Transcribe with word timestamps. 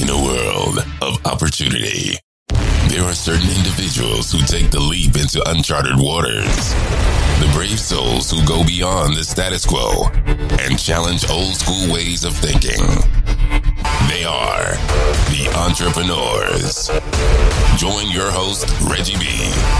In 0.00 0.08
a 0.08 0.16
world 0.16 0.78
of 1.02 1.26
opportunity, 1.26 2.16
there 2.88 3.02
are 3.04 3.12
certain 3.12 3.50
individuals 3.50 4.32
who 4.32 4.38
take 4.46 4.70
the 4.70 4.80
leap 4.80 5.14
into 5.16 5.46
uncharted 5.50 5.92
waters. 5.98 6.72
The 7.38 7.50
brave 7.52 7.78
souls 7.78 8.30
who 8.30 8.42
go 8.46 8.64
beyond 8.64 9.14
the 9.14 9.24
status 9.24 9.66
quo 9.66 10.08
and 10.64 10.78
challenge 10.78 11.28
old 11.28 11.54
school 11.54 11.92
ways 11.92 12.24
of 12.24 12.32
thinking. 12.32 12.80
They 14.10 14.24
are 14.24 14.74
the 15.30 15.46
entrepreneurs. 15.54 16.90
Join 17.78 18.10
your 18.10 18.28
host, 18.32 18.66
Reggie 18.90 19.14
B, 19.14 19.30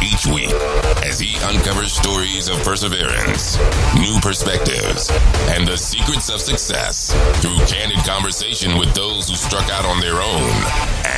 each 0.06 0.24
week 0.24 0.54
as 1.02 1.18
he 1.18 1.34
uncovers 1.42 1.92
stories 1.92 2.48
of 2.48 2.54
perseverance, 2.62 3.58
new 3.98 4.20
perspectives, 4.22 5.10
and 5.50 5.66
the 5.66 5.76
secrets 5.76 6.30
of 6.30 6.40
success 6.40 7.10
through 7.42 7.58
candid 7.66 7.98
conversation 8.06 8.78
with 8.78 8.94
those 8.94 9.28
who 9.28 9.34
struck 9.34 9.68
out 9.68 9.84
on 9.84 9.98
their 9.98 10.22
own 10.22 10.54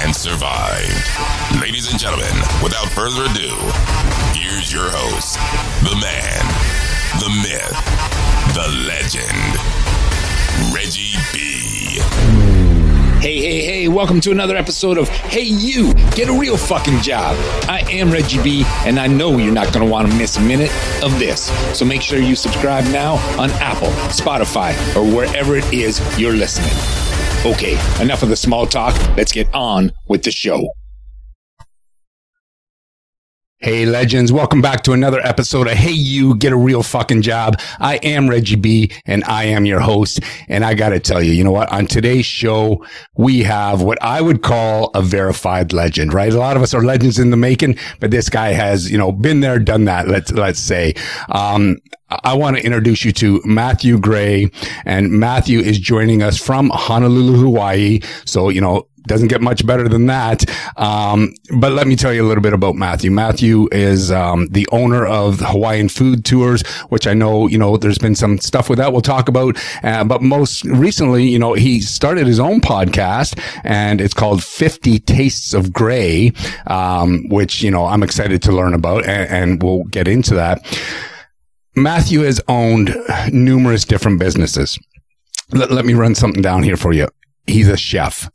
and 0.01 0.17
survived. 0.17 1.05
Ladies 1.61 1.93
and 1.93 2.01
gentlemen, 2.01 2.33
without 2.65 2.89
further 2.97 3.29
ado, 3.29 3.53
here's 4.33 4.73
your 4.73 4.89
host, 4.89 5.37
the 5.85 5.97
man, 6.01 6.43
the 7.21 7.29
myth, 7.45 7.77
the 8.57 8.69
legend, 8.89 9.53
Reggie 10.73 11.13
B. 11.35 12.42
Hey, 13.23 13.39
hey, 13.39 13.61
hey, 13.61 13.87
welcome 13.87 14.21
to 14.23 14.33
another 14.33 14.57
episode 14.57 14.99
of 14.99 15.09
Hey 15.09 15.45
You, 15.45 15.95
Get 16.11 16.29
a 16.29 16.33
Real 16.33 16.57
Fucking 16.57 17.03
Job. 17.03 17.37
I 17.69 17.85
am 17.89 18.11
Reggie 18.11 18.43
B, 18.43 18.65
and 18.85 18.99
I 18.99 19.07
know 19.07 19.39
you're 19.39 19.55
not 19.55 19.73
going 19.73 19.87
to 19.87 19.89
want 19.89 20.11
to 20.11 20.19
miss 20.19 20.39
a 20.39 20.41
minute 20.41 20.73
of 21.05 21.17
this. 21.21 21.53
So 21.79 21.85
make 21.85 22.03
sure 22.03 22.19
you 22.19 22.35
subscribe 22.35 22.83
now 22.87 23.15
on 23.41 23.51
Apple, 23.61 23.91
Spotify, 24.11 24.75
or 24.97 25.05
wherever 25.05 25.55
it 25.55 25.73
is 25.73 26.01
you're 26.19 26.35
listening. 26.35 26.77
Okay, 27.47 27.75
enough 28.03 28.25
of 28.25 28.29
the 28.29 28.35
small 28.35 28.67
talk. 28.67 28.97
Let's 29.17 29.31
get 29.31 29.47
on 29.55 29.93
with 30.09 30.25
the 30.25 30.33
show. 30.33 30.73
Hey, 33.65 33.87
legends. 33.87 34.33
Welcome 34.33 34.61
back 34.61 34.83
to 34.83 34.93
another 34.93 35.21
episode 35.21 35.69
of 35.69 35.75
Hey 35.75 35.93
You, 35.93 36.35
Get 36.35 36.53
a 36.53 36.57
Real 36.57 36.83
Fucking 36.83 37.23
Job. 37.23 37.61
I 37.79 37.95
am 38.03 38.29
Reggie 38.29 38.57
B 38.57 38.91
and 39.07 39.23
I 39.23 39.45
am 39.45 39.67
your 39.67 39.79
host. 39.79 40.19
And 40.49 40.65
I 40.65 40.75
got 40.75 40.89
to 40.89 40.99
tell 40.99 41.23
you, 41.23 41.31
you 41.31 41.45
know 41.45 41.53
what? 41.53 41.71
On 41.71 41.87
today's 41.87 42.27
show, 42.27 42.85
we 43.15 43.45
have 43.45 43.81
what 43.81 44.03
I 44.03 44.21
would 44.21 44.43
call 44.43 44.91
a 44.95 45.01
verified 45.01 45.73
legend, 45.73 46.13
right? 46.13 46.33
A 46.33 46.39
lot 46.39 46.57
of 46.57 46.63
us 46.65 46.75
are 46.75 46.83
legends 46.83 47.21
in 47.21 47.31
the 47.31 47.37
making, 47.37 47.79
but 48.01 48.11
this 48.11 48.29
guy 48.29 48.49
has, 48.49 48.91
you 48.91 48.99
know, 48.99 49.13
been 49.13 49.39
there, 49.39 49.61
done 49.61 49.85
that. 49.85 50.09
Let's, 50.09 50.33
let's 50.33 50.59
say, 50.59 50.95
um, 51.29 51.77
I 52.25 52.35
want 52.35 52.57
to 52.57 52.65
introduce 52.65 53.05
you 53.05 53.13
to 53.13 53.41
Matthew 53.45 53.97
Gray 53.97 54.51
and 54.85 55.13
Matthew 55.13 55.61
is 55.61 55.79
joining 55.79 56.21
us 56.21 56.37
from 56.37 56.69
Honolulu, 56.71 57.45
Hawaii. 57.45 58.01
So, 58.25 58.49
you 58.49 58.61
know, 58.61 58.89
doesn't 59.07 59.29
get 59.29 59.41
much 59.41 59.67
better 59.67 59.89
than 59.89 60.07
that. 60.07 60.45
Um, 60.77 61.35
but 61.59 61.73
let 61.73 61.87
me 61.87 61.97
tell 61.97 62.13
you 62.13 62.25
a 62.25 62.29
little 62.29 62.43
bit 62.43 62.53
about 62.53 62.75
Matthew. 62.75 63.11
Matthew 63.11 63.69
is 63.73 64.11
um, 64.11 64.47
the 64.49 64.69
owner 64.73 65.07
of 65.07 65.41
Hawaiian 65.41 65.89
Food 65.89 66.25
Tours, 66.25 66.67
which 66.89 67.07
I 67.07 67.15
know 67.15 67.47
you 67.47 67.59
know 67.59 67.77
there's 67.77 67.99
been 67.99 68.15
some 68.15 68.39
stuff 68.39 68.69
with 68.69 68.79
that 68.79 68.93
we'll 68.93 69.03
talk 69.03 69.29
about. 69.29 69.57
Uh, 69.83 70.05
but 70.05 70.23
most 70.23 70.65
recently, 70.65 71.29
you 71.29 71.39
know, 71.39 71.55
he 71.55 71.81
started 71.81 72.27
his 72.27 72.41
own 72.41 72.61
podcast, 72.61 73.39
and 73.65 74.01
it's 74.01 74.15
called 74.15 74.43
Fifty 74.43 74.99
Tastes 74.99 75.55
of 75.55 75.73
Gray, 75.73 76.33
um, 76.67 77.29
which 77.29 77.63
you 77.63 77.71
know 77.71 77.87
I'm 77.87 78.03
excited 78.03 78.43
to 78.43 78.53
learn 78.53 78.75
about, 78.75 79.05
and, 79.05 79.31
and 79.31 79.63
we'll 79.63 79.85
get 79.85 80.09
into 80.09 80.35
that. 80.35 80.65
Matthew 81.75 82.21
has 82.21 82.41
owned 82.49 82.95
numerous 83.33 83.85
different 83.85 84.19
businesses. 84.19 84.79
Let, 85.53 85.71
let 85.71 85.85
me 85.85 85.95
run 85.95 86.15
something 86.15 86.43
down 86.43 86.63
here 86.63 86.77
for 86.77 86.93
you. 86.93 87.09
He's 87.47 87.69
a 87.69 87.77
chef. 87.77 88.31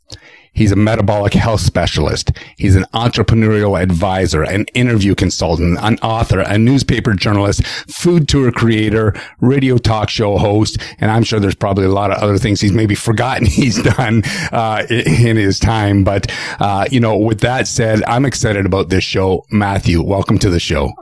He's 0.52 0.72
a 0.72 0.76
metabolic 0.76 1.34
health 1.34 1.60
specialist. 1.60 2.32
He's 2.56 2.76
an 2.76 2.84
entrepreneurial 2.94 3.80
advisor, 3.80 4.42
an 4.42 4.66
interview 4.74 5.14
consultant, 5.14 5.78
an 5.80 5.98
author, 5.98 6.40
a 6.40 6.58
newspaper 6.58 7.14
journalist, 7.14 7.64
food 7.66 8.28
tour 8.28 8.50
creator, 8.52 9.14
radio 9.40 9.78
talk 9.78 10.08
show 10.08 10.38
host, 10.38 10.78
and 10.98 11.10
I'm 11.10 11.22
sure 11.22 11.40
there's 11.40 11.54
probably 11.54 11.84
a 11.84 11.90
lot 11.90 12.10
of 12.10 12.18
other 12.18 12.38
things 12.38 12.60
he's 12.60 12.72
maybe 12.72 12.94
forgotten 12.94 13.46
he's 13.58 13.82
done 13.82 14.22
uh, 14.52 14.86
in 14.90 15.36
his 15.36 15.58
time. 15.58 16.04
But 16.04 16.32
uh, 16.60 16.86
you 16.90 17.00
know, 17.00 17.16
with 17.16 17.40
that 17.40 17.68
said, 17.68 18.02
I'm 18.04 18.24
excited 18.24 18.66
about 18.66 18.88
this 18.88 19.04
show. 19.04 19.44
Matthew, 19.50 20.02
welcome 20.02 20.38
to 20.40 20.50
the 20.50 20.60
show. 20.60 20.92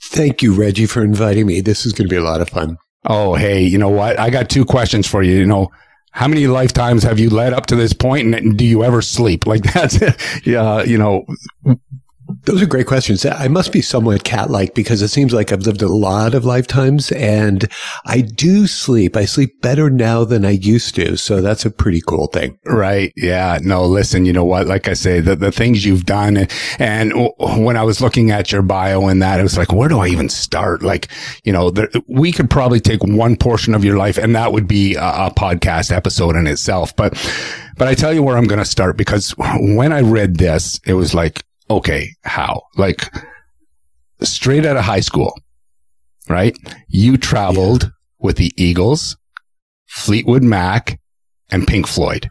Thank 0.00 0.42
you, 0.42 0.54
Reggie, 0.54 0.86
for 0.86 1.02
inviting 1.02 1.46
me. 1.46 1.60
This 1.60 1.84
is 1.84 1.92
going 1.92 2.08
to 2.08 2.12
be 2.12 2.16
a 2.16 2.24
lot 2.24 2.40
of 2.40 2.48
fun. 2.48 2.78
Oh, 3.04 3.34
hey, 3.34 3.62
you 3.62 3.78
know 3.78 3.88
what? 3.88 4.18
I 4.18 4.30
got 4.30 4.48
two 4.48 4.64
questions 4.64 5.06
for 5.06 5.22
you. 5.22 5.36
You 5.36 5.46
know, 5.46 5.70
how 6.12 6.28
many 6.28 6.46
lifetimes 6.46 7.02
have 7.02 7.18
you 7.18 7.30
led 7.30 7.52
up 7.52 7.66
to 7.66 7.76
this 7.76 7.92
point 7.92 8.34
and 8.34 8.56
do 8.56 8.64
you 8.64 8.84
ever 8.84 9.02
sleep? 9.02 9.46
Like 9.46 9.62
that's 9.74 9.98
yeah 10.46 10.82
you 10.82 10.98
know 10.98 11.26
those 12.44 12.60
are 12.62 12.66
great 12.66 12.86
questions. 12.86 13.24
I 13.24 13.48
must 13.48 13.72
be 13.72 13.80
somewhat 13.80 14.24
cat 14.24 14.50
like 14.50 14.74
because 14.74 15.00
it 15.00 15.08
seems 15.08 15.32
like 15.32 15.50
I've 15.50 15.62
lived 15.62 15.80
a 15.80 15.88
lot 15.88 16.34
of 16.34 16.44
lifetimes 16.44 17.10
and 17.12 17.66
I 18.04 18.20
do 18.20 18.66
sleep. 18.66 19.16
I 19.16 19.24
sleep 19.24 19.60
better 19.62 19.88
now 19.88 20.24
than 20.24 20.44
I 20.44 20.50
used 20.50 20.94
to. 20.96 21.16
So 21.16 21.40
that's 21.40 21.64
a 21.64 21.70
pretty 21.70 22.02
cool 22.06 22.26
thing. 22.26 22.58
Right. 22.66 23.12
Yeah. 23.16 23.58
No, 23.62 23.84
listen, 23.84 24.26
you 24.26 24.32
know 24.32 24.44
what? 24.44 24.66
Like 24.66 24.88
I 24.88 24.92
say, 24.92 25.20
the, 25.20 25.36
the 25.36 25.52
things 25.52 25.86
you've 25.86 26.04
done 26.04 26.48
and 26.78 27.12
when 27.38 27.76
I 27.76 27.82
was 27.82 28.00
looking 28.00 28.30
at 28.30 28.52
your 28.52 28.62
bio 28.62 29.06
and 29.06 29.22
that, 29.22 29.40
it 29.40 29.42
was 29.42 29.56
like, 29.56 29.72
where 29.72 29.88
do 29.88 29.98
I 29.98 30.08
even 30.08 30.28
start? 30.28 30.82
Like, 30.82 31.08
you 31.44 31.52
know, 31.52 31.70
there, 31.70 31.88
we 32.08 32.30
could 32.32 32.50
probably 32.50 32.80
take 32.80 33.02
one 33.02 33.36
portion 33.36 33.74
of 33.74 33.84
your 33.84 33.96
life 33.96 34.18
and 34.18 34.34
that 34.36 34.52
would 34.52 34.68
be 34.68 34.96
a, 34.96 35.00
a 35.00 35.32
podcast 35.34 35.92
episode 35.92 36.36
in 36.36 36.46
itself. 36.46 36.94
But, 36.94 37.12
but 37.78 37.88
I 37.88 37.94
tell 37.94 38.12
you 38.12 38.22
where 38.22 38.36
I'm 38.36 38.46
going 38.46 38.58
to 38.58 38.64
start 38.64 38.98
because 38.98 39.34
when 39.60 39.92
I 39.92 40.00
read 40.00 40.36
this, 40.36 40.78
it 40.84 40.94
was 40.94 41.14
like, 41.14 41.42
okay, 41.70 42.10
how? 42.22 42.62
Like 42.76 43.12
straight 44.22 44.66
out 44.66 44.76
of 44.76 44.84
high 44.84 45.00
school, 45.00 45.38
right? 46.28 46.56
You 46.88 47.16
traveled 47.16 47.84
yeah. 47.84 47.90
with 48.18 48.36
the 48.36 48.52
Eagles, 48.56 49.16
Fleetwood 49.86 50.42
Mac, 50.42 51.00
and 51.50 51.66
Pink 51.66 51.86
Floyd. 51.86 52.28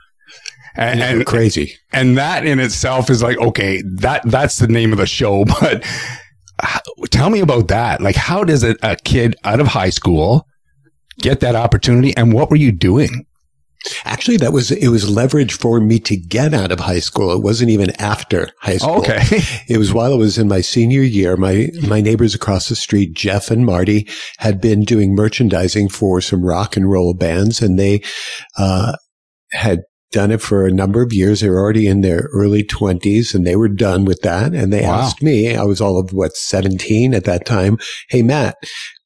And, 0.75 1.01
and 1.01 1.25
crazy. 1.25 1.73
And 1.91 2.17
that 2.17 2.45
in 2.45 2.59
itself 2.59 3.09
is 3.09 3.23
like, 3.23 3.37
okay, 3.39 3.81
that, 3.83 4.21
that's 4.25 4.57
the 4.59 4.67
name 4.67 4.91
of 4.91 4.99
the 4.99 5.07
show, 5.07 5.45
but 5.61 5.83
tell 7.09 7.29
me 7.29 7.39
about 7.39 7.67
that. 7.69 8.01
Like, 8.01 8.15
how 8.15 8.43
does 8.43 8.63
a, 8.63 8.75
a 8.83 8.95
kid 8.95 9.35
out 9.43 9.59
of 9.59 9.67
high 9.67 9.89
school 9.89 10.47
get 11.19 11.39
that 11.39 11.55
opportunity? 11.55 12.15
And 12.15 12.33
what 12.33 12.49
were 12.49 12.55
you 12.55 12.71
doing? 12.71 13.25
Actually, 14.05 14.37
that 14.37 14.53
was, 14.53 14.71
it 14.71 14.89
was 14.89 15.09
leverage 15.09 15.53
for 15.53 15.79
me 15.79 15.99
to 15.99 16.17
get 16.17 16.53
out 16.53 16.71
of 16.71 16.79
high 16.79 16.99
school. 16.99 17.31
It 17.31 17.43
wasn't 17.43 17.69
even 17.69 17.91
after 18.01 18.49
high 18.59 18.77
school. 18.77 18.97
Okay. 18.97 19.21
it 19.67 19.77
was 19.77 19.93
while 19.93 20.13
I 20.13 20.17
was 20.17 20.37
in 20.37 20.47
my 20.47 20.61
senior 20.61 21.01
year. 21.01 21.37
My, 21.37 21.67
my 21.87 22.01
neighbors 22.01 22.35
across 22.35 22.69
the 22.69 22.75
street, 22.75 23.13
Jeff 23.13 23.51
and 23.51 23.65
Marty, 23.65 24.07
had 24.37 24.59
been 24.59 24.83
doing 24.83 25.15
merchandising 25.15 25.89
for 25.89 26.21
some 26.21 26.43
rock 26.43 26.75
and 26.75 26.89
roll 26.89 27.13
bands 27.13 27.61
and 27.61 27.79
they, 27.79 28.01
uh, 28.57 28.95
had 29.51 29.81
done 30.11 30.31
it 30.31 30.41
for 30.41 30.65
a 30.65 30.71
number 30.71 31.01
of 31.01 31.13
years. 31.13 31.41
They 31.41 31.49
were 31.49 31.59
already 31.59 31.87
in 31.87 32.01
their 32.01 32.29
early 32.33 32.63
twenties 32.63 33.35
and 33.35 33.45
they 33.45 33.55
were 33.55 33.67
done 33.67 34.05
with 34.05 34.21
that. 34.21 34.53
And 34.53 34.71
they 34.71 34.83
wow. 34.83 35.01
asked 35.01 35.21
me, 35.21 35.55
I 35.55 35.63
was 35.63 35.81
all 35.81 35.99
of 35.99 36.11
what, 36.13 36.35
17 36.35 37.13
at 37.13 37.25
that 37.25 37.45
time. 37.45 37.77
Hey, 38.09 38.21
Matt, 38.21 38.55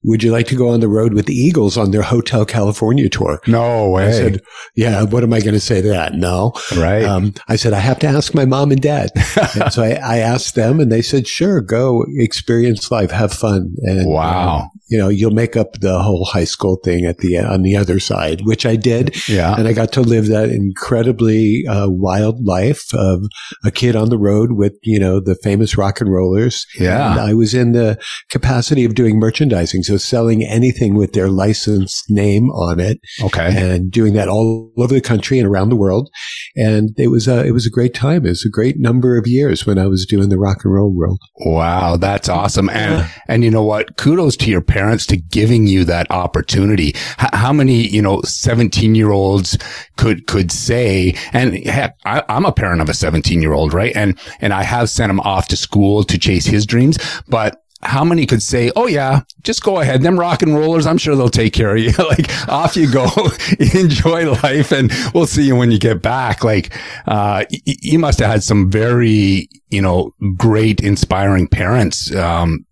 would 0.03 0.23
you 0.23 0.31
like 0.31 0.47
to 0.47 0.55
go 0.55 0.69
on 0.69 0.79
the 0.79 0.87
road 0.87 1.13
with 1.13 1.27
the 1.27 1.33
Eagles 1.33 1.77
on 1.77 1.91
their 1.91 2.01
Hotel 2.01 2.45
California 2.45 3.07
tour? 3.07 3.39
No 3.47 3.89
way. 3.89 4.07
I 4.07 4.11
said, 4.11 4.41
yeah, 4.75 5.03
what 5.03 5.23
am 5.23 5.33
I 5.33 5.41
going 5.41 5.53
to 5.53 5.59
say 5.59 5.81
to 5.81 5.87
that? 5.89 6.15
No. 6.15 6.53
Right. 6.75 7.03
Um, 7.03 7.33
I 7.47 7.55
said, 7.55 7.73
I 7.73 7.79
have 7.79 7.99
to 7.99 8.07
ask 8.07 8.33
my 8.33 8.45
mom 8.45 8.71
and 8.71 8.81
dad. 8.81 9.11
and 9.59 9.71
so 9.71 9.83
I, 9.83 9.91
I, 9.91 10.17
asked 10.17 10.55
them 10.55 10.79
and 10.79 10.91
they 10.91 11.01
said, 11.01 11.27
sure, 11.27 11.61
go 11.61 12.05
experience 12.17 12.89
life, 12.89 13.11
have 13.11 13.33
fun. 13.33 13.75
And 13.81 14.07
wow. 14.07 14.59
Um, 14.59 14.69
you 14.89 14.97
know, 14.97 15.07
you'll 15.07 15.31
make 15.31 15.55
up 15.55 15.79
the 15.79 16.01
whole 16.01 16.25
high 16.25 16.43
school 16.43 16.75
thing 16.83 17.05
at 17.05 17.19
the, 17.19 17.37
on 17.37 17.61
the 17.61 17.77
other 17.77 17.97
side, 17.97 18.41
which 18.41 18.65
I 18.65 18.75
did. 18.75 19.15
Yeah. 19.29 19.55
And 19.57 19.65
I 19.65 19.71
got 19.71 19.93
to 19.93 20.01
live 20.01 20.27
that 20.27 20.49
incredibly 20.49 21.63
uh, 21.65 21.87
wild 21.89 22.43
life 22.43 22.93
of 22.93 23.23
a 23.63 23.71
kid 23.71 23.95
on 23.95 24.09
the 24.09 24.17
road 24.17 24.51
with, 24.51 24.73
you 24.83 24.99
know, 24.99 25.21
the 25.21 25.35
famous 25.35 25.77
rock 25.77 26.01
and 26.01 26.11
rollers. 26.11 26.67
Yeah. 26.77 27.11
And 27.11 27.19
I 27.21 27.33
was 27.33 27.53
in 27.53 27.71
the 27.71 28.01
capacity 28.29 28.83
of 28.83 28.95
doing 28.95 29.17
merchandising. 29.17 29.83
So 29.91 29.97
selling 29.97 30.41
anything 30.41 30.95
with 30.95 31.11
their 31.11 31.27
licensed 31.27 32.05
name 32.07 32.49
on 32.51 32.79
it. 32.79 33.01
Okay. 33.21 33.51
And 33.53 33.91
doing 33.91 34.13
that 34.13 34.29
all 34.29 34.71
over 34.77 34.93
the 34.93 35.01
country 35.01 35.37
and 35.37 35.45
around 35.45 35.67
the 35.67 35.75
world. 35.75 36.09
And 36.55 36.91
it 36.97 37.09
was 37.09 37.27
a, 37.27 37.45
it 37.45 37.51
was 37.51 37.65
a 37.65 37.69
great 37.69 37.93
time. 37.93 38.25
It 38.25 38.29
was 38.29 38.45
a 38.45 38.49
great 38.49 38.79
number 38.79 39.17
of 39.17 39.27
years 39.27 39.65
when 39.65 39.77
I 39.77 39.87
was 39.87 40.05
doing 40.05 40.29
the 40.29 40.37
rock 40.37 40.63
and 40.63 40.73
roll 40.73 40.95
world. 40.95 41.19
Wow. 41.41 41.97
That's 41.97 42.29
awesome. 42.29 42.69
And, 42.69 42.99
yeah. 42.99 43.09
and 43.27 43.43
you 43.43 43.51
know 43.51 43.63
what? 43.63 43.97
Kudos 43.97 44.37
to 44.37 44.49
your 44.49 44.61
parents 44.61 45.05
to 45.07 45.17
giving 45.17 45.67
you 45.67 45.83
that 45.83 46.09
opportunity. 46.09 46.95
H- 47.19 47.33
how 47.33 47.51
many, 47.51 47.85
you 47.85 48.01
know, 48.01 48.21
17 48.21 48.95
year 48.95 49.11
olds 49.11 49.57
could, 49.97 50.25
could 50.25 50.53
say, 50.53 51.15
and 51.33 51.53
heck, 51.65 51.97
I, 52.05 52.23
I'm 52.29 52.45
a 52.45 52.53
parent 52.53 52.79
of 52.79 52.87
a 52.87 52.93
17 52.93 53.41
year 53.41 53.51
old, 53.51 53.73
right? 53.73 53.93
And, 53.93 54.17
and 54.39 54.53
I 54.53 54.63
have 54.63 54.89
sent 54.89 55.09
him 55.09 55.19
off 55.19 55.49
to 55.49 55.57
school 55.57 56.05
to 56.05 56.17
chase 56.17 56.45
his 56.45 56.65
dreams, 56.65 56.97
but 57.27 57.61
how 57.83 58.03
many 58.03 58.25
could 58.25 58.41
say, 58.43 58.71
"Oh 58.75 58.87
yeah, 58.87 59.21
just 59.43 59.63
go 59.63 59.79
ahead. 59.79 60.01
Them 60.01 60.19
rock 60.19 60.41
and 60.41 60.55
rollers, 60.55 60.85
I'm 60.85 60.97
sure 60.97 61.15
they'll 61.15 61.29
take 61.29 61.53
care 61.53 61.75
of 61.75 61.81
you. 61.81 61.91
like 62.09 62.29
off 62.49 62.75
you 62.75 62.91
go, 62.91 63.07
enjoy 63.59 64.31
life, 64.31 64.71
and 64.71 64.91
we'll 65.13 65.27
see 65.27 65.43
you 65.43 65.55
when 65.55 65.71
you 65.71 65.79
get 65.79 66.01
back." 66.01 66.43
Like, 66.43 66.73
uh, 67.07 67.45
y- 67.51 67.59
you 67.65 67.99
must 67.99 68.19
have 68.19 68.29
had 68.29 68.43
some 68.43 68.69
very, 68.71 69.49
you 69.69 69.81
know, 69.81 70.13
great, 70.37 70.81
inspiring 70.81 71.47
parents 71.47 72.13
um, 72.15 72.65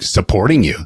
supporting 0.00 0.64
you. 0.64 0.76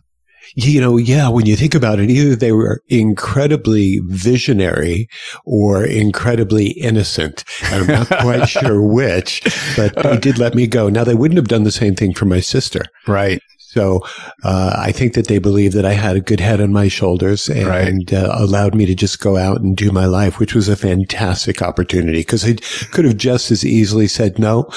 You 0.54 0.80
know, 0.80 0.96
yeah, 0.96 1.28
when 1.28 1.46
you 1.46 1.54
think 1.54 1.74
about 1.74 2.00
it, 2.00 2.10
either 2.10 2.34
they 2.34 2.50
were 2.52 2.82
incredibly 2.88 4.00
visionary 4.06 5.08
or 5.44 5.84
incredibly 5.84 6.68
innocent. 6.70 7.44
I'm 7.64 7.86
not 7.86 8.08
quite 8.20 8.48
sure 8.48 8.82
which, 8.82 9.42
but 9.76 9.94
they 10.02 10.16
did 10.16 10.38
let 10.38 10.54
me 10.54 10.66
go. 10.66 10.88
Now, 10.88 11.04
they 11.04 11.14
wouldn't 11.14 11.36
have 11.36 11.48
done 11.48 11.62
the 11.64 11.70
same 11.70 11.94
thing 11.94 12.12
for 12.14 12.24
my 12.24 12.40
sister. 12.40 12.80
Right. 13.06 13.40
So 13.78 14.00
uh, 14.42 14.74
I 14.76 14.90
think 14.90 15.14
that 15.14 15.28
they 15.28 15.38
believed 15.38 15.74
that 15.76 15.84
I 15.84 15.92
had 15.92 16.16
a 16.16 16.20
good 16.20 16.40
head 16.40 16.60
on 16.60 16.72
my 16.72 16.88
shoulders 16.88 17.48
and 17.48 17.68
Right. 17.68 18.12
uh, 18.12 18.34
allowed 18.36 18.74
me 18.74 18.86
to 18.86 18.94
just 18.96 19.20
go 19.20 19.36
out 19.36 19.60
and 19.60 19.76
do 19.76 19.92
my 19.92 20.04
life, 20.06 20.40
which 20.40 20.52
was 20.52 20.68
a 20.68 20.74
fantastic 20.74 21.62
opportunity 21.62 22.18
because 22.20 22.44
I 22.44 22.54
could 22.90 23.04
have 23.04 23.16
just 23.16 23.52
as 23.52 23.64
easily 23.64 24.08
said, 24.08 24.36
no, 24.36 24.68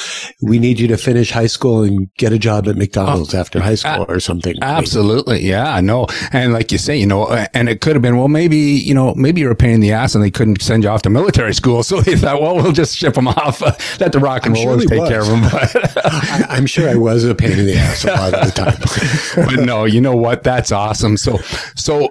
we 0.44 0.60
need 0.60 0.80
you 0.80 0.88
to 0.90 0.98
finish 0.98 1.32
high 1.32 1.48
school 1.48 1.82
and 1.82 2.14
get 2.18 2.32
a 2.32 2.38
job 2.38 2.68
at 2.68 2.76
McDonald's 2.78 3.34
after 3.34 3.60
high 3.60 3.74
school 3.74 4.06
or 4.08 4.20
something. 4.20 4.56
Absolutely. 4.62 5.42
Yeah, 5.42 5.74
I 5.74 5.82
know. 5.82 6.06
And 6.32 6.54
like 6.54 6.72
you 6.72 6.78
say, 6.78 6.96
you 6.96 7.08
know, 7.08 7.28
and 7.56 7.70
it 7.70 7.82
could 7.82 7.96
have 7.96 8.04
been, 8.04 8.18
well, 8.18 8.28
maybe, 8.28 8.58
you 8.58 8.94
know, 8.94 9.16
maybe 9.16 9.42
you're 9.42 9.50
a 9.52 9.56
pain 9.56 9.72
in 9.72 9.80
the 9.80 9.94
ass 9.94 10.14
and 10.14 10.24
they 10.24 10.30
couldn't 10.30 10.62
send 10.62 10.84
you 10.84 10.90
off 10.92 11.02
to 11.04 11.10
military 11.10 11.54
school. 11.62 11.82
So 11.82 12.02
they 12.02 12.16
thought, 12.18 12.40
well, 12.40 12.56
we'll 12.58 12.72
just 12.72 12.96
ship 12.96 13.16
them 13.16 13.28
off. 13.30 13.62
let 14.00 14.12
the 14.12 14.20
rock 14.20 14.46
and 14.46 14.56
sure 14.56 14.68
rollers 14.74 14.86
they 14.86 15.00
take 15.00 15.08
care 15.10 15.22
of 15.22 15.28
them. 15.28 15.42
But, 15.42 16.06
I, 16.06 16.46
I'm 16.50 16.68
sure 16.68 16.88
I 16.88 16.94
was 16.96 17.24
a 17.26 17.34
pain 17.34 17.58
in 17.58 17.66
the 17.66 17.78
ass 17.78 18.04
a 18.06 18.10
lot 18.12 18.34
of 18.36 18.46
the 18.46 18.52
time. 18.52 18.78
but 19.36 19.60
no, 19.66 19.86
you 19.86 20.02
know 20.02 20.16
what? 20.16 20.44
That's 20.44 20.72
awesome. 20.72 21.18
So, 21.18 21.38
so 21.76 22.10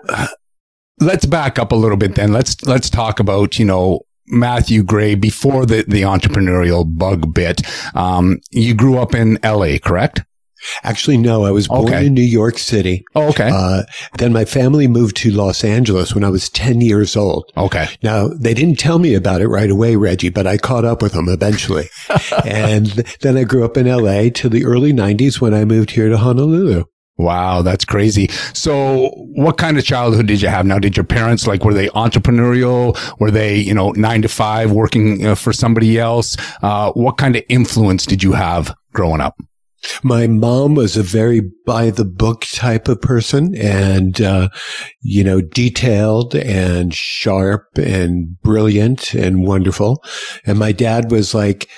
let's 1.01 1.27
back 1.27 1.59
up 1.59 1.73
a 1.73 1.77
little 1.77 1.97
bit 1.97 2.15
then. 2.15 2.33
Let's, 2.33 2.63
let's 2.65 2.91
talk 2.91 3.21
about, 3.21 3.59
you 3.59 3.65
know, 3.65 4.03
Matthew 4.27 4.83
Gray 4.83 5.15
before 5.15 5.67
the, 5.67 5.85
the 5.87 6.03
entrepreneurial 6.03 6.85
bug 6.87 7.35
bit. 7.35 7.63
Um, 7.95 8.41
you 8.51 8.75
grew 8.75 8.99
up 8.99 9.15
in 9.15 9.39
LA, 9.43 9.79
correct? 9.83 10.23
Actually, 10.83 11.17
no, 11.17 11.45
I 11.45 11.51
was 11.51 11.69
born 11.69 11.87
Okay. 11.89 12.07
in 12.07 12.15
New 12.15 12.23
York 12.23 12.59
City. 12.59 13.05
Oh, 13.15 13.29
okay. 13.31 13.51
Uh, 13.53 13.83
then 14.19 14.33
my 14.33 14.45
family 14.45 14.87
moved 14.89 15.17
to 15.19 15.31
Los 15.31 15.65
Angeles 15.65 16.15
when 16.15 16.25
I 16.25 16.29
was 16.31 16.49
10 16.51 16.81
years 16.81 17.17
old. 17.17 17.51
okay. 17.57 17.87
Now, 18.03 18.29
they 18.29 18.55
didn't 18.55 18.79
tell 18.79 18.99
me 18.99 19.15
about 19.15 19.41
it 19.41 19.49
right 19.49 19.71
away, 19.71 19.97
Reggie, 19.97 20.29
but 20.31 20.47
I 20.47 20.57
caught 20.59 20.85
up 20.85 21.03
with 21.03 21.13
them 21.13 21.29
eventually. 21.29 21.89
and 22.45 22.87
then 23.21 23.37
I 23.37 23.45
grew 23.45 23.65
up 23.65 23.77
in 23.77 23.87
LA 23.87 24.29
till 24.35 24.51
the 24.51 24.65
early 24.65 24.93
90s 24.93 25.41
when 25.41 25.55
I 25.55 25.65
moved 25.65 25.91
here 25.93 26.09
to 26.09 26.17
Honolulu. 26.19 26.85
Wow, 27.17 27.61
that's 27.61 27.85
crazy. 27.85 28.29
So, 28.55 29.11
what 29.35 29.59
kind 29.59 29.77
of 29.77 29.85
childhood 29.85 30.27
did 30.27 30.41
you 30.41 30.49
have? 30.49 30.65
Now, 30.65 30.79
did 30.79 30.97
your 30.97 31.05
parents 31.05 31.47
like 31.47 31.65
were 31.67 31.75
they 31.75 31.89
entrepreneurial? 31.89 32.97
Were 33.21 33.31
they, 33.31 33.57
you 33.57 33.75
know, 33.75 33.91
nine 33.91 34.23
to 34.23 34.29
five 34.29 34.73
working 34.73 35.27
uh, 35.27 35.35
for 35.35 35.53
somebody 35.53 35.99
else? 35.99 36.37
Uh, 36.63 36.93
what 36.93 37.19
kind 37.19 37.37
of 37.37 37.43
influence 37.51 38.07
did 38.07 38.23
you 38.23 38.33
have 38.33 38.75
growing 38.95 39.21
up? 39.21 39.37
My 40.03 40.27
mom 40.27 40.75
was 40.75 40.97
a 40.97 41.03
very 41.03 41.43
by 41.67 41.91
the 41.91 42.05
book 42.05 42.45
type 42.53 42.89
of 42.89 43.01
person 43.01 43.55
and, 43.57 44.21
uh, 44.21 44.49
you 45.01 45.25
know, 45.25 45.41
detailed 45.41 46.35
and 46.35 46.95
sharp 46.95 47.67
and 47.77 48.41
brilliant 48.43 49.15
and 49.15 49.47
wonderful. 49.47 50.03
And 50.45 50.59
my 50.59 50.73
dad 50.73 51.11
was 51.11 51.35
like, 51.35 51.69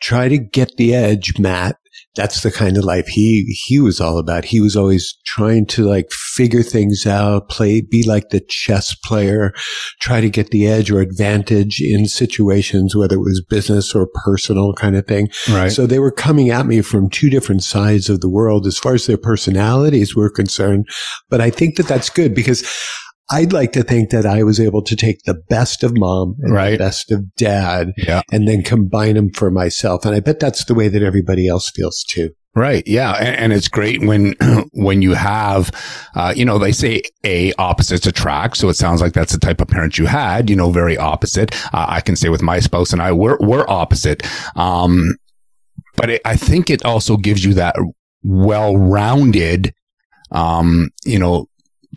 try 0.00 0.28
to 0.28 0.38
get 0.38 0.76
the 0.76 0.94
edge, 0.94 1.38
Matt. 1.38 1.76
That's 2.16 2.42
the 2.42 2.50
kind 2.50 2.76
of 2.76 2.84
life 2.84 3.06
he, 3.06 3.56
he 3.66 3.80
was 3.80 4.00
all 4.00 4.18
about. 4.18 4.44
He 4.44 4.60
was 4.60 4.76
always 4.76 5.16
trying 5.26 5.66
to 5.66 5.84
like 5.84 6.10
figure 6.10 6.62
things 6.62 7.06
out, 7.06 7.48
play, 7.48 7.80
be 7.80 8.02
like 8.02 8.30
the 8.30 8.40
chess 8.40 8.94
player, 9.04 9.52
try 10.00 10.20
to 10.20 10.30
get 10.30 10.50
the 10.50 10.66
edge 10.66 10.90
or 10.90 11.00
advantage 11.00 11.80
in 11.80 12.06
situations, 12.06 12.96
whether 12.96 13.16
it 13.16 13.20
was 13.20 13.44
business 13.48 13.94
or 13.94 14.08
personal 14.24 14.72
kind 14.74 14.96
of 14.96 15.06
thing. 15.06 15.28
Right. 15.50 15.70
So 15.70 15.86
they 15.86 15.98
were 15.98 16.10
coming 16.10 16.50
at 16.50 16.66
me 16.66 16.80
from 16.80 17.10
two 17.10 17.30
different 17.30 17.62
sides 17.62 18.08
of 18.08 18.20
the 18.20 18.30
world 18.30 18.66
as 18.66 18.78
far 18.78 18.94
as 18.94 19.06
their 19.06 19.18
personalities 19.18 20.16
were 20.16 20.30
concerned. 20.30 20.88
But 21.28 21.40
I 21.40 21.50
think 21.50 21.76
that 21.76 21.86
that's 21.86 22.10
good 22.10 22.34
because 22.34 22.62
I'd 23.30 23.52
like 23.52 23.72
to 23.72 23.82
think 23.82 24.10
that 24.10 24.24
I 24.24 24.42
was 24.42 24.58
able 24.58 24.82
to 24.82 24.96
take 24.96 25.22
the 25.24 25.34
best 25.34 25.82
of 25.84 25.96
mom 25.96 26.36
and 26.40 26.52
Right. 26.52 26.72
the 26.72 26.78
best 26.78 27.12
of 27.12 27.34
dad 27.34 27.92
yeah. 27.96 28.22
and 28.32 28.48
then 28.48 28.62
combine 28.62 29.14
them 29.16 29.30
for 29.30 29.50
myself. 29.50 30.06
And 30.06 30.14
I 30.14 30.20
bet 30.20 30.40
that's 30.40 30.64
the 30.64 30.74
way 30.74 30.88
that 30.88 31.02
everybody 31.02 31.46
else 31.46 31.70
feels 31.70 32.02
too. 32.08 32.30
Right. 32.54 32.82
Yeah. 32.86 33.12
And, 33.12 33.36
and 33.36 33.52
it's 33.52 33.68
great 33.68 34.00
when, 34.00 34.34
when 34.72 35.02
you 35.02 35.12
have, 35.14 35.70
uh, 36.14 36.32
you 36.34 36.44
know, 36.44 36.58
they 36.58 36.72
say 36.72 37.02
a 37.24 37.52
opposites 37.54 38.06
attract. 38.06 38.56
So 38.56 38.68
it 38.68 38.74
sounds 38.74 39.00
like 39.00 39.12
that's 39.12 39.32
the 39.32 39.38
type 39.38 39.60
of 39.60 39.68
parent 39.68 39.98
you 39.98 40.06
had, 40.06 40.48
you 40.48 40.56
know, 40.56 40.70
very 40.70 40.96
opposite. 40.96 41.54
Uh, 41.74 41.86
I 41.88 42.00
can 42.00 42.16
say 42.16 42.30
with 42.30 42.42
my 42.42 42.58
spouse 42.60 42.92
and 42.92 43.02
I, 43.02 43.12
we're, 43.12 43.36
we're 43.40 43.68
opposite. 43.68 44.26
Um, 44.56 45.14
but 45.96 46.10
it, 46.10 46.22
I 46.24 46.36
think 46.36 46.70
it 46.70 46.84
also 46.84 47.16
gives 47.16 47.44
you 47.44 47.54
that 47.54 47.76
well-rounded, 48.24 49.72
um, 50.32 50.88
you 51.04 51.18
know, 51.18 51.46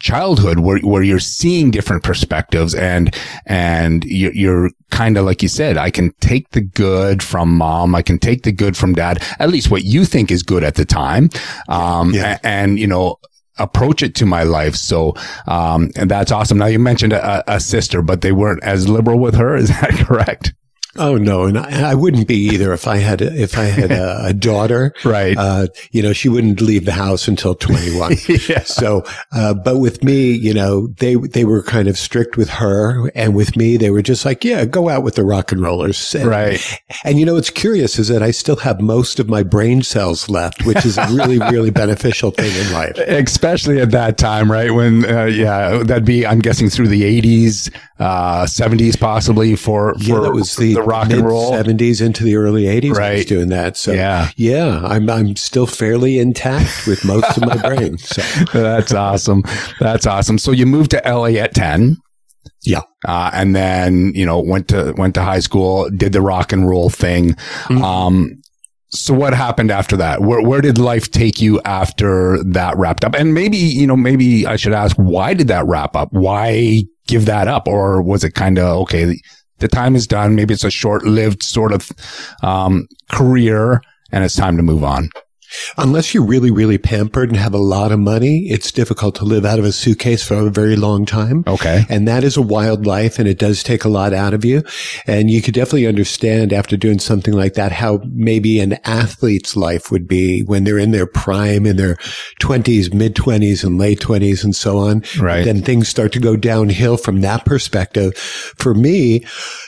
childhood 0.02 0.60
where, 0.60 0.80
where 0.80 1.04
you're 1.04 1.20
seeing 1.20 1.72
different 1.72 2.04
perspectives 2.04 2.74
and, 2.76 3.16
and 3.46 4.04
you're, 4.06 4.34
you're 4.34 4.70
kind 4.90 5.18
of 5.18 5.26
like 5.26 5.42
you 5.42 5.48
said, 5.48 5.78
I 5.78 5.90
can 5.92 6.12
take 6.20 6.50
the 6.52 6.62
good 6.62 7.22
from 7.24 7.56
mom. 7.56 7.96
I 7.96 8.02
can 8.02 8.18
take 8.20 8.44
the 8.44 8.52
good 8.52 8.76
from 8.76 8.94
dad, 8.94 9.24
at 9.40 9.50
least 9.50 9.72
what 9.72 9.84
you 9.84 10.06
think 10.06 10.32
is 10.32 10.44
good 10.44 10.64
at 10.64 10.76
the 10.76 10.86
time. 10.86 11.30
Um, 11.70 12.14
Yeah. 12.14 12.38
a- 12.44 12.46
and, 12.48 12.80
you 12.80 12.88
know, 12.88 13.18
approach 13.58 14.02
it 14.02 14.16
to 14.16 14.26
my 14.26 14.44
life. 14.44 14.76
So, 14.76 15.14
um, 15.48 15.90
and 15.96 16.10
that's 16.10 16.32
awesome. 16.32 16.58
Now 16.58 16.66
you 16.66 16.80
mentioned 16.80 17.14
a, 17.14 17.44
a 17.54 17.60
sister, 17.60 18.02
but 18.02 18.22
they 18.22 18.32
weren't 18.32 18.64
as 18.64 18.90
liberal 18.90 19.20
with 19.20 19.36
her. 19.36 19.56
Is 19.56 19.70
that 19.70 19.92
correct? 20.08 20.54
Oh 20.98 21.16
no, 21.18 21.46
and 21.46 21.58
I, 21.58 21.92
I 21.92 21.96
wouldn't 21.96 22.28
be 22.28 22.36
either 22.50 22.74
if 22.74 22.88
I 22.88 22.98
had 22.98 23.22
a, 23.22 23.34
if 23.34 23.58
I 23.58 23.64
had 23.64 23.92
a, 23.92 24.26
a 24.28 24.34
daughter. 24.52 24.94
Right. 25.06 25.38
Uh, 25.38 25.68
you 25.92 26.02
know, 26.02 26.12
she 26.14 26.28
wouldn't 26.30 26.60
leave 26.62 26.86
the 26.86 26.92
house 26.92 27.28
until 27.28 27.56
twenty 27.56 27.98
one. 27.98 28.16
yeah. 28.50 28.64
So, 28.64 29.04
uh, 29.32 29.54
but 29.54 29.78
with 29.78 30.04
me, 30.04 30.32
you 30.32 30.54
know, 30.54 30.88
they, 30.88 31.16
they 31.16 31.46
were 31.46 31.64
kind 31.64 31.88
of 31.88 31.98
strict 31.98 32.36
with 32.38 32.50
her 32.50 33.10
and 33.16 33.36
with 33.36 33.56
me, 33.56 33.78
they 33.78 33.90
were 33.90 34.02
just 34.02 34.26
like, 34.26 34.44
yeah, 34.44 34.66
go 34.66 34.90
out 34.90 35.04
with 35.04 35.16
the 35.16 35.24
rock 35.24 35.52
and 35.52 35.62
rollers. 35.62 36.14
And, 36.16 36.26
Right. 36.30 36.62
And 37.04 37.20
you 37.20 37.26
know, 37.26 37.36
what's 37.36 37.50
curious 37.50 37.98
is 38.00 38.08
that 38.10 38.22
I 38.24 38.32
still 38.32 38.58
have 38.58 38.82
most 38.82 39.20
of 39.20 39.30
my 39.30 39.44
brain 39.44 39.82
cells 39.84 40.30
left, 40.30 40.66
which 40.66 40.86
is 40.86 40.98
a 40.98 41.08
really, 41.12 41.40
really 41.52 41.72
beneficial 41.72 42.32
thing 42.32 42.54
in 42.56 42.74
life. 42.74 42.98
especially 42.98 43.80
at 43.80 43.92
that 43.92 44.18
time, 44.18 44.52
right? 44.52 44.72
When, 44.72 45.06
uh, 45.06 45.26
yeah, 45.26 45.84
that'd 45.84 46.06
be, 46.06 46.26
I'm 46.26 46.40
guessing 46.40 46.70
through 46.70 46.88
the 46.90 47.04
80s, 47.22 47.74
uh, 48.02 48.46
70s 48.46 49.00
possibly 49.00 49.56
for, 49.56 49.94
Yeah, 50.00 50.16
for 50.16 50.22
that 50.24 50.32
was 50.34 50.56
the, 50.56 50.76
rock 50.76 51.12
and 51.12 51.24
roll. 51.24 51.52
seventies 51.52 52.02
into 52.02 52.24
the 52.24 52.36
early 52.36 52.68
eighties. 52.68 52.98
I 52.98 53.12
was 53.12 53.20
Right. 53.20 53.28
doing 53.28 53.50
that. 53.50 53.78
So 53.78 53.92
Yeah. 53.94 54.30
yeah, 54.36 54.82
I'm, 54.84 55.10
I'm 55.10 55.36
still 55.36 55.68
fairly 55.68 56.18
intact 56.20 56.88
with 56.88 57.06
most 57.06 57.38
of 57.38 57.46
my 57.46 57.56
brain. 57.68 57.98
So 58.00 58.22
That's 58.54 58.94
awesome. 58.94 59.44
That's 59.80 60.08
awesome. 60.08 60.38
So 60.40 60.52
you 60.52 60.66
moved 60.66 60.92
to 60.92 61.02
LA 61.06 61.38
at 61.40 61.54
10. 61.54 61.98
Yeah. 62.64 62.82
Uh, 63.08 63.30
and 63.34 63.56
then, 63.56 64.12
you 64.16 64.26
know, 64.26 64.40
went 64.40 64.68
to, 64.70 64.94
went 64.98 65.14
to 65.16 65.22
high 65.22 65.40
school, 65.40 65.90
did 65.90 66.12
the 66.14 66.22
rock 66.22 66.52
and 66.52 66.68
roll 66.68 66.90
thing. 66.90 67.36
Mhm. 67.68 67.82
Um, 67.84 68.42
so 68.94 69.14
what 69.14 69.34
happened 69.34 69.72
after 69.72 69.96
that? 69.98 70.22
Where, 70.22 70.42
where 70.42 70.60
did 70.62 70.78
life 70.78 71.10
take 71.12 71.40
you 71.42 71.62
after 71.66 72.44
that 72.44 72.78
wrapped 72.78 73.06
up? 73.06 73.16
And 73.16 73.34
maybe, 73.34 73.58
you 73.58 73.88
know, 73.88 73.96
maybe 73.96 74.46
I 74.46 74.58
should 74.58 74.74
ask, 74.74 74.96
why 74.98 75.34
did 75.34 75.48
that 75.48 75.66
wrap 75.66 75.96
up? 75.96 76.10
Why 76.12 76.84
give 77.12 77.26
that 77.26 77.48
up? 77.48 77.68
Or 77.68 78.02
was 78.02 78.24
it 78.24 78.32
kind 78.32 78.58
of, 78.58 78.78
okay, 78.84 79.22
the 79.60 79.68
time 79.68 79.96
is 79.96 80.08
done. 80.08 80.34
Maybe 80.34 80.54
it's 80.54 80.64
a 80.64 80.72
short 80.72 81.04
lived 81.04 81.44
sort 81.44 81.74
of, 81.74 81.92
um, 82.42 82.88
career 83.12 83.82
and 84.12 84.24
it's 84.24 84.36
time 84.36 84.58
to 84.58 84.64
move 84.64 84.84
on. 84.84 85.10
Unless 85.78 86.14
you're 86.14 86.26
really, 86.26 86.52
really 86.52 86.78
pampered 86.78 87.30
and 87.30 87.38
have 87.38 87.54
a 87.54 87.58
lot 87.60 87.92
of 87.92 88.00
money, 88.00 88.48
it's 88.50 88.72
difficult 88.72 89.16
to 89.16 89.26
live 89.26 89.46
out 89.46 89.60
of 89.60 89.66
a 89.66 89.72
suitcase 89.72 90.24
for 90.24 90.36
a 90.36 90.50
very 90.50 90.76
long 90.76 91.06
time. 91.06 91.44
Okay. 91.48 91.84
And 91.90 92.08
that 92.08 92.24
is 92.24 92.38
a 92.38 92.42
wild 92.42 92.86
life 92.86 93.20
and 93.20 93.28
it 93.28 93.40
does 93.40 93.64
take 93.64 93.84
a 93.84 93.90
lot 93.90 94.14
out 94.14 94.34
of 94.34 94.46
you. 94.46 94.64
And 95.06 95.30
you 95.30 95.42
could 95.42 95.54
definitely 95.54 95.88
understand 95.88 96.54
after 96.54 96.78
doing 96.78 97.00
something 97.00 97.34
like 97.34 97.54
that, 97.56 97.72
how 97.72 98.02
maybe 98.06 98.60
an 98.60 98.74
athlete's 98.86 99.56
life 99.56 99.92
would 99.92 100.08
be 100.08 100.42
when 100.44 100.64
they're 100.64 100.78
in 100.78 100.92
their 100.92 101.08
prime, 101.08 101.66
in 101.66 101.78
their 101.78 101.98
twenties, 102.40 102.94
mid 102.94 103.16
twenties 103.16 103.64
and 103.64 103.78
late 103.78 104.00
twenties 104.00 104.44
and 104.44 104.56
so 104.56 104.78
on. 104.78 105.04
Right. 105.20 105.44
Then 105.44 105.62
things 105.62 105.88
start 105.88 106.12
to 106.14 106.20
go 106.20 106.36
downhill 106.36 106.98
from 106.98 107.22
that 107.22 107.46
perspective. 107.46 108.18
For 108.18 108.74
me, 108.74 109.26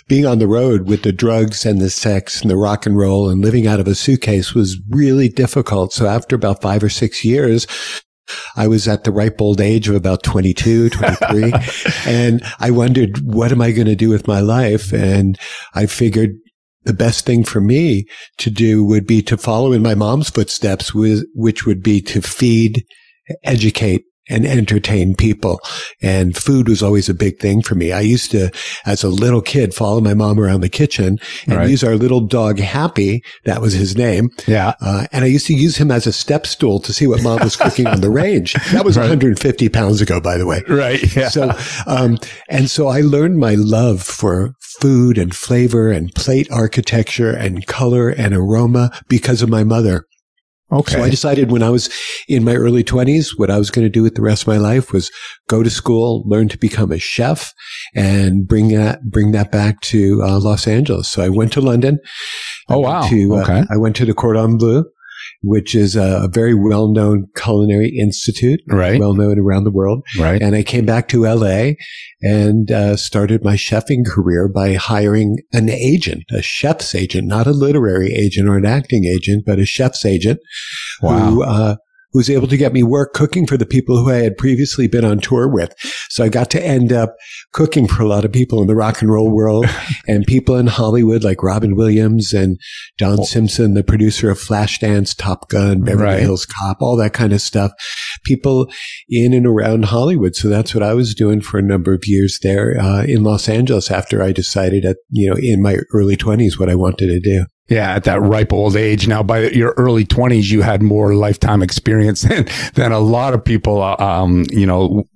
being 0.08 0.25
on 0.25 0.40
the 0.40 0.48
road 0.48 0.88
with 0.88 1.04
the 1.04 1.12
drugs 1.12 1.66
and 1.66 1.80
the 1.80 1.90
sex 1.90 2.42
and 2.42 2.50
the 2.50 2.58
rock 2.58 2.86
and 2.86 2.98
roll 2.98 3.30
and 3.30 3.42
living 3.42 3.68
out 3.68 3.80
of 3.80 3.88
a 3.88 3.96
suitcase 3.96 4.54
was 4.54 4.80
really 4.90 5.30
difficult. 5.30 5.73
So 5.92 6.08
after 6.08 6.36
about 6.36 6.62
five 6.62 6.84
or 6.84 6.89
six 6.89 7.24
years, 7.24 7.68
I 8.56 8.68
was 8.68 8.88
at 8.88 9.03
the 9.03 9.12
ripe 9.12 9.42
old 9.42 9.60
age 9.60 9.89
of 9.89 9.96
about 9.96 10.24
22, 10.24 10.89
23, 10.92 11.53
and 12.06 12.42
I 12.60 12.72
wondered, 12.72 13.20
what 13.20 13.51
am 13.51 13.62
I 13.62 13.72
going 13.72 13.88
to 13.88 13.96
do 13.96 14.10
with 14.10 14.27
my 14.27 14.39
life? 14.39 14.94
And 14.94 15.38
I 15.74 15.86
figured 15.86 16.32
the 16.84 16.94
best 16.94 17.25
thing 17.25 17.44
for 17.44 17.62
me 17.62 18.06
to 18.38 18.50
do 18.50 18.84
would 18.84 19.08
be 19.08 19.22
to 19.24 19.38
follow 19.38 19.72
in 19.72 19.82
my 19.82 19.96
mom's 19.96 20.30
footsteps, 20.30 20.94
which 20.94 21.65
would 21.65 21.82
be 21.82 22.01
to 22.01 22.22
feed, 22.22 22.86
educate, 23.44 24.03
and 24.30 24.46
entertain 24.46 25.15
people. 25.15 25.60
And 26.01 26.36
food 26.36 26.70
was 26.70 26.82
always 26.82 27.10
a 27.10 27.13
big 27.13 27.39
thing 27.39 27.62
for 27.62 27.75
me. 27.75 27.92
I 27.92 28.01
used 28.01 28.32
to, 28.32 28.51
as 28.86 29.03
a 29.03 29.10
little 29.10 29.42
kid, 29.42 29.74
follow 29.74 30.01
my 30.01 30.13
mom 30.13 30.39
around 30.39 30.62
the 30.62 30.70
kitchen 30.70 31.20
and 31.46 31.58
right. 31.58 31.70
use 31.70 31.84
our 31.84 31.96
little 31.96 32.22
dog 32.22 32.60
Happy. 32.60 33.24
That 33.46 33.62
was 33.62 33.74
his 33.74 33.98
name. 33.98 34.30
Yeah. 34.48 34.74
Uh, 34.82 35.08
and 35.12 35.24
I 35.24 35.27
used 35.27 35.48
to 35.48 35.53
use 35.53 35.77
him 35.77 35.92
as 35.92 36.08
a 36.08 36.13
step 36.13 36.48
stool 36.48 36.80
to 36.80 36.94
see 36.94 37.08
what 37.08 37.22
mom 37.24 37.39
was 37.42 37.56
cooking 37.56 37.88
on 37.88 38.01
the 38.01 38.10
range. 38.12 38.53
That 38.72 38.86
was 38.86 38.98
right. 38.98 39.03
150 39.03 39.70
pounds 39.70 40.01
ago, 40.01 40.20
by 40.20 40.38
the 40.38 40.46
way. 40.46 40.63
Right. 40.68 41.01
Yeah. 41.15 41.30
So, 41.30 41.51
um, 41.86 42.18
and 42.50 42.70
so 42.70 42.88
I 42.88 43.01
learned 43.01 43.38
my 43.38 43.56
love 43.56 44.01
for 44.01 44.56
food 44.80 45.18
and 45.18 45.36
flavor 45.36 45.92
and 45.92 46.13
plate 46.15 46.48
architecture 46.51 47.32
and 47.32 47.65
color 47.68 48.10
and 48.10 48.34
aroma 48.34 48.92
because 49.08 49.42
of 49.42 49.50
my 49.50 49.63
mother. 49.63 50.06
Okay. 50.74 50.94
So 50.94 51.03
I 51.03 51.10
decided 51.10 51.51
when 51.51 51.63
I 51.63 51.70
was 51.70 51.89
in 52.27 52.44
my 52.44 52.56
early 52.56 52.84
20s, 52.84 53.38
what 53.38 53.51
I 53.51 53.58
was 53.58 53.70
going 53.70 53.86
to 53.86 53.89
do 53.89 54.01
with 54.01 54.15
the 54.15 54.22
rest 54.22 54.44
of 54.44 54.48
my 54.48 54.58
life 54.58 54.92
was 54.92 55.12
go 55.48 55.62
to 55.62 55.70
school, 55.70 56.24
learn 56.27 56.50
to 56.50 56.58
become 56.58 56.92
a 56.92 57.00
chef, 57.00 57.53
and 57.96 58.48
bring 58.48 58.70
that 58.70 59.03
bring 59.03 59.32
that 59.32 59.51
back 59.51 59.82
to 59.82 60.22
uh, 60.24 60.39
Los 60.39 60.68
Angeles. 60.68 61.08
So 61.08 61.22
I 61.22 61.30
went 61.30 61.53
to 61.53 61.62
London. 61.62 62.00
Oh 62.70 62.80
wow! 62.80 63.08
To, 63.08 63.36
uh, 63.36 63.42
okay. 63.42 63.63
I 63.70 63.77
went 63.77 63.96
to 63.98 64.06
the 64.06 64.13
Cordon 64.13 64.58
Bleu 64.58 64.86
which 65.43 65.75
is 65.75 65.95
a, 65.95 66.29
very 66.31 66.53
well 66.53 66.88
known 66.88 67.27
culinary 67.35 67.89
institute, 67.89 68.62
right? 68.67 69.00
Well 69.00 69.13
known 69.13 69.38
around 69.38 69.65
the 69.65 69.71
world, 69.71 70.03
right? 70.17 70.41
And 70.41 70.55
I 70.55 70.63
came 70.63 70.85
back 70.85 71.09
to 71.09 71.25
LA 71.25 71.73
and 72.21 72.71
uh, 72.71 72.95
started 72.95 73.43
my 73.43 73.55
chefing 73.55 74.05
career 74.05 74.47
by 74.47 74.73
hiring 74.73 75.38
an 75.51 75.69
agent, 75.69 76.23
a 76.31 76.41
chef's 76.41 76.95
agent, 76.95 77.27
not 77.27 77.45
a 77.45 77.51
literary 77.51 78.13
agent 78.13 78.47
or 78.47 78.57
an 78.57 78.65
acting 78.65 79.05
agent, 79.05 79.43
but 79.45 79.59
a 79.59 79.65
chef's 79.65 80.05
agent 80.05 80.39
wow. 81.01 81.19
who 81.19 81.43
uh, 81.43 81.75
who 82.13 82.20
was 82.20 82.29
able 82.29 82.48
to 82.48 82.58
get 82.58 82.74
me 82.74 82.84
work 82.84 83.13
cooking 83.13 83.48
for 83.48 83.58
the 83.58 83.65
people 83.65 83.98
who 83.98 84.10
I 84.10 84.17
had 84.17 84.38
previously 84.38 84.88
been 84.88 85.03
on 85.03 85.20
tour 85.20 85.48
with. 85.48 85.74
So 86.10 86.24
I 86.24 86.29
got 86.29 86.51
to 86.51 86.63
end 86.63 86.93
up 86.93 87.15
cooking 87.51 87.88
for 87.88 88.03
a 88.03 88.08
lot 88.08 88.24
of 88.24 88.32
people 88.32 88.62
in 88.62 88.67
the 88.67 88.75
rock 88.75 89.01
and 89.01 89.12
roll 89.12 89.36
world 89.36 89.65
and 90.08 90.25
people 90.25 90.55
in 90.55 90.67
Hollywood 90.67 91.24
like 91.24 91.43
Robin 91.43 91.75
Williams 91.75 92.34
and 92.34 92.60
Don 92.98 93.22
oh. 93.22 93.24
Simpson, 93.24 93.74
the 93.74 93.84
producer 93.84 94.29
of 94.29 94.38
Flashdance, 94.38 95.15
Top 95.17 95.50
Gun, 95.50 95.82
Beverly 95.82 96.03
right. 96.03 96.20
Hills 96.20 96.46
Cop, 96.46 96.77
all 96.82 96.96
that 96.98 97.13
kind 97.13 97.34
of 97.34 97.41
stuff. 97.41 97.72
People 98.24 98.72
in 99.10 99.34
and 99.34 99.48
around 99.48 99.86
Hollywood. 99.86 100.36
So 100.36 100.48
that's 100.48 100.74
what 100.74 100.84
I 100.84 100.93
was 100.93 101.15
doing 101.15 101.41
for 101.41 101.58
a 101.58 101.63
number 101.63 101.93
of 101.93 102.03
years 102.05 102.39
there 102.43 102.79
uh, 102.79 103.03
in 103.03 103.24
Los 103.24 103.50
Angeles 103.50 103.89
after 103.89 104.22
I 104.22 104.32
decided 104.32 104.86
at, 104.86 104.98
you 105.10 105.29
know, 105.29 105.36
in 105.38 105.62
my 105.62 105.79
early 105.93 106.15
20s 106.15 106.60
what 106.60 106.70
I 106.70 106.75
wanted 106.75 107.08
to 107.08 107.20
do. 107.20 107.46
Yeah, 107.70 107.96
at 107.96 108.03
that 108.03 108.22
ripe 108.22 108.51
old 108.51 108.75
age. 108.75 109.08
Now, 109.08 109.24
by 109.24 109.48
your 109.50 109.74
early 109.77 110.05
twenties, 110.05 110.51
you 110.51 110.62
had 110.62 110.82
more 110.82 111.15
lifetime 111.15 111.63
experience 111.63 112.22
than 112.24 112.48
than 112.74 112.91
a 112.91 113.00
lot 113.00 113.34
of 113.34 113.43
people. 113.43 113.82
Uh, 113.82 113.96
um, 113.98 114.46
you 114.50 114.65
know, 114.65 115.08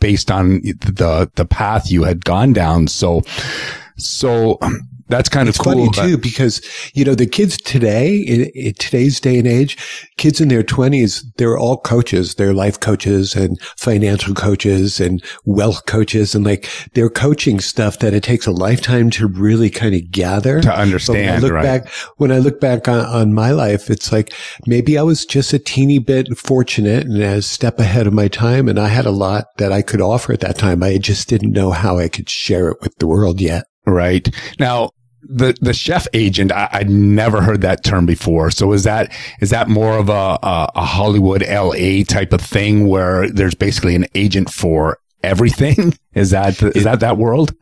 based 0.00 0.30
on 0.30 0.60
the 0.62 1.30
the 1.36 1.44
path 1.44 1.90
you 1.90 2.02
had 2.02 2.24
gone 2.24 2.52
down. 2.52 2.88
So, 2.88 3.22
so 3.96 4.58
that's 5.12 5.28
kind 5.28 5.48
it's 5.48 5.58
of 5.58 5.64
cool. 5.64 5.72
funny 5.72 5.90
too, 5.90 6.18
because, 6.18 6.60
you 6.94 7.04
know, 7.04 7.14
the 7.14 7.26
kids 7.26 7.56
today, 7.56 8.16
in, 8.16 8.50
in, 8.54 8.74
today's 8.74 9.20
day 9.20 9.38
and 9.38 9.46
age, 9.46 9.76
kids 10.16 10.40
in 10.40 10.48
their 10.48 10.62
twenties, 10.62 11.24
they're 11.36 11.58
all 11.58 11.78
coaches. 11.78 12.34
They're 12.34 12.54
life 12.54 12.80
coaches 12.80 13.34
and 13.34 13.60
financial 13.76 14.34
coaches 14.34 15.00
and 15.00 15.22
wealth 15.44 15.86
coaches. 15.86 16.34
And 16.34 16.44
like 16.44 16.68
they're 16.94 17.10
coaching 17.10 17.60
stuff 17.60 17.98
that 17.98 18.14
it 18.14 18.22
takes 18.22 18.46
a 18.46 18.50
lifetime 18.50 19.10
to 19.10 19.26
really 19.26 19.70
kind 19.70 19.94
of 19.94 20.10
gather. 20.10 20.60
To 20.60 20.74
understand. 20.74 21.26
when 21.26 21.34
I 21.34 21.38
look 21.38 21.52
right. 21.52 21.62
back, 21.62 21.88
when 22.16 22.32
I 22.32 22.38
look 22.38 22.60
back 22.60 22.88
on, 22.88 23.04
on 23.04 23.34
my 23.34 23.50
life, 23.50 23.90
it's 23.90 24.12
like 24.12 24.32
maybe 24.66 24.98
I 24.98 25.02
was 25.02 25.24
just 25.26 25.52
a 25.52 25.58
teeny 25.58 25.98
bit 25.98 26.36
fortunate 26.36 27.04
and 27.04 27.22
a 27.22 27.42
step 27.42 27.78
ahead 27.78 28.06
of 28.06 28.12
my 28.12 28.28
time. 28.28 28.68
And 28.68 28.78
I 28.78 28.88
had 28.88 29.06
a 29.06 29.10
lot 29.10 29.46
that 29.58 29.72
I 29.72 29.82
could 29.82 30.00
offer 30.00 30.32
at 30.32 30.40
that 30.40 30.58
time. 30.58 30.82
I 30.82 30.98
just 30.98 31.28
didn't 31.28 31.52
know 31.52 31.70
how 31.70 31.98
I 31.98 32.08
could 32.08 32.30
share 32.30 32.68
it 32.68 32.78
with 32.80 32.96
the 32.98 33.06
world 33.06 33.40
yet. 33.40 33.64
Right. 33.86 34.28
Now, 34.58 34.90
the 35.22 35.56
the 35.60 35.72
chef 35.72 36.06
agent 36.12 36.52
I, 36.52 36.68
would 36.78 36.90
never 36.90 37.42
heard 37.42 37.60
that 37.62 37.84
term 37.84 38.06
before 38.06 38.50
so 38.50 38.72
is 38.72 38.84
that 38.84 39.12
is 39.40 39.50
that 39.50 39.68
more 39.68 39.96
of 39.96 40.08
a, 40.08 40.38
a, 40.42 40.70
a 40.74 40.84
hollywood 40.84 41.42
la 41.48 42.04
type 42.06 42.32
of 42.32 42.40
thing 42.40 42.88
where 42.88 43.28
there's 43.30 43.54
basically 43.54 43.94
an 43.94 44.06
agent 44.14 44.50
for 44.50 44.98
everything 45.22 45.94
is 46.14 46.30
that 46.30 46.60
is 46.62 46.84
that 46.84 47.00
that 47.00 47.18
world 47.18 47.54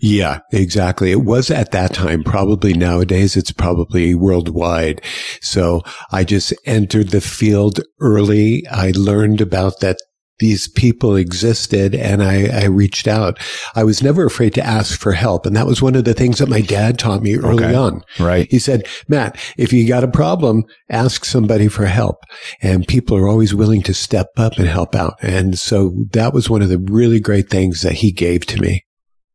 yeah, 0.00 0.40
exactly. 0.52 1.10
It 1.10 1.22
was 1.22 1.50
at 1.50 1.72
that 1.72 1.92
time. 1.92 2.22
Probably 2.22 2.72
nowadays 2.72 3.36
it's 3.36 3.50
probably 3.50 4.14
worldwide. 4.14 5.02
So 5.40 5.82
I 6.12 6.22
just 6.22 6.54
entered 6.64 7.08
the 7.08 7.20
field 7.20 7.80
early. 8.00 8.64
I 8.68 8.92
learned 8.94 9.40
about 9.40 9.80
that 9.80 9.98
these 10.38 10.68
people 10.68 11.16
existed 11.16 11.94
and 11.94 12.22
I, 12.22 12.46
I, 12.62 12.64
reached 12.66 13.08
out. 13.08 13.38
I 13.74 13.84
was 13.84 14.02
never 14.02 14.24
afraid 14.24 14.54
to 14.54 14.64
ask 14.64 14.98
for 14.98 15.12
help. 15.12 15.46
And 15.46 15.56
that 15.56 15.66
was 15.66 15.82
one 15.82 15.96
of 15.96 16.04
the 16.04 16.14
things 16.14 16.38
that 16.38 16.48
my 16.48 16.60
dad 16.60 16.98
taught 16.98 17.22
me 17.22 17.36
early 17.36 17.64
okay. 17.64 17.74
on. 17.74 18.02
Right. 18.18 18.50
He 18.50 18.58
said, 18.58 18.86
Matt, 19.08 19.38
if 19.56 19.72
you 19.72 19.86
got 19.86 20.04
a 20.04 20.08
problem, 20.08 20.64
ask 20.90 21.24
somebody 21.24 21.68
for 21.68 21.86
help. 21.86 22.22
And 22.62 22.86
people 22.86 23.16
are 23.16 23.28
always 23.28 23.54
willing 23.54 23.82
to 23.82 23.94
step 23.94 24.28
up 24.36 24.58
and 24.58 24.68
help 24.68 24.94
out. 24.94 25.14
And 25.22 25.58
so 25.58 25.92
that 26.12 26.32
was 26.32 26.48
one 26.48 26.62
of 26.62 26.68
the 26.68 26.78
really 26.78 27.20
great 27.20 27.50
things 27.50 27.82
that 27.82 27.94
he 27.94 28.12
gave 28.12 28.46
to 28.46 28.60
me. 28.60 28.84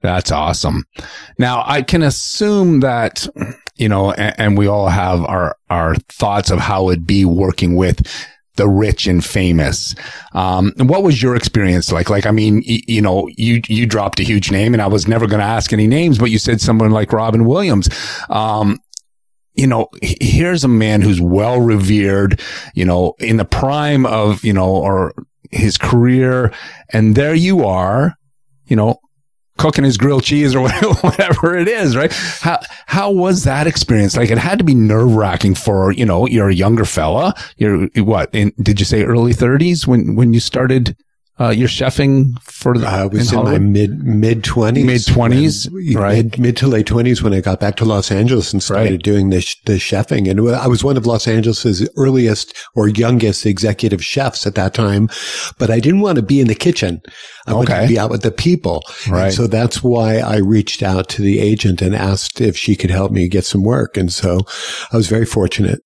That's 0.01 0.31
awesome. 0.31 0.83
Now 1.37 1.63
I 1.65 1.81
can 1.81 2.03
assume 2.03 2.81
that, 2.81 3.27
you 3.75 3.89
know, 3.89 4.11
and, 4.11 4.35
and 4.37 4.57
we 4.57 4.67
all 4.67 4.89
have 4.89 5.23
our, 5.23 5.57
our 5.69 5.95
thoughts 5.95 6.51
of 6.51 6.59
how 6.59 6.89
it'd 6.89 7.07
be 7.07 7.25
working 7.25 7.75
with 7.75 8.05
the 8.55 8.67
rich 8.67 9.07
and 9.07 9.23
famous. 9.23 9.95
Um, 10.33 10.73
what 10.77 11.03
was 11.03 11.21
your 11.21 11.35
experience 11.35 11.91
like? 11.91 12.09
Like, 12.09 12.25
I 12.25 12.31
mean, 12.31 12.63
y- 12.67 12.81
you 12.87 13.01
know, 13.01 13.27
you, 13.35 13.61
you 13.67 13.85
dropped 13.85 14.19
a 14.19 14.23
huge 14.23 14.51
name 14.51 14.73
and 14.73 14.81
I 14.81 14.87
was 14.87 15.07
never 15.07 15.25
going 15.25 15.39
to 15.39 15.45
ask 15.45 15.73
any 15.73 15.87
names, 15.87 16.17
but 16.19 16.29
you 16.29 16.37
said 16.37 16.61
someone 16.61 16.91
like 16.91 17.13
Robin 17.13 17.45
Williams. 17.45 17.89
Um, 18.29 18.79
you 19.55 19.67
know, 19.67 19.87
here's 20.01 20.63
a 20.63 20.67
man 20.67 21.01
who's 21.01 21.21
well 21.21 21.61
revered, 21.61 22.41
you 22.73 22.85
know, 22.85 23.13
in 23.19 23.37
the 23.37 23.45
prime 23.45 24.05
of, 24.05 24.43
you 24.43 24.53
know, 24.53 24.69
or 24.69 25.13
his 25.51 25.77
career. 25.77 26.51
And 26.89 27.15
there 27.15 27.35
you 27.35 27.65
are, 27.65 28.15
you 28.65 28.75
know, 28.75 28.99
cooking 29.57 29.83
his 29.83 29.97
grilled 29.97 30.23
cheese 30.23 30.55
or 30.55 30.69
whatever 31.01 31.55
it 31.55 31.67
is, 31.67 31.95
right? 31.95 32.11
How 32.11 32.59
how 32.85 33.11
was 33.11 33.43
that 33.43 33.67
experience? 33.67 34.17
Like 34.17 34.31
it 34.31 34.37
had 34.37 34.57
to 34.59 34.63
be 34.63 34.75
nerve 34.75 35.13
wracking 35.15 35.55
for 35.55 35.91
you 35.91 36.05
know 36.05 36.25
you're 36.27 36.49
a 36.49 36.53
younger 36.53 36.85
fella. 36.85 37.33
You're 37.57 37.87
what? 37.97 38.33
In, 38.33 38.53
did 38.61 38.79
you 38.79 38.85
say 38.85 39.03
early 39.03 39.33
thirties 39.33 39.87
when 39.87 40.15
when 40.15 40.33
you 40.33 40.39
started? 40.39 40.95
Uh, 41.39 41.49
you're 41.49 41.67
chefing 41.67 42.39
for 42.43 42.77
the, 42.77 42.85
I 42.85 43.07
was 43.07 43.33
in, 43.33 43.39
in 43.39 43.45
my 43.45 43.57
mid 43.57 44.03
mid 44.03 44.43
twenties, 44.43 44.85
mid 44.85 45.07
twenties, 45.07 45.67
right? 45.95 46.25
Mid, 46.25 46.39
mid, 46.39 46.57
to 46.57 46.67
late 46.67 46.85
twenties 46.85 47.23
when 47.23 47.33
I 47.33 47.41
got 47.41 47.59
back 47.59 47.75
to 47.77 47.85
Los 47.85 48.11
Angeles 48.11 48.53
and 48.53 48.61
started 48.61 48.91
right. 48.91 49.01
doing 49.01 49.31
the 49.31 49.37
the 49.65 49.73
chefing, 49.73 50.29
and 50.29 50.39
I 50.55 50.67
was 50.67 50.83
one 50.83 50.95
of 50.95 51.07
Los 51.07 51.27
Angeles's 51.27 51.89
earliest 51.97 52.55
or 52.75 52.87
youngest 52.87 53.47
executive 53.47 54.05
chefs 54.05 54.45
at 54.45 54.53
that 54.55 54.75
time. 54.75 55.09
But 55.57 55.71
I 55.71 55.79
didn't 55.79 56.01
want 56.01 56.17
to 56.17 56.21
be 56.21 56.39
in 56.39 56.47
the 56.47 56.55
kitchen; 56.55 57.01
I 57.47 57.51
okay. 57.51 57.57
wanted 57.57 57.81
to 57.81 57.87
be 57.87 57.97
out 57.97 58.11
with 58.11 58.21
the 58.21 58.31
people. 58.31 58.83
Right. 59.09 59.25
And 59.25 59.33
so 59.33 59.47
that's 59.47 59.81
why 59.81 60.17
I 60.17 60.37
reached 60.37 60.83
out 60.83 61.09
to 61.09 61.23
the 61.23 61.39
agent 61.39 61.81
and 61.81 61.95
asked 61.95 62.41
if 62.41 62.55
she 62.55 62.75
could 62.75 62.91
help 62.91 63.11
me 63.11 63.27
get 63.27 63.43
some 63.43 63.63
work, 63.63 63.97
and 63.97 64.13
so 64.13 64.41
I 64.91 64.97
was 64.97 65.07
very 65.07 65.25
fortunate. 65.25 65.81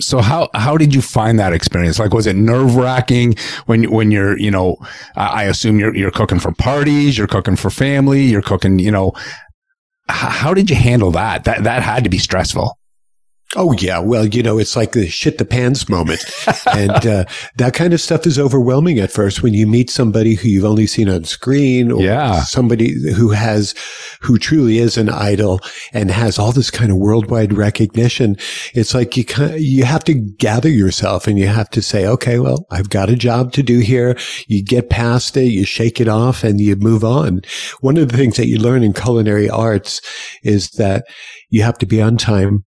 So 0.00 0.20
how 0.20 0.48
how 0.54 0.76
did 0.76 0.94
you 0.94 1.02
find 1.02 1.38
that 1.38 1.52
experience? 1.52 1.98
Like, 1.98 2.12
was 2.12 2.26
it 2.26 2.36
nerve 2.36 2.76
wracking 2.76 3.34
when 3.66 3.90
when 3.90 4.10
you're 4.10 4.38
you 4.38 4.50
know 4.50 4.76
I 5.16 5.44
assume 5.44 5.78
you're 5.78 5.94
you're 5.94 6.10
cooking 6.10 6.40
for 6.40 6.52
parties, 6.52 7.16
you're 7.18 7.26
cooking 7.26 7.56
for 7.56 7.70
family, 7.70 8.24
you're 8.24 8.42
cooking 8.42 8.78
you 8.78 8.90
know 8.90 9.12
how 10.08 10.54
did 10.54 10.68
you 10.68 10.76
handle 10.76 11.12
that? 11.12 11.44
That 11.44 11.64
that 11.64 11.82
had 11.82 12.04
to 12.04 12.10
be 12.10 12.18
stressful. 12.18 12.76
Oh 13.56 13.72
yeah, 13.72 13.98
well, 13.98 14.26
you 14.26 14.44
know, 14.44 14.58
it's 14.58 14.76
like 14.76 14.92
the 14.92 15.08
shit 15.08 15.38
the 15.38 15.44
pants 15.44 15.88
moment, 15.88 16.20
and 16.72 17.04
uh, 17.04 17.24
that 17.56 17.74
kind 17.74 17.92
of 17.92 18.00
stuff 18.00 18.24
is 18.24 18.38
overwhelming 18.38 19.00
at 19.00 19.10
first 19.10 19.42
when 19.42 19.54
you 19.54 19.66
meet 19.66 19.90
somebody 19.90 20.34
who 20.36 20.48
you've 20.48 20.64
only 20.64 20.86
seen 20.86 21.08
on 21.08 21.24
screen, 21.24 21.90
or 21.90 22.00
yeah. 22.00 22.42
somebody 22.42 22.94
who 23.12 23.30
has, 23.30 23.74
who 24.20 24.38
truly 24.38 24.78
is 24.78 24.96
an 24.96 25.08
idol 25.08 25.58
and 25.92 26.12
has 26.12 26.38
all 26.38 26.52
this 26.52 26.70
kind 26.70 26.92
of 26.92 26.98
worldwide 26.98 27.52
recognition. 27.52 28.36
It's 28.72 28.94
like 28.94 29.16
you 29.16 29.24
kind 29.24 29.54
of, 29.54 29.60
you 29.60 29.82
have 29.84 30.04
to 30.04 30.14
gather 30.14 30.68
yourself 30.68 31.26
and 31.26 31.36
you 31.36 31.48
have 31.48 31.70
to 31.70 31.82
say, 31.82 32.06
okay, 32.06 32.38
well, 32.38 32.66
I've 32.70 32.90
got 32.90 33.10
a 33.10 33.16
job 33.16 33.52
to 33.54 33.64
do 33.64 33.80
here. 33.80 34.16
You 34.46 34.62
get 34.62 34.90
past 34.90 35.36
it, 35.36 35.46
you 35.46 35.64
shake 35.64 36.00
it 36.00 36.06
off, 36.06 36.44
and 36.44 36.60
you 36.60 36.76
move 36.76 37.02
on. 37.02 37.40
One 37.80 37.96
of 37.96 38.10
the 38.10 38.16
things 38.16 38.36
that 38.36 38.46
you 38.46 38.60
learn 38.60 38.84
in 38.84 38.92
culinary 38.92 39.50
arts 39.50 40.00
is 40.44 40.70
that 40.72 41.06
you 41.48 41.64
have 41.64 41.78
to 41.78 41.86
be 41.86 42.00
on 42.00 42.16
time 42.16 42.64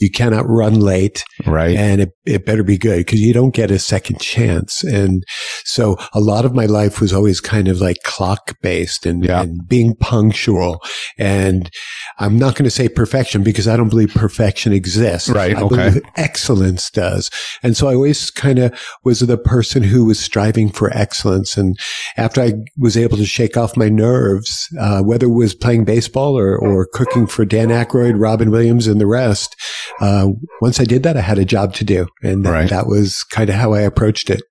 you 0.00 0.10
cannot 0.10 0.48
run 0.48 0.80
late. 0.80 1.24
Right. 1.46 1.76
And 1.76 2.00
it, 2.00 2.10
it 2.26 2.46
better 2.46 2.62
be 2.64 2.78
good 2.78 2.98
because 2.98 3.20
you 3.20 3.32
don't 3.32 3.54
get 3.54 3.70
a 3.70 3.78
second 3.78 4.20
chance. 4.20 4.82
And 4.84 5.22
so 5.64 5.96
a 6.12 6.20
lot 6.20 6.44
of 6.44 6.54
my 6.54 6.66
life 6.66 7.00
was 7.00 7.12
always 7.12 7.40
kind 7.40 7.68
of 7.68 7.80
like 7.80 7.98
clock 8.04 8.56
based 8.62 9.06
and, 9.06 9.24
Yeah. 9.24 9.42
and 9.42 9.66
being 9.68 9.94
punctual. 9.94 10.80
And 11.18 11.70
I'm 12.20 12.38
not 12.38 12.54
going 12.54 12.64
to 12.64 12.70
say 12.70 12.88
perfection 12.88 13.42
because 13.42 13.66
I 13.66 13.76
don't 13.76 13.88
believe 13.88 14.10
perfection 14.14 14.72
exists. 14.72 15.28
Right, 15.28 15.56
I 15.56 15.62
okay. 15.62 15.76
believe 15.76 16.02
excellence 16.16 16.90
does. 16.90 17.30
And 17.62 17.76
so 17.76 17.88
I 17.88 17.94
always 17.94 18.30
kind 18.30 18.58
of 18.58 18.78
was 19.04 19.20
the 19.20 19.38
person 19.38 19.82
who 19.82 20.04
was 20.04 20.20
striving 20.20 20.70
for 20.70 20.90
excellence. 20.96 21.56
And 21.56 21.78
after 22.16 22.40
I 22.42 22.52
was 22.78 22.96
able 22.96 23.16
to 23.16 23.24
shake 23.24 23.56
off 23.56 23.76
my 23.76 23.88
nerves, 23.88 24.68
uh, 24.78 25.02
whether 25.02 25.26
it 25.26 25.30
was 25.30 25.54
playing 25.54 25.86
baseball 25.86 26.38
or, 26.38 26.56
or 26.56 26.86
cooking 26.92 27.26
for 27.26 27.44
Dan 27.44 27.68
Aykroyd, 27.68 28.20
Robin 28.20 28.50
Williams, 28.50 28.86
and 28.86 29.00
the 29.00 29.06
rest, 29.06 29.56
uh, 30.00 30.28
once 30.60 30.78
I 30.78 30.84
did 30.84 31.02
that, 31.02 31.16
I 31.16 31.22
had 31.22 31.38
a 31.38 31.44
job 31.44 31.74
to 31.74 31.84
do. 31.84 32.06
And 32.22 32.44
that, 32.44 32.50
Right. 32.50 32.70
that 32.70 32.86
was 32.86 33.24
kind 33.24 33.48
of 33.48 33.56
how 33.56 33.72
I 33.72 33.80
approached 33.80 34.28
it. 34.30 34.42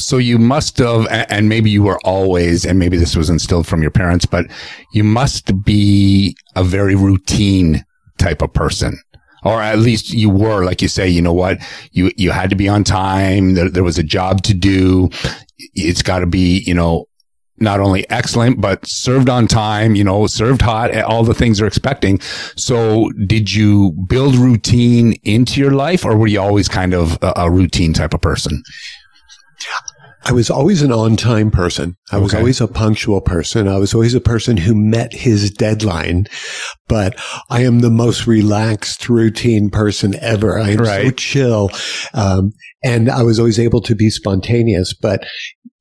So 0.00 0.18
you 0.18 0.38
must 0.38 0.78
have, 0.78 1.06
and 1.10 1.48
maybe 1.48 1.70
you 1.70 1.82
were 1.82 2.00
always, 2.04 2.64
and 2.64 2.78
maybe 2.78 2.96
this 2.96 3.16
was 3.16 3.30
instilled 3.30 3.66
from 3.66 3.82
your 3.82 3.90
parents, 3.90 4.26
but 4.26 4.46
you 4.92 5.04
must 5.04 5.64
be 5.64 6.36
a 6.56 6.64
very 6.64 6.94
routine 6.94 7.84
type 8.18 8.42
of 8.42 8.52
person. 8.52 8.98
Or 9.42 9.62
at 9.62 9.78
least 9.78 10.12
you 10.12 10.28
were, 10.28 10.64
like 10.64 10.82
you 10.82 10.88
say, 10.88 11.08
you 11.08 11.22
know 11.22 11.32
what? 11.32 11.58
You, 11.92 12.10
you 12.16 12.30
had 12.30 12.50
to 12.50 12.56
be 12.56 12.68
on 12.68 12.84
time. 12.84 13.54
There, 13.54 13.70
there 13.70 13.84
was 13.84 13.98
a 13.98 14.02
job 14.02 14.42
to 14.42 14.54
do. 14.54 15.08
It's 15.74 16.02
got 16.02 16.18
to 16.18 16.26
be, 16.26 16.62
you 16.66 16.74
know, 16.74 17.06
not 17.60 17.80
only 17.80 18.08
excellent, 18.10 18.60
but 18.60 18.86
served 18.86 19.28
on 19.28 19.46
time, 19.46 19.94
you 19.94 20.02
know, 20.02 20.26
served 20.26 20.62
hot, 20.62 20.90
eh, 20.94 21.02
all 21.02 21.24
the 21.24 21.34
things 21.34 21.58
they're 21.58 21.66
expecting. 21.66 22.18
So 22.56 23.10
did 23.26 23.52
you 23.52 23.92
build 24.08 24.34
routine 24.34 25.14
into 25.24 25.60
your 25.60 25.72
life 25.72 26.04
or 26.04 26.16
were 26.16 26.26
you 26.26 26.40
always 26.40 26.68
kind 26.68 26.94
of 26.94 27.18
a, 27.22 27.32
a 27.36 27.50
routine 27.50 27.92
type 27.92 28.14
of 28.14 28.20
person? 28.22 28.62
I 30.22 30.32
was 30.32 30.50
always 30.50 30.82
an 30.82 30.92
on 30.92 31.16
time 31.16 31.50
person. 31.50 31.96
I 32.12 32.18
was 32.18 32.34
always 32.34 32.60
a 32.60 32.68
punctual 32.68 33.20
person. 33.20 33.66
I 33.68 33.78
was 33.78 33.94
always 33.94 34.14
a 34.14 34.20
person 34.20 34.58
who 34.58 34.74
met 34.74 35.14
his 35.14 35.50
deadline, 35.50 36.26
but 36.88 37.18
I 37.48 37.62
am 37.62 37.80
the 37.80 37.90
most 37.90 38.26
relaxed 38.26 39.08
routine 39.08 39.70
person 39.70 40.14
ever. 40.20 40.58
I 40.58 40.70
am 40.70 40.84
so 40.84 41.10
chill. 41.10 41.70
Um, 42.12 42.52
and 42.82 43.10
I 43.10 43.22
was 43.22 43.38
always 43.38 43.58
able 43.58 43.80
to 43.82 43.94
be 43.94 44.10
spontaneous, 44.10 44.92
but 44.92 45.24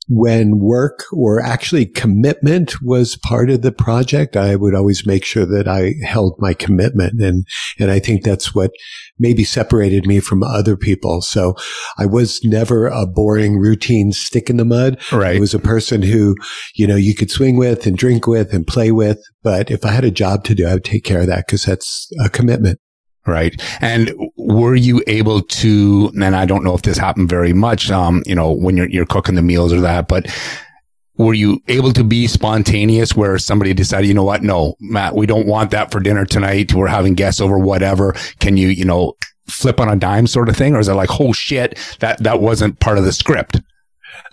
when 0.10 0.58
work 0.58 1.04
or 1.14 1.40
actually 1.40 1.86
commitment 1.86 2.82
was 2.82 3.16
part 3.18 3.52
of 3.52 3.62
the 3.62 3.72
project, 3.72 4.36
I 4.36 4.56
would 4.56 4.74
always 4.74 5.06
make 5.06 5.24
sure 5.24 5.46
that 5.46 5.68
I 5.68 5.94
held 6.04 6.36
my 6.40 6.56
commitment. 6.56 7.22
And, 7.22 7.46
and 7.78 7.92
I 7.92 8.00
think 8.00 8.24
that's 8.24 8.56
what 8.56 8.72
maybe 9.20 9.44
separated 9.44 10.08
me 10.08 10.20
from 10.20 10.42
other 10.42 10.76
people. 10.76 11.22
So 11.22 11.56
I 12.00 12.08
was 12.08 12.44
never 12.44 12.88
a 12.88 13.06
boring 13.06 13.60
routine 13.60 14.12
stick 14.12 14.50
in 14.50 14.58
the 14.58 14.66
mud. 14.66 15.00
Right. 15.12 15.38
I 15.38 15.40
was 15.40 15.54
a 15.54 15.60
person 15.60 16.02
who, 16.02 16.36
you 16.74 16.88
know, 16.88 16.96
you 16.96 17.14
could 17.14 17.30
swing 17.30 17.58
with 17.58 17.86
and 17.86 17.96
drink 17.96 18.26
with 18.26 18.52
and 18.52 18.66
play 18.66 18.92
with. 18.92 19.22
But 19.44 19.70
if 19.70 19.86
I 19.86 19.92
had 19.92 20.06
a 20.06 20.12
job 20.12 20.44
to 20.46 20.56
do, 20.56 20.68
I 20.68 20.74
would 20.74 20.84
take 20.84 21.04
care 21.04 21.22
of 21.22 21.28
that 21.28 21.46
because 21.46 21.64
that's 21.64 22.12
a 22.24 22.30
commitment. 22.30 22.80
Right. 23.28 23.62
And 23.82 24.12
were 24.38 24.76
you 24.76 25.04
able 25.06 25.42
to, 25.42 26.12
and 26.16 26.36
I 26.36 26.46
don't 26.46 26.64
know 26.64 26.74
if 26.74 26.82
this 26.82 26.98
happened 26.98 27.30
very 27.30 27.54
much, 27.54 27.92
um, 27.92 28.24
you 28.26 28.34
know, 28.34 28.52
when 28.52 28.76
you're, 28.76 28.90
you're 28.90 29.06
cooking 29.06 29.36
the 29.36 29.42
meals 29.42 29.72
or 29.72 29.82
that, 29.82 30.08
but 30.08 30.26
were 31.18 31.34
you 31.34 31.62
able 31.68 31.92
to 31.94 32.04
be 32.04 32.28
spontaneous 32.28 33.16
where 33.16 33.38
somebody 33.38 33.74
decided, 33.74 34.08
you 34.08 34.14
know 34.14 34.24
what? 34.24 34.42
No, 34.42 34.76
Matt, 34.80 35.16
we 35.16 35.26
don't 35.26 35.48
want 35.48 35.70
that 35.72 35.92
for 35.92 36.00
dinner 36.00 36.26
tonight. 36.26 36.74
We're 36.74 36.88
having 36.88 37.14
guests 37.14 37.42
over, 37.42 37.60
whatever. 37.60 38.14
Can 38.40 38.56
you, 38.56 38.70
you 38.70 38.86
know, 38.86 39.14
flip 39.48 39.82
on 39.82 39.90
a 39.90 39.98
dime 39.98 40.28
sort 40.28 40.48
of 40.48 40.56
thing? 40.56 40.74
Or 40.74 40.80
is 40.80 40.88
it 40.88 40.94
like, 40.94 41.20
oh 41.20 41.34
shit, 41.34 41.78
that, 42.00 42.24
that 42.24 42.40
wasn't 42.42 42.80
part 42.80 42.98
of 42.98 43.04
the 43.04 43.12
script? 43.12 43.60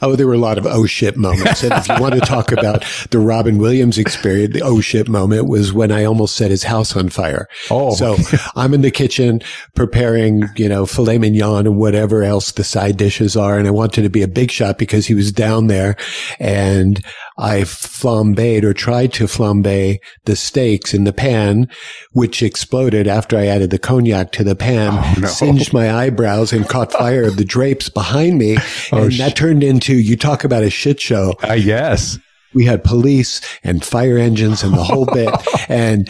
Oh, 0.03 0.17
there 0.17 0.27
were 0.27 0.35
a 0.35 0.39
lot 0.39 0.59
of 0.59 0.67
oh 0.67 0.87
shit 0.87 1.17
moments. 1.17 1.63
And 1.63 1.73
if 1.73 1.89
you 1.89 2.01
want 2.01 2.15
to 2.15 2.21
talk 2.21 2.53
about 2.53 2.85
the 3.11 3.19
Robin 3.19 3.59
Williams 3.59 3.99
experience, 3.99 4.55
the 4.55 4.63
oh 4.63 4.81
shit 4.81 5.09
moment 5.09 5.49
was 5.49 5.73
when 5.73 5.91
I 5.91 6.05
almost 6.05 6.37
set 6.37 6.51
his 6.51 6.65
house 6.65 6.97
on 6.97 7.09
fire. 7.09 7.49
Oh, 7.71 7.95
So 7.95 8.17
I'm 8.55 8.75
in 8.75 8.83
the 8.83 8.91
kitchen 8.91 9.41
preparing, 9.75 10.45
you 10.57 10.69
know, 10.69 10.87
filet 10.87 11.19
mignon 11.19 11.67
and 11.67 11.77
whatever 11.77 12.23
else 12.23 12.53
the 12.53 12.65
side 12.65 12.97
dishes 12.97 13.37
are. 13.37 13.59
And 13.59 13.67
I 13.67 13.71
wanted 13.71 14.03
to 14.03 14.11
be 14.11 14.23
a 14.23 14.29
big 14.29 14.51
shot 14.51 14.79
because 14.79 15.07
he 15.07 15.15
was 15.15 15.33
down 15.33 15.69
there 15.69 15.97
and 16.39 17.03
I 17.39 17.61
flambéed 17.63 18.63
or 18.65 18.73
tried 18.73 19.13
to 19.15 19.25
flambe 19.25 19.99
the 20.25 20.37
steaks 20.37 20.95
in 20.95 21.05
the 21.05 21.13
pan, 21.13 21.69
which 22.13 22.43
exploded 22.43 23.07
after 23.07 23.37
I 23.37 23.47
added 23.47 23.71
the 23.71 23.79
cognac 23.79 24.33
to 24.33 24.45
the 24.45 24.57
pan, 24.57 24.93
Oh, 24.95 25.21
no. 25.21 25.27
singed 25.29 25.73
my 25.73 25.93
eyebrows 25.93 26.53
and 26.53 26.69
caught 26.69 26.93
fire 26.93 27.25
of 27.25 27.37
the 27.37 27.45
drapes 27.45 27.89
behind 27.89 28.39
me. 28.39 28.57
Oh, 28.93 29.05
and 29.05 29.13
that 29.15 29.37
turned 29.37 29.63
into, 29.63 29.95
you 29.95 30.17
talk 30.17 30.45
about 30.45 30.63
a 30.63 30.71
shit 30.71 31.01
show 31.01 31.35
uh, 31.43 31.49
I 31.49 31.59
guess. 31.61 32.19
we 32.55 32.65
had 32.65 32.85
police 32.85 33.41
and 33.65 33.85
fire 33.85 34.17
engines 34.17 34.63
and 34.63 34.73
the 34.75 34.85
whole 34.85 35.07
bit. 35.07 35.29
And 35.69 36.09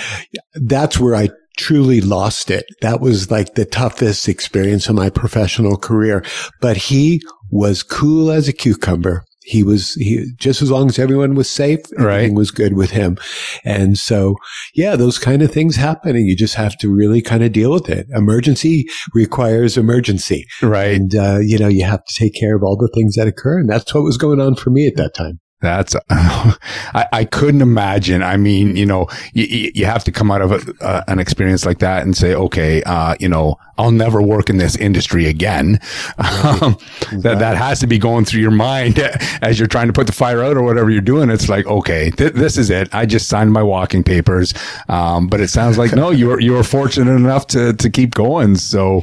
that's 0.54 0.98
where 1.00 1.14
I 1.16 1.30
truly 1.56 2.00
lost 2.02 2.50
it. 2.50 2.66
That 2.82 3.00
was 3.00 3.30
like 3.30 3.54
the 3.54 3.64
toughest 3.64 4.28
experience 4.28 4.88
of 4.88 4.94
my 4.94 5.08
professional 5.10 5.76
career. 5.78 6.22
But 6.60 6.76
he 6.76 7.22
was 7.50 7.82
cool 7.82 8.30
as 8.30 8.46
a 8.48 8.52
cucumber. 8.52 9.24
He 9.46 9.62
was 9.62 9.94
he 9.94 10.26
just 10.37 10.61
as 10.61 10.70
long 10.72 10.88
as 10.88 10.98
everyone 10.98 11.35
was 11.37 11.48
safe, 11.48 11.78
Right. 11.96 12.14
everything 12.16 12.35
was 12.35 12.50
good 12.50 12.74
with 12.74 12.90
him. 12.90 13.16
And 13.64 13.96
so, 13.96 14.35
yeah, 14.74 14.96
those 14.96 15.18
kind 15.20 15.40
of 15.40 15.52
things 15.52 15.76
happen, 15.76 16.16
and 16.16 16.26
you 16.26 16.35
just 16.35 16.56
have 16.56 16.76
to 16.78 16.92
really 16.92 17.22
kind 17.22 17.44
of 17.44 17.52
deal 17.52 17.72
with 17.72 17.88
it. 17.88 18.06
Emergency 18.12 18.87
requires 19.14 19.76
emergency, 19.76 20.46
Right. 20.62 20.96
and 20.96 21.14
uh, 21.14 21.38
you 21.40 21.59
know 21.59 21.68
you 21.68 21.85
have 21.85 22.04
to 22.04 22.14
take 22.14 22.35
care 22.35 22.56
of 22.56 22.62
all 22.64 22.76
the 22.76 22.90
things 22.94 23.14
that 23.14 23.28
occur, 23.28 23.59
and 23.61 23.68
that's 23.70 23.94
what 23.94 24.02
was 24.02 24.18
going 24.18 24.40
on 24.40 24.56
for 24.56 24.70
me 24.70 24.87
at 24.88 24.96
that 24.96 25.14
time. 25.14 25.38
That's, 25.62 25.96
I, 26.10 27.06
I 27.12 27.24
couldn't 27.24 27.62
imagine. 27.62 28.22
I 28.22 28.36
mean, 28.36 28.76
you 28.76 28.84
know, 28.84 29.06
you, 29.32 29.70
you 29.74 29.86
have 29.86 30.04
to 30.04 30.12
come 30.12 30.30
out 30.30 30.42
of 30.42 30.52
a, 30.52 30.84
uh, 30.84 31.02
an 31.08 31.18
experience 31.18 31.64
like 31.64 31.78
that 31.78 32.02
and 32.02 32.14
say, 32.14 32.34
okay, 32.34 32.82
uh, 32.82 33.14
you 33.20 33.28
know, 33.28 33.56
I'll 33.78 33.90
never 33.90 34.20
work 34.20 34.50
in 34.50 34.58
this 34.58 34.76
industry 34.76 35.26
again. 35.26 35.80
Um, 36.18 36.76
that, 37.12 37.36
that 37.38 37.56
has 37.56 37.80
to 37.80 37.86
be 37.86 37.98
going 37.98 38.26
through 38.26 38.42
your 38.42 38.50
mind 38.50 38.98
as 39.42 39.58
you're 39.58 39.68
trying 39.68 39.86
to 39.86 39.92
put 39.94 40.06
the 40.06 40.12
fire 40.12 40.42
out 40.42 40.58
or 40.58 40.62
whatever 40.62 40.90
you're 40.90 41.00
doing. 41.00 41.30
It's 41.30 41.48
like, 41.48 41.66
okay, 41.66 42.10
th- 42.10 42.34
this 42.34 42.58
is 42.58 42.68
it. 42.68 42.94
I 42.94 43.06
just 43.06 43.28
signed 43.28 43.52
my 43.52 43.62
walking 43.62 44.04
papers. 44.04 44.52
Um, 44.90 45.26
but 45.26 45.40
it 45.40 45.48
sounds 45.48 45.78
like, 45.78 45.92
no, 45.94 46.10
you 46.10 46.28
were, 46.28 46.40
you 46.40 46.52
were 46.52 46.64
fortunate 46.64 47.12
enough 47.14 47.46
to, 47.48 47.72
to 47.72 47.90
keep 47.90 48.14
going. 48.14 48.56
So, 48.56 49.02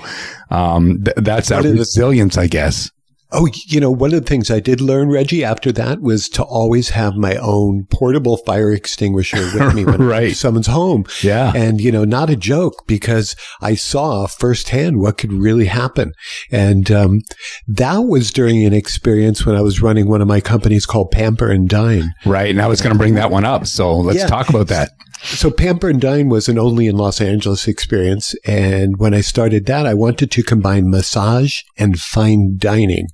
um, 0.51 1.03
th- 1.03 1.17
that's 1.17 1.49
that 1.49 1.57
What 1.57 1.65
is 1.65 1.73
it? 1.73 1.79
resilience, 1.79 2.37
I 2.37 2.45
guess. 2.45 2.91
Oh, 3.35 3.47
you 3.65 3.79
know, 3.79 3.89
one 3.89 4.13
of 4.13 4.21
the 4.21 4.27
things 4.29 4.51
I 4.51 4.59
did 4.59 4.79
learn, 4.79 5.09
Reggie, 5.09 5.43
after 5.43 5.71
that 5.73 6.01
was 6.01 6.29
to 6.29 6.43
always 6.43 6.89
have 6.89 7.15
my 7.15 7.35
own 7.37 7.85
portable 7.91 8.37
fire 8.37 8.71
extinguisher 8.71 9.37
with 9.53 9.73
me 9.73 9.85
when 9.85 10.03
Right. 10.03 10.35
someone's 10.35 10.67
home. 10.67 11.05
Yeah. 11.23 11.51
And, 11.55 11.81
you 11.81 11.91
know, 11.91 12.03
not 12.05 12.29
a 12.29 12.35
joke 12.35 12.83
because 12.87 13.35
I 13.61 13.73
saw 13.75 14.27
firsthand 14.27 14.99
what 14.99 15.17
could 15.17 15.33
really 15.33 15.65
happen. 15.65 16.13
And, 16.51 16.91
um, 16.91 17.21
that 17.67 17.97
was 18.05 18.31
during 18.31 18.63
an 18.65 18.73
experience 18.73 19.45
when 19.45 19.55
I 19.55 19.61
was 19.61 19.81
running 19.81 20.07
one 20.07 20.21
of 20.21 20.27
my 20.27 20.39
companies 20.39 20.85
called 20.85 21.09
Pamper 21.11 21.49
and 21.49 21.67
Dine. 21.67 22.13
Right. 22.25 22.51
And 22.51 22.61
I 22.61 22.67
was 22.67 22.81
going 22.81 22.93
to 22.93 22.99
bring 22.99 23.15
that 23.15 23.31
one 23.31 23.45
up. 23.45 23.65
So 23.65 23.95
let's 23.97 24.19
Yeah. 24.19 24.27
talk 24.27 24.49
about 24.49 24.67
that. 24.67 24.91
So 25.23 25.49
Pamper 25.49 25.89
and 25.89 26.01
Dine 26.01 26.29
was 26.29 26.49
an 26.49 26.59
only 26.59 26.85
in 26.85 26.97
Los 26.97 27.21
Angeles 27.21 27.67
experience. 27.67 28.35
And 28.45 28.97
when 28.97 29.13
I 29.13 29.21
started 29.21 29.65
that, 29.65 29.85
I 29.85 29.93
wanted 29.93 30.31
to 30.31 30.43
combine 30.43 30.89
massage 30.89 31.61
and 31.77 31.97
fine 31.97 32.55
dining. 32.57 33.07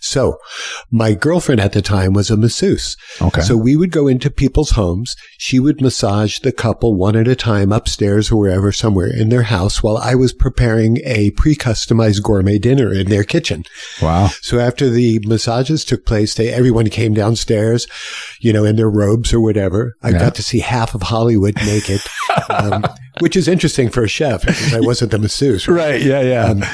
So 0.00 0.38
my 0.90 1.14
girlfriend 1.14 1.60
at 1.60 1.72
the 1.72 1.82
time 1.82 2.12
was 2.12 2.30
a 2.30 2.36
masseuse. 2.36 2.96
Okay. 3.20 3.40
So 3.40 3.56
we 3.56 3.76
would 3.76 3.90
go 3.92 4.06
into 4.06 4.30
people's 4.30 4.70
homes. 4.70 5.16
She 5.38 5.58
would 5.58 5.80
massage 5.80 6.38
the 6.40 6.52
couple 6.52 6.94
one 6.96 7.16
at 7.16 7.28
a 7.28 7.36
time 7.36 7.72
upstairs 7.72 8.30
or 8.30 8.36
wherever, 8.38 8.72
somewhere 8.72 9.06
in 9.08 9.28
their 9.28 9.42
house 9.44 9.82
while 9.82 9.96
I 9.98 10.14
was 10.14 10.32
preparing 10.32 10.98
a 11.04 11.30
pre-customized 11.32 12.22
gourmet 12.22 12.58
dinner 12.58 12.92
in 12.92 13.08
their 13.08 13.24
kitchen. 13.24 13.64
wow. 14.02 14.28
So 14.42 14.58
after 14.58 14.88
the 14.90 15.20
massages 15.24 15.84
took 15.84 16.04
place, 16.06 16.34
they, 16.34 16.48
everyone 16.52 16.88
came 16.90 17.14
downstairs, 17.14 17.86
you 18.40 18.52
know, 18.52 18.64
in 18.64 18.76
their 18.76 18.90
robes 18.90 19.32
or 19.32 19.40
whatever. 19.40 19.94
I 20.02 20.10
Yeah. 20.10 20.18
got 20.18 20.34
to 20.36 20.42
see 20.42 20.60
half 20.60 20.94
of 20.94 21.02
Hollywood 21.02 21.56
naked, 21.56 22.00
um, 22.50 22.84
which 23.20 23.36
is 23.36 23.48
interesting 23.48 23.88
for 23.88 24.02
a 24.04 24.08
chef 24.08 24.42
because 24.42 24.74
I 24.74 24.80
wasn't 24.80 25.10
the 25.10 25.18
masseuse. 25.18 25.66
Right. 25.68 26.00
Yeah. 26.02 26.20
Yeah. 26.20 26.44
Um, 26.46 26.64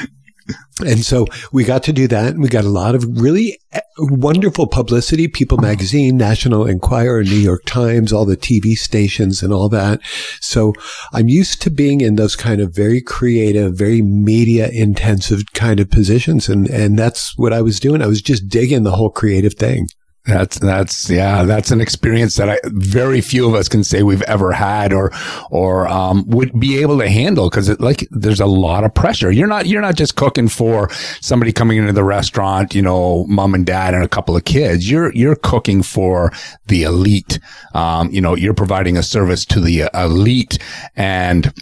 and 0.79 1.05
so 1.05 1.27
we 1.51 1.63
got 1.63 1.83
to 1.83 1.93
do 1.93 2.07
that. 2.07 2.33
And 2.33 2.41
we 2.41 2.49
got 2.49 2.65
a 2.65 2.69
lot 2.69 2.95
of 2.95 3.05
really 3.21 3.59
eh, 3.71 3.81
wonderful 3.97 4.67
publicity. 4.67 5.27
People 5.27 5.57
magazine, 5.57 6.17
National 6.17 6.65
Enquirer, 6.65 7.23
New 7.23 7.35
York 7.35 7.63
Times, 7.65 8.11
all 8.11 8.25
the 8.25 8.37
TV 8.37 8.73
stations 8.73 9.43
and 9.43 9.53
all 9.53 9.69
that. 9.69 10.01
So 10.41 10.73
I'm 11.13 11.29
used 11.29 11.61
to 11.63 11.69
being 11.69 12.01
in 12.01 12.15
those 12.15 12.35
kind 12.35 12.61
of 12.61 12.75
very 12.75 13.01
creative, 13.01 13.77
very 13.77 14.01
media 14.01 14.69
intensive 14.69 15.43
kind 15.53 15.79
of 15.79 15.89
positions. 15.89 16.49
And, 16.49 16.67
and 16.69 16.97
that's 16.97 17.37
what 17.37 17.53
I 17.53 17.61
was 17.61 17.79
doing. 17.79 18.01
I 18.01 18.07
was 18.07 18.21
just 18.21 18.49
digging 18.49 18.83
the 18.83 18.91
whole 18.91 19.11
creative 19.11 19.53
thing. 19.53 19.87
That's 20.25 20.57
that's 20.57 21.09
yeah, 21.09 21.43
that's 21.43 21.71
an 21.71 21.81
experience 21.81 22.37
that 22.37 22.49
I 22.49 22.57
very 22.65 23.19
few 23.19 23.45
of 23.45 23.55
us 23.55 23.67
can 23.67 23.83
say 23.83 24.03
we've 24.03 24.21
ever 24.21 24.53
had 24.53 24.93
or 24.93 25.11
or 25.51 25.85
um, 25.89 26.23
would 26.29 26.57
be 26.57 26.81
able 26.81 26.97
to 26.99 27.09
handle 27.09 27.49
because 27.49 27.67
it 27.67 27.81
like 27.81 28.07
there's 28.09 28.39
a 28.39 28.45
lot 28.45 28.85
of 28.85 28.93
pressure. 28.93 29.31
You're 29.31 29.47
not 29.47 29.65
you're 29.65 29.81
not 29.81 29.95
just 29.95 30.15
cooking 30.15 30.47
for 30.47 30.89
somebody 31.19 31.51
coming 31.51 31.77
into 31.77 31.91
the 31.91 32.05
restaurant, 32.05 32.73
you 32.73 32.81
know, 32.81 33.25
mom 33.27 33.53
and 33.53 33.65
dad 33.65 33.93
and 33.93 34.03
a 34.03 34.07
couple 34.07 34.33
of 34.33 34.45
kids. 34.45 34.89
You're 34.89 35.13
you're 35.13 35.35
cooking 35.35 35.83
for 35.83 36.31
the 36.67 36.83
elite. 36.83 37.39
Um, 37.73 38.09
you 38.09 38.21
know, 38.21 38.33
you're 38.33 38.53
providing 38.53 38.95
a 38.95 39.03
service 39.03 39.43
to 39.47 39.59
the 39.59 39.89
elite 39.93 40.57
and 40.95 41.53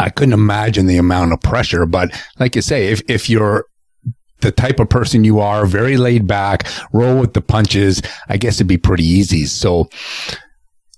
I 0.00 0.08
couldn't 0.08 0.32
imagine 0.32 0.86
the 0.86 0.96
amount 0.96 1.32
of 1.32 1.40
pressure, 1.40 1.84
but 1.84 2.10
like 2.38 2.56
you 2.56 2.62
say, 2.62 2.88
if, 2.88 3.02
if 3.08 3.28
you're 3.28 3.66
the 4.40 4.52
type 4.52 4.80
of 4.80 4.88
person 4.88 5.24
you 5.24 5.40
are, 5.40 5.66
very 5.66 5.96
laid 5.96 6.26
back, 6.26 6.66
roll 6.92 7.18
with 7.18 7.34
the 7.34 7.40
punches, 7.40 8.02
I 8.28 8.36
guess 8.36 8.56
it'd 8.56 8.66
be 8.66 8.78
pretty 8.78 9.04
easy. 9.04 9.46
So, 9.46 9.88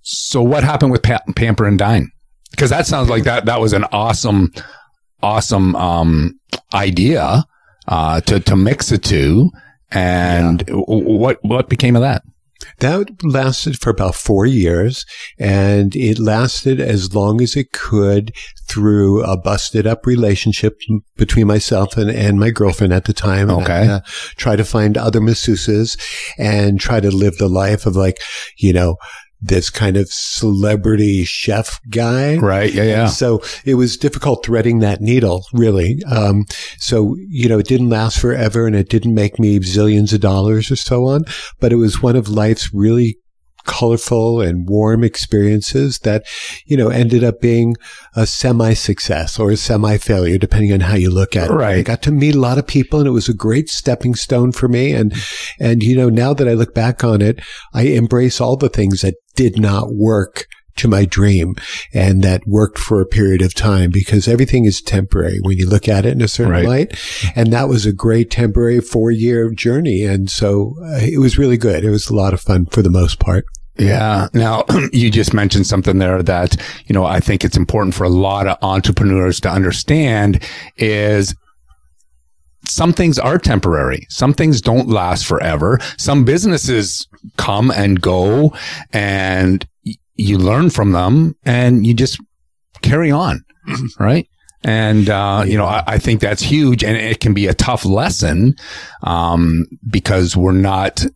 so 0.02 0.42
what 0.42 0.64
happened 0.64 0.92
with 0.92 1.02
pa- 1.02 1.22
Pamper 1.36 1.66
and 1.66 1.78
Dine? 1.78 2.10
Because 2.50 2.70
that 2.70 2.86
sounds 2.86 3.08
like 3.08 3.24
that 3.24 3.46
that 3.46 3.60
was 3.60 3.72
an 3.72 3.84
awesome, 3.92 4.52
awesome 5.22 5.76
um, 5.76 6.38
idea 6.74 7.44
uh, 7.86 8.20
to 8.22 8.40
to 8.40 8.56
mix 8.56 8.88
the 8.88 8.98
two. 8.98 9.50
And 9.92 10.64
yeah. 10.68 10.74
what 10.74 11.38
what 11.42 11.68
became 11.68 11.96
of 11.96 12.02
that? 12.02 12.22
That 12.78 13.22
lasted 13.22 13.78
for 13.78 13.90
about 13.90 14.14
four 14.14 14.46
years 14.46 15.04
and 15.38 15.94
it 15.96 16.18
lasted 16.18 16.80
as 16.80 17.14
long 17.14 17.40
as 17.40 17.56
it 17.56 17.72
could 17.72 18.32
through 18.68 19.22
a 19.22 19.36
busted 19.36 19.86
up 19.86 20.06
relationship 20.06 20.78
between 21.16 21.46
myself 21.46 21.96
and, 21.96 22.10
and 22.10 22.38
my 22.38 22.50
girlfriend 22.50 22.92
at 22.92 23.04
the 23.04 23.12
time. 23.12 23.50
Okay. 23.50 23.82
And, 23.82 23.90
uh, 23.90 24.00
try 24.36 24.56
to 24.56 24.64
find 24.64 24.96
other 24.96 25.20
masseuses 25.20 25.98
and 26.38 26.80
try 26.80 27.00
to 27.00 27.10
live 27.10 27.36
the 27.38 27.48
life 27.48 27.86
of 27.86 27.96
like, 27.96 28.18
you 28.56 28.72
know, 28.72 28.96
this 29.42 29.70
kind 29.70 29.96
of 29.96 30.08
celebrity 30.08 31.24
chef 31.24 31.80
guy. 31.88 32.36
Right. 32.36 32.72
Yeah. 32.72 32.82
Yeah. 32.82 33.06
So 33.06 33.42
it 33.64 33.74
was 33.74 33.96
difficult 33.96 34.44
threading 34.44 34.80
that 34.80 35.00
needle, 35.00 35.46
really. 35.52 36.02
Um, 36.04 36.44
so, 36.78 37.16
you 37.28 37.48
know, 37.48 37.58
it 37.58 37.66
didn't 37.66 37.90
last 37.90 38.18
forever 38.18 38.66
and 38.66 38.76
it 38.76 38.88
didn't 38.88 39.14
make 39.14 39.38
me 39.38 39.58
zillions 39.60 40.12
of 40.12 40.20
dollars 40.20 40.70
or 40.70 40.76
so 40.76 41.06
on, 41.06 41.24
but 41.58 41.72
it 41.72 41.76
was 41.76 42.02
one 42.02 42.16
of 42.16 42.28
life's 42.28 42.72
really 42.74 43.16
colorful 43.64 44.40
and 44.40 44.68
warm 44.68 45.04
experiences 45.04 45.98
that, 46.00 46.24
you 46.66 46.76
know, 46.76 46.88
ended 46.88 47.22
up 47.22 47.40
being 47.40 47.76
a 48.14 48.26
semi 48.26 48.74
success 48.74 49.38
or 49.38 49.50
a 49.50 49.56
semi 49.56 49.96
failure, 49.98 50.38
depending 50.38 50.72
on 50.72 50.80
how 50.80 50.94
you 50.94 51.10
look 51.10 51.36
at 51.36 51.50
it. 51.50 51.54
Right. 51.54 51.78
I 51.78 51.82
got 51.82 52.02
to 52.02 52.10
meet 52.10 52.34
a 52.34 52.40
lot 52.40 52.58
of 52.58 52.66
people 52.66 53.00
and 53.00 53.08
it 53.08 53.12
was 53.12 53.28
a 53.28 53.34
great 53.34 53.68
stepping 53.68 54.14
stone 54.14 54.52
for 54.52 54.68
me. 54.68 54.92
And, 54.92 55.14
and, 55.58 55.82
you 55.82 55.96
know, 55.96 56.08
now 56.08 56.34
that 56.34 56.48
I 56.48 56.54
look 56.54 56.74
back 56.74 57.04
on 57.04 57.20
it, 57.20 57.40
I 57.74 57.82
embrace 57.82 58.40
all 58.40 58.56
the 58.56 58.68
things 58.68 59.02
that 59.02 59.14
did 59.40 59.58
not 59.58 59.94
work 59.94 60.44
to 60.76 60.86
my 60.86 61.06
dream 61.06 61.54
and 61.94 62.22
that 62.22 62.46
worked 62.46 62.78
for 62.78 63.00
a 63.00 63.06
period 63.06 63.40
of 63.40 63.54
time 63.54 63.90
because 63.90 64.28
everything 64.28 64.66
is 64.66 64.82
temporary 64.82 65.38
when 65.40 65.56
you 65.56 65.66
look 65.66 65.88
at 65.88 66.04
it 66.04 66.12
in 66.12 66.20
a 66.20 66.28
certain 66.28 66.52
right. 66.52 66.66
light. 66.66 67.32
And 67.34 67.50
that 67.54 67.70
was 67.70 67.86
a 67.86 67.92
great 67.92 68.30
temporary 68.30 68.82
four 68.82 69.10
year 69.10 69.50
journey. 69.50 70.04
And 70.04 70.30
so 70.30 70.74
uh, 70.82 70.98
it 71.00 71.20
was 71.20 71.38
really 71.38 71.56
good. 71.56 71.84
It 71.84 71.90
was 71.90 72.10
a 72.10 72.14
lot 72.14 72.34
of 72.34 72.40
fun 72.42 72.66
for 72.66 72.82
the 72.82 72.90
most 72.90 73.18
part. 73.18 73.46
Yeah. 73.78 74.28
Now 74.34 74.66
you 74.92 75.10
just 75.10 75.32
mentioned 75.32 75.66
something 75.66 75.96
there 75.96 76.22
that, 76.22 76.54
you 76.84 76.92
know, 76.92 77.06
I 77.06 77.20
think 77.20 77.46
it's 77.46 77.56
important 77.56 77.94
for 77.94 78.04
a 78.04 78.10
lot 78.10 78.46
of 78.46 78.58
entrepreneurs 78.60 79.40
to 79.40 79.50
understand 79.50 80.42
is 80.76 81.34
some 82.70 82.92
things 82.92 83.18
are 83.18 83.38
temporary. 83.38 84.06
Some 84.08 84.32
things 84.32 84.60
don't 84.60 84.88
last 84.88 85.26
forever. 85.26 85.78
Some 85.98 86.24
businesses 86.24 87.06
come 87.36 87.70
and 87.70 88.00
go 88.00 88.54
and 88.92 89.66
you 90.14 90.38
learn 90.38 90.70
from 90.70 90.92
them 90.92 91.36
and 91.44 91.86
you 91.86 91.94
just 91.94 92.20
carry 92.82 93.10
on. 93.10 93.44
Right. 93.98 94.26
And, 94.62 95.08
uh, 95.08 95.44
you 95.46 95.56
know, 95.56 95.64
I, 95.64 95.82
I, 95.86 95.98
think 95.98 96.20
that's 96.20 96.42
huge 96.42 96.84
and 96.84 96.94
it 96.94 97.20
can 97.20 97.32
be 97.32 97.46
a 97.46 97.54
tough 97.54 97.86
lesson, 97.86 98.56
um, 99.02 99.64
because 99.88 100.36
we're 100.36 100.52
not, 100.52 101.06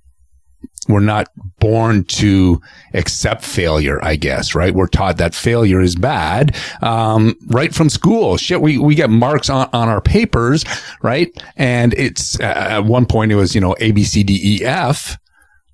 we're 0.88 1.00
not 1.00 1.28
born 1.60 2.04
to 2.04 2.60
accept 2.92 3.44
failure, 3.44 4.02
I 4.04 4.16
guess, 4.16 4.54
right? 4.54 4.74
We're 4.74 4.86
taught 4.86 5.16
that 5.18 5.34
failure 5.34 5.80
is 5.80 5.96
bad, 5.96 6.56
um, 6.82 7.36
right 7.46 7.74
from 7.74 7.88
school. 7.88 8.36
Shit, 8.36 8.60
we, 8.60 8.78
we 8.78 8.94
get 8.94 9.10
marks 9.10 9.48
on, 9.48 9.68
on 9.72 9.88
our 9.88 10.00
papers, 10.00 10.64
right? 11.02 11.30
And 11.56 11.94
it's, 11.94 12.38
uh, 12.40 12.44
at 12.44 12.84
one 12.84 13.06
point 13.06 13.32
it 13.32 13.36
was, 13.36 13.54
you 13.54 13.60
know, 13.60 13.74
A, 13.80 13.92
B, 13.92 14.04
C, 14.04 14.22
D, 14.22 14.40
E, 14.42 14.64
F 14.64 15.18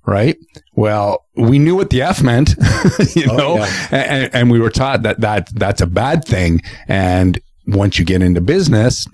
right? 0.05 0.35
Well, 0.73 1.25
we 1.35 1.59
knew 1.59 1.75
what 1.75 1.91
the 1.91 2.01
F 2.01 2.23
meant, 2.23 2.49
you 3.15 3.25
oh, 3.29 3.37
know, 3.37 3.57
yeah. 3.57 3.87
and, 3.91 4.35
and, 4.35 4.51
we 4.51 4.59
were 4.59 4.71
taught 4.71 5.03
that 5.03 5.21
that 5.21 5.47
that's 5.53 5.79
a 5.79 5.85
bad 5.85 6.25
thing. 6.25 6.61
And 6.87 7.39
once 7.67 7.99
you 7.99 8.05
get 8.05 8.23
into 8.23 8.41
business 8.41 9.07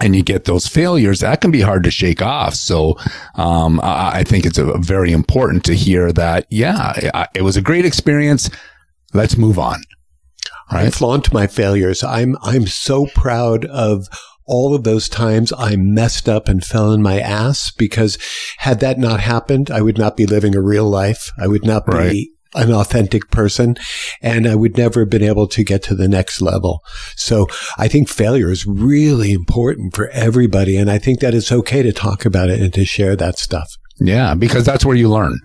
and 0.00 0.16
you 0.16 0.22
get 0.22 0.44
those 0.44 0.66
failures, 0.66 1.20
that 1.20 1.40
can 1.40 1.50
be 1.50 1.60
hard 1.60 1.84
to 1.84 1.90
shake 1.90 2.22
off. 2.22 2.54
So, 2.54 2.96
um, 3.36 3.80
I, 3.80 4.18
I, 4.18 4.24
think 4.24 4.44
it's 4.44 4.58
a, 4.58 4.76
very 4.78 5.12
important 5.12 5.64
to 5.64 5.74
hear 5.74 6.12
that. 6.12 6.46
Yeah, 6.50 7.26
it 7.34 7.42
was 7.42 7.56
a 7.56 7.62
great 7.62 7.84
experience. 7.84 8.50
Let's 9.12 9.36
move 9.36 9.58
on. 9.58 9.82
Right? 10.72 10.86
I 10.86 10.90
flaunt 10.90 11.32
my 11.32 11.46
failures. 11.46 12.02
I'm 12.02 12.36
I'm 12.42 12.66
so 12.66 13.06
proud 13.14 13.66
of 13.66 14.08
all 14.46 14.74
of 14.74 14.84
those 14.84 15.08
times 15.08 15.52
I 15.56 15.76
messed 15.76 16.28
up 16.28 16.48
and 16.48 16.64
fell 16.64 16.92
in 16.92 17.02
my 17.02 17.20
ass 17.20 17.70
because 17.70 18.18
had 18.58 18.80
that 18.80 18.98
not 18.98 19.20
happened, 19.20 19.70
I 19.70 19.80
would 19.80 19.98
not 19.98 20.16
be 20.16 20.26
living 20.26 20.54
a 20.54 20.60
real 20.60 20.88
life. 20.88 21.30
I 21.38 21.46
would 21.46 21.64
not 21.64 21.86
be 21.86 21.92
right. 21.92 22.26
An 22.54 22.72
authentic 22.72 23.30
person 23.30 23.76
and 24.22 24.46
I 24.46 24.54
would 24.54 24.76
never 24.76 25.00
have 25.00 25.10
been 25.10 25.22
able 25.22 25.48
to 25.48 25.64
get 25.64 25.82
to 25.84 25.94
the 25.94 26.08
next 26.08 26.40
level. 26.40 26.80
So 27.16 27.46
I 27.78 27.88
think 27.88 28.08
failure 28.08 28.50
is 28.50 28.66
really 28.66 29.32
important 29.32 29.94
for 29.94 30.08
everybody. 30.10 30.76
And 30.76 30.90
I 30.90 30.98
think 30.98 31.20
that 31.20 31.34
it's 31.34 31.52
okay 31.52 31.82
to 31.82 31.92
talk 31.92 32.24
about 32.24 32.50
it 32.50 32.60
and 32.60 32.72
to 32.74 32.84
share 32.84 33.16
that 33.16 33.38
stuff. 33.38 33.68
Yeah, 34.00 34.34
because 34.34 34.64
that's 34.64 34.84
where 34.84 34.96
you 34.96 35.08
learn, 35.08 35.38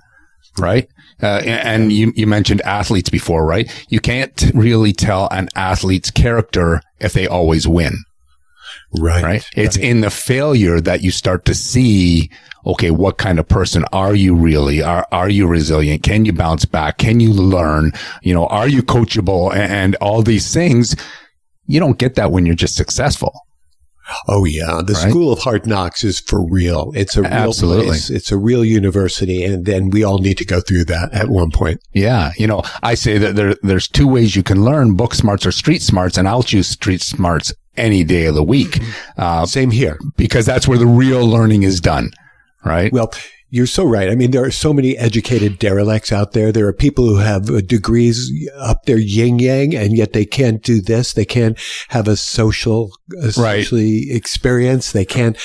right? 0.57 0.87
Uh, 1.21 1.41
and 1.45 1.91
you, 1.91 2.13
you 2.15 2.25
mentioned 2.25 2.61
athletes 2.61 3.09
before, 3.09 3.45
right? 3.45 3.69
You 3.89 3.99
can't 3.99 4.51
really 4.53 4.93
tell 4.93 5.27
an 5.31 5.49
athlete's 5.55 6.11
character 6.11 6.81
if 6.99 7.13
they 7.13 7.27
always 7.27 7.67
win. 7.67 7.93
Right. 8.97 9.23
Right. 9.23 9.49
It's 9.55 9.77
right. 9.77 9.85
in 9.85 10.01
the 10.01 10.09
failure 10.09 10.81
that 10.81 11.01
you 11.01 11.11
start 11.11 11.45
to 11.45 11.55
see, 11.55 12.29
okay, 12.65 12.91
what 12.91 13.17
kind 13.17 13.39
of 13.39 13.47
person 13.47 13.85
are 13.91 14.15
you 14.15 14.35
really? 14.35 14.81
Are, 14.81 15.07
are 15.11 15.29
you 15.29 15.47
resilient? 15.47 16.03
Can 16.03 16.25
you 16.25 16.33
bounce 16.33 16.65
back? 16.65 16.97
Can 16.97 17.19
you 17.19 17.31
learn? 17.33 17.91
You 18.21 18.33
know, 18.33 18.47
are 18.47 18.67
you 18.67 18.81
coachable 18.83 19.51
and, 19.51 19.71
and 19.71 19.95
all 19.95 20.21
these 20.21 20.53
things? 20.53 20.95
You 21.65 21.79
don't 21.79 21.99
get 21.99 22.15
that 22.15 22.31
when 22.31 22.45
you're 22.45 22.55
just 22.55 22.75
successful. 22.75 23.33
Oh 24.27 24.45
yeah, 24.45 24.81
the 24.83 24.93
right? 24.93 25.09
School 25.09 25.31
of 25.31 25.39
Hard 25.39 25.65
Knocks 25.67 26.03
is 26.03 26.19
for 26.19 26.43
real. 26.43 26.91
It's 26.95 27.15
a 27.15 27.21
real 27.21 27.31
Absolutely. 27.31 27.87
place. 27.87 28.09
It's 28.09 28.31
a 28.31 28.37
real 28.37 28.65
university, 28.65 29.43
and 29.43 29.65
then 29.65 29.89
we 29.89 30.03
all 30.03 30.19
need 30.19 30.37
to 30.37 30.45
go 30.45 30.61
through 30.61 30.85
that 30.85 31.13
at 31.13 31.29
one 31.29 31.51
point. 31.51 31.81
Yeah, 31.93 32.31
you 32.37 32.47
know, 32.47 32.63
I 32.81 32.95
say 32.95 33.17
that 33.17 33.35
there 33.35 33.55
there's 33.61 33.87
two 33.87 34.07
ways 34.07 34.35
you 34.35 34.43
can 34.43 34.63
learn: 34.63 34.95
book 34.95 35.13
smarts 35.13 35.45
or 35.45 35.51
street 35.51 35.81
smarts, 35.81 36.17
and 36.17 36.27
I'll 36.27 36.43
choose 36.43 36.67
street 36.67 37.01
smarts 37.01 37.53
any 37.77 38.03
day 38.03 38.25
of 38.25 38.35
the 38.35 38.43
week. 38.43 38.71
Mm-hmm. 38.71 39.21
Uh, 39.21 39.45
Same 39.45 39.71
here, 39.71 39.99
because 40.17 40.45
that's 40.45 40.67
where 40.67 40.77
the 40.77 40.85
real 40.85 41.25
learning 41.25 41.63
is 41.63 41.79
done. 41.79 42.11
Right. 42.63 42.91
Well, 42.91 43.13
you're 43.51 43.65
so 43.65 43.83
right. 43.83 44.09
I 44.09 44.15
mean, 44.15 44.31
there 44.31 44.43
are 44.43 44.51
so 44.51 44.73
many 44.73 44.95
educated 44.97 45.57
derelicts 45.57 46.11
out 46.11 46.33
there. 46.33 46.51
There 46.51 46.67
are 46.67 46.73
people 46.73 47.07
who 47.07 47.17
have 47.17 47.49
uh, 47.49 47.61
degrees 47.61 48.31
up 48.59 48.83
their 48.85 48.99
yin 48.99 49.39
yang, 49.39 49.75
and 49.75 49.97
yet 49.97 50.13
they 50.13 50.25
can't 50.25 50.61
do 50.61 50.81
this. 50.81 51.13
They 51.13 51.25
can't 51.25 51.57
have 51.87 52.07
a 52.07 52.15
social, 52.15 52.91
a 53.21 53.31
socially 53.31 54.05
right. 54.07 54.15
experience. 54.15 54.91
They 54.91 55.05
can't 55.05 55.35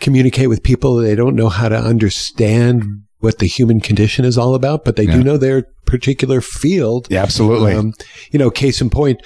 communicate 0.00 0.48
with 0.48 0.64
people. 0.64 0.96
They 0.96 1.14
don't 1.14 1.36
know 1.36 1.48
how 1.48 1.68
to 1.68 1.78
understand 1.78 3.04
what 3.20 3.38
the 3.38 3.46
human 3.46 3.80
condition 3.80 4.24
is 4.24 4.36
all 4.36 4.56
about, 4.56 4.84
but 4.84 4.96
they 4.96 5.04
yeah. 5.04 5.14
do 5.14 5.22
know 5.22 5.36
their 5.36 5.62
particular 5.86 6.40
field. 6.40 7.06
Yeah, 7.10 7.22
absolutely. 7.22 7.74
Um, 7.74 7.94
you 8.32 8.40
know, 8.40 8.50
case 8.50 8.80
in 8.80 8.90
point, 8.90 9.20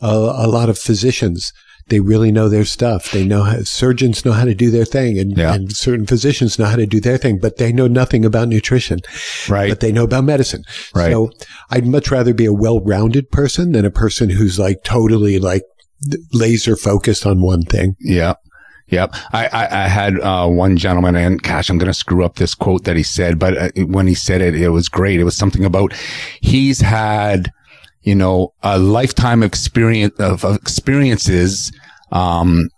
uh, 0.00 0.32
a 0.36 0.48
lot 0.48 0.70
of 0.70 0.78
physicians 0.78 1.52
they 1.88 2.00
really 2.00 2.32
know 2.32 2.48
their 2.48 2.64
stuff. 2.64 3.10
They 3.10 3.24
know 3.24 3.42
how, 3.42 3.62
surgeons 3.62 4.24
know 4.24 4.32
how 4.32 4.44
to 4.44 4.54
do 4.54 4.70
their 4.70 4.84
thing 4.84 5.18
and, 5.18 5.36
yeah. 5.36 5.54
and, 5.54 5.72
certain 5.72 6.06
physicians 6.06 6.58
know 6.58 6.66
how 6.66 6.76
to 6.76 6.86
do 6.86 7.00
their 7.00 7.18
thing, 7.18 7.38
but 7.38 7.56
they 7.56 7.72
know 7.72 7.86
nothing 7.86 8.24
about 8.24 8.48
nutrition. 8.48 9.00
Right. 9.48 9.68
But 9.68 9.80
they 9.80 9.92
know 9.92 10.04
about 10.04 10.24
medicine. 10.24 10.64
Right. 10.94 11.10
So 11.10 11.30
I'd 11.70 11.86
much 11.86 12.10
rather 12.10 12.34
be 12.34 12.44
a 12.44 12.52
well-rounded 12.52 13.30
person 13.30 13.72
than 13.72 13.84
a 13.84 13.90
person 13.90 14.30
who's 14.30 14.58
like 14.58 14.84
totally 14.84 15.38
like 15.38 15.62
laser 16.32 16.76
focused 16.76 17.26
on 17.26 17.40
one 17.40 17.62
thing. 17.62 17.96
Yeah. 18.00 18.34
Yep. 18.88 19.14
I, 19.32 19.46
I, 19.46 19.84
I 19.84 19.88
had 19.88 20.20
uh, 20.20 20.46
one 20.48 20.76
gentleman, 20.76 21.16
and 21.16 21.42
gosh, 21.42 21.70
I'm 21.70 21.78
going 21.78 21.86
to 21.90 21.94
screw 21.94 22.24
up 22.24 22.36
this 22.36 22.54
quote 22.54 22.84
that 22.84 22.96
he 22.96 23.02
said, 23.02 23.38
but 23.38 23.56
uh, 23.56 23.70
when 23.86 24.06
he 24.06 24.14
said 24.14 24.42
it, 24.42 24.54
it 24.54 24.68
was 24.68 24.88
great. 24.88 25.18
It 25.18 25.24
was 25.24 25.36
something 25.36 25.64
about 25.64 25.94
he's 26.42 26.80
had 26.80 27.50
you 28.02 28.14
know, 28.14 28.52
a 28.62 28.78
lifetime 28.78 29.42
experience 29.42 30.18
of 30.18 30.44
experiences, 30.44 31.72
um, 32.10 32.68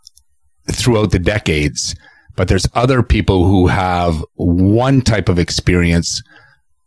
throughout 0.70 1.10
the 1.10 1.18
decades. 1.18 1.94
but 2.36 2.48
there's 2.48 2.66
other 2.74 3.00
people 3.02 3.46
who 3.46 3.68
have 3.68 4.24
one 4.34 5.00
type 5.00 5.28
of 5.28 5.38
experience 5.38 6.20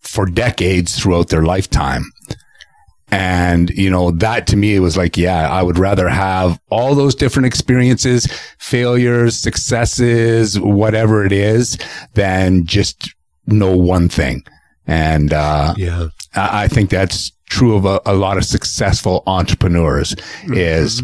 for 0.02 0.26
decades 0.26 1.00
throughout 1.00 1.30
their 1.30 1.44
lifetime. 1.44 2.04
And, 3.10 3.70
you 3.70 3.90
know, 3.90 4.12
that 4.12 4.48
to 4.48 4.58
me, 4.58 4.76
it 4.76 4.80
was 4.80 4.98
like, 4.98 5.16
yeah, 5.16 5.50
I 5.50 5.64
would 5.64 5.78
rather 5.78 6.10
have 6.10 6.60
all 6.70 6.94
those 6.96 7.16
different 7.16 7.46
experiences, 7.46 8.28
failures, 8.60 9.38
successes, 9.38 10.60
whatever 10.60 11.26
it 11.26 11.32
is, 11.32 11.78
than 12.16 12.66
just 12.66 13.16
know 13.46 13.74
one 13.78 14.10
thing. 14.10 14.44
And, 14.86 15.32
uh, 15.32 15.74
Yeah. 15.78 16.08
I 16.36 16.64
I 16.64 16.68
think 16.68 16.90
that's 16.90 17.32
true 17.50 17.76
of 17.76 17.86
a, 17.86 18.02
a 18.06 18.14
lot 18.14 18.38
of 18.38 18.46
successful 18.46 19.24
entrepreneurs 19.28 20.16
is 20.48 21.02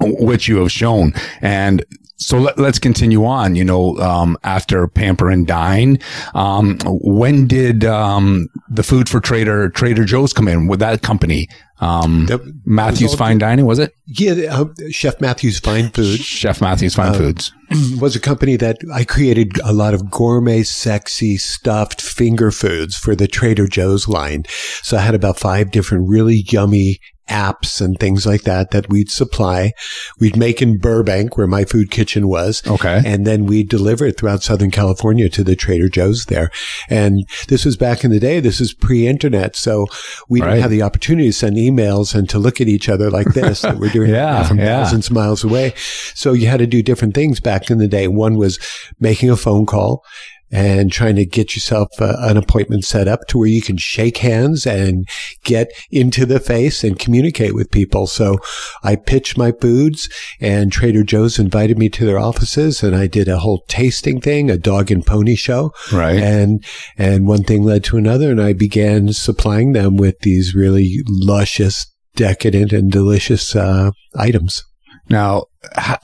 which 0.00 0.48
you 0.48 0.58
have 0.58 0.72
shown. 0.72 1.12
And 1.40 1.84
so 2.16 2.38
let, 2.38 2.58
us 2.58 2.78
continue 2.78 3.24
on, 3.24 3.56
you 3.56 3.64
know, 3.64 3.96
um, 3.98 4.38
after 4.44 4.86
Pamper 4.86 5.28
and 5.28 5.46
Dine, 5.46 5.98
um, 6.34 6.78
when 6.84 7.46
did, 7.48 7.84
um, 7.84 8.48
the 8.68 8.84
food 8.84 9.08
for 9.08 9.20
Trader, 9.20 9.68
Trader 9.70 10.04
Joe's 10.04 10.32
come 10.32 10.48
in 10.48 10.68
with 10.68 10.78
that 10.80 11.02
company? 11.02 11.48
Um, 11.82 12.26
That 12.26 12.40
Matthews 12.64 13.14
Fine 13.14 13.38
Dining, 13.38 13.66
was 13.66 13.78
it? 13.78 13.92
Yeah, 14.06 14.32
uh, 14.54 14.66
Chef 14.90 15.20
Matthew's 15.20 15.58
Fine 15.58 15.90
Foods. 15.90 16.20
Chef 16.20 16.60
Matthews 16.60 16.94
Fine 16.94 17.14
Foods. 17.14 17.52
was 18.00 18.14
a 18.14 18.20
company 18.20 18.56
that 18.56 18.78
I 18.94 19.04
created 19.04 19.58
a 19.64 19.72
lot 19.72 19.92
of 19.94 20.10
gourmet, 20.10 20.62
sexy, 20.62 21.36
stuffed 21.38 22.00
finger 22.00 22.50
foods 22.50 22.96
for 22.96 23.14
the 23.16 23.26
Trader 23.26 23.66
Joe's 23.66 24.06
line. 24.08 24.44
So 24.82 24.96
I 24.96 25.00
had 25.00 25.14
about 25.14 25.38
five 25.38 25.70
different 25.70 26.08
really 26.08 26.44
yummy 26.48 27.00
apps 27.30 27.80
and 27.80 27.98
things 27.98 28.26
like 28.26 28.42
that 28.42 28.72
that 28.72 28.90
we'd 28.90 29.10
supply. 29.10 29.72
We'd 30.18 30.36
make 30.36 30.60
in 30.60 30.76
Burbank 30.76 31.36
where 31.38 31.46
my 31.46 31.64
food 31.64 31.90
kitchen 31.90 32.28
was. 32.28 32.62
Okay. 32.66 33.00
And 33.06 33.26
then 33.26 33.46
we'd 33.46 33.68
deliver 33.70 34.04
it 34.04 34.18
throughout 34.18 34.42
Southern 34.42 34.70
California 34.70 35.28
to 35.30 35.42
the 35.44 35.56
Trader 35.56 35.88
Joe's 35.88 36.26
there. 36.26 36.50
And 36.90 37.26
this 37.48 37.64
was 37.64 37.76
back 37.76 38.04
in 38.04 38.10
the 38.10 38.20
day. 38.20 38.40
This 38.40 38.60
is 38.60 38.74
pre-internet. 38.74 39.56
So 39.56 39.86
we 40.28 40.40
Right. 40.40 40.48
didn't 40.50 40.62
have 40.62 40.70
the 40.72 40.82
opportunity 40.82 41.28
to 41.28 41.32
send 41.32 41.56
emails 41.56 41.71
and 42.14 42.28
to 42.30 42.38
look 42.38 42.60
at 42.60 42.68
each 42.68 42.88
other 42.88 43.10
like 43.10 43.28
this 43.28 43.62
that 43.62 43.78
we're 43.78 43.90
doing 43.90 44.10
Yeah, 44.14 44.44
from 44.44 44.58
yeah. 44.58 44.82
thousands 44.82 45.08
of 45.08 45.12
miles 45.14 45.42
away. 45.44 45.74
So 46.14 46.32
you 46.32 46.46
had 46.46 46.58
to 46.58 46.66
do 46.66 46.82
different 46.82 47.14
things 47.14 47.40
back 47.40 47.70
in 47.70 47.78
the 47.78 47.88
day. 47.88 48.08
One 48.08 48.36
was 48.36 48.58
making 49.00 49.30
a 49.30 49.36
phone 49.36 49.66
call 49.66 50.04
and 50.52 50.92
trying 50.92 51.16
to 51.16 51.24
get 51.24 51.56
yourself 51.56 51.88
uh, 51.98 52.14
an 52.20 52.36
appointment 52.36 52.84
set 52.84 53.08
up 53.08 53.26
to 53.26 53.38
where 53.38 53.48
you 53.48 53.62
can 53.62 53.78
shake 53.78 54.18
hands 54.18 54.66
and 54.66 55.08
get 55.44 55.72
into 55.90 56.26
the 56.26 56.38
face 56.38 56.84
and 56.84 56.98
communicate 56.98 57.54
with 57.54 57.70
people. 57.70 58.06
So 58.06 58.38
I 58.84 58.96
pitched 58.96 59.38
my 59.38 59.52
foods 59.52 60.10
and 60.40 60.70
Trader 60.70 61.02
Joe's 61.02 61.38
invited 61.38 61.78
me 61.78 61.88
to 61.90 62.04
their 62.04 62.18
offices 62.18 62.82
and 62.82 62.94
I 62.94 63.06
did 63.06 63.28
a 63.28 63.38
whole 63.38 63.64
tasting 63.68 64.20
thing, 64.20 64.50
a 64.50 64.58
dog 64.58 64.90
and 64.90 65.04
pony 65.04 65.36
show. 65.36 65.72
Right. 65.90 66.18
And, 66.18 66.62
and 66.98 67.26
one 67.26 67.44
thing 67.44 67.64
led 67.64 67.82
to 67.84 67.96
another 67.96 68.30
and 68.30 68.40
I 68.40 68.52
began 68.52 69.12
supplying 69.14 69.72
them 69.72 69.96
with 69.96 70.18
these 70.20 70.54
really 70.54 70.98
luscious, 71.08 71.86
decadent 72.14 72.72
and 72.72 72.92
delicious, 72.92 73.56
uh, 73.56 73.92
items. 74.14 74.64
Now, 75.08 75.46
how, 75.74 75.98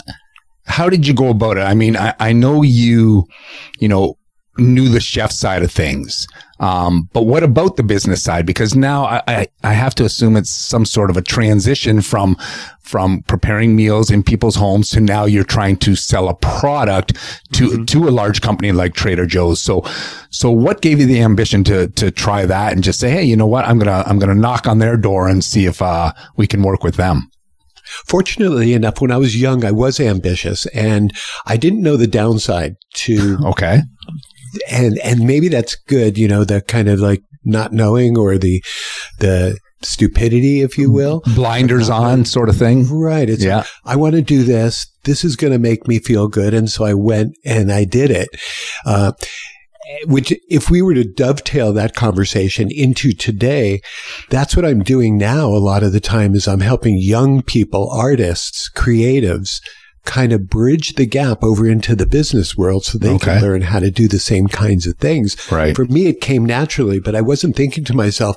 how 0.65 0.89
did 0.89 1.07
you 1.07 1.15
go 1.15 1.29
about 1.29 1.59
it? 1.59 1.63
I 1.63 1.75
mean, 1.75 1.97
I, 1.97 2.15
I 2.19 2.33
know 2.33 2.63
you, 2.63 3.27
you 3.79 3.89
know, 3.89 4.18
knew 4.59 4.89
the 4.89 5.01
chef 5.01 5.33
side 5.33 5.63
of 5.63 5.71
things. 5.71 6.27
Um, 6.61 7.09
but 7.13 7.23
what 7.23 7.45
about 7.45 7.77
the 7.77 7.83
business 7.83 8.23
side? 8.23 8.45
Because 8.45 8.75
now 8.75 9.05
I, 9.05 9.23
I, 9.29 9.47
I 9.63 9.73
have 9.75 9.95
to 9.97 10.05
assume 10.05 10.37
it's 10.37 10.51
some 10.51 10.85
sort 10.85 11.09
of 11.09 11.17
a 11.17 11.23
transition 11.23 12.01
from, 12.01 12.37
from 12.81 13.23
preparing 13.23 13.77
meals 13.77 14.11
in 14.11 14.25
people's 14.25 14.57
homes 14.57 14.91
to 14.91 15.01
now 15.01 15.25
you're 15.25 15.45
trying 15.45 15.77
to 15.79 15.95
sell 15.95 16.29
a 16.29 16.35
product 16.35 17.17
to, 17.53 17.85
to 17.85 18.09
a 18.09 18.11
large 18.11 18.41
company 18.41 18.73
like 18.73 18.95
Trader 18.95 19.27
Joe's. 19.27 19.61
So, 19.61 19.85
so 20.31 20.51
what 20.51 20.81
gave 20.81 20.99
you 20.99 21.07
the 21.07 21.23
ambition 21.23 21.63
to, 21.65 21.89
to 21.91 22.11
try 22.11 22.45
that 22.47 22.73
and 22.73 22.83
just 22.83 22.99
say, 22.99 23.11
Hey, 23.11 23.23
you 23.23 23.37
know 23.37 23.47
what? 23.47 23.65
I'm 23.65 23.79
going 23.79 23.87
to, 23.87 24.09
I'm 24.09 24.19
going 24.19 24.35
to 24.35 24.41
knock 24.41 24.67
on 24.67 24.81
their 24.81 24.97
door 24.97 25.29
and 25.29 25.45
see 25.45 25.67
if, 25.67 25.81
uh, 25.81 26.13
we 26.37 26.47
can 26.49 26.63
work 26.63 26.83
with 26.83 26.97
them. 26.97 27.31
Fortunately 28.07 28.75
enough, 28.75 29.01
when 29.01 29.11
I 29.11 29.17
was 29.17 29.41
young, 29.41 29.65
I 29.65 29.71
was 29.71 29.99
ambitious 29.99 30.67
and 30.67 31.13
I 31.47 31.57
didn't 31.57 31.83
know 31.83 31.97
the 31.97 32.07
downside 32.07 32.77
to, 32.95 33.39
Okay. 33.47 33.81
And, 34.71 34.99
and 34.99 35.21
maybe 35.21 35.49
that's 35.49 35.75
good, 35.75 36.19
you 36.19 36.29
know, 36.29 36.45
the 36.45 36.61
kind 36.63 36.89
of 36.89 37.01
like 37.01 37.23
not 37.45 37.73
knowing 37.73 38.17
or 38.19 38.39
the, 38.39 38.63
the 39.19 39.59
stupidity, 39.83 40.61
if 40.61 40.77
you 40.77 40.91
will. 40.91 41.21
Blinders 41.35 41.89
on 41.89 42.25
sort 42.25 42.49
of 42.49 42.57
thing. 42.57 42.89
Right. 42.89 43.29
It's, 43.29 43.45
Yeah. 43.45 43.65
I 43.85 43.97
want 43.97 44.15
to 44.15 44.23
do 44.23 44.43
this. 44.43 44.87
This 45.05 45.25
is 45.25 45.37
going 45.37 45.53
to 45.53 45.59
make 45.59 45.87
me 45.87 45.99
feel 45.99 46.29
good. 46.29 46.55
And 46.55 46.71
so 46.71 46.85
I 46.85 46.95
went 46.95 47.37
and 47.45 47.73
I 47.73 47.85
did 47.85 48.11
it. 48.11 48.29
Uh, 48.85 49.13
which 50.05 50.35
if 50.51 50.71
we 50.71 50.83
were 50.83 50.95
to 50.95 51.05
dovetail 51.05 51.73
that 51.73 51.95
conversation 51.95 52.71
into 52.71 53.13
today, 53.13 53.81
that's 54.29 54.55
what 54.55 54.67
I'm 54.67 54.83
doing 54.83 55.17
now. 55.17 55.47
A 55.47 55.57
lot 55.57 55.83
of 55.83 55.93
the 55.93 56.01
time 56.01 56.35
is 56.35 56.47
I'm 56.47 56.61
helping 56.61 56.99
young 56.99 57.41
people, 57.41 57.91
artists, 57.91 58.71
creatives 58.71 59.61
kind 60.09 60.33
of 60.33 60.49
bridge 60.49 60.95
the 60.95 61.05
gap 61.07 61.45
over 61.45 61.69
into 61.69 61.95
the 61.95 62.07
business 62.07 62.57
world 62.57 62.83
so 62.85 62.97
they 62.97 63.11
Okay. 63.11 63.35
can 63.35 63.43
learn 63.43 63.61
how 63.63 63.79
to 63.79 63.91
do 63.91 64.09
the 64.09 64.19
same 64.19 64.49
kinds 64.49 64.87
of 64.87 64.97
things. 64.97 65.37
Right. 65.53 65.77
For 65.77 65.85
me, 65.85 66.07
it 66.07 66.23
came 66.23 66.47
naturally, 66.47 66.99
but 66.99 67.15
I 67.15 67.21
wasn't 67.21 67.55
thinking 67.55 67.85
to 67.85 67.95
myself, 67.95 68.37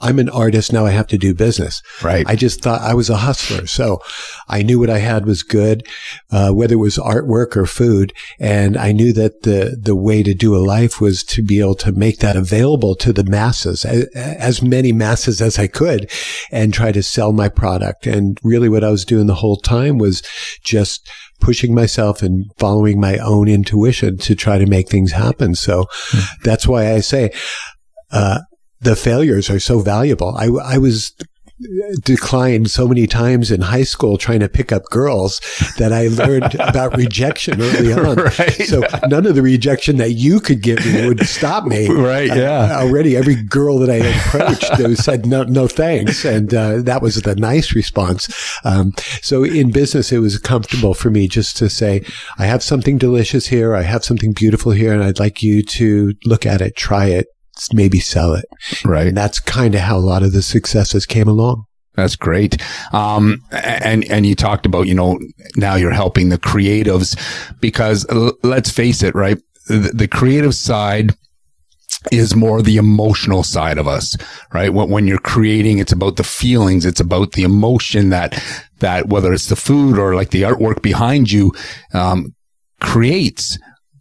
I'm 0.00 0.18
an 0.18 0.28
artist. 0.28 0.72
Now 0.72 0.86
I 0.86 0.90
have 0.90 1.08
to 1.08 1.18
do 1.18 1.34
business. 1.34 1.82
Right. 2.02 2.26
I 2.26 2.36
just 2.36 2.62
thought 2.62 2.80
I 2.80 2.94
was 2.94 3.10
a 3.10 3.16
hustler. 3.16 3.66
So 3.66 4.00
I 4.48 4.62
knew 4.62 4.78
what 4.78 4.90
I 4.90 4.98
had 4.98 5.26
was 5.26 5.42
good, 5.42 5.86
uh, 6.30 6.52
whether 6.52 6.74
it 6.74 6.78
was 6.78 6.98
artwork 6.98 7.56
or 7.56 7.66
food. 7.66 8.12
And 8.38 8.76
I 8.76 8.92
knew 8.92 9.12
that 9.14 9.42
the, 9.42 9.76
the 9.80 9.96
way 9.96 10.22
to 10.22 10.34
do 10.34 10.54
a 10.54 10.58
life 10.58 11.00
was 11.00 11.24
to 11.24 11.42
be 11.42 11.60
able 11.60 11.74
to 11.76 11.92
make 11.92 12.18
that 12.18 12.36
available 12.36 12.94
to 12.96 13.12
the 13.12 13.24
masses, 13.24 13.84
as, 13.84 14.06
as 14.14 14.62
many 14.62 14.92
masses 14.92 15.40
as 15.40 15.58
I 15.58 15.66
could 15.66 16.10
and 16.52 16.72
try 16.72 16.92
to 16.92 17.02
sell 17.02 17.32
my 17.32 17.48
product. 17.48 18.06
And 18.06 18.38
really 18.42 18.68
what 18.68 18.84
I 18.84 18.90
was 18.90 19.04
doing 19.04 19.26
the 19.26 19.34
whole 19.34 19.56
time 19.56 19.98
was 19.98 20.22
just 20.62 21.08
pushing 21.40 21.74
myself 21.74 22.22
and 22.22 22.46
following 22.58 23.00
my 23.00 23.18
own 23.18 23.48
intuition 23.48 24.18
to 24.18 24.34
try 24.34 24.58
to 24.58 24.66
make 24.66 24.88
things 24.88 25.12
happen. 25.12 25.54
So 25.54 25.86
that's 26.42 26.66
why 26.66 26.92
I 26.92 27.00
say, 27.00 27.30
uh, 28.10 28.40
the 28.80 28.96
failures 28.96 29.50
are 29.50 29.60
so 29.60 29.80
valuable. 29.80 30.34
I, 30.36 30.46
I 30.46 30.78
was 30.78 31.12
declined 32.04 32.70
so 32.70 32.86
many 32.86 33.06
times 33.06 33.50
in 33.50 33.60
high 33.60 33.82
school 33.82 34.16
trying 34.16 34.38
to 34.40 34.48
pick 34.48 34.70
up 34.70 34.84
girls 34.90 35.40
that 35.76 35.92
I 35.92 36.06
learned 36.08 36.54
about 36.60 36.96
rejection 36.96 37.60
early 37.60 37.92
on. 37.92 38.16
Right. 38.16 38.62
So 38.62 38.82
none 39.08 39.26
of 39.26 39.34
the 39.34 39.42
rejection 39.42 39.96
that 39.96 40.12
you 40.12 40.40
could 40.40 40.62
give 40.62 40.84
me 40.86 41.06
would 41.08 41.26
stop 41.26 41.64
me. 41.64 41.88
Right, 41.88 42.28
yeah. 42.28 42.76
Uh, 42.76 42.86
already 42.86 43.16
every 43.16 43.34
girl 43.34 43.78
that 43.78 43.90
I 43.90 43.96
approached 43.96 44.70
uh, 44.70 44.94
said 44.94 45.26
no, 45.26 45.42
no 45.44 45.66
thanks. 45.66 46.24
And, 46.24 46.52
uh, 46.54 46.82
that 46.82 47.02
was 47.02 47.16
the 47.16 47.34
nice 47.34 47.74
response. 47.74 48.28
Um, 48.64 48.92
so 49.22 49.42
in 49.42 49.72
business, 49.72 50.12
it 50.12 50.18
was 50.18 50.38
comfortable 50.38 50.94
for 50.94 51.10
me 51.10 51.26
just 51.26 51.56
to 51.56 51.68
say, 51.68 52.04
I 52.38 52.46
have 52.46 52.62
something 52.62 52.98
delicious 52.98 53.48
here. 53.48 53.74
I 53.74 53.82
have 53.82 54.04
something 54.04 54.32
beautiful 54.32 54.72
here 54.72 54.92
and 54.92 55.02
I'd 55.02 55.18
like 55.18 55.42
you 55.42 55.62
to 55.62 56.14
look 56.24 56.46
at 56.46 56.60
it, 56.60 56.76
try 56.76 57.06
it, 57.06 57.26
maybe 57.72 58.00
sell 58.00 58.34
it. 58.34 58.44
Right. 58.84 59.06
And 59.06 59.16
that's 59.16 59.40
kind 59.40 59.74
of 59.74 59.80
how 59.82 59.96
a 59.96 60.00
lot 60.00 60.22
of 60.22 60.32
the 60.32 60.42
successes 60.42 61.06
came 61.06 61.28
along. 61.28 61.64
That's 61.94 62.16
great. 62.16 62.62
Um, 62.92 63.42
and, 63.50 64.04
and 64.04 64.24
you 64.24 64.36
talked 64.36 64.66
about, 64.66 64.86
you 64.86 64.94
know, 64.94 65.18
now 65.56 65.74
you're 65.74 65.90
helping 65.90 66.28
the 66.28 66.38
creatives 66.38 67.18
because 67.60 68.06
l- 68.08 68.38
let's 68.44 68.70
face 68.70 69.02
it, 69.02 69.16
right? 69.16 69.36
The, 69.66 69.90
the 69.92 70.08
creative 70.08 70.54
side 70.54 71.14
is 72.12 72.36
more 72.36 72.62
the 72.62 72.76
emotional 72.76 73.42
side 73.42 73.78
of 73.78 73.88
us, 73.88 74.16
right? 74.52 74.72
When, 74.72 74.90
when 74.90 75.06
you're 75.08 75.18
creating, 75.18 75.78
it's 75.78 75.90
about 75.90 76.16
the 76.16 76.22
feelings. 76.22 76.86
It's 76.86 77.00
about 77.00 77.32
the 77.32 77.42
emotion 77.42 78.10
that, 78.10 78.40
that 78.78 79.08
whether 79.08 79.32
it's 79.32 79.48
the 79.48 79.56
food 79.56 79.98
or 79.98 80.14
like 80.14 80.30
the 80.30 80.42
artwork 80.42 80.82
behind 80.82 81.32
you, 81.32 81.52
um, 81.94 82.32
creates 82.80 83.58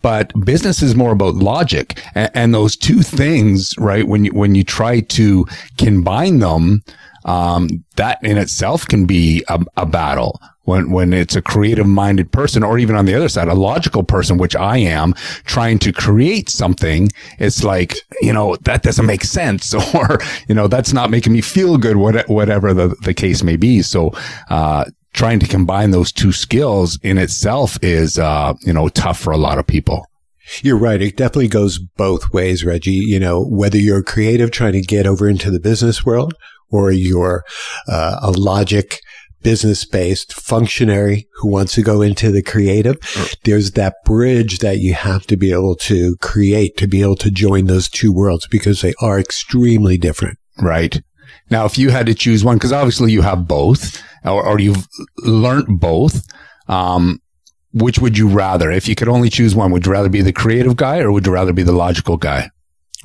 but 0.08 0.32
business 0.46 0.82
is 0.82 0.96
more 0.96 1.12
about 1.12 1.36
logic. 1.36 2.02
And, 2.16 2.32
and, 2.34 2.54
those 2.54 2.78
two 2.78 3.02
things 3.02 3.78
right 3.78 4.08
when 4.08 4.24
you 4.24 4.32
when 4.32 4.56
you 4.56 4.64
try 4.64 5.02
to 5.02 5.46
combine 5.78 6.40
them 6.40 6.82
um, 7.26 7.84
that 7.98 8.18
in 8.24 8.38
itself 8.38 8.88
can 8.88 9.06
be 9.06 9.44
a, 9.50 9.60
a, 9.76 9.86
battle. 9.86 10.40
When 10.64 10.92
when 10.92 11.12
it's 11.12 11.36
a 11.36 11.42
creative 11.42 11.88
minded 11.88 12.32
person 12.32 12.64
or 12.64 12.80
even 12.80 12.96
on 12.96 13.04
the 13.04 13.16
other 13.16 13.28
side 13.28 13.50
a 13.50 13.54
logical 13.54 14.04
person 14.04 14.38
which 14.38 14.56
i 14.56 14.78
am 14.78 15.14
trying 15.46 15.80
to 15.80 15.94
create 15.94 16.50
something 16.50 17.10
it's 17.40 17.64
like 17.64 17.96
you 18.22 18.34
know 18.34 18.58
that 18.64 18.84
doesn't 18.84 19.06
make 19.06 19.24
sense 19.24 19.74
or 19.96 20.20
you 20.50 20.56
know 20.56 20.68
that's 20.68 20.92
not 20.92 21.10
making 21.10 21.32
me 21.32 21.42
feel 21.42 21.78
good 21.78 21.96
whatever 21.98 22.74
the, 22.74 22.96
the 23.04 23.14
case 23.14 23.44
may 23.44 23.58
be. 23.58 23.82
So 23.82 24.12
uh, 24.50 24.86
trying 25.18 25.40
to 25.40 25.48
combine 25.48 25.90
those 25.90 26.12
two 26.12 26.32
skills 26.32 27.00
in 27.02 27.18
itself 27.18 27.78
is, 27.82 28.20
uh, 28.20 28.54
you 28.62 28.72
know, 28.72 28.88
tough 28.90 29.20
for 29.20 29.34
a 29.34 29.38
lot 29.38 29.58
of 29.58 29.66
people. 29.66 30.06
You're 30.62 30.78
right. 30.78 31.02
It 31.02 31.18
definitely 31.18 31.48
goes 31.48 31.80
both 31.80 32.32
ways, 32.32 32.64
Reggie. 32.64 32.92
You 32.92 33.20
know, 33.20 33.44
whether 33.44 33.80
you're 33.80 34.04
creative 34.04 34.52
trying 34.52 34.74
to 34.74 34.82
get 34.82 35.08
over 35.08 35.28
into 35.28 35.50
the 35.50 35.60
business 35.60 36.06
world 36.06 36.36
or 36.70 36.92
you're 36.92 37.44
uh, 37.88 38.20
a 38.22 38.32
logic 38.32 39.00
business 39.42 39.86
based 39.86 40.34
functionary 40.34 41.28
who 41.38 41.50
wants 41.50 41.74
to 41.74 41.82
go 41.82 42.02
into 42.04 42.32
the 42.32 42.44
creative. 42.44 42.98
There's 43.44 43.72
that 43.72 43.96
bridge 44.06 44.60
that 44.60 44.80
you 44.80 44.94
have 44.94 45.26
to 45.28 45.38
be 45.38 45.52
able 45.52 45.76
to 45.78 46.16
create 46.18 46.78
to 46.78 46.88
be 46.88 47.02
able 47.02 47.16
to 47.18 47.32
join 47.32 47.66
those 47.66 47.90
two 47.90 48.14
worlds 48.14 48.48
because 48.52 48.82
they 48.82 48.94
are 49.02 49.20
extremely 49.20 49.98
different. 49.98 50.38
Right. 50.62 51.02
Now, 51.50 51.66
if 51.66 51.78
you 51.78 51.90
had 51.90 52.06
to 52.08 52.14
choose 52.14 52.44
one, 52.44 52.58
because 52.58 52.74
obviously 52.74 53.12
you 53.12 53.22
have 53.22 53.48
both, 53.48 54.02
or, 54.28 54.46
or 54.46 54.60
you've 54.60 54.88
learned 55.20 55.80
both, 55.80 56.26
um, 56.68 57.20
which 57.74 58.00
would 58.00 58.18
you 58.18 58.28
rather? 58.28 58.72
If 58.72 58.88
you 58.88 58.96
could 58.96 59.08
only 59.08 59.30
choose 59.30 59.56
one, 59.56 59.72
would 59.72 59.86
you 59.86 59.92
rather 59.92 60.10
be 60.10 60.22
the 60.22 60.34
creative 60.34 60.76
guy 60.76 61.00
or 61.00 61.12
would 61.12 61.26
you 61.26 61.34
rather 61.34 61.54
be 61.54 61.64
the 61.64 61.72
logical 61.72 62.18
guy? 62.18 62.50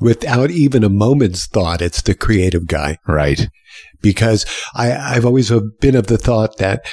Without 0.01 0.51
even 0.51 0.83
a 0.83 0.89
moment's 0.89 1.45
thought, 1.45 1.81
it's 1.81 2.01
the 2.01 2.15
creative 2.15 2.67
guy. 2.67 2.97
Right. 3.07 3.47
Because 4.01 4.45
I, 4.75 4.91
I've 4.91 5.25
always 5.25 5.51
been 5.79 5.95
of 5.95 6.07
the 6.07 6.17
thought 6.17 6.57
that 6.57 6.85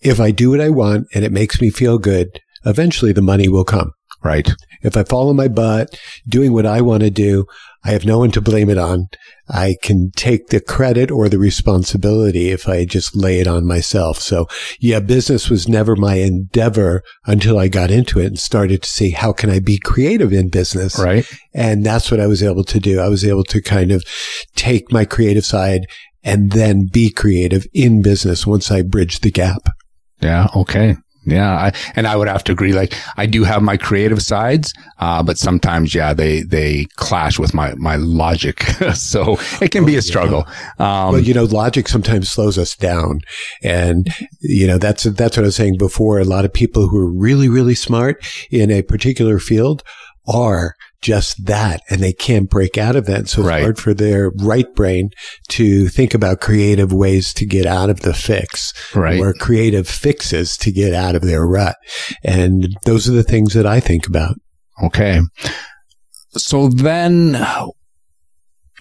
if 0.00 0.20
I 0.20 0.30
do 0.30 0.50
what 0.50 0.60
I 0.60 0.70
want 0.70 1.08
and 1.14 1.24
it 1.24 1.32
makes 1.32 1.60
me 1.60 1.70
feel 1.70 1.98
good, 1.98 2.40
eventually 2.64 3.12
the 3.12 3.22
money 3.22 3.48
will 3.48 3.64
come. 3.64 3.92
Right. 4.22 4.50
If 4.82 4.96
I 4.96 5.04
follow 5.04 5.32
my 5.32 5.48
butt, 5.48 5.98
doing 6.28 6.52
what 6.52 6.66
I 6.66 6.80
want 6.80 7.02
to 7.02 7.10
do, 7.10 7.46
I 7.82 7.92
have 7.92 8.04
no 8.04 8.18
one 8.18 8.30
to 8.32 8.40
blame 8.40 8.68
it 8.68 8.78
on. 8.78 9.08
I 9.48 9.76
can 9.82 10.10
take 10.14 10.48
the 10.48 10.60
credit 10.60 11.10
or 11.10 11.28
the 11.28 11.38
responsibility 11.38 12.50
if 12.50 12.68
I 12.68 12.84
just 12.84 13.16
lay 13.16 13.40
it 13.40 13.46
on 13.46 13.66
myself. 13.66 14.18
So 14.18 14.46
yeah, 14.78 15.00
business 15.00 15.48
was 15.48 15.68
never 15.68 15.96
my 15.96 16.16
endeavor 16.16 17.02
until 17.26 17.58
I 17.58 17.68
got 17.68 17.90
into 17.90 18.20
it 18.20 18.26
and 18.26 18.38
started 18.38 18.82
to 18.82 18.88
see 18.88 19.10
how 19.10 19.32
can 19.32 19.48
I 19.50 19.60
be 19.60 19.78
creative 19.78 20.32
in 20.32 20.50
business. 20.50 20.98
Right. 20.98 21.26
And 21.54 21.84
that's 21.84 22.10
what 22.10 22.20
I 22.20 22.26
was 22.26 22.42
able 22.42 22.64
to 22.64 22.78
do. 22.78 23.00
I 23.00 23.08
was 23.08 23.24
able 23.24 23.44
to 23.44 23.62
kind 23.62 23.92
of 23.92 24.04
take 24.54 24.92
my 24.92 25.04
creative 25.04 25.46
side 25.46 25.86
and 26.22 26.52
then 26.52 26.86
be 26.92 27.10
creative 27.10 27.66
in 27.72 28.02
business 28.02 28.46
once 28.46 28.70
I 28.70 28.82
bridged 28.82 29.22
the 29.22 29.30
gap. 29.30 29.68
Yeah. 30.20 30.48
Okay. 30.54 30.96
Yeah, 31.26 31.52
I, 31.52 31.72
and 31.96 32.06
I 32.06 32.16
would 32.16 32.28
have 32.28 32.44
to 32.44 32.52
agree. 32.52 32.72
Like 32.72 32.94
I 33.18 33.26
do 33.26 33.44
have 33.44 33.62
my 33.62 33.76
creative 33.76 34.22
sides, 34.22 34.72
uh, 34.98 35.22
but 35.22 35.36
sometimes, 35.36 35.94
yeah, 35.94 36.14
they 36.14 36.42
they 36.42 36.86
clash 36.96 37.38
with 37.38 37.52
my 37.52 37.74
my 37.74 37.96
logic. 37.96 38.62
so 38.94 39.38
it 39.60 39.70
can 39.70 39.84
be 39.84 39.96
a 39.96 40.02
struggle. 40.02 40.46
Um, 40.78 41.12
well, 41.12 41.20
you 41.20 41.34
know, 41.34 41.44
logic 41.44 41.88
sometimes 41.88 42.30
slows 42.30 42.56
us 42.56 42.74
down, 42.74 43.20
and 43.62 44.08
you 44.40 44.66
know 44.66 44.78
that's 44.78 45.04
that's 45.04 45.36
what 45.36 45.44
I 45.44 45.48
was 45.48 45.56
saying 45.56 45.76
before. 45.76 46.18
A 46.18 46.24
lot 46.24 46.46
of 46.46 46.52
people 46.52 46.88
who 46.88 46.98
are 46.98 47.12
really 47.12 47.48
really 47.48 47.74
smart 47.74 48.26
in 48.50 48.70
a 48.70 48.82
particular 48.82 49.38
field 49.38 49.82
are 50.26 50.74
just 51.02 51.46
that 51.46 51.80
and 51.88 52.02
they 52.02 52.12
can't 52.12 52.50
break 52.50 52.76
out 52.76 52.96
of 52.96 53.06
that. 53.06 53.28
So 53.28 53.40
it's 53.40 53.48
right. 53.48 53.62
hard 53.62 53.78
for 53.78 53.94
their 53.94 54.30
right 54.30 54.72
brain 54.74 55.10
to 55.48 55.88
think 55.88 56.14
about 56.14 56.40
creative 56.40 56.92
ways 56.92 57.32
to 57.34 57.46
get 57.46 57.66
out 57.66 57.90
of 57.90 58.00
the 58.00 58.14
fix 58.14 58.72
right. 58.94 59.18
or 59.18 59.32
creative 59.32 59.88
fixes 59.88 60.56
to 60.58 60.70
get 60.70 60.92
out 60.92 61.14
of 61.14 61.22
their 61.22 61.46
rut. 61.46 61.76
And 62.22 62.76
those 62.84 63.08
are 63.08 63.12
the 63.12 63.22
things 63.22 63.54
that 63.54 63.66
I 63.66 63.80
think 63.80 64.06
about. 64.06 64.36
Okay. 64.82 65.20
So 66.32 66.68
then 66.68 67.36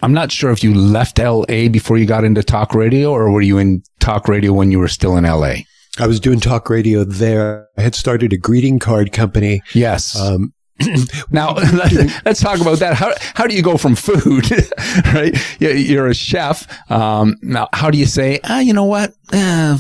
I'm 0.02 0.14
not 0.14 0.32
sure 0.32 0.52
if 0.52 0.64
you 0.64 0.74
left 0.74 1.20
LA 1.20 1.68
before 1.70 1.98
you 1.98 2.06
got 2.06 2.24
into 2.24 2.44
talk 2.44 2.74
radio 2.74 3.12
or 3.12 3.32
were 3.32 3.42
you 3.42 3.58
in 3.58 3.82
talk 4.00 4.28
radio 4.28 4.54
when 4.54 4.72
you 4.72 4.80
were 4.80 4.88
still 4.88 5.18
in 5.18 5.24
LA? 5.24 5.56
I 5.98 6.08
was 6.08 6.20
doing 6.20 6.40
talk 6.40 6.70
radio 6.70 7.04
there. 7.04 7.68
I 7.78 7.82
had 7.82 7.96
started 7.96 8.32
a 8.32 8.38
greeting 8.38 8.80
card 8.80 9.12
company. 9.12 9.62
Yes. 9.74 10.18
Um, 10.18 10.54
now 11.32 11.54
let's 12.26 12.42
talk 12.42 12.60
about 12.62 12.80
that. 12.80 12.94
How 12.96 13.14
how 13.36 13.48
do 13.48 13.56
you 13.56 13.62
go 13.62 13.78
from 13.78 13.96
food, 13.96 14.50
right? 15.14 15.36
You're 15.60 16.08
a 16.08 16.14
chef. 16.14 16.68
Um, 16.92 17.36
now, 17.42 17.68
how 17.74 17.92
do 17.92 17.98
you 17.98 18.06
say, 18.06 18.40
ah, 18.44 18.60
you 18.60 18.74
know 18.74 18.86
what? 18.86 19.14
Uh, 19.32 19.78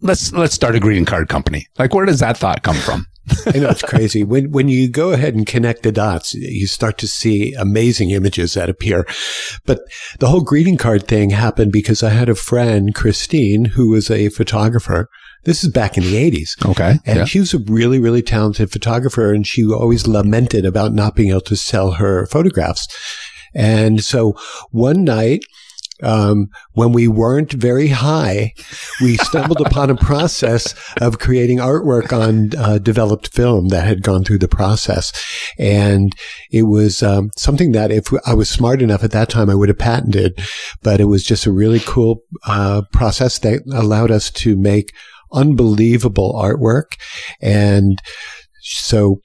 let's 0.00 0.32
let's 0.32 0.54
start 0.54 0.74
a 0.74 0.80
greeting 0.80 1.04
card 1.04 1.28
company. 1.28 1.66
Like, 1.78 1.94
where 1.94 2.06
does 2.06 2.20
that 2.20 2.36
thought 2.36 2.62
come 2.62 2.76
from? 2.76 3.06
I 3.46 3.58
know 3.58 3.70
it's 3.70 3.82
crazy. 3.82 4.22
When 4.22 4.52
when 4.52 4.68
you 4.68 4.88
go 4.88 5.10
ahead 5.10 5.34
and 5.34 5.46
connect 5.46 5.82
the 5.82 5.92
dots, 5.92 6.34
you 6.34 6.66
start 6.66 6.96
to 6.98 7.08
see 7.08 7.54
amazing 7.54 8.10
images 8.10 8.54
that 8.54 8.70
appear. 8.70 9.06
But 9.64 9.80
the 10.20 10.28
whole 10.28 10.42
greeting 10.42 10.76
card 10.76 11.08
thing 11.08 11.30
happened 11.30 11.72
because 11.72 12.02
I 12.02 12.10
had 12.10 12.28
a 12.28 12.36
friend, 12.36 12.94
Christine, 12.94 13.64
who 13.64 13.90
was 13.90 14.10
a 14.10 14.28
photographer 14.28 15.08
this 15.46 15.62
is 15.62 15.70
back 15.70 15.96
in 15.96 16.02
the 16.02 16.14
80s. 16.30 16.66
Okay. 16.70 16.98
And 17.06 17.18
yeah. 17.20 17.24
she 17.24 17.38
was 17.38 17.54
a 17.54 17.58
really, 17.58 18.00
really 18.00 18.20
talented 18.20 18.70
photographer 18.70 19.32
and 19.32 19.46
she 19.46 19.64
always 19.64 20.06
lamented 20.06 20.66
about 20.66 20.92
not 20.92 21.14
being 21.14 21.30
able 21.30 21.40
to 21.42 21.56
sell 21.56 21.92
her 21.92 22.26
photographs. 22.26 22.88
And 23.54 24.02
so 24.02 24.36
one 24.72 25.04
night, 25.04 25.44
um, 26.02 26.50
when 26.72 26.92
we 26.92 27.08
weren't 27.08 27.52
very 27.52 27.88
high, 27.88 28.52
we 29.00 29.16
stumbled 29.18 29.60
upon 29.60 29.88
a 29.88 29.96
process 29.96 30.74
of 31.00 31.20
creating 31.20 31.58
artwork 31.58 32.12
on 32.12 32.50
uh, 32.58 32.78
developed 32.78 33.28
film 33.32 33.68
that 33.68 33.86
had 33.86 34.02
gone 34.02 34.24
through 34.24 34.40
the 34.40 34.48
process. 34.48 35.12
And 35.58 36.12
it 36.50 36.64
was 36.64 37.02
um, 37.02 37.30
something 37.36 37.72
that 37.72 37.90
if 37.90 38.12
I 38.26 38.34
was 38.34 38.48
smart 38.48 38.82
enough 38.82 39.04
at 39.04 39.12
that 39.12 39.30
time, 39.30 39.48
I 39.48 39.54
would 39.54 39.68
have 39.68 39.78
patented. 39.78 40.38
But 40.82 41.00
it 41.00 41.04
was 41.04 41.24
just 41.24 41.46
a 41.46 41.52
really 41.52 41.80
cool 41.80 42.22
uh, 42.46 42.82
process 42.92 43.38
that 43.38 43.62
allowed 43.72 44.10
us 44.10 44.30
to 44.32 44.56
make 44.56 44.92
unbelievable 45.32 46.32
artwork. 46.34 46.92
And 47.40 47.98
so 48.60 49.20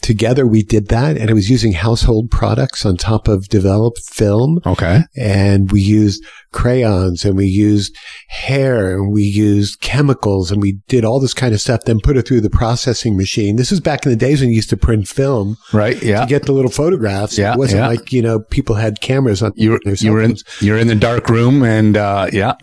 together 0.00 0.46
we 0.46 0.62
did 0.62 0.88
that 0.88 1.16
and 1.16 1.30
it 1.30 1.34
was 1.34 1.50
using 1.50 1.72
household 1.72 2.30
products 2.30 2.84
on 2.84 2.96
top 2.96 3.28
of 3.28 3.48
developed 3.48 4.00
film. 4.10 4.60
Okay. 4.66 5.02
And 5.16 5.70
we 5.70 5.80
used 5.80 6.24
crayons 6.52 7.24
and 7.24 7.36
we 7.36 7.46
used 7.46 7.96
hair 8.28 8.94
and 8.94 9.12
we 9.12 9.22
used 9.22 9.80
chemicals 9.80 10.50
and 10.50 10.60
we 10.60 10.72
did 10.88 11.04
all 11.04 11.20
this 11.20 11.34
kind 11.34 11.54
of 11.54 11.60
stuff, 11.60 11.82
then 11.84 12.00
put 12.00 12.16
it 12.16 12.26
through 12.26 12.40
the 12.40 12.50
processing 12.50 13.16
machine. 13.16 13.56
This 13.56 13.70
is 13.70 13.80
back 13.80 14.04
in 14.04 14.10
the 14.10 14.16
days 14.16 14.40
when 14.40 14.50
you 14.50 14.56
used 14.56 14.70
to 14.70 14.76
print 14.76 15.06
film. 15.06 15.56
Right. 15.72 16.02
Yeah. 16.02 16.22
To 16.22 16.26
get 16.26 16.46
the 16.46 16.52
little 16.52 16.70
photographs. 16.70 17.38
Yeah. 17.38 17.54
It 17.54 17.58
wasn't 17.58 17.80
yeah. 17.80 17.88
like, 17.88 18.12
you 18.12 18.22
know, 18.22 18.40
people 18.40 18.76
had 18.76 19.00
cameras 19.00 19.42
on 19.42 19.52
you 19.56 19.72
were, 19.72 19.80
you 19.84 20.12
were 20.12 20.22
in, 20.22 20.36
you're 20.60 20.78
in 20.78 20.88
the 20.88 20.94
dark 20.94 21.28
room 21.28 21.62
and, 21.62 21.96
uh, 21.96 22.28
yeah. 22.32 22.54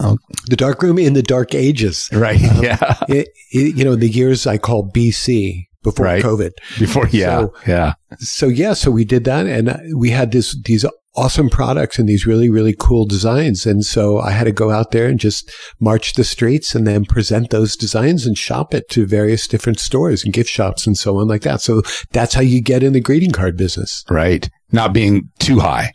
The 0.48 0.56
dark 0.56 0.82
room 0.82 0.98
in 0.98 1.14
the 1.14 1.24
dark 1.24 1.54
ages. 1.54 2.10
Right. 2.12 2.44
Um, 2.44 2.48
yeah. 2.64 2.98
It, 3.08 3.30
it, 3.52 3.76
you 3.76 3.86
know, 3.86 3.96
the 3.96 4.10
years 4.10 4.48
I 4.48 4.58
call 4.58 4.90
BC 4.92 5.67
before 5.92 6.06
right. 6.06 6.24
COVID. 6.24 6.52
Before, 6.80 7.08
yeah, 7.10 7.40
so, 7.40 7.54
yeah. 7.66 7.94
So 8.20 8.48
yeah, 8.48 8.74
so 8.74 8.92
we 8.92 9.06
did 9.06 9.24
that, 9.24 9.48
and 9.48 9.98
we 9.98 10.10
had 10.10 10.32
this 10.32 10.56
these 10.66 10.86
awesome 11.16 11.50
products 11.50 11.98
and 11.98 12.08
these 12.08 12.28
really 12.28 12.50
really 12.50 12.76
cool 12.78 13.06
designs, 13.06 13.66
and 13.66 13.86
so 13.86 14.20
I 14.20 14.32
had 14.32 14.44
to 14.44 14.52
go 14.52 14.70
out 14.72 14.92
there 14.92 15.08
and 15.08 15.20
just 15.20 15.52
march 15.80 16.14
the 16.14 16.24
streets 16.24 16.76
and 16.76 16.86
then 16.86 17.06
present 17.06 17.50
those 17.50 17.76
designs 17.76 18.26
and 18.26 18.38
shop 18.38 18.74
it 18.74 18.90
to 18.90 19.06
various 19.06 19.48
different 19.48 19.80
stores 19.80 20.24
and 20.24 20.34
gift 20.34 20.50
shops 20.50 20.86
and 20.86 20.98
so 20.98 21.18
on 21.20 21.28
like 21.28 21.44
that. 21.44 21.62
So 21.62 21.82
that's 22.12 22.34
how 22.34 22.42
you 22.42 22.62
get 22.62 22.84
in 22.84 22.94
the 22.94 23.00
greeting 23.00 23.32
card 23.32 23.56
business, 23.58 24.04
right? 24.10 24.50
Not 24.72 24.94
being 24.94 25.30
too 25.40 25.60
high. 25.60 25.92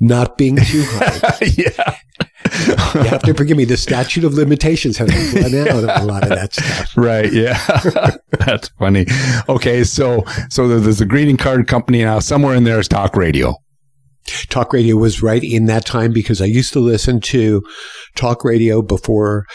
Not 0.00 0.36
being 0.36 0.56
too 0.56 0.84
high. 0.84 1.46
yeah 1.56 1.96
you 2.94 3.02
have 3.02 3.22
to 3.22 3.34
forgive 3.34 3.56
me. 3.56 3.64
The 3.64 3.76
statute 3.76 4.24
of 4.24 4.34
limitations 4.34 4.98
has 4.98 5.10
run 5.34 5.54
out 5.54 5.84
on 5.84 6.02
a 6.02 6.04
lot 6.04 6.22
of 6.22 6.30
that 6.30 6.54
stuff. 6.54 6.96
Right. 6.96 7.32
Yeah. 7.32 7.58
That's 8.30 8.68
funny. 8.70 9.06
Okay. 9.48 9.84
So, 9.84 10.24
so 10.48 10.68
there's 10.68 11.00
a 11.00 11.06
greeting 11.06 11.36
card 11.36 11.66
company 11.68 12.02
now. 12.04 12.18
Somewhere 12.18 12.54
in 12.54 12.64
there 12.64 12.78
is 12.78 12.88
talk 12.88 13.16
radio. 13.16 13.54
Talk 14.48 14.72
radio 14.72 14.96
was 14.96 15.22
right 15.22 15.42
in 15.42 15.66
that 15.66 15.84
time 15.84 16.12
because 16.12 16.40
I 16.40 16.44
used 16.44 16.72
to 16.74 16.80
listen 16.80 17.20
to 17.22 17.62
talk 18.14 18.44
radio 18.44 18.82
before, 18.82 19.46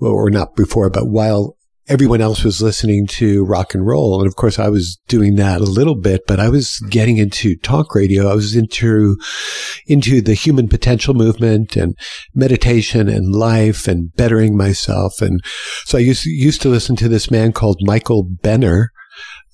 or 0.00 0.30
not 0.30 0.54
before, 0.54 0.88
but 0.90 1.08
while 1.08 1.56
everyone 1.88 2.20
else 2.20 2.44
was 2.44 2.62
listening 2.62 3.06
to 3.06 3.44
rock 3.44 3.74
and 3.74 3.86
roll. 3.86 4.20
And 4.20 4.26
of 4.26 4.36
course, 4.36 4.58
I 4.58 4.68
was 4.68 5.00
doing 5.08 5.36
that 5.36 5.60
a 5.60 5.64
little 5.64 5.96
bit, 5.96 6.22
but 6.26 6.38
I 6.38 6.48
was 6.48 6.68
mm-hmm. 6.68 6.88
getting 6.90 7.16
into 7.18 7.56
talk 7.56 7.94
radio. 7.94 8.28
I 8.28 8.34
was 8.34 8.54
into, 8.54 9.16
into 9.86 10.20
the 10.20 10.34
human 10.34 10.68
potential 10.68 11.14
movement 11.14 11.76
and 11.76 11.96
meditation 12.34 13.08
and 13.08 13.34
life 13.34 13.88
and 13.88 14.14
bettering 14.14 14.56
myself. 14.56 15.20
And 15.20 15.40
so 15.84 15.98
I 15.98 16.02
used, 16.02 16.24
used 16.24 16.62
to 16.62 16.68
listen 16.68 16.96
to 16.96 17.08
this 17.08 17.30
man 17.30 17.52
called 17.52 17.78
Michael 17.82 18.24
Benner. 18.24 18.92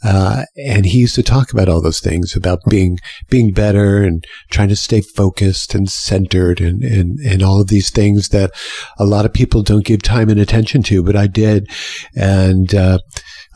Uh, 0.02 0.44
and 0.56 0.86
he 0.86 0.98
used 0.98 1.14
to 1.14 1.22
talk 1.22 1.52
about 1.52 1.68
all 1.68 1.82
those 1.82 2.00
things 2.00 2.36
about 2.36 2.60
being, 2.68 2.98
being 3.28 3.52
better 3.52 4.02
and 4.02 4.24
trying 4.50 4.68
to 4.68 4.76
stay 4.76 5.00
focused 5.00 5.74
and 5.74 5.90
centered 5.90 6.60
and, 6.60 6.82
and, 6.82 7.18
and 7.20 7.42
all 7.42 7.60
of 7.60 7.68
these 7.68 7.90
things 7.90 8.28
that 8.28 8.52
a 8.98 9.04
lot 9.04 9.24
of 9.24 9.32
people 9.32 9.62
don't 9.62 9.84
give 9.84 10.02
time 10.02 10.28
and 10.28 10.40
attention 10.40 10.82
to, 10.82 11.02
but 11.02 11.16
I 11.16 11.26
did. 11.26 11.68
And, 12.14 12.74
uh, 12.74 12.98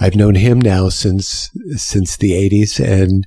I've 0.00 0.16
known 0.16 0.34
him 0.34 0.60
now 0.60 0.88
since 0.88 1.50
since 1.76 2.16
the 2.16 2.32
'80s, 2.32 2.80
and 2.84 3.24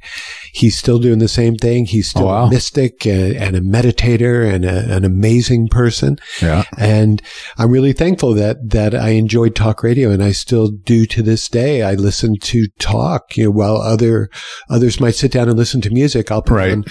he's 0.51 0.78
still 0.78 0.99
doing 0.99 1.19
the 1.19 1.28
same 1.28 1.56
thing. 1.56 1.86
He's 1.86 2.10
still 2.10 2.23
Oh, 2.23 2.25
wow. 2.28 2.45
a 2.45 2.49
mystic 2.49 3.06
and, 3.06 3.36
and 3.36 3.56
a 3.56 3.62
meditator 3.62 4.51
and 4.51 4.65
a, 4.65 4.93
an 4.95 5.06
amazing 5.06 5.67
person. 5.69 6.17
Yeah. 6.41 6.63
And 6.78 7.21
I'm 7.58 7.69
really 7.71 7.93
thankful 7.93 8.34
that 8.34 8.69
that 8.71 8.95
I 8.95 9.10
enjoyed 9.10 9.56
talk 9.56 9.84
radio, 9.84 10.10
and 10.10 10.23
I 10.23 10.32
still 10.32 10.69
do 10.69 11.06
to 11.06 11.21
this 11.21 11.47
day. 11.47 11.84
I 11.84 11.93
listen 11.93 12.38
to 12.41 12.67
talk, 12.80 13.38
you 13.38 13.45
know, 13.45 13.51
while 13.51 13.78
other 13.78 14.30
others 14.69 14.99
might 14.99 15.15
sit 15.15 15.32
down 15.32 15.47
and 15.47 15.58
listen 15.58 15.82
to 15.82 15.89
music. 15.91 16.32
I'll 16.32 16.41
put 16.41 16.56
Right. 16.56 16.71
on 16.71 16.84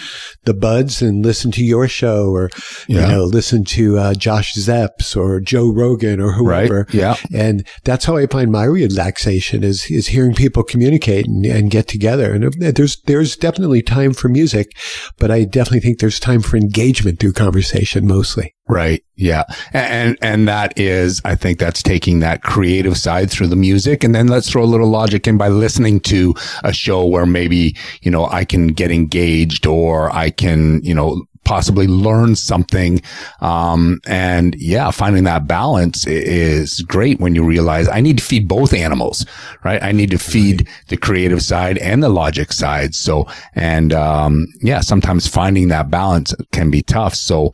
the 0.45 0.55
buds 0.55 1.03
and 1.03 1.25
listen 1.25 1.51
to 1.53 1.65
your 1.65 1.89
show, 1.89 2.29
or 2.31 2.49
you 2.87 2.97
know, 3.01 3.25
listen 3.25 3.65
to 3.65 3.99
uh, 3.99 4.15
Josh 4.15 4.55
Zepps 4.55 5.17
or 5.17 5.41
Joe 5.41 5.71
Rogan 5.73 6.21
or 6.21 6.43
Right. 6.43 6.69
whoever. 6.69 6.87
Yeah. 6.93 7.17
And 7.35 7.67
that's 7.83 8.05
how 8.05 8.17
I 8.17 8.27
find 8.27 8.53
my 8.53 8.65
relaxation 8.65 9.64
is 9.65 9.91
is 9.91 10.09
hearing 10.09 10.35
people 10.35 10.63
communicate 10.63 11.27
and, 11.27 11.45
and 11.45 11.71
get 11.71 11.89
together. 11.89 12.35
And 12.35 12.53
there's 12.55 13.01
there's 13.03 13.37
definitely 13.37 13.83
time 13.83 14.15
for 14.15 14.29
music, 14.29 14.77
but 15.19 15.31
I 15.31 15.45
definitely 15.45 15.81
think 15.81 15.99
there's 15.99 16.21
time 16.21 16.43
for 16.43 16.57
engagement 16.57 17.19
through 17.19 17.33
conversation 17.33 18.07
mostly. 18.07 18.55
Right. 18.67 19.05
Yeah. 19.17 19.45
And, 19.75 20.17
and 20.23 20.49
that 20.49 20.79
is, 20.79 21.21
I 21.25 21.35
think 21.35 21.59
that's 21.59 21.83
taking 21.83 22.21
that 22.21 22.43
creative 22.43 22.97
side 22.97 23.31
through 23.31 23.49
the 23.49 23.57
music. 23.57 24.03
And 24.03 24.15
then 24.15 24.29
let's 24.29 24.51
throw 24.51 24.65
a 24.65 24.65
little 24.65 24.89
logic 24.89 25.27
in 25.27 25.37
by 25.37 25.49
listening 25.49 26.01
to 26.01 26.35
a 26.65 26.73
show 26.73 27.05
where 27.05 27.27
maybe, 27.27 27.77
you 28.01 28.11
know, 28.11 28.27
I 28.27 28.47
can 28.47 28.69
get 28.69 28.91
engaged 28.91 29.67
or 29.67 30.11
I 30.11 30.31
can, 30.31 30.83
you 30.83 30.95
know, 30.95 31.27
possibly 31.45 31.87
learn 31.87 32.37
something. 32.37 33.01
Um, 33.41 34.01
and 34.07 34.55
yeah, 34.57 34.91
finding 34.91 35.25
that 35.25 35.47
balance 35.47 36.07
is 36.07 36.81
great 36.83 37.21
when 37.21 37.35
you 37.35 37.45
realize 37.45 37.89
I 37.89 38.01
need 38.01 38.19
to 38.19 38.25
feed 38.25 38.49
both 38.49 38.73
animals, 38.73 39.25
right? 39.65 39.83
I 39.83 39.93
need 39.93 40.11
to 40.11 40.19
feed 40.19 40.69
the 40.89 40.97
creative 40.97 41.43
side 41.43 41.79
and 41.79 42.03
the 42.03 42.09
logic 42.09 42.53
side. 42.53 42.95
So, 42.95 43.27
and, 43.55 43.93
um, 43.93 44.47
yeah, 44.61 44.81
sometimes 44.81 45.27
finding 45.27 45.69
that 45.69 45.91
balance 45.91 46.35
can 46.53 46.71
be 46.71 46.83
tough. 46.83 47.15
So, 47.15 47.53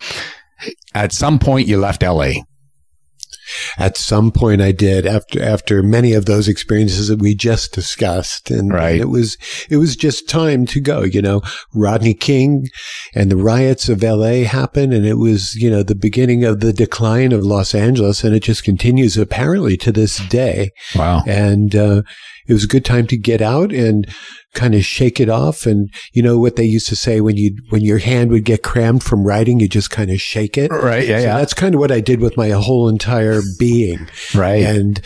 at 0.95 1.13
some 1.13 1.39
point 1.39 1.69
you 1.69 1.79
left 1.79 2.03
LA. 2.03 2.33
At 3.79 3.97
some 3.97 4.31
point 4.33 4.61
I 4.61 4.73
did 4.73 5.07
after 5.07 5.43
after 5.43 5.83
many 5.83 6.13
of 6.13 6.27
those 6.27 6.49
experiences 6.49 7.09
that 7.09 7.19
we 7.21 7.35
just 7.35 7.73
discussed. 7.73 8.51
And, 8.51 8.73
Right. 8.73 8.93
and 8.93 9.01
it 9.01 9.09
was 9.09 9.37
it 9.69 9.77
was 9.79 9.97
just 9.97 10.29
time 10.29 10.67
to 10.67 10.81
go, 10.81 11.03
you 11.03 11.23
know. 11.23 11.43
Rodney 11.75 12.15
King 12.15 12.69
and 13.15 13.31
the 13.31 13.37
riots 13.37 13.89
of 13.89 14.03
LA 14.03 14.45
happened 14.45 14.93
and 14.93 15.07
it 15.07 15.15
was, 15.19 15.55
you 15.55 15.71
know, 15.71 15.83
the 15.83 15.95
beginning 15.95 16.45
of 16.45 16.61
the 16.61 16.73
decline 16.73 17.33
of 17.33 17.45
Los 17.45 17.75
Angeles 17.75 18.25
and 18.25 18.35
it 18.35 18.43
just 18.43 18.65
continues 18.65 19.17
apparently 19.17 19.77
to 19.79 19.93
this 19.93 20.19
day. 20.29 20.71
Wow. 20.95 21.23
and 21.27 21.75
uh, 21.75 22.03
it 22.51 22.53
was 22.53 22.65
a 22.65 22.69
good 22.69 22.85
time 22.85 23.07
to 23.07 23.17
get 23.17 23.41
out 23.41 23.73
and 23.73 24.07
kind 24.55 24.75
of 24.75 24.85
shake 24.85 25.21
it 25.21 25.29
off. 25.29 25.65
And 25.65 25.89
you 26.13 26.23
know 26.23 26.39
what 26.39 26.57
they 26.57 26.65
used 26.65 26.89
to 26.89 26.97
say 26.97 27.21
when 27.21 27.37
you 27.37 27.57
when 27.71 27.83
your 27.83 27.99
hand 27.99 28.31
would 28.33 28.45
get 28.45 28.63
crammed 28.65 29.03
from 29.05 29.25
writing, 29.25 29.61
you 29.61 29.69
just 29.69 29.91
kind 29.91 30.11
of 30.11 30.21
shake 30.21 30.59
it. 30.59 30.71
Right. 30.73 31.07
Yeah. 31.07 31.19
So 31.19 31.25
Yeah. 31.25 31.39
that's 31.39 31.55
kind 31.55 31.75
of 31.75 31.81
what 31.81 31.93
I 31.93 32.01
did 32.01 32.21
with 32.21 32.37
my 32.37 32.49
whole 32.51 32.89
entire 32.89 33.41
being. 33.59 34.09
Right. 34.35 34.63
And 34.65 35.01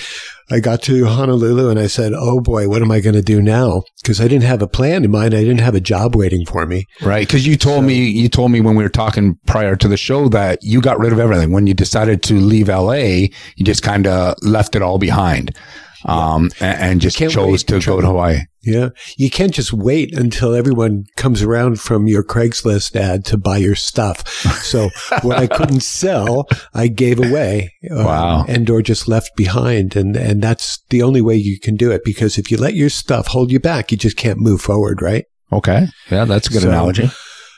I 0.51 0.61
got 0.61 0.83
to 0.83 1.07
Honolulu 1.07 1.71
and 1.71 1.79
I 1.79 1.87
said, 1.87 2.13
"Oh 2.15 2.39
boy, 2.41 2.69
what 2.69 2.83
am 2.83 2.91
I 2.91 3.01
going 3.01 3.15
to 3.15 3.23
do 3.23 3.41
now?" 3.41 3.83
Because 4.03 4.21
I 4.21 4.29
didn't 4.29 4.45
have 4.45 4.61
a 4.61 4.69
plan 4.69 5.03
in 5.05 5.11
mind. 5.11 5.33
I 5.35 5.41
didn't 5.43 5.61
have 5.61 5.75
a 5.75 5.81
job 5.81 6.15
waiting 6.15 6.45
for 6.45 6.67
me. 6.67 6.85
right. 7.03 7.27
Cause 7.27 7.47
you 7.47 7.57
told 7.57 7.85
me, 7.85 8.05
you 8.05 8.29
told 8.29 8.51
me 8.53 8.61
when 8.61 8.77
we 8.77 8.83
were 8.85 8.91
talking 8.91 9.39
prior 9.47 9.75
to 9.77 9.89
the 9.89 9.97
show 9.97 10.29
that 10.29 10.59
you 10.63 10.83
got 10.83 10.99
rid 10.99 11.13
of 11.15 11.19
everything. 11.19 11.51
When 11.53 11.67
you 11.67 11.73
decided 11.73 12.23
to 12.25 12.35
leave 12.35 12.69
LA, 12.69 13.29
you 13.57 13.65
just 13.65 13.83
kind 13.83 14.07
of 14.07 14.35
left 14.43 14.77
it 14.77 14.83
all 14.83 14.99
behind. 14.99 15.57
Um, 16.05 16.51
a- 16.61 16.65
and, 16.65 17.01
just 17.01 17.17
chose 17.19 17.65
to 17.65 17.81
go 17.81 18.01
to 18.01 18.07
Hawaii. 18.07 18.41
Yeah. 18.63 18.91
You 19.17 19.31
can't 19.31 19.53
just 19.55 19.73
wait 19.73 20.15
until 20.17 20.55
everyone 20.55 21.05
comes 21.17 21.43
around 21.43 21.81
from 21.81 22.07
your 22.07 22.23
Craigslist 22.23 22.97
ad 22.97 23.25
to 23.27 23.37
buy 23.39 23.59
your 23.59 23.75
stuff. 23.75 24.27
So 24.63 24.89
what 25.23 25.39
I 25.39 25.47
couldn't 25.47 25.81
sell, 25.83 26.49
I 26.75 26.89
gave 26.89 27.19
away. 27.19 27.73
uh, 27.91 28.05
Wow. 28.05 28.45
And 28.49 28.69
or 28.71 28.81
just 28.83 29.07
left 29.09 29.37
behind. 29.37 29.97
And, 29.97 30.17
and 30.17 30.43
that's 30.43 30.79
the 30.91 31.03
only 31.03 31.21
way 31.21 31.37
you 31.37 31.59
can 31.61 31.77
do 31.77 31.91
it 31.91 32.05
because 32.05 32.39
if 32.39 32.51
you 32.51 32.57
let 32.57 32.75
your 32.75 32.89
stuff 32.91 33.27
hold 33.29 33.51
you 33.51 33.61
back, 33.61 33.91
you 33.93 33.99
just 33.99 34.17
can't 34.17 34.39
move 34.39 34.61
forward, 34.61 35.03
right? 35.03 35.25
Okay. 35.53 35.87
Yeah. 36.11 36.25
That's 36.25 36.49
a 36.49 36.51
good 36.53 36.63
So- 36.63 36.69
analogy. 36.69 37.11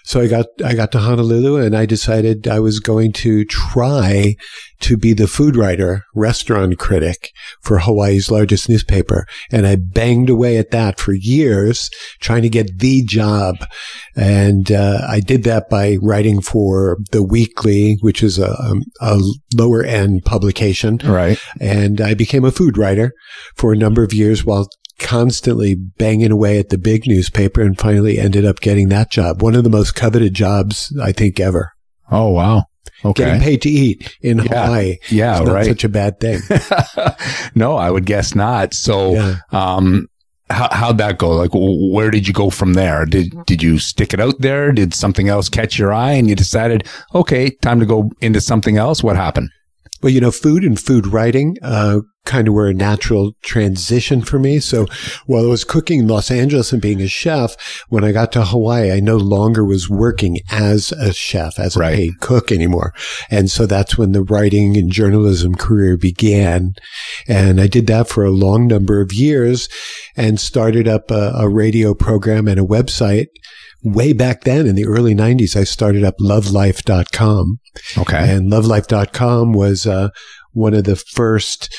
So 0.07 0.20
I 0.20 0.28
got, 0.28 0.46
I 0.64 0.74
got 0.74 0.92
to 0.92 1.00
Honolulu 1.00 1.57
and 1.57 1.76
I 1.76 1.84
decided 1.84 2.46
I 2.46 2.61
was 2.61 2.78
going 2.78 3.12
to 3.14 3.44
try 3.44 4.36
to 4.78 4.96
be 4.96 5.12
the 5.12 5.26
food 5.26 5.57
writer, 5.57 6.04
restaurant 6.14 6.78
critic 6.78 7.32
for 7.61 7.80
Hawaii's 7.80 8.30
largest 8.30 8.68
newspaper. 8.68 9.26
And 9.50 9.66
I 9.66 9.74
banged 9.74 10.30
away 10.30 10.59
at 10.59 10.70
that 10.70 11.00
for 11.00 11.12
years, 11.12 11.90
trying 12.20 12.42
to 12.42 12.48
get 12.48 12.78
the 12.78 13.02
job. 13.02 13.57
And, 14.14 14.70
uh, 14.70 15.00
I 15.09 15.18
did 15.18 15.42
that 15.42 15.68
by 15.68 15.96
writing 16.00 16.40
for 16.40 16.98
the 17.11 17.24
weekly, 17.24 17.98
which 18.00 18.22
is 18.22 18.38
a, 18.38 18.57
um, 18.62 18.84
a 19.00 19.20
lower 19.57 19.82
end 19.82 20.24
publication. 20.24 20.98
Right. 20.98 21.40
And 21.61 22.00
I 22.00 22.14
became 22.14 22.44
a 22.44 22.52
food 22.52 22.78
writer 22.78 23.12
for 23.57 23.72
a 23.72 23.76
number 23.76 24.04
of 24.04 24.14
years 24.14 24.44
while 24.44 24.68
constantly 24.99 25.74
banging 25.74 26.30
away 26.30 26.59
at 26.59 26.68
the 26.70 26.78
big 26.78 27.07
newspaper 27.07 27.61
and 27.62 27.78
finally 27.78 28.18
ended 28.18 28.44
up 28.44 28.61
getting 28.61 28.88
that 28.88 29.11
job. 29.11 29.42
One 29.42 29.55
of 29.55 29.64
the 29.64 29.70
most 29.70 29.94
coveted 29.94 30.34
jobs 30.34 30.94
I 31.03 31.12
think 31.12 31.38
ever. 31.40 31.72
Oh, 32.11 32.30
wow. 32.30 32.64
Okay. 33.05 33.24
Getting 33.24 33.40
paid 33.42 33.62
to 33.62 33.68
eat 33.68 34.16
in 34.22 34.38
Yeah. 34.38 34.66
Hawaii. 34.66 34.97
Yeah. 35.11 35.38
not 35.40 35.49
Right. 35.49 35.66
such 35.66 35.84
a 35.84 35.88
bad 35.88 36.18
thing. 36.20 36.40
no, 37.55 37.76
I 37.76 37.90
would 37.90 38.07
guess 38.07 38.34
not. 38.34 38.74
So, 38.74 39.14
Yeah. 39.14 39.36
um, 39.53 40.07
how, 40.49 40.68
how'd 40.70 40.99
that 40.99 41.18
go? 41.18 41.30
Like, 41.30 41.51
where 41.53 42.11
did 42.11 42.26
you 42.28 42.32
go 42.32 42.51
from 42.51 42.74
there? 42.74 43.05
Did, 43.05 43.32
did 43.47 43.62
you 43.62 43.78
stick 43.78 44.14
it 44.14 44.20
out 44.20 44.40
there? 44.40 44.70
Did 44.72 44.94
something 44.94 45.28
else 45.28 45.49
catch 45.49 45.78
your 45.78 45.92
eye 45.92 46.12
and 46.12 46.28
you 46.28 46.36
decided, 46.36 46.86
okay, 47.14 47.51
time 47.62 47.80
to 47.80 47.86
go 47.86 48.11
into 48.20 48.40
something 48.40 48.76
else? 48.76 49.03
What 49.03 49.16
happened? 49.16 49.51
Well, 50.03 50.12
you 50.12 50.20
know, 50.20 50.30
food 50.30 50.62
and 50.62 50.78
food 50.78 51.07
writing, 51.09 51.57
uh, 51.62 52.01
kind 52.27 52.49
of 52.49 52.55
were 52.55 52.68
a 52.68 52.74
natural 52.74 53.33
transition 53.43 54.20
for 54.22 54.39
me. 54.39 54.61
So 54.61 54.87
while 55.27 55.45
I 55.45 55.49
was 55.49 55.64
cooking 55.64 56.01
in 56.01 56.09
Los 56.09 56.31
Angeles 56.31 56.72
and 56.72 56.83
being 56.83 57.01
a 57.01 57.09
chef, 57.09 57.57
when 57.89 58.05
I 58.05 58.12
got 58.12 58.33
to 58.33 58.45
Hawaii, 58.45 58.93
I 58.93 59.01
no 59.01 59.16
longer 59.16 59.64
was 59.64 59.89
working 59.89 60.39
as 60.51 60.93
a 60.93 61.12
chef, 61.12 61.59
as 61.59 61.77
a 61.77 61.79
Right. 61.79 61.97
paid 61.97 62.20
cook 62.20 62.53
anymore. 62.53 62.93
And 63.31 63.51
so 63.51 63.64
that's 63.66 63.97
when 63.97 64.12
the 64.12 64.22
writing 64.22 64.77
and 64.77 64.91
journalism 64.91 65.55
career 65.55 65.97
began. 65.97 66.74
And 67.29 67.61
I 67.61 67.66
did 67.66 67.87
that 67.87 68.09
for 68.09 68.24
a 68.24 68.31
long 68.31 68.66
number 68.66 69.01
of 69.01 69.12
years 69.12 69.68
and 70.16 70.39
started 70.41 70.89
up 70.89 71.11
a, 71.11 71.33
a 71.37 71.49
radio 71.49 71.95
program 71.95 72.49
and 72.49 72.59
a 72.61 72.64
website. 72.64 73.27
Way 73.83 74.12
back 74.12 74.43
then 74.43 74.66
in 74.66 74.74
the 74.74 74.87
early 74.87 75.14
90s, 75.14 75.55
I 75.55 75.62
started 75.64 76.03
up 76.03 76.16
lovelife.com. 76.20 77.61
Okay. 77.99 78.35
And 78.35 78.51
lovelife.com 78.51 79.53
was 79.53 79.87
uh, 79.87 80.09
one 80.53 80.74
of 80.74 80.85
the 80.85 80.97
first 80.97 81.72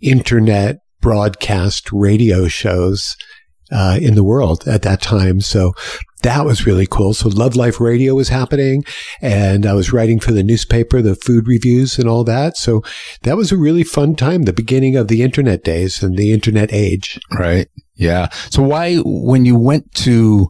internet 0.00 0.78
broadcast 1.00 1.90
radio 1.92 2.48
shows 2.48 3.16
uh, 3.72 3.98
in 4.00 4.14
the 4.14 4.24
world 4.24 4.66
at 4.66 4.82
that 4.82 5.00
time. 5.00 5.40
So 5.40 5.72
that 6.22 6.44
was 6.44 6.66
really 6.66 6.86
cool. 6.86 7.14
So 7.14 7.28
Love 7.28 7.56
Life 7.56 7.80
Radio 7.80 8.14
was 8.14 8.28
happening 8.28 8.84
and 9.22 9.64
I 9.64 9.72
was 9.72 9.92
writing 9.92 10.20
for 10.20 10.32
the 10.32 10.42
newspaper, 10.42 11.00
the 11.00 11.14
food 11.14 11.48
reviews 11.48 11.98
and 11.98 12.08
all 12.08 12.24
that. 12.24 12.56
So 12.56 12.82
that 13.22 13.36
was 13.36 13.52
a 13.52 13.56
really 13.56 13.84
fun 13.84 14.16
time, 14.16 14.42
the 14.42 14.52
beginning 14.52 14.96
of 14.96 15.08
the 15.08 15.22
internet 15.22 15.64
days 15.64 16.02
and 16.02 16.16
the 16.16 16.32
internet 16.32 16.72
age. 16.72 17.18
Right. 17.38 17.68
Yeah. 17.94 18.28
So 18.50 18.62
why, 18.62 18.96
when 18.96 19.44
you 19.44 19.56
went 19.56 19.92
to 19.96 20.48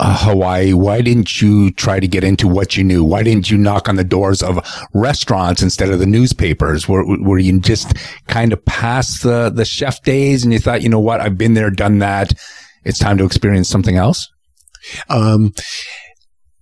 uh, 0.00 0.16
Hawaii, 0.18 0.72
why 0.72 1.00
didn't 1.00 1.40
you 1.42 1.70
try 1.72 1.98
to 1.98 2.06
get 2.06 2.24
into 2.24 2.46
what 2.46 2.76
you 2.76 2.84
knew? 2.84 3.04
Why 3.04 3.22
didn't 3.22 3.50
you 3.50 3.58
knock 3.58 3.88
on 3.88 3.96
the 3.96 4.04
doors 4.04 4.42
of 4.42 4.58
restaurants 4.94 5.62
instead 5.62 5.90
of 5.90 5.98
the 5.98 6.06
newspapers? 6.06 6.88
Were, 6.88 7.04
were 7.20 7.38
you 7.38 7.58
just 7.60 7.94
kind 8.28 8.52
of 8.52 8.64
past 8.64 9.22
the, 9.22 9.50
the 9.50 9.64
chef 9.64 10.02
days 10.02 10.44
and 10.44 10.52
you 10.52 10.58
thought, 10.58 10.82
you 10.82 10.88
know 10.88 11.00
what? 11.00 11.20
I've 11.20 11.38
been 11.38 11.54
there, 11.54 11.70
done 11.70 11.98
that. 11.98 12.32
It's 12.84 12.98
time 12.98 13.18
to 13.18 13.24
experience 13.24 13.68
something 13.68 13.96
else. 13.96 14.30
Um, 15.08 15.52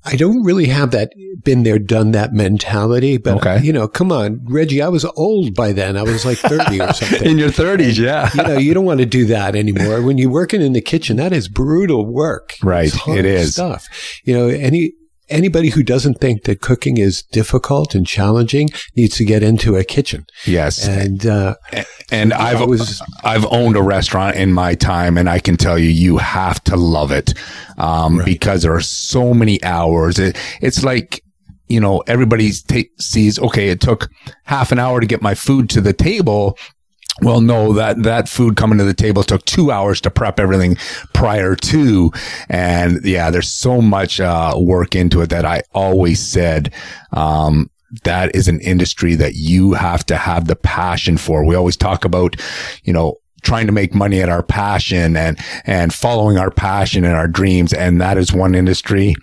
I 0.07 0.17
don't 0.17 0.43
really 0.45 0.67
have 0.67 0.93
that 0.93 1.13
been 1.45 1.63
there, 1.65 1.79
done 1.79 2.13
that 2.13 2.33
mentality, 2.33 3.19
but 3.19 3.37
Okay. 3.39 3.61
you 3.65 3.73
know, 3.73 3.87
come 3.89 4.11
on, 4.13 4.41
Reggie, 4.49 4.81
I 4.81 4.89
was 4.89 5.05
old 5.17 5.55
by 5.55 5.73
then. 5.73 5.97
I 5.97 6.03
was 6.03 6.25
like 6.25 6.39
30 6.39 6.81
or 6.81 6.93
something. 6.93 7.29
In 7.31 7.39
your 7.39 7.51
thirties. 7.51 7.99
Yeah. 7.99 8.31
you 8.35 8.43
know, 8.43 8.57
you 8.59 8.73
don't 8.75 8.85
want 8.85 9.01
to 9.01 9.07
do 9.07 9.25
that 9.27 9.55
anymore. 9.57 10.03
When 10.03 10.17
you're 10.19 10.31
working 10.31 10.63
in 10.63 10.73
the 10.73 10.81
kitchen, 10.81 11.17
that 11.17 11.33
is 11.33 11.49
brutal 11.49 12.07
work. 12.07 12.55
Right. 12.63 12.93
It 13.09 13.25
is. 13.25 13.53
stuff. 13.55 13.89
You 14.25 14.35
know, 14.37 14.49
any 14.49 14.93
anybody 15.29 15.71
who 15.71 15.83
doesn't 15.83 16.21
think 16.21 16.45
that 16.45 16.61
cooking 16.61 16.99
is 16.99 17.23
difficult 17.33 17.95
and 17.95 18.07
challenging 18.07 18.69
needs 18.97 19.17
to 19.17 19.25
get 19.25 19.43
into 19.43 19.77
a 19.77 19.85
kitchen. 19.85 20.27
Yes. 20.47 20.87
And 20.87 21.27
uh, 21.27 21.55
And 22.11 22.33
I've 22.33 22.63
I 22.63 22.65
was- 22.65 23.03
I've 23.25 23.47
owned 23.47 23.77
a 23.77 23.83
restaurant 23.83 24.37
in 24.37 24.53
my 24.53 24.75
time, 24.75 25.19
and 25.19 25.29
I 25.29 25.39
can 25.41 25.57
tell 25.57 25.79
you, 25.79 25.89
you 25.91 26.19
have 26.19 26.63
to 26.65 26.77
love 26.77 27.11
it 27.11 27.35
um, 27.79 28.23
because 28.25 28.63
there 28.63 28.75
are 28.75 28.81
so 28.81 29.35
many 29.35 29.63
hours. 29.65 30.19
It, 30.19 30.37
it's 30.61 30.85
like 30.85 31.23
you 31.69 31.81
know 31.81 31.99
everybody 32.07 32.53
ta- 32.69 32.89
sees. 32.99 33.39
Okay, 33.41 33.69
it 33.71 33.81
took 33.81 34.09
half 34.45 34.71
an 34.73 34.79
hour 34.79 35.01
to 35.01 35.07
get 35.07 35.21
my 35.23 35.35
food 35.35 35.69
to 35.71 35.81
the 35.81 35.93
table. 35.93 36.57
Well, 37.23 37.41
no, 37.41 37.73
that, 37.73 38.03
that 38.03 38.29
food 38.29 38.57
coming 38.57 38.79
to 38.79 38.85
the 38.85 38.93
table 38.93 39.23
took 39.23 39.45
two 39.47 39.71
hours 39.71 40.01
to 40.03 40.11
prep 40.11 40.39
everything 40.39 40.77
prior 41.15 41.55
to. 41.57 42.13
And 42.51 43.03
yeah, 43.05 43.31
there's 43.31 43.49
so 43.49 43.81
much, 43.81 44.21
uh, 44.21 44.55
work 44.59 44.95
into 44.95 45.23
it 45.23 45.31
that 45.31 45.47
I 45.47 45.63
always 45.73 46.21
said, 46.21 46.73
um, 47.13 47.71
that 48.05 48.35
is 48.35 48.49
an 48.49 48.61
industry 48.61 49.15
that 49.15 49.35
you 49.35 49.73
have 49.73 50.05
to 50.07 50.17
have 50.17 50.47
the 50.47 50.57
passion 50.57 51.17
for. 51.17 51.45
We 51.45 51.55
always 51.55 51.77
talk 51.77 52.05
about, 52.05 52.37
you 52.85 52.93
know, 52.93 53.17
trying 53.43 53.67
to 53.67 53.73
make 53.73 53.95
money 53.95 54.21
at 54.21 54.29
our 54.29 54.43
passion 54.43 55.17
and, 55.17 55.39
and 55.65 55.95
following 55.95 56.37
our 56.37 56.51
passion 56.51 57.05
and 57.05 57.15
our 57.15 57.29
dreams. 57.29 57.73
And 57.73 58.01
that 58.01 58.19
is 58.19 58.33
one 58.33 58.55
industry 58.55 59.15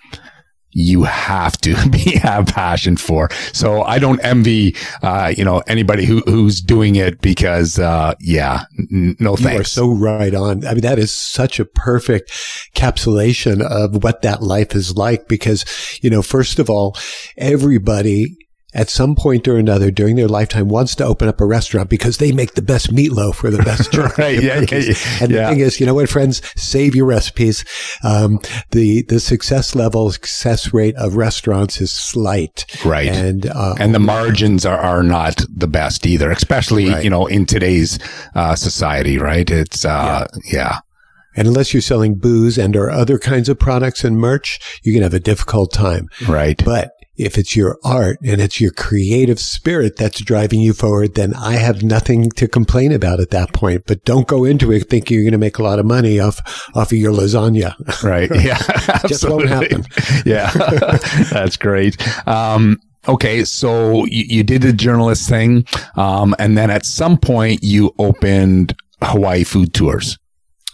you 0.74 1.04
have 1.04 1.56
to 1.58 1.74
be 1.90 2.18
have 2.18 2.46
passion 2.46 2.96
for. 2.96 3.30
So 3.52 3.82
I 3.82 3.98
don't 3.98 4.20
envy, 4.20 4.76
uh, 5.02 5.32
you 5.34 5.44
know, 5.44 5.62
anybody 5.66 6.04
who, 6.04 6.20
who's 6.26 6.60
doing 6.60 6.96
it 6.96 7.20
because, 7.20 7.78
uh, 7.78 8.14
yeah, 8.20 8.64
n- 8.78 9.16
no 9.18 9.36
thanks. 9.36 9.54
You 9.54 9.60
are 9.60 9.64
so 9.64 9.94
right 9.94 10.34
on. 10.34 10.66
I 10.66 10.72
mean, 10.74 10.82
that 10.82 10.98
is 10.98 11.10
such 11.10 11.58
a 11.58 11.64
perfect 11.64 12.30
capsulation 12.74 13.62
of 13.62 14.02
what 14.02 14.22
that 14.22 14.42
life 14.42 14.74
is 14.74 14.96
like 14.96 15.28
because, 15.28 15.64
you 16.02 16.10
know, 16.10 16.22
first 16.22 16.58
of 16.58 16.68
all, 16.68 16.96
everybody 17.38 18.36
at 18.74 18.90
some 18.90 19.14
point 19.14 19.46
or 19.46 19.56
another 19.56 19.90
during 19.90 20.16
their 20.16 20.28
lifetime 20.28 20.68
wants 20.68 20.94
to 20.96 21.04
open 21.04 21.28
up 21.28 21.40
a 21.40 21.46
restaurant 21.46 21.88
because 21.88 22.18
they 22.18 22.32
make 22.32 22.54
the 22.54 22.62
best 22.62 22.92
meatloaf 22.92 23.42
or 23.44 23.50
the 23.50 23.62
best 23.62 23.94
right, 24.18 24.42
yeah, 24.42 24.60
yeah, 24.60 24.78
yeah, 24.78 24.94
And 25.20 25.32
the 25.32 25.46
thing 25.48 25.60
is, 25.60 25.80
you 25.80 25.86
know 25.86 25.94
what, 25.94 26.08
friends, 26.08 26.42
save 26.56 26.94
your 26.94 27.06
recipes. 27.06 27.64
Um, 28.02 28.40
the 28.72 29.02
the 29.02 29.20
success 29.20 29.74
level, 29.74 30.10
success 30.10 30.74
rate 30.74 30.96
of 30.96 31.16
restaurants 31.16 31.80
is 31.80 31.92
slight, 31.92 32.66
right? 32.84 33.08
And 33.08 33.46
uh, 33.46 33.74
and 33.78 33.94
the 33.94 34.00
margins 34.00 34.66
are, 34.66 34.78
are 34.78 35.02
not 35.02 35.44
the 35.48 35.68
best 35.68 36.06
either, 36.06 36.30
especially 36.30 36.88
right. 36.88 37.04
you 37.04 37.10
know 37.10 37.26
in 37.26 37.46
today's 37.46 37.98
uh, 38.34 38.56
society, 38.56 39.18
right? 39.18 39.48
It's 39.50 39.84
uh, 39.84 40.26
yeah. 40.50 40.80
And 41.36 41.48
unless 41.48 41.74
you're 41.74 41.80
selling 41.80 42.14
booze 42.14 42.58
and 42.58 42.76
or 42.76 42.90
other 42.90 43.18
kinds 43.18 43.48
of 43.48 43.58
products 43.58 44.04
and 44.04 44.16
merch, 44.18 44.80
you're 44.82 44.92
going 44.92 45.00
to 45.00 45.06
have 45.06 45.14
a 45.14 45.20
difficult 45.20 45.72
time. 45.72 46.08
Right. 46.28 46.62
But 46.64 46.92
if 47.16 47.38
it's 47.38 47.54
your 47.54 47.78
art 47.84 48.18
and 48.24 48.40
it's 48.40 48.60
your 48.60 48.72
creative 48.72 49.38
spirit 49.38 49.96
that's 49.96 50.20
driving 50.20 50.60
you 50.60 50.72
forward, 50.72 51.14
then 51.14 51.34
I 51.34 51.54
have 51.54 51.82
nothing 51.82 52.30
to 52.32 52.48
complain 52.48 52.92
about 52.92 53.20
at 53.20 53.30
that 53.30 53.52
point. 53.52 53.84
But 53.86 54.04
don't 54.04 54.26
go 54.26 54.44
into 54.44 54.72
it 54.72 54.88
thinking 54.90 55.14
you're 55.16 55.24
going 55.24 55.32
to 55.32 55.38
make 55.38 55.58
a 55.58 55.62
lot 55.62 55.78
of 55.78 55.86
money 55.86 56.18
off, 56.18 56.40
off 56.74 56.92
of 56.92 56.98
your 56.98 57.12
lasagna. 57.12 57.74
Right. 58.04 58.28
Yeah. 58.34 58.58
Just 59.06 59.26
won't 59.26 59.48
happen. 59.48 59.84
yeah. 60.26 60.50
that's 61.30 61.56
great. 61.56 61.96
Um, 62.28 62.78
okay, 63.08 63.44
so 63.44 64.04
you, 64.06 64.24
you, 64.28 64.42
did 64.42 64.62
the 64.62 64.72
journalist 64.72 65.28
thing, 65.28 65.64
um, 65.96 66.34
and 66.38 66.58
then 66.58 66.70
at 66.70 66.84
some 66.84 67.16
point 67.16 67.62
you 67.62 67.94
opened 67.98 68.76
Hawaii 69.00 69.44
food 69.44 69.72
tours. 69.72 70.18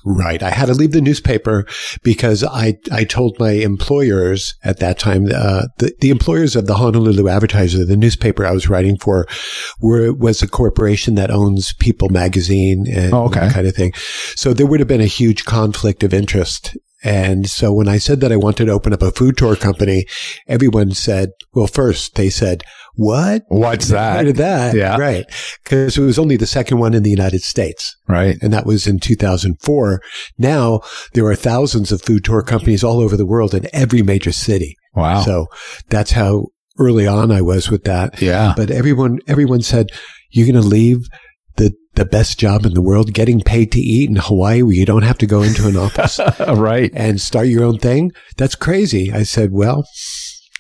Right. 0.04 0.42
I 0.42 0.50
had 0.50 0.66
to 0.66 0.74
leave 0.74 0.92
the 0.92 1.00
newspaper 1.00 1.66
because 2.02 2.42
I, 2.44 2.78
I 2.90 3.04
told 3.04 3.38
my 3.38 3.52
employers 3.52 4.54
at 4.64 4.78
that 4.78 4.98
time, 4.98 5.26
uh, 5.34 5.66
the, 5.78 5.94
the 6.00 6.10
employers 6.10 6.56
of 6.56 6.66
the 6.66 6.76
Honolulu 6.76 7.28
Advertiser, 7.28 7.84
the 7.84 7.96
newspaper 7.96 8.46
I 8.46 8.52
was 8.52 8.68
writing 8.68 8.96
for, 8.96 9.26
were, 9.80 10.12
was 10.12 10.42
a 10.42 10.48
corporation 10.48 11.14
that 11.16 11.30
owns 11.30 11.72
People 11.74 12.08
magazine 12.08 12.86
and 12.90 13.12
oh, 13.12 13.24
okay. 13.24 13.40
that 13.40 13.54
kind 13.54 13.66
of 13.66 13.74
thing. 13.74 13.92
So 14.34 14.54
there 14.54 14.66
would 14.66 14.80
have 14.80 14.88
been 14.88 15.00
a 15.00 15.06
huge 15.06 15.44
conflict 15.44 16.02
of 16.02 16.14
interest 16.14 16.76
and 17.02 17.48
so 17.48 17.72
when 17.72 17.88
I 17.88 17.98
said 17.98 18.20
that 18.20 18.32
I 18.32 18.36
wanted 18.36 18.66
to 18.66 18.72
open 18.72 18.92
up 18.92 19.02
a 19.02 19.10
food 19.10 19.38
tour 19.38 19.56
company, 19.56 20.06
everyone 20.46 20.92
said, 20.92 21.30
well, 21.54 21.66
first 21.66 22.14
they 22.16 22.28
said, 22.28 22.62
what? 22.94 23.42
What's 23.48 23.88
that? 23.88 24.18
Heard 24.18 24.28
of 24.28 24.36
that? 24.36 24.74
Yeah. 24.74 24.96
Right. 24.96 25.24
Cause 25.64 25.96
it 25.96 26.02
was 26.02 26.18
only 26.18 26.36
the 26.36 26.46
second 26.46 26.78
one 26.78 26.94
in 26.94 27.02
the 27.02 27.10
United 27.10 27.42
States. 27.42 27.96
Right. 28.08 28.36
And 28.42 28.52
that 28.52 28.66
was 28.66 28.86
in 28.86 28.98
2004. 28.98 30.02
Now 30.38 30.80
there 31.14 31.26
are 31.26 31.34
thousands 31.34 31.92
of 31.92 32.02
food 32.02 32.24
tour 32.24 32.42
companies 32.42 32.84
all 32.84 33.00
over 33.00 33.16
the 33.16 33.26
world 33.26 33.54
in 33.54 33.66
every 33.72 34.02
major 34.02 34.32
city. 34.32 34.76
Wow. 34.94 35.22
So 35.22 35.46
that's 35.88 36.12
how 36.12 36.46
early 36.78 37.06
on 37.06 37.30
I 37.30 37.42
was 37.42 37.70
with 37.70 37.84
that. 37.84 38.20
Yeah. 38.20 38.54
But 38.56 38.70
everyone, 38.70 39.18
everyone 39.26 39.62
said, 39.62 39.86
you're 40.30 40.50
going 40.50 40.62
to 40.62 40.68
leave 40.68 41.06
the 41.56 41.74
the 41.94 42.04
best 42.04 42.38
job 42.38 42.64
in 42.64 42.74
the 42.74 42.82
world, 42.82 43.12
getting 43.12 43.40
paid 43.40 43.72
to 43.72 43.80
eat 43.80 44.08
in 44.08 44.16
Hawaii 44.16 44.62
where 44.62 44.74
you 44.74 44.86
don't 44.86 45.02
have 45.02 45.18
to 45.18 45.26
go 45.26 45.42
into 45.42 45.66
an 45.66 45.76
office. 45.76 46.20
right. 46.48 46.90
And 46.94 47.20
start 47.20 47.48
your 47.48 47.64
own 47.64 47.78
thing. 47.78 48.12
That's 48.36 48.54
crazy. 48.54 49.12
I 49.12 49.24
said, 49.24 49.50
well, 49.52 49.84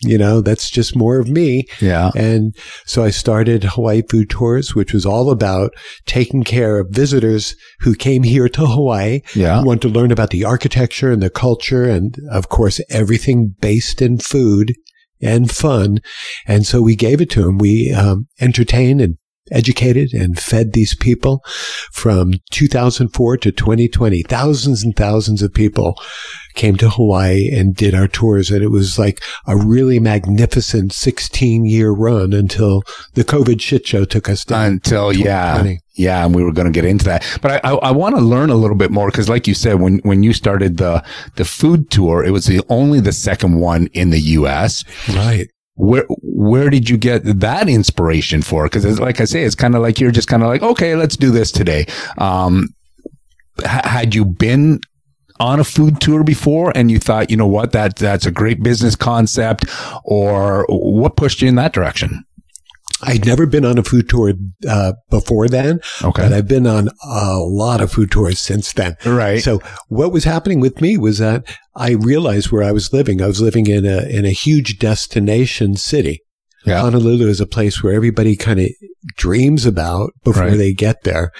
you 0.02 0.16
know, 0.16 0.40
that's 0.40 0.70
just 0.70 0.96
more 0.96 1.18
of 1.18 1.28
me. 1.28 1.66
Yeah. 1.80 2.10
And 2.16 2.56
so 2.86 3.04
I 3.04 3.10
started 3.10 3.64
Hawaii 3.64 4.02
Food 4.08 4.30
Tours, 4.30 4.74
which 4.74 4.92
was 4.92 5.04
all 5.04 5.30
about 5.30 5.72
taking 6.06 6.42
care 6.42 6.78
of 6.78 6.88
visitors 6.90 7.54
who 7.80 7.94
came 7.94 8.22
here 8.22 8.48
to 8.48 8.66
Hawaii. 8.66 9.20
Yeah. 9.34 9.62
Want 9.62 9.82
to 9.82 9.88
learn 9.88 10.10
about 10.10 10.30
the 10.30 10.44
architecture 10.44 11.12
and 11.12 11.22
the 11.22 11.30
culture 11.30 11.84
and 11.84 12.16
of 12.30 12.48
course 12.48 12.80
everything 12.88 13.54
based 13.60 14.00
in 14.00 14.18
food 14.18 14.74
and 15.20 15.50
fun. 15.50 15.98
And 16.46 16.66
so 16.66 16.80
we 16.80 16.96
gave 16.96 17.20
it 17.20 17.30
to 17.30 17.42
them. 17.42 17.58
We 17.58 17.92
um, 17.92 18.26
entertained 18.40 19.00
and 19.00 19.16
educated 19.50 20.12
and 20.12 20.38
fed 20.38 20.72
these 20.72 20.94
people 20.94 21.42
from 21.92 22.34
2004 22.50 23.36
to 23.38 23.52
2020. 23.52 24.22
Thousands 24.22 24.82
and 24.82 24.94
thousands 24.96 25.42
of 25.42 25.52
people 25.52 25.94
came 26.54 26.76
to 26.76 26.90
Hawaii 26.90 27.48
and 27.48 27.74
did 27.74 27.94
our 27.94 28.08
tours. 28.08 28.50
And 28.50 28.62
it 28.62 28.68
was 28.68 28.98
like 28.98 29.22
a 29.46 29.56
really 29.56 29.98
magnificent 29.98 30.92
16 30.92 31.64
year 31.64 31.90
run 31.90 32.32
until 32.32 32.82
the 33.14 33.24
COVID 33.24 33.60
shit 33.60 33.86
show 33.86 34.04
took 34.04 34.28
us 34.28 34.44
down. 34.44 34.72
Until, 34.72 35.12
yeah. 35.12 35.74
Yeah, 35.94 36.24
and 36.24 36.34
we 36.34 36.42
were 36.42 36.52
going 36.52 36.66
to 36.66 36.72
get 36.72 36.86
into 36.86 37.04
that, 37.06 37.26
but 37.42 37.62
I, 37.62 37.72
I, 37.72 37.74
I 37.74 37.90
want 37.90 38.14
to 38.14 38.22
learn 38.22 38.48
a 38.48 38.54
little 38.54 38.76
bit 38.76 38.90
more 38.90 39.08
because, 39.10 39.28
like 39.28 39.46
you 39.46 39.52
said, 39.52 39.80
when 39.80 39.98
when 39.98 40.22
you 40.22 40.32
started 40.32 40.78
the 40.78 41.04
the 41.34 41.44
food 41.44 41.90
tour, 41.90 42.24
it 42.24 42.30
was 42.30 42.46
the 42.46 42.62
only 42.70 43.00
the 43.00 43.12
second 43.12 43.60
one 43.60 43.88
in 43.88 44.08
the 44.08 44.20
U.S. 44.20 44.82
Right 45.10 45.50
where 45.80 46.04
where 46.22 46.68
did 46.68 46.90
you 46.90 46.98
get 46.98 47.22
that 47.24 47.68
inspiration 47.68 48.42
for? 48.42 48.64
Because 48.64 49.00
like 49.00 49.20
I 49.20 49.24
say, 49.24 49.44
it's 49.44 49.54
kind 49.54 49.74
of 49.74 49.82
like 49.82 49.98
you're 49.98 50.10
just 50.10 50.28
kind 50.28 50.42
of 50.42 50.48
like, 50.48 50.62
okay, 50.62 50.94
let's 50.94 51.16
do 51.16 51.30
this 51.30 51.50
today. 51.50 51.86
Um, 52.18 52.68
had 53.64 54.14
you 54.14 54.24
been 54.24 54.80
on 55.38 55.58
a 55.58 55.64
food 55.64 56.00
tour 56.00 56.22
before 56.22 56.70
and 56.74 56.90
you 56.90 56.98
thought, 56.98 57.30
you 57.30 57.36
know 57.36 57.46
what, 57.46 57.72
that 57.72 57.96
that's 57.96 58.26
a 58.26 58.30
great 58.30 58.62
business 58.62 58.94
concept, 58.94 59.64
or 60.04 60.66
what 60.68 61.16
pushed 61.16 61.40
you 61.40 61.48
in 61.48 61.54
that 61.54 61.72
direction? 61.72 62.24
I'd 63.02 63.24
never 63.24 63.46
been 63.46 63.64
on 63.64 63.78
a 63.78 63.82
food 63.82 64.08
tour 64.08 64.32
uh, 64.68 64.92
before 65.08 65.48
then, 65.48 65.80
okay. 66.02 66.22
but 66.22 66.32
I've 66.32 66.48
been 66.48 66.66
on 66.66 66.88
a 67.04 67.38
lot 67.38 67.80
of 67.80 67.92
food 67.92 68.10
tours 68.10 68.38
since 68.38 68.72
then. 68.72 68.96
Right. 69.04 69.42
So 69.42 69.60
what 69.88 70.12
was 70.12 70.24
happening 70.24 70.60
with 70.60 70.80
me 70.80 70.98
was 70.98 71.18
that 71.18 71.44
I 71.74 71.92
realized 71.92 72.50
where 72.50 72.62
I 72.62 72.72
was 72.72 72.92
living. 72.92 73.22
I 73.22 73.26
was 73.26 73.40
living 73.40 73.66
in 73.66 73.86
a 73.86 74.02
in 74.02 74.24
a 74.24 74.30
huge 74.30 74.78
destination 74.78 75.76
city. 75.76 76.22
Yeah. 76.66 76.80
Honolulu 76.80 77.26
is 77.26 77.40
a 77.40 77.46
place 77.46 77.82
where 77.82 77.94
everybody 77.94 78.36
kind 78.36 78.60
of 78.60 78.68
dreams 79.16 79.64
about 79.64 80.12
before 80.24 80.44
right. 80.44 80.56
they 80.56 80.74
get 80.74 81.04
there. 81.04 81.32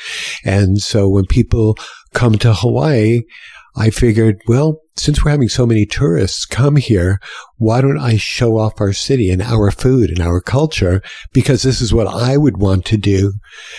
And 0.44 0.80
so 0.80 1.08
when 1.08 1.26
people 1.26 1.76
come 2.14 2.38
to 2.38 2.54
Hawaii, 2.54 3.22
I 3.76 3.90
figured, 3.90 4.40
well, 4.48 4.80
since 5.00 5.24
we're 5.24 5.30
having 5.30 5.48
so 5.48 5.66
many 5.66 5.86
tourists 5.86 6.44
come 6.44 6.76
here, 6.76 7.20
why 7.56 7.80
don't 7.80 7.98
I 7.98 8.16
show 8.16 8.58
off 8.58 8.80
our 8.80 8.92
city 8.92 9.30
and 9.30 9.42
our 9.42 9.70
food 9.70 10.10
and 10.10 10.20
our 10.20 10.40
culture? 10.40 11.02
Because 11.32 11.62
this 11.62 11.80
is 11.80 11.92
what 11.92 12.06
I 12.06 12.36
would 12.36 12.58
want 12.58 12.84
to 12.86 12.96
do. 12.96 13.32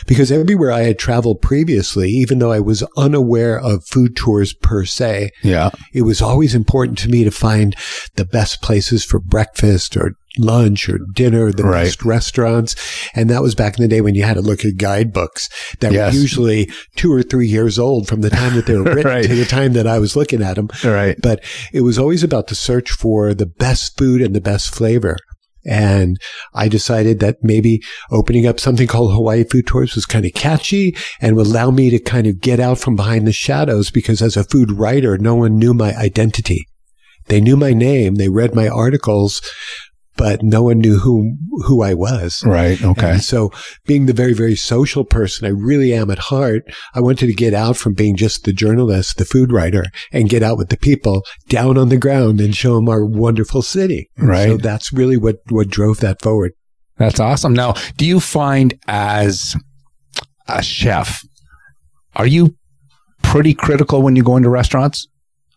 Because 0.08 0.32
everywhere 0.32 0.72
I 0.72 0.82
had 0.82 1.00
traveled 1.00 1.42
previously, 1.42 2.10
even 2.10 2.40
though 2.40 2.52
I 2.52 2.60
was 2.60 2.84
unaware 2.98 3.60
of 3.60 3.86
food 3.86 4.16
tours 4.16 4.54
per 4.54 4.86
se, 4.86 5.32
yeah, 5.44 5.70
it 5.94 6.02
was 6.04 6.22
always 6.22 6.56
important 6.56 6.98
to 7.00 7.10
me 7.10 7.24
to 7.24 7.32
find 7.32 7.76
the 8.16 8.26
best 8.26 8.62
places 8.62 9.06
for 9.06 9.20
breakfast 9.20 9.96
or 9.96 10.16
lunch 10.38 10.88
or 10.88 11.00
dinner, 11.14 11.52
the 11.52 11.64
right. 11.64 11.84
best 11.84 12.04
restaurants. 12.04 12.76
And 13.16 13.30
that 13.30 13.42
was 13.42 13.56
back 13.56 13.78
in 13.78 13.82
the 13.82 13.88
day 13.88 14.02
when 14.02 14.16
you 14.16 14.24
had 14.24 14.36
to 14.36 14.42
look 14.42 14.64
at 14.66 14.78
guidebooks 14.78 15.50
that 15.80 15.92
yes. 15.92 16.14
were 16.14 16.20
usually 16.20 16.72
two 16.96 17.12
or 17.12 17.24
three 17.24 17.48
years 17.48 17.78
old 17.78 18.08
from 18.08 18.22
the 18.22 18.30
time 18.30 18.56
that 18.56 18.66
they 18.66 18.76
were 18.76 18.84
written 18.96 19.04
right. 19.12 19.26
to 19.26 19.36
the 19.36 19.46
time 19.46 19.74
that 19.74 19.88
I 19.88 20.00
was 20.00 20.16
looking 20.16 20.42
at 20.42 20.56
them. 20.56 20.70
Right. 20.84 21.18
But 21.22 21.44
it 21.74 21.82
was 21.82 21.98
always 21.98 22.24
about 22.24 22.48
the 22.48 22.56
search 22.56 22.92
for 22.92 23.34
the 23.34 23.46
best 23.46 23.98
food 23.98 24.22
and 24.22 24.36
the 24.36 24.42
best 24.42 24.74
flavor. 24.74 25.18
And 25.64 26.20
I 26.56 26.68
decided 26.68 27.20
that 27.20 27.38
maybe 27.44 27.82
opening 28.10 28.48
up 28.48 28.60
something 28.60 28.88
called 28.88 29.14
Hawaii 29.14 29.44
Food 29.44 29.68
Tours 29.68 29.94
was 29.94 30.08
kind 30.08 30.26
of 30.26 30.34
catchy 30.34 30.96
and 31.20 31.36
would 31.36 31.46
allow 31.46 31.70
me 31.70 31.92
to 31.92 32.00
kind 32.00 32.26
of 32.26 32.40
get 32.40 32.60
out 32.60 32.80
from 32.80 32.96
behind 32.96 33.28
the 33.28 33.32
shadows 33.32 33.92
because 33.92 34.22
as 34.24 34.36
a 34.36 34.44
food 34.44 34.72
writer, 34.72 35.20
no 35.20 35.36
one 35.36 35.60
knew 35.60 35.74
my 35.74 35.96
identity. 35.96 36.66
They 37.28 37.40
knew 37.40 37.56
my 37.56 37.74
name. 37.74 38.16
They 38.16 38.30
read 38.30 38.56
my 38.56 38.68
articles, 38.68 39.42
but 40.22 40.44
no 40.44 40.62
one 40.62 40.78
knew 40.78 41.00
who 41.00 41.36
who 41.66 41.82
I 41.82 41.96
was. 41.96 42.44
Right. 42.46 42.80
Okay. 42.80 43.14
And 43.14 43.24
so 43.24 43.50
being 43.88 44.06
the 44.06 44.14
very, 44.14 44.34
very 44.34 44.56
social 44.56 45.04
person 45.04 45.48
I 45.48 45.50
really 45.50 45.96
am 45.96 46.12
at 46.12 46.20
heart, 46.20 46.62
I 46.94 47.00
wanted 47.00 47.26
to 47.26 47.34
get 47.34 47.56
out 47.56 47.76
from 47.76 47.96
being 47.96 48.16
just 48.16 48.44
the 48.44 48.54
journalist, 48.54 49.18
the 49.18 49.26
food 49.26 49.52
writer, 49.52 49.86
and 50.12 50.30
get 50.30 50.44
out 50.44 50.60
with 50.60 50.70
the 50.70 50.78
people 50.78 51.26
down 51.50 51.76
on 51.76 51.90
the 51.90 51.98
ground 51.98 52.40
and 52.40 52.56
show 52.56 52.76
them 52.76 52.88
our 52.88 53.04
wonderful 53.04 53.64
city. 53.64 54.12
Right. 54.16 54.50
So 54.50 54.58
that's 54.58 54.94
really 54.94 55.18
what, 55.18 55.38
what 55.50 55.70
drove 55.70 56.02
that 56.02 56.22
forward. 56.22 56.52
That's 56.98 57.20
awesome. 57.20 57.54
Now, 57.54 57.74
do 57.98 58.06
you 58.06 58.20
find 58.20 58.76
as 58.88 59.56
a 60.48 60.62
chef, 60.62 61.24
are 62.16 62.28
you 62.28 62.56
pretty 63.24 63.56
critical 63.56 64.04
when 64.04 64.16
you 64.16 64.22
go 64.22 64.38
into 64.38 64.52
restaurants? 64.52 65.08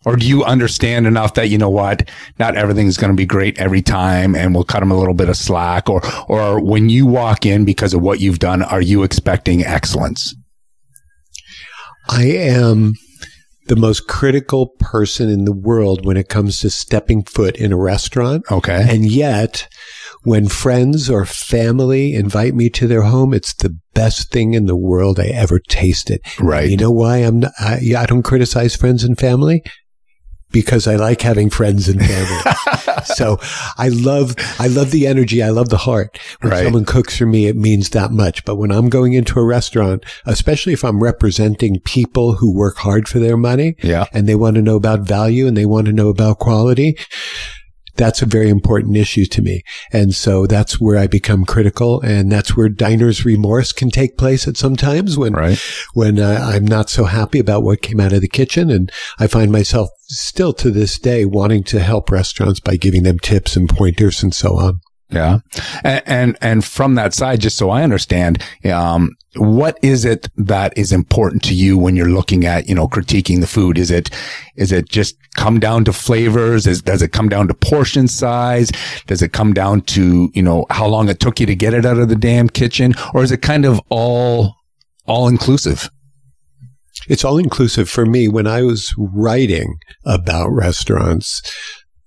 Or 0.05 0.17
do 0.17 0.27
you 0.27 0.45
understand 0.45 1.07
enough 1.07 1.35
that 1.35 1.49
you 1.49 1.59
know 1.59 1.71
what, 1.71 2.09
not 2.39 2.57
everything's 2.57 2.97
going 2.97 3.13
to 3.13 3.17
be 3.17 3.27
great 3.27 3.59
every 3.59 3.83
time, 3.83 4.35
and 4.35 4.55
we'll 4.55 4.65
cut 4.65 4.81
them 4.81 4.91
a 4.91 4.99
little 4.99 5.15
bit 5.15 5.29
of 5.29 5.37
slack? 5.37 5.89
Or, 5.89 6.03
or 6.29 6.61
when 6.61 6.89
you 6.89 7.07
walk 7.07 7.47
in 7.47 7.65
because 7.65 7.95
of 7.95 8.03
what 8.03 8.21
you've 8.21 8.39
done, 8.39 8.63
are 8.63 8.83
you 8.83 9.03
expecting 9.03 9.65
excellence? 9.65 10.35
I 12.09 12.25
am 12.25 12.95
the 13.67 13.77
most 13.77 14.07
critical 14.07 14.69
person 14.79 15.31
in 15.31 15.47
the 15.47 15.53
world 15.53 16.05
when 16.05 16.19
it 16.19 16.29
comes 16.29 16.61
to 16.61 16.69
stepping 16.69 17.25
foot 17.25 17.57
in 17.57 17.73
a 17.73 17.79
restaurant. 17.79 18.45
Okay. 18.51 18.87
And 18.87 19.11
yet, 19.11 19.67
when 20.23 20.49
friends 20.49 21.09
or 21.09 21.25
family 21.25 22.15
invite 22.15 22.55
me 22.55 22.69
to 22.71 22.87
their 22.87 23.03
home, 23.03 23.33
it's 23.33 23.55
the 23.55 23.75
best 23.95 24.31
thing 24.31 24.53
in 24.53 24.67
the 24.67 24.77
world 24.77 25.19
I 25.19 25.29
ever 25.29 25.59
tasted. 25.59 26.21
Right. 26.39 26.69
You 26.69 26.77
know 26.77 26.91
why 26.91 27.19
I'm 27.19 27.41
not, 27.41 27.53
I, 27.59 27.81
I 27.97 28.07
don't 28.07 28.23
criticize 28.23 28.77
friends 28.77 29.03
and 29.03 29.19
family? 29.19 29.63
Because 30.55 30.87
I 30.87 30.95
like 30.97 31.21
having 31.21 31.51
friends 31.51 31.89
and 31.89 32.01
family. 32.01 32.55
so 33.05 33.39
I 33.77 33.89
love, 33.89 34.35
I 34.59 34.69
love 34.69 34.91
the 34.93 35.07
energy. 35.07 35.43
I 35.43 35.51
love 35.51 35.69
the 35.69 35.77
heart. 35.77 36.19
When 36.41 36.53
Right. 36.53 36.63
someone 36.65 36.85
cooks 36.85 37.19
for 37.19 37.27
me, 37.27 37.47
it 37.47 37.57
means 37.57 37.91
that 37.91 38.13
much. 38.13 38.45
But 38.45 38.55
when 38.55 38.71
I'm 38.71 38.89
going 38.89 39.13
into 39.15 39.39
a 39.41 39.45
restaurant, 39.45 40.05
especially 40.25 40.73
if 40.73 40.85
I'm 40.85 41.03
representing 41.03 41.81
people 41.81 42.35
who 42.37 42.55
work 42.55 42.77
hard 42.79 43.09
for 43.09 43.19
their 43.19 43.37
money 43.37 43.75
Yeah. 43.83 44.05
and 44.13 44.29
they 44.29 44.37
want 44.37 44.55
to 44.55 44.63
know 44.63 44.77
about 44.77 45.01
value 45.01 45.47
and 45.49 45.57
they 45.57 45.67
want 45.67 45.87
to 45.87 45.93
know 45.93 46.09
about 46.09 46.39
quality, 46.39 46.97
that's 47.97 48.23
a 48.23 48.27
very 48.27 48.49
important 48.49 48.97
issue 48.97 49.25
to 49.27 49.43
me. 49.43 49.63
And 49.93 50.15
so 50.15 50.47
that's 50.47 50.81
where 50.81 50.99
I 50.99 51.07
become 51.07 51.45
critical. 51.45 52.01
And 52.01 52.31
that's 52.31 52.57
where 52.57 52.69
diner's 52.69 53.25
remorse 53.25 53.73
can 53.73 53.91
take 53.91 54.19
place 54.19 54.47
at 54.49 54.57
some 54.57 54.77
times 54.77 55.17
when, 55.17 55.33
Right. 55.33 55.59
when 55.95 56.19
uh, 56.19 56.41
I'm 56.43 56.67
not 56.67 56.91
so 56.91 57.05
happy 57.05 57.39
about 57.39 57.63
what 57.63 57.83
came 57.83 58.01
out 58.01 58.13
of 58.13 58.21
the 58.21 58.29
kitchen. 58.29 58.71
And 58.71 58.91
I 59.19 59.27
find 59.27 59.53
myself 59.53 59.91
still 60.07 60.53
to 60.55 60.71
this 60.71 60.99
day 60.99 61.25
wanting 61.25 61.65
to 61.65 61.81
help 61.81 62.11
restaurants 62.11 62.61
by 62.61 62.77
giving 62.77 63.03
them 63.03 63.19
tips 63.19 63.57
and 63.57 63.69
pointers 63.69 64.23
and 64.23 64.35
so 64.35 64.59
on. 64.59 64.81
Yeah. 65.11 65.39
And, 65.85 66.03
and, 66.07 66.39
and 66.41 66.65
from 66.65 66.95
that 66.97 67.15
side, 67.15 67.41
just 67.41 67.57
so 67.57 67.71
I 67.71 67.83
understand, 67.83 68.43
um, 68.73 69.11
what 69.37 69.79
is 69.83 70.05
it 70.05 70.29
that 70.37 70.77
is 70.77 70.93
important 70.93 71.43
to 71.45 71.55
you 71.55 71.77
when 71.79 71.95
you're 71.95 72.09
looking 72.09 72.45
at, 72.47 72.69
you 72.69 72.75
know, 72.75 72.89
critiquing 72.89 73.41
the 73.41 73.47
food? 73.47 73.79
Is 73.79 73.91
it, 73.91 74.11
is 74.57 74.73
it 74.73 74.89
just 74.89 75.17
come 75.37 75.61
down 75.61 75.85
to 75.85 75.93
flavors? 75.93 76.67
Is, 76.67 76.83
does 76.83 77.03
it 77.03 77.13
come 77.13 77.29
down 77.29 77.49
to 77.49 77.55
portion 77.55 78.09
size? 78.09 78.73
Does 79.07 79.23
it 79.23 79.33
come 79.33 79.53
down 79.53 79.83
to, 79.83 80.31
you 80.35 80.43
know, 80.43 80.67
how 80.71 80.87
long 80.87 81.09
it 81.09 81.21
took 81.21 81.39
you 81.39 81.47
to 81.47 81.55
get 81.55 81.75
it 81.75 81.85
out 81.85 81.99
of 81.99 82.09
the 82.09 82.17
damn 82.17 82.49
kitchen? 82.49 82.95
Or 83.13 83.23
is 83.23 83.31
it 83.31 83.43
kind 83.43 83.65
of 83.65 83.81
all, 83.91 84.55
all 85.07 85.29
inclusive? 85.29 85.91
It's 87.09 87.25
all 87.25 87.39
inclusive 87.39 87.89
for 87.91 88.07
me. 88.07 88.29
When 88.29 88.47
I 88.47 88.63
was 88.63 88.93
writing 88.97 89.77
about 90.07 90.49
restaurants, 90.49 91.43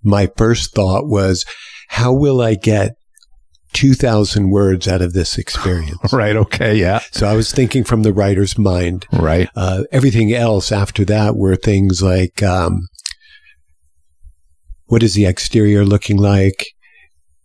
my 0.02 0.30
first 0.36 0.74
thought 0.74 1.08
was, 1.08 1.46
how 1.88 2.14
will 2.14 2.42
I 2.42 2.56
get 2.56 2.94
2000 3.74 4.50
words 4.50 4.88
out 4.88 5.02
of 5.02 5.14
this 5.14 5.38
experience? 5.38 5.98
Right. 6.14 6.36
Okay. 6.36 6.76
Yeah. 6.76 7.00
so 7.12 7.28
I 7.28 7.36
was 7.36 7.52
thinking 7.52 7.84
from 7.84 8.04
the 8.04 8.14
writer's 8.14 8.58
mind. 8.58 9.06
Right. 9.12 9.50
Uh, 9.56 9.84
everything 9.92 10.34
else 10.34 10.72
after 10.72 11.04
that 11.06 11.36
were 11.36 11.56
things 11.56 12.02
like, 12.02 12.42
um, 12.42 12.88
what 14.86 15.04
is 15.04 15.14
the 15.16 15.26
exterior 15.26 15.84
looking 15.86 16.18
like? 16.18 16.66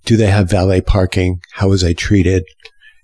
Do 0.05 0.17
they 0.17 0.29
have 0.29 0.51
valet 0.51 0.81
parking? 0.81 1.41
How 1.55 1.69
was 1.69 1.83
I 1.85 1.93
treated? 1.93 2.45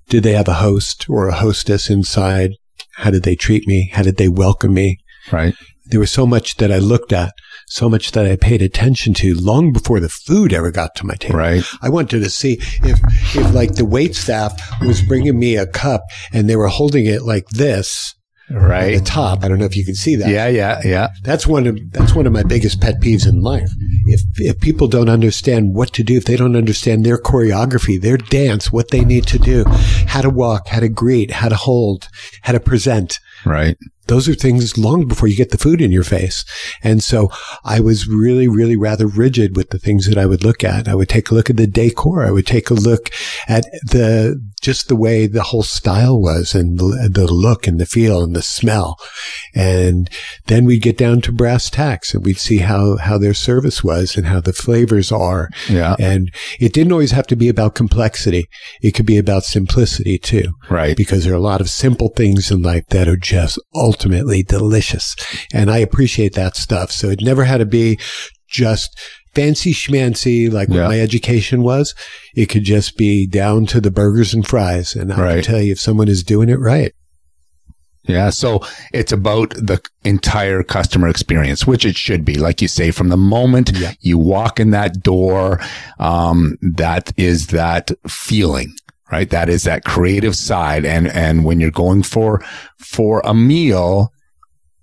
Did 0.08 0.22
they 0.22 0.32
have 0.32 0.48
a 0.48 0.54
host 0.54 1.06
or 1.08 1.28
a 1.28 1.34
hostess 1.34 1.90
inside? 1.90 2.52
How 2.96 3.10
did 3.10 3.22
they 3.24 3.34
treat 3.36 3.66
me? 3.66 3.90
How 3.92 4.02
did 4.02 4.16
they 4.16 4.28
welcome 4.28 4.74
me? 4.74 4.98
Right. 5.30 5.54
There 5.86 6.00
was 6.00 6.10
so 6.10 6.26
much 6.26 6.56
that 6.56 6.72
I 6.72 6.78
looked 6.78 7.12
at, 7.12 7.32
so 7.68 7.88
much 7.88 8.12
that 8.12 8.26
I 8.26 8.36
paid 8.36 8.62
attention 8.62 9.14
to 9.14 9.34
long 9.34 9.72
before 9.72 10.00
the 10.00 10.08
food 10.08 10.52
ever 10.52 10.70
got 10.70 10.94
to 10.96 11.06
my 11.06 11.14
table. 11.14 11.38
Right. 11.38 11.62
I 11.82 11.88
wanted 11.88 12.20
to 12.22 12.30
see 12.30 12.54
if, 12.82 12.98
if 13.36 13.54
like 13.54 13.74
the 13.74 13.84
wait 13.84 14.14
staff 14.14 14.60
was 14.82 15.02
bringing 15.02 15.38
me 15.38 15.56
a 15.56 15.66
cup 15.66 16.02
and 16.32 16.48
they 16.48 16.56
were 16.56 16.68
holding 16.68 17.06
it 17.06 17.22
like 17.22 17.46
this 17.48 18.14
Right. 18.50 18.94
at 18.94 19.00
the 19.00 19.04
top. 19.04 19.44
I 19.44 19.48
don't 19.48 19.58
know 19.58 19.66
if 19.66 19.76
you 19.76 19.84
can 19.84 19.94
see 19.94 20.16
that. 20.16 20.30
Yeah. 20.30 20.48
Yeah. 20.48 20.80
Yeah. 20.82 21.08
That's 21.22 21.46
one 21.46 21.66
of 21.66 21.78
that's 21.90 22.14
one 22.14 22.26
of 22.26 22.32
my 22.32 22.42
biggest 22.42 22.80
pet 22.80 22.98
peeves 22.98 23.28
in 23.28 23.42
life. 23.42 23.70
If 24.06 24.22
if 24.36 24.58
people 24.58 24.88
don't 24.88 25.10
understand 25.10 25.74
what 25.74 25.92
to 25.92 26.02
do, 26.02 26.16
if 26.16 26.24
they 26.24 26.36
don't 26.36 26.56
understand 26.56 27.04
their 27.04 27.18
choreography, 27.18 28.00
their 28.00 28.16
dance, 28.16 28.72
what 28.72 28.90
they 28.90 29.04
need 29.04 29.26
to 29.26 29.38
do, 29.38 29.64
how 30.06 30.22
to 30.22 30.30
walk, 30.30 30.68
how 30.68 30.80
to 30.80 30.88
greet, 30.88 31.30
how 31.30 31.50
to 31.50 31.56
hold, 31.56 32.08
how 32.40 32.52
to 32.54 32.60
present, 32.60 33.20
Right. 33.44 33.76
Those 34.08 34.28
are 34.28 34.34
things 34.34 34.76
long 34.76 35.06
before 35.06 35.28
you 35.28 35.36
get 35.36 35.50
the 35.50 35.58
food 35.58 35.80
in 35.80 35.92
your 35.92 36.02
face. 36.04 36.44
And 36.82 37.02
so 37.02 37.30
I 37.64 37.80
was 37.80 38.08
really, 38.08 38.48
really 38.48 38.76
rather 38.76 39.06
rigid 39.06 39.56
with 39.56 39.70
the 39.70 39.78
things 39.78 40.06
that 40.08 40.18
I 40.18 40.26
would 40.26 40.42
look 40.44 40.64
at. 40.64 40.88
I 40.88 40.94
would 40.94 41.08
take 41.08 41.30
a 41.30 41.34
look 41.34 41.48
at 41.50 41.56
the 41.56 41.66
decor. 41.66 42.24
I 42.24 42.30
would 42.30 42.46
take 42.46 42.70
a 42.70 42.74
look 42.74 43.10
at 43.48 43.64
the, 43.84 44.40
just 44.60 44.88
the 44.88 44.96
way 44.96 45.26
the 45.26 45.42
whole 45.44 45.62
style 45.62 46.20
was 46.20 46.54
and 46.54 46.78
the, 46.78 47.08
the 47.12 47.26
look 47.32 47.66
and 47.66 47.78
the 47.80 47.86
feel 47.86 48.22
and 48.22 48.34
the 48.34 48.42
smell. 48.42 48.96
And 49.54 50.10
then 50.46 50.64
we'd 50.64 50.82
get 50.82 50.98
down 50.98 51.20
to 51.22 51.32
brass 51.32 51.70
tacks 51.70 52.14
and 52.14 52.24
we'd 52.24 52.38
see 52.38 52.58
how, 52.58 52.96
how 52.96 53.18
their 53.18 53.34
service 53.34 53.84
was 53.84 54.16
and 54.16 54.26
how 54.26 54.40
the 54.40 54.52
flavors 54.52 55.12
are. 55.12 55.48
Yeah. 55.68 55.96
And 55.98 56.32
it 56.58 56.72
didn't 56.72 56.92
always 56.92 57.12
have 57.12 57.26
to 57.28 57.36
be 57.36 57.48
about 57.48 57.74
complexity. 57.74 58.46
It 58.82 58.92
could 58.92 59.06
be 59.06 59.18
about 59.18 59.44
simplicity 59.44 60.18
too 60.18 60.52
Right. 60.70 60.96
because 60.96 61.24
there 61.24 61.32
are 61.32 61.36
a 61.36 61.40
lot 61.40 61.60
of 61.60 61.70
simple 61.70 62.08
things 62.08 62.50
in 62.50 62.62
life 62.62 62.84
that 62.88 63.08
are 63.08 63.16
just 63.16 63.58
ultimately 63.98 64.42
delicious. 64.44 65.16
And 65.52 65.70
I 65.70 65.78
appreciate 65.78 66.34
that 66.34 66.56
stuff. 66.56 66.92
So 66.92 67.08
it 67.08 67.20
never 67.20 67.44
had 67.44 67.58
to 67.58 67.66
be 67.66 67.98
just 68.48 68.98
fancy 69.34 69.72
schmancy 69.72 70.50
like 70.50 70.68
Yeah. 70.68 70.82
what 70.82 70.88
my 70.90 71.00
education 71.00 71.62
was. 71.62 71.94
It 72.34 72.46
could 72.46 72.62
just 72.64 72.96
be 72.96 73.26
down 73.26 73.66
to 73.66 73.80
the 73.80 73.90
burgers 73.90 74.32
and 74.34 74.46
fries. 74.46 74.94
And 74.94 75.12
I 75.12 75.20
Right. 75.20 75.34
can 75.44 75.52
tell 75.54 75.62
you 75.62 75.72
if 75.72 75.80
someone 75.80 76.08
is 76.08 76.22
doing 76.22 76.48
it 76.48 76.60
right. 76.60 76.92
Yeah. 78.06 78.30
So 78.30 78.60
it's 78.94 79.12
about 79.12 79.50
the 79.50 79.80
entire 80.04 80.62
customer 80.62 81.08
experience, 81.08 81.66
which 81.66 81.84
it 81.84 81.96
should 81.96 82.24
be. 82.24 82.36
Like 82.36 82.62
you 82.62 82.68
say, 82.68 82.90
from 82.90 83.08
the 83.10 83.18
moment 83.18 83.72
Yeah. 83.76 83.92
you 84.00 84.16
walk 84.16 84.58
in 84.60 84.70
that 84.70 85.02
door, 85.02 85.60
um, 85.98 86.56
that 86.62 87.12
is 87.18 87.48
that 87.48 87.90
feeling, 88.08 88.72
right? 89.10 89.30
That 89.30 89.48
is 89.48 89.64
that 89.64 89.84
creative 89.84 90.36
side. 90.36 90.84
And, 90.84 91.08
and 91.08 91.44
when 91.44 91.60
you're 91.60 91.70
going 91.70 92.02
for, 92.02 92.40
for 92.78 93.20
a 93.24 93.34
meal, 93.34 94.12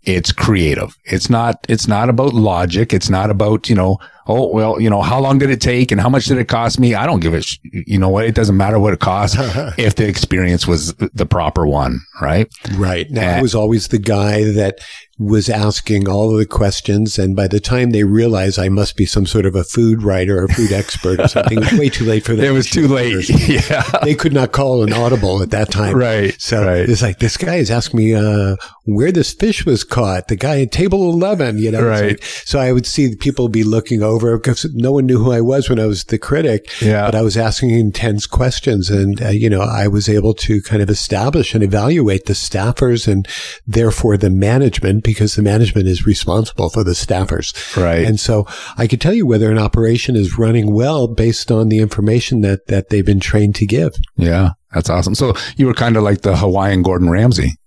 it's 0.04 0.32
creative. 0.32 0.96
It's 1.06 1.30
not, 1.32 1.66
it's 1.68 1.88
not 1.88 2.10
about 2.10 2.34
logic. 2.34 2.94
It's 2.94 3.10
not 3.10 3.32
about, 3.32 3.70
you 3.70 3.76
know, 3.76 3.98
oh, 4.28 4.48
well, 4.52 4.80
you 4.80 4.88
know, 4.90 5.02
how 5.02 5.20
long 5.20 5.40
did 5.40 5.50
it 5.50 5.60
take 5.62 5.92
and 5.92 6.00
how 6.00 6.10
much 6.10 6.26
did 6.26 6.38
it 6.38 6.48
cost 6.48 6.80
me? 6.80 6.94
I 6.94 7.08
don't 7.08 7.22
give 7.22 7.34
a, 7.34 7.42
sh- 7.42 7.58
you 7.64 7.98
know 7.98 8.10
what? 8.10 8.26
It 8.26 8.36
doesn't 8.36 8.56
matter 8.56 8.78
what 8.80 8.94
it 8.94 9.00
costs 9.00 9.36
if 9.80 9.96
the 9.96 10.08
experience 10.08 10.68
was 10.68 10.94
the 10.94 11.26
proper 11.26 11.66
one, 11.66 12.02
right? 12.22 12.48
Right. 12.76 13.10
Now, 13.10 13.34
Uh, 13.36 13.38
I 13.38 13.42
was 13.42 13.56
always 13.56 13.88
the 13.88 13.98
guy 13.98 14.44
that 14.54 14.78
was 15.18 15.50
asking 15.50 16.10
all 16.10 16.32
of 16.32 16.38
the 16.38 16.46
questions. 16.46 17.18
And 17.18 17.36
by 17.36 17.48
the 17.48 17.62
time 17.62 17.92
they 17.92 18.04
realized 18.04 18.60
I 18.60 18.68
must 18.68 18.98
be 18.98 19.06
some 19.06 19.26
sort 19.26 19.46
of 19.46 19.56
a 19.56 19.64
food 19.64 20.04
writer 20.04 20.44
or 20.44 20.50
food 20.50 20.74
expert 20.74 21.22
or 21.22 21.28
something, 21.30 21.58
it 21.60 21.72
was 21.72 21.80
way 21.80 21.90
too 21.90 22.04
late 22.04 22.26
for 22.26 22.36
them. 22.36 22.46
It 22.46 22.52
was 22.52 22.70
too 22.70 22.88
late. 22.88 23.30
yeah. 23.48 23.84
they 24.04 24.14
could 24.14 24.34
not 24.34 24.52
call 24.52 24.84
an 24.84 24.92
audible 24.92 25.42
at 25.42 25.52
that 25.52 25.72
time. 25.72 25.96
Right. 25.96 26.36
So 26.40 26.66
right. 26.66 26.90
it's 26.90 27.02
like, 27.02 27.20
this 27.20 27.38
guy 27.38 27.56
is 27.56 27.72
asking 27.72 27.98
me, 27.98 28.14
uh, 28.14 28.58
where 28.84 29.12
this 29.12 29.34
fish 29.34 29.66
was 29.66 29.84
caught. 29.84 30.28
The 30.28 30.36
guy 30.36 30.62
at 30.62 30.72
table 30.74 31.10
11, 31.10 31.60
you 31.60 31.72
know. 31.72 31.82
Right. 31.82 32.10
like- 32.10 32.24
so 32.24 32.60
I 32.60 32.74
would 32.74 32.86
see 32.86 33.16
people 33.16 33.48
be 33.48 33.64
looking 33.64 34.04
over 34.04 34.38
because 34.38 34.66
no 34.74 34.92
one 34.92 35.06
knew 35.06 35.24
who 35.24 35.32
I 35.32 35.42
was 35.42 35.70
when 35.70 35.80
I 35.80 35.86
was 35.86 36.04
the 36.04 36.18
critic. 36.18 36.70
Yeah. 36.82 37.06
But 37.06 37.16
I 37.16 37.22
was 37.22 37.38
asking 37.38 37.72
intense 37.72 38.28
questions 38.28 38.90
and, 38.90 39.22
uh, 39.22 39.30
you 39.30 39.50
know, 39.50 39.62
I 39.62 39.88
was 39.88 40.10
able 40.10 40.34
to 40.36 40.62
kind 40.62 40.82
of 40.82 40.90
establish 40.90 41.56
and 41.56 41.64
evaluate 41.64 42.26
the 42.26 42.34
staffers 42.34 43.08
and 43.08 43.26
therefore 43.66 44.18
the 44.18 44.30
management 44.30 45.05
because 45.06 45.36
the 45.36 45.42
management 45.42 45.88
is 45.88 46.06
responsible 46.06 46.70
for 46.70 46.84
the 46.84 46.92
staffers. 46.92 47.54
Right. 47.78 48.06
And 48.06 48.20
so 48.20 48.46
I 48.78 48.88
could 48.88 49.00
tell 49.00 49.14
you 49.14 49.26
whether 49.26 49.52
an 49.52 49.60
operation 49.60 50.16
is 50.16 50.38
running 50.38 50.74
well 50.74 51.08
based 51.08 51.52
on 51.52 51.70
the 51.70 51.80
information 51.80 52.42
that, 52.42 52.68
that 52.68 52.90
they've 52.90 53.06
been 53.06 53.20
trained 53.20 53.56
to 53.56 53.66
give. 53.66 53.96
Yeah, 54.18 54.52
that's 54.74 54.90
awesome. 54.90 55.16
So 55.16 55.34
you 55.58 55.68
were 55.68 55.74
kind 55.74 55.96
of 55.96 56.04
like 56.04 56.22
the 56.22 56.38
Hawaiian 56.38 56.82
Gordon 56.82 57.10
Ramsay 57.10 57.58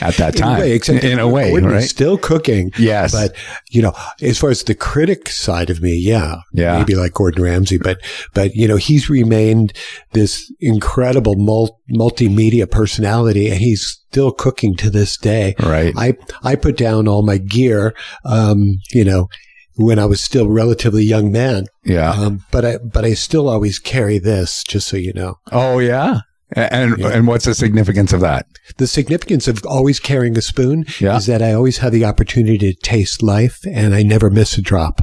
at 0.00 0.14
that 0.16 0.34
In 0.36 0.42
a 0.42 0.44
time. 0.44 0.60
way, 0.60 0.72
except 0.72 1.04
in 1.04 1.18
a 1.18 1.28
way, 1.28 1.52
right? 1.54 1.82
Still 1.82 2.18
cooking. 2.18 2.72
Yes. 2.78 3.12
But, 3.12 3.34
you 3.70 3.80
know, 3.82 3.92
as 4.20 4.38
far 4.38 4.50
as 4.50 4.64
the 4.64 4.74
critic 4.74 5.28
side 5.28 5.70
of 5.70 5.80
me, 5.80 5.94
yeah. 5.96 6.36
Yeah. 6.52 6.78
Maybe 6.78 6.94
like 6.96 7.14
Gordon 7.14 7.42
Ramsay, 7.44 7.78
but, 7.78 7.98
but, 8.34 8.54
you 8.54 8.66
know, 8.66 8.76
he's 8.76 9.08
remained 9.08 9.72
this 10.12 10.52
incredible 10.60 11.36
mul- 11.36 11.78
multimedia 11.94 12.68
personality 12.70 13.48
and 13.48 13.58
he's 13.60 14.00
still 14.10 14.32
cooking 14.32 14.74
to 14.76 14.90
this 14.90 15.16
day. 15.16 15.54
right. 15.60 15.92
I, 15.96 16.14
I 16.42 16.56
put 16.56 16.76
down 16.76 17.06
all 17.06 17.22
my 17.22 17.38
gear, 17.38 17.94
um, 18.24 18.78
you 18.92 19.04
know, 19.04 19.28
when 19.76 20.00
I 20.00 20.06
was 20.06 20.20
still 20.20 20.46
a 20.46 20.50
relatively 20.50 21.04
young 21.04 21.30
man. 21.30 21.66
yeah. 21.84 22.10
Um, 22.10 22.44
but 22.50 22.64
I, 22.64 22.78
but 22.78 23.04
I 23.04 23.14
still 23.14 23.48
always 23.48 23.78
carry 23.78 24.18
this, 24.18 24.64
just 24.64 24.88
so 24.88 24.96
you 24.96 25.12
know. 25.12 25.36
oh 25.52 25.78
yeah. 25.78 26.22
And 26.52 26.98
yeah. 26.98 27.08
and 27.08 27.26
what's 27.26 27.44
the 27.44 27.54
significance 27.54 28.12
of 28.12 28.20
that? 28.20 28.46
The 28.78 28.86
significance 28.86 29.48
of 29.48 29.64
always 29.66 30.00
carrying 30.00 30.36
a 30.38 30.42
spoon 30.42 30.86
yeah. 30.98 31.16
is 31.16 31.26
that 31.26 31.42
I 31.42 31.52
always 31.52 31.78
have 31.78 31.92
the 31.92 32.06
opportunity 32.06 32.72
to 32.72 32.80
taste 32.80 33.22
life, 33.22 33.60
and 33.70 33.94
I 33.94 34.02
never 34.02 34.30
miss 34.30 34.56
a 34.56 34.62
drop. 34.62 35.00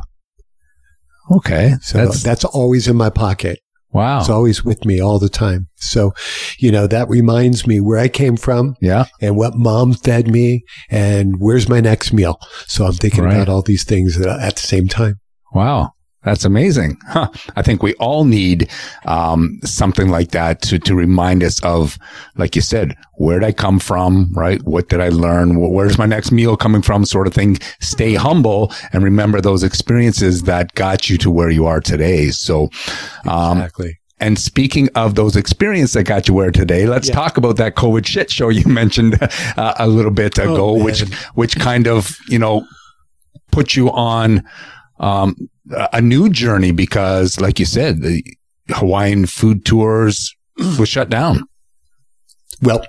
Okay, 1.32 1.76
so 1.82 2.00
that's 2.00 2.24
that's 2.24 2.46
always 2.46 2.88
in 2.88 2.96
my 2.96 3.12
pocket. 3.12 3.60
Wow, 3.92 4.20
it's 4.20 4.30
always 4.30 4.66
with 4.66 4.86
me 4.86 5.00
all 5.00 5.20
the 5.20 5.30
time. 5.30 5.68
So, 5.76 6.14
you 6.58 6.72
know, 6.72 6.88
that 6.88 7.08
reminds 7.10 7.68
me 7.68 7.80
where 7.80 8.00
I 8.00 8.08
came 8.08 8.38
from, 8.38 8.76
yeah, 8.82 9.06
and 9.22 9.38
what 9.38 9.56
mom 9.56 9.94
fed 9.94 10.28
me, 10.28 10.64
and 10.90 11.36
where's 11.40 11.70
my 11.70 11.80
next 11.80 12.12
meal. 12.12 12.40
So 12.66 12.86
I'm 12.86 12.94
thinking 12.94 13.24
right. 13.24 13.36
about 13.36 13.50
all 13.50 13.62
these 13.62 13.84
things 13.84 14.20
at 14.20 14.56
the 14.56 14.62
same 14.62 14.88
time. 14.88 15.20
Wow. 15.54 15.95
That's 16.26 16.44
amazing. 16.44 16.98
Huh. 17.08 17.30
I 17.56 17.62
think 17.62 17.84
we 17.84 17.94
all 17.94 18.26
need 18.26 18.70
um, 19.06 19.60
something 19.64 20.10
like 20.10 20.32
that 20.32 20.62
to 20.64 20.80
to 20.80 20.96
remind 20.96 21.44
us 21.44 21.64
of, 21.64 21.98
like 22.36 22.56
you 22.56 22.62
said, 22.62 22.98
where 23.14 23.40
did 23.40 23.46
I 23.46 23.52
come 23.52 23.80
from, 23.80 24.34
right? 24.34 24.62
What 24.64 24.90
did 24.90 25.00
I 25.00 25.10
learn? 25.10 25.56
Where's 25.56 26.00
my 26.00 26.08
next 26.08 26.32
meal 26.32 26.58
coming 26.58 26.82
from? 26.82 27.06
Sort 27.06 27.28
of 27.28 27.34
thing. 27.34 27.58
Stay 27.80 28.16
humble 28.16 28.74
and 28.92 29.04
remember 29.04 29.40
those 29.40 29.64
experiences 29.64 30.44
that 30.44 30.74
got 30.74 31.10
you 31.10 31.18
to 31.20 31.30
where 31.30 31.52
you 31.52 31.68
are 31.68 31.80
today. 31.80 32.32
So, 32.32 32.70
um, 33.26 33.60
exactly. 33.60 34.00
And 34.20 34.40
speaking 34.40 34.90
of 34.96 35.16
those 35.16 35.36
experiences 35.36 35.94
that 35.94 36.06
got 36.06 36.28
you 36.28 36.34
where 36.34 36.50
today, 36.50 36.88
let's 36.88 37.10
yeah. 37.10 37.16
talk 37.16 37.38
about 37.38 37.58
that 37.58 37.76
COVID 37.76 38.06
shit 38.06 38.32
show 38.32 38.50
you 38.50 38.66
mentioned 38.72 39.20
uh, 39.22 39.74
a 39.78 39.88
little 39.88 40.12
bit 40.12 40.40
oh, 40.40 40.44
ago, 40.44 40.70
oh, 40.70 40.84
which 40.84 41.02
which 41.36 41.60
kind 41.60 41.88
of 41.88 42.18
you 42.28 42.40
know 42.40 42.66
put 43.52 43.76
you 43.76 43.92
on 43.92 44.44
um, 45.00 45.36
a 45.94 46.02
new 46.02 46.30
journey 46.30 46.72
because, 46.72 47.40
like 47.40 47.60
you 47.60 47.66
said, 47.66 48.02
the 48.02 48.24
Hawaiian 48.70 49.26
food 49.26 49.66
tours 49.66 50.34
was 50.80 50.90
shut 50.90 51.10
down. 51.10 51.44
Well, 52.62 52.86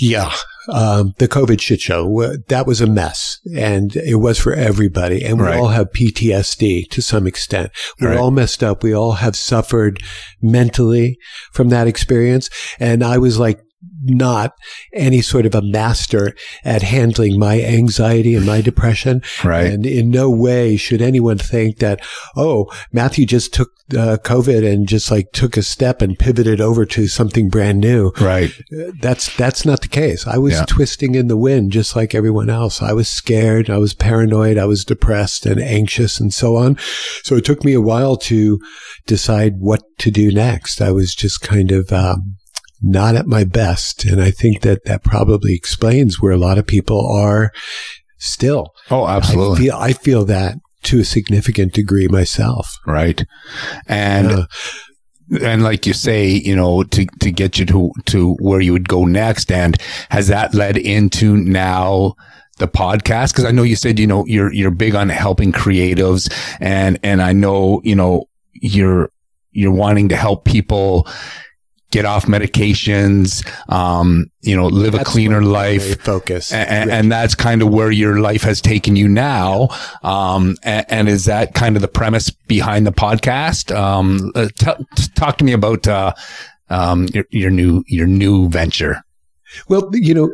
yeah. 0.00 0.32
Um, 0.68 1.14
the 1.18 1.28
COVID 1.28 1.60
shit 1.60 1.80
show, 1.80 2.36
that 2.48 2.66
was 2.66 2.80
a 2.80 2.88
mess 2.88 3.38
and 3.54 3.94
it 3.94 4.16
was 4.16 4.36
for 4.36 4.52
everybody. 4.52 5.24
And 5.24 5.38
we 5.38 5.46
right. 5.46 5.56
all 5.56 5.68
have 5.68 5.92
PTSD 5.92 6.90
to 6.90 7.00
some 7.00 7.26
extent. 7.26 7.70
We're 8.00 8.10
right. 8.10 8.18
all 8.18 8.32
messed 8.32 8.64
up. 8.64 8.82
We 8.82 8.92
all 8.92 9.12
have 9.12 9.36
suffered 9.36 10.02
mentally 10.42 11.18
from 11.52 11.68
that 11.68 11.86
experience. 11.86 12.50
And 12.80 13.04
I 13.04 13.18
was 13.18 13.38
like 13.38 13.60
not 14.02 14.54
any 14.92 15.20
sort 15.20 15.46
of 15.46 15.54
a 15.54 15.62
master 15.62 16.34
at 16.64 16.82
handling 16.82 17.38
my 17.38 17.60
anxiety 17.60 18.34
and 18.34 18.46
my 18.46 18.60
depression. 18.60 19.22
Right. 19.44 19.66
And 19.66 19.86
in 19.86 20.10
no 20.10 20.30
way 20.30 20.76
should 20.76 21.02
anyone 21.02 21.38
think 21.38 21.78
that, 21.78 22.00
oh, 22.36 22.72
Matthew 22.92 23.26
just 23.26 23.52
took 23.52 23.70
uh, 23.92 24.16
COVID 24.24 24.68
and 24.68 24.88
just 24.88 25.10
like 25.10 25.30
took 25.32 25.56
a 25.56 25.62
step 25.62 26.02
and 26.02 26.18
pivoted 26.18 26.60
over 26.60 26.84
to 26.86 27.06
something 27.06 27.48
brand 27.48 27.80
new. 27.80 28.12
Right. 28.20 28.50
That's, 29.00 29.34
that's 29.36 29.64
not 29.64 29.82
the 29.82 29.88
case. 29.88 30.26
I 30.26 30.38
was 30.38 30.54
yeah. 30.54 30.64
twisting 30.64 31.14
in 31.14 31.28
the 31.28 31.36
wind 31.36 31.70
just 31.70 31.94
like 31.94 32.14
everyone 32.14 32.50
else. 32.50 32.82
I 32.82 32.92
was 32.92 33.08
scared. 33.08 33.70
I 33.70 33.78
was 33.78 33.94
paranoid. 33.94 34.58
I 34.58 34.64
was 34.64 34.84
depressed 34.84 35.46
and 35.46 35.60
anxious 35.60 36.18
and 36.18 36.34
so 36.34 36.56
on. 36.56 36.76
So 37.22 37.36
it 37.36 37.44
took 37.44 37.64
me 37.64 37.74
a 37.74 37.80
while 37.80 38.16
to 38.16 38.60
decide 39.06 39.60
what 39.60 39.82
to 39.98 40.10
do 40.10 40.32
next. 40.32 40.80
I 40.80 40.90
was 40.90 41.14
just 41.14 41.40
kind 41.40 41.70
of, 41.70 41.92
um, 41.92 42.36
not 42.82 43.16
at 43.16 43.26
my 43.26 43.44
best. 43.44 44.04
And 44.04 44.20
I 44.20 44.30
think 44.30 44.62
that 44.62 44.84
that 44.84 45.02
probably 45.02 45.54
explains 45.54 46.20
where 46.20 46.32
a 46.32 46.38
lot 46.38 46.58
of 46.58 46.66
people 46.66 47.06
are 47.06 47.52
still. 48.18 48.72
Oh, 48.90 49.06
absolutely. 49.06 49.70
I 49.70 49.72
feel, 49.72 49.76
I 49.76 49.92
feel 49.92 50.24
that 50.26 50.56
to 50.84 51.00
a 51.00 51.04
significant 51.04 51.72
degree 51.72 52.08
myself. 52.08 52.78
Right. 52.86 53.24
And, 53.86 54.28
uh, 54.28 54.46
and 55.42 55.62
like 55.62 55.86
you 55.86 55.92
say, 55.92 56.28
you 56.28 56.54
know, 56.54 56.84
to, 56.84 57.06
to 57.20 57.30
get 57.32 57.58
you 57.58 57.66
to, 57.66 57.90
to 58.06 58.34
where 58.34 58.60
you 58.60 58.72
would 58.72 58.88
go 58.88 59.04
next. 59.04 59.50
And 59.50 59.76
has 60.10 60.28
that 60.28 60.54
led 60.54 60.76
into 60.76 61.36
now 61.36 62.14
the 62.58 62.68
podcast? 62.68 63.34
Cause 63.34 63.44
I 63.44 63.50
know 63.50 63.64
you 63.64 63.76
said, 63.76 63.98
you 63.98 64.06
know, 64.06 64.24
you're, 64.26 64.52
you're 64.52 64.70
big 64.70 64.94
on 64.94 65.08
helping 65.08 65.50
creatives 65.50 66.32
and, 66.60 66.98
and 67.02 67.20
I 67.20 67.32
know, 67.32 67.80
you 67.82 67.96
know, 67.96 68.28
you're, 68.52 69.10
you're 69.50 69.72
wanting 69.72 70.10
to 70.10 70.16
help 70.16 70.44
people 70.44 71.08
get 71.90 72.04
off 72.04 72.26
medications, 72.26 73.46
um, 73.72 74.26
you 74.42 74.56
know, 74.56 74.66
live 74.66 74.92
that's 74.92 75.08
a 75.08 75.12
cleaner 75.12 75.42
life. 75.42 76.00
Focus. 76.02 76.52
And, 76.52 76.90
and, 76.90 77.12
that's 77.12 77.34
kind 77.34 77.62
of 77.62 77.68
where 77.68 77.90
your 77.90 78.18
life 78.20 78.42
has 78.42 78.60
taken 78.60 78.96
you 78.96 79.08
now. 79.08 79.68
Um, 80.02 80.56
and, 80.62 80.86
and, 80.88 81.08
is 81.08 81.26
that 81.26 81.54
kind 81.54 81.76
of 81.76 81.82
the 81.82 81.88
premise 81.88 82.30
behind 82.30 82.86
the 82.86 82.92
podcast? 82.92 83.74
Um, 83.74 84.32
uh, 84.34 84.48
t- 84.58 85.06
talk 85.14 85.38
to 85.38 85.44
me 85.44 85.52
about, 85.52 85.86
uh, 85.86 86.12
um, 86.68 87.06
your, 87.14 87.24
your 87.30 87.50
new, 87.50 87.84
your 87.86 88.06
new 88.06 88.48
venture. 88.48 89.02
Well, 89.68 89.88
you 89.92 90.14
know, 90.14 90.30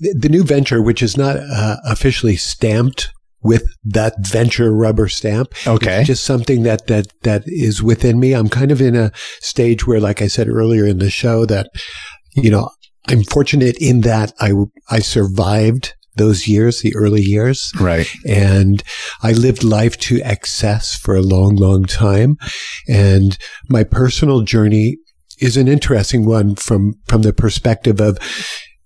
the, 0.00 0.14
the 0.14 0.28
new 0.28 0.42
venture, 0.42 0.82
which 0.82 1.02
is 1.02 1.16
not 1.16 1.36
uh, 1.36 1.76
officially 1.84 2.36
stamped 2.36 3.12
with 3.42 3.64
that 3.84 4.14
venture 4.20 4.72
rubber 4.72 5.08
stamp. 5.08 5.54
Okay. 5.66 6.00
It's 6.00 6.08
just 6.08 6.24
something 6.24 6.62
that, 6.64 6.86
that, 6.88 7.06
that 7.22 7.42
is 7.46 7.82
within 7.82 8.18
me. 8.18 8.32
I'm 8.32 8.48
kind 8.48 8.70
of 8.70 8.80
in 8.80 8.96
a 8.96 9.12
stage 9.40 9.86
where, 9.86 10.00
like 10.00 10.20
I 10.20 10.26
said 10.26 10.48
earlier 10.48 10.84
in 10.84 10.98
the 10.98 11.10
show, 11.10 11.46
that, 11.46 11.68
you 12.34 12.50
know, 12.50 12.70
I'm 13.06 13.24
fortunate 13.24 13.76
in 13.80 14.02
that 14.02 14.32
I, 14.40 14.52
I 14.90 14.98
survived 14.98 15.94
those 16.16 16.48
years, 16.48 16.82
the 16.82 16.94
early 16.94 17.22
years. 17.22 17.72
Right. 17.80 18.08
And 18.28 18.82
I 19.22 19.32
lived 19.32 19.64
life 19.64 19.96
to 20.00 20.20
excess 20.22 20.96
for 20.96 21.14
a 21.16 21.22
long, 21.22 21.56
long 21.56 21.84
time. 21.84 22.36
And 22.88 23.38
my 23.68 23.84
personal 23.84 24.42
journey 24.42 24.98
is 25.40 25.56
an 25.56 25.68
interesting 25.68 26.26
one 26.26 26.56
from, 26.56 26.94
from 27.06 27.22
the 27.22 27.32
perspective 27.32 28.00
of 28.00 28.18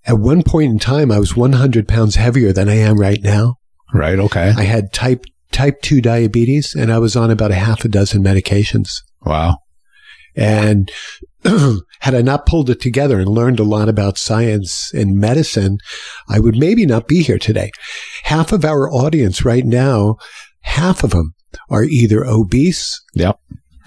at 0.04 0.18
one 0.18 0.42
point 0.42 0.70
in 0.70 0.78
time, 0.78 1.10
I 1.10 1.18
was 1.18 1.36
100 1.36 1.88
pounds 1.88 2.16
heavier 2.16 2.52
than 2.52 2.68
I 2.68 2.74
am 2.74 2.98
right 2.98 3.22
now. 3.22 3.56
Right. 3.92 4.18
Okay. 4.18 4.52
I 4.56 4.62
had 4.62 4.92
type 4.92 5.24
type 5.50 5.82
two 5.82 6.00
diabetes, 6.00 6.74
and 6.74 6.92
I 6.92 6.98
was 6.98 7.16
on 7.16 7.30
about 7.30 7.50
a 7.50 7.56
half 7.56 7.84
a 7.84 7.88
dozen 7.88 8.22
medications. 8.22 9.02
Wow. 9.24 9.58
And 10.34 10.90
had 11.44 12.14
I 12.14 12.22
not 12.22 12.46
pulled 12.46 12.70
it 12.70 12.80
together 12.80 13.20
and 13.20 13.28
learned 13.28 13.60
a 13.60 13.64
lot 13.64 13.88
about 13.88 14.16
science 14.16 14.92
and 14.94 15.18
medicine, 15.18 15.78
I 16.28 16.40
would 16.40 16.56
maybe 16.56 16.86
not 16.86 17.06
be 17.06 17.22
here 17.22 17.38
today. 17.38 17.70
Half 18.24 18.52
of 18.52 18.64
our 18.64 18.90
audience 18.90 19.44
right 19.44 19.64
now, 19.64 20.16
half 20.62 21.04
of 21.04 21.10
them 21.10 21.34
are 21.68 21.84
either 21.84 22.24
obese. 22.24 23.00
Yep 23.14 23.38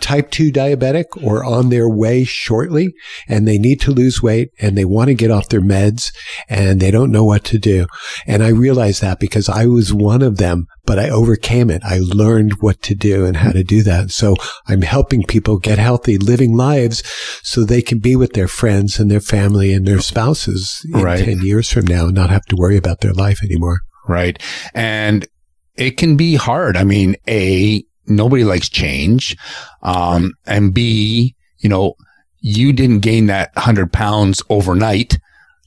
type 0.02 0.32
2 0.32 0.52
diabetic 0.52 1.06
or 1.22 1.44
on 1.44 1.70
their 1.70 1.90
way 1.90 2.24
shortly 2.24 2.94
and 3.28 3.48
they 3.48 3.58
need 3.58 3.82
to 3.82 3.92
lose 3.92 4.22
weight 4.22 4.50
and 4.60 4.78
they 4.78 4.86
want 4.86 5.08
to 5.08 5.14
get 5.14 5.32
off 5.32 5.50
their 5.50 5.62
meds 5.62 6.14
and 6.50 6.80
they 6.80 6.92
don't 6.92 7.12
know 7.12 7.24
what 7.24 7.44
to 7.46 7.58
do. 7.58 7.88
And 8.28 8.44
I 8.44 8.50
realized 8.50 9.02
that 9.02 9.20
because 9.20 9.50
I 9.50 9.66
was 9.66 9.94
one 9.94 10.22
of 10.22 10.38
them, 10.38 10.68
but 10.86 11.00
I 11.00 11.10
overcame 11.10 11.70
it. 11.70 11.82
I 11.84 12.00
learned 12.00 12.62
what 12.62 12.82
to 12.84 12.96
do 12.96 13.26
and 13.26 13.38
how 13.38 13.52
to 13.52 13.64
do 13.64 13.84
that. 13.84 14.12
So 14.12 14.36
I'm 14.68 14.82
helping 14.82 15.24
people 15.24 15.58
get 15.58 15.80
healthy, 15.80 16.18
living 16.18 16.56
lives 16.56 17.04
so 17.44 17.64
they 17.64 17.82
can 17.82 18.00
be 18.00 18.16
with 18.16 18.34
their 18.34 18.48
friends 18.48 19.00
and 19.00 19.10
their 19.10 19.22
family 19.22 19.74
and 19.74 19.88
their 19.88 20.02
spouses 20.02 20.86
in 20.94 21.02
right. 21.02 21.24
10 21.24 21.42
years 21.42 21.72
from 21.72 21.86
now 21.86 22.06
and 22.06 22.16
not 22.16 22.30
have 22.30 22.46
to 22.46 22.56
worry 22.56 22.78
about 22.78 23.02
their 23.02 23.14
life 23.14 23.44
anymore. 23.44 23.80
Right. 24.08 24.42
And 24.74 25.28
it 25.76 25.98
can 25.98 26.16
be 26.16 26.36
hard. 26.36 26.78
I 26.78 26.84
mean, 26.84 27.16
A, 27.28 27.84
nobody 28.08 28.44
likes 28.44 28.70
change. 28.70 29.38
Um, 29.84 30.34
and 30.46 30.74
B, 30.74 31.36
you 31.60 31.70
know, 31.70 31.96
you 32.40 32.74
didn't 32.74 33.00
gain 33.00 33.28
that 33.28 33.52
hundred 33.58 33.92
pounds 33.92 34.44
overnight. 34.50 35.18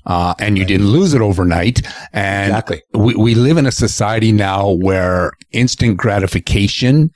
Uh, 0.07 0.35
and 0.39 0.57
you 0.57 0.63
right. 0.63 0.69
didn't 0.69 0.87
lose 0.87 1.13
it 1.13 1.21
overnight. 1.21 1.83
And 2.15 2.51
exactly. 2.51 2.83
we, 2.95 3.15
we 3.15 3.35
live 3.35 3.59
in 3.59 3.67
a 3.67 3.73
society 3.73 4.33
now 4.33 4.71
where 4.71 5.33
instant 5.53 5.99
gratification 5.99 7.11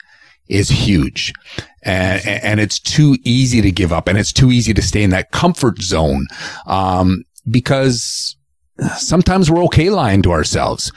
is 0.48 0.68
huge 0.68 1.32
and, 1.82 2.26
and 2.26 2.60
it's 2.60 2.78
too 2.78 3.16
easy 3.24 3.62
to 3.62 3.70
give 3.70 3.92
up 3.92 4.08
and 4.08 4.18
it's 4.18 4.32
too 4.32 4.50
easy 4.50 4.74
to 4.74 4.82
stay 4.82 5.02
in 5.02 5.10
that 5.10 5.30
comfort 5.30 5.80
zone. 5.80 6.26
Um, 6.66 7.24
because 7.50 8.36
sometimes 8.98 9.50
we're 9.50 9.64
okay 9.64 9.88
lying 9.88 10.22
to 10.22 10.32
ourselves. 10.32 10.92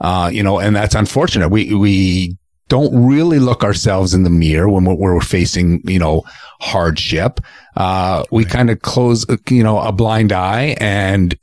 Uh, 0.00 0.28
you 0.32 0.42
know, 0.42 0.58
and 0.58 0.76
that's 0.76 0.94
unfortunate. 0.94 1.48
We, 1.48 1.74
we 1.74 2.36
don't 2.68 3.06
really 3.06 3.38
look 3.38 3.62
ourselves 3.62 4.14
in 4.14 4.22
the 4.24 4.30
mirror 4.30 4.68
when 4.68 4.84
we're, 4.84 4.94
we're 4.94 5.20
facing, 5.20 5.80
you 5.84 5.98
know, 5.98 6.24
hardship. 6.60 7.40
Uh, 7.76 8.24
we 8.30 8.44
right. 8.44 8.52
kind 8.52 8.70
of 8.70 8.82
close, 8.82 9.24
you 9.48 9.62
know, 9.62 9.78
a 9.78 9.92
blind 9.92 10.32
eye 10.32 10.76
and 10.80 11.38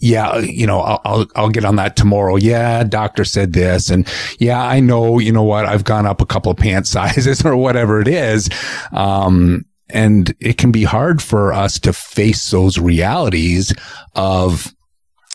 yeah, 0.00 0.38
you 0.38 0.66
know, 0.66 0.80
I'll, 0.80 1.00
I'll, 1.04 1.26
I'll, 1.34 1.48
get 1.48 1.64
on 1.64 1.76
that 1.76 1.96
tomorrow. 1.96 2.36
Yeah, 2.36 2.84
doctor 2.84 3.24
said 3.24 3.52
this. 3.52 3.90
And 3.90 4.06
yeah, 4.38 4.62
I 4.62 4.78
know, 4.78 5.18
you 5.18 5.32
know 5.32 5.42
what? 5.42 5.66
I've 5.66 5.82
gone 5.82 6.06
up 6.06 6.20
a 6.20 6.26
couple 6.26 6.52
of 6.52 6.58
pant 6.58 6.86
sizes 6.86 7.44
or 7.44 7.56
whatever 7.56 8.00
it 8.00 8.08
is. 8.08 8.48
Um, 8.92 9.64
and 9.90 10.34
it 10.38 10.58
can 10.58 10.70
be 10.70 10.84
hard 10.84 11.20
for 11.22 11.52
us 11.52 11.80
to 11.80 11.92
face 11.92 12.50
those 12.50 12.78
realities 12.78 13.74
of, 14.14 14.72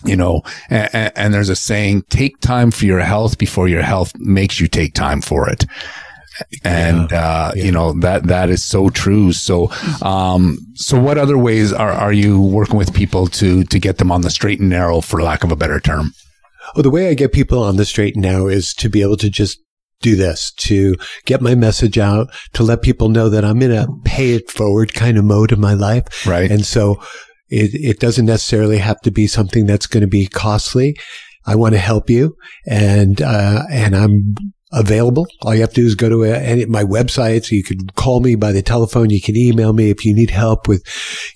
you 0.06 0.16
know, 0.16 0.41
and, 0.70 1.12
and, 1.16 1.34
there's 1.34 1.49
a 1.49 1.56
saying, 1.56 2.04
take 2.10 2.39
time 2.39 2.72
for 2.72 2.86
your 2.86 2.99
health 3.01 3.38
before 3.38 3.68
your 3.68 3.82
health 3.84 4.12
makes 4.18 4.60
you 4.60 4.68
take 4.68 4.93
time 4.93 5.22
for 5.22 5.49
it. 5.49 5.66
and 6.64 7.12
Yeah. 7.12 7.20
uh, 7.20 7.51
Yeah. 7.56 7.64
you 7.64 7.72
know 7.72 7.93
that 7.99 8.24
that 8.28 8.49
is 8.49 8.64
so 8.64 8.89
true. 8.89 9.34
So, 9.34 9.70
um, 10.01 10.58
so 10.74 10.99
what 10.99 11.18
other 11.18 11.38
ways 11.38 11.72
are 11.72 11.91
are 11.91 12.14
you 12.14 12.41
working 12.41 12.78
with 12.78 12.93
people 12.93 13.28
to 13.28 13.64
to 13.66 13.80
get 13.80 13.97
them 13.97 14.12
on 14.12 14.22
the 14.22 14.30
straight 14.30 14.60
and 14.60 14.70
narrow, 14.70 15.01
for 15.01 15.22
lack 15.22 15.43
of 15.43 15.51
a 15.51 15.56
better 15.56 15.80
term? 15.80 16.12
Well, 16.76 16.84
the 16.84 16.89
way 16.89 17.10
I 17.10 17.14
get 17.14 17.34
people 17.34 17.62
on 17.64 17.76
the 17.76 17.86
straight 17.86 18.16
and 18.16 18.24
narrow 18.24 18.47
is 18.47 18.74
to 18.76 18.89
be 18.89 19.01
able 19.04 19.18
to 19.18 19.30
just 19.30 19.60
do 20.01 20.16
this, 20.16 20.51
to 20.58 20.95
get 21.26 21.41
my 21.41 21.56
message 21.56 21.97
out, 21.97 22.28
to 22.54 22.64
let 22.64 22.82
people 22.82 23.10
know 23.10 23.30
that 23.30 23.45
I'm 23.45 23.62
in 23.62 23.72
a 23.72 23.88
pay 24.04 24.34
it 24.34 24.49
forward 24.49 24.93
kind 24.93 25.18
of 25.18 25.24
mode 25.26 25.51
in 25.51 25.60
my 25.62 25.74
life. 25.76 26.26
Right. 26.26 26.49
And 26.51 26.66
so 26.66 26.99
it, 27.54 27.76
it 27.76 27.99
doesn't 27.99 28.26
necessarily 28.26 28.80
have 28.80 28.99
to 29.01 29.12
be 29.12 29.28
something 29.28 29.66
that's 29.66 29.88
going 29.88 30.01
to 30.01 30.08
be 30.08 30.28
costly. 30.28 30.95
I 31.45 31.56
want 31.56 31.74
to 31.74 31.80
help 31.80 32.10
you 32.10 32.36
and, 32.66 33.22
uh, 33.22 33.64
and 33.70 33.95
I'm 33.95 34.36
available. 34.72 35.28
All 35.43 35.54
you 35.54 35.62
have 35.62 35.70
to 35.74 35.82
do 35.82 35.86
is 35.86 35.93
go 35.93 36.10
to 36.10 36.24
a, 36.24 36.36
any, 36.36 36.66
my 36.66 36.84
website. 36.84 37.45
So 37.45 37.56
you 37.56 37.64
can 37.64 37.78
call 37.95 38.22
me 38.22 38.36
by 38.36 38.51
the 38.51 38.62
telephone. 38.64 39.10
You 39.12 39.22
can 39.22 39.36
email 39.36 39.72
me 39.74 39.89
if 39.91 40.04
you 40.04 40.16
need 40.16 40.32
help 40.32 40.68
with 40.68 40.84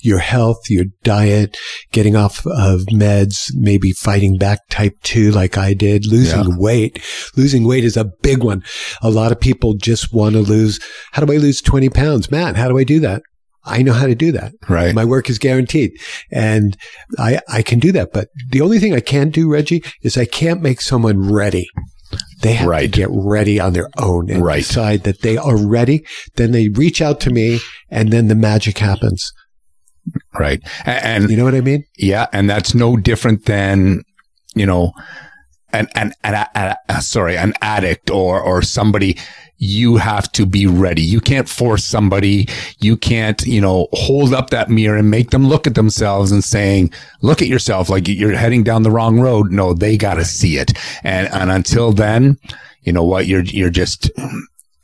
your 0.02 0.18
health, 0.18 0.58
your 0.68 0.86
diet, 1.04 1.56
getting 1.92 2.16
off 2.16 2.44
of 2.46 2.80
meds, 2.92 3.50
maybe 3.54 3.92
fighting 3.92 4.38
back 4.38 4.60
type 4.70 4.94
two 5.04 5.30
like 5.30 5.56
I 5.56 5.72
did, 5.74 6.06
losing 6.06 6.40
Yeah. 6.50 6.56
weight. 6.56 7.00
Losing 7.36 7.64
weight 7.64 7.84
is 7.84 7.96
a 7.96 8.10
big 8.22 8.42
one. 8.42 8.64
A 9.02 9.10
lot 9.10 9.30
of 9.30 9.38
people 9.38 9.74
just 9.74 10.12
want 10.12 10.34
to 10.34 10.40
lose. 10.40 10.80
How 11.12 11.24
do 11.24 11.32
I 11.32 11.36
lose 11.36 11.60
20 11.60 11.90
pounds? 11.90 12.30
Matt, 12.30 12.56
how 12.56 12.68
do 12.68 12.76
I 12.78 12.84
do 12.84 12.98
that? 13.00 13.22
I 13.64 13.82
know 13.82 13.92
how 13.92 14.06
to 14.06 14.14
do 14.14 14.32
that. 14.32 14.52
right. 14.68 14.94
My 14.94 15.04
work 15.04 15.28
is 15.28 15.38
guaranteed 15.38 15.90
and 16.30 16.76
I, 17.18 17.40
I 17.48 17.62
can 17.62 17.78
do 17.78 17.92
that. 17.92 18.12
But 18.12 18.28
the 18.50 18.60
only 18.62 18.78
thing 18.78 18.94
I 18.94 19.00
can't 19.00 19.32
do, 19.34 19.50
Reggie, 19.50 19.82
is 20.02 20.16
I 20.16 20.24
can't 20.24 20.62
make 20.62 20.80
someone 20.80 21.30
ready. 21.30 21.68
They 22.40 22.54
have 22.54 22.70
to 22.80 22.88
get 22.88 23.08
ready 23.10 23.60
on 23.60 23.74
their 23.74 23.90
own 23.98 24.30
and 24.30 24.42
Right. 24.42 24.58
decide 24.64 25.02
that 25.02 25.20
they 25.20 25.36
are 25.36 25.56
ready. 25.58 26.06
Then 26.36 26.52
they 26.52 26.68
reach 26.68 27.02
out 27.02 27.20
to 27.20 27.30
me 27.30 27.58
and 27.90 28.10
then 28.10 28.28
the 28.28 28.34
magic 28.34 28.78
happens. 28.78 29.30
right. 30.38 30.60
A- 30.86 31.04
And, 31.06 31.28
You 31.30 31.36
know 31.36 31.44
what 31.44 31.54
I 31.54 31.60
mean? 31.60 31.84
yeah, 31.98 32.26
and 32.32 32.48
that's 32.48 32.74
no 32.74 32.96
different 32.96 33.44
than 33.44 34.02
you 34.54 34.64
know, 34.66 34.92
an 35.72 35.86
an, 35.94 36.12
an, 36.24 36.74
sorry, 37.02 37.36
an 37.36 37.52
addict 37.60 38.10
or 38.10 38.40
or 38.40 38.62
somebody. 38.62 39.18
You 39.60 39.96
have 39.96 40.30
to 40.32 40.46
be 40.46 40.66
ready. 40.68 41.02
You 41.02 41.20
can't 41.20 41.48
force 41.48 41.84
somebody. 41.84 42.48
You 42.78 42.96
can't, 42.96 43.44
you 43.44 43.60
know, 43.60 43.88
hold 43.92 44.32
up 44.32 44.50
that 44.50 44.70
mirror 44.70 44.96
and 44.96 45.10
make 45.10 45.30
them 45.30 45.48
look 45.48 45.66
at 45.66 45.74
themselves 45.74 46.30
and 46.30 46.44
saying, 46.44 46.92
look 47.22 47.42
at 47.42 47.48
yourself 47.48 47.88
like 47.88 48.06
you're 48.06 48.36
heading 48.36 48.62
down 48.62 48.84
the 48.84 48.90
wrong 48.92 49.18
road. 49.18 49.50
No, 49.50 49.74
they 49.74 49.96
got 49.96 50.14
to 50.14 50.24
see 50.24 50.58
it. 50.58 50.72
And, 51.02 51.28
and 51.32 51.50
until 51.50 51.92
then, 51.92 52.38
you 52.82 52.92
know 52.92 53.02
what? 53.04 53.26
You're, 53.26 53.42
you're 53.42 53.68
just, 53.70 54.10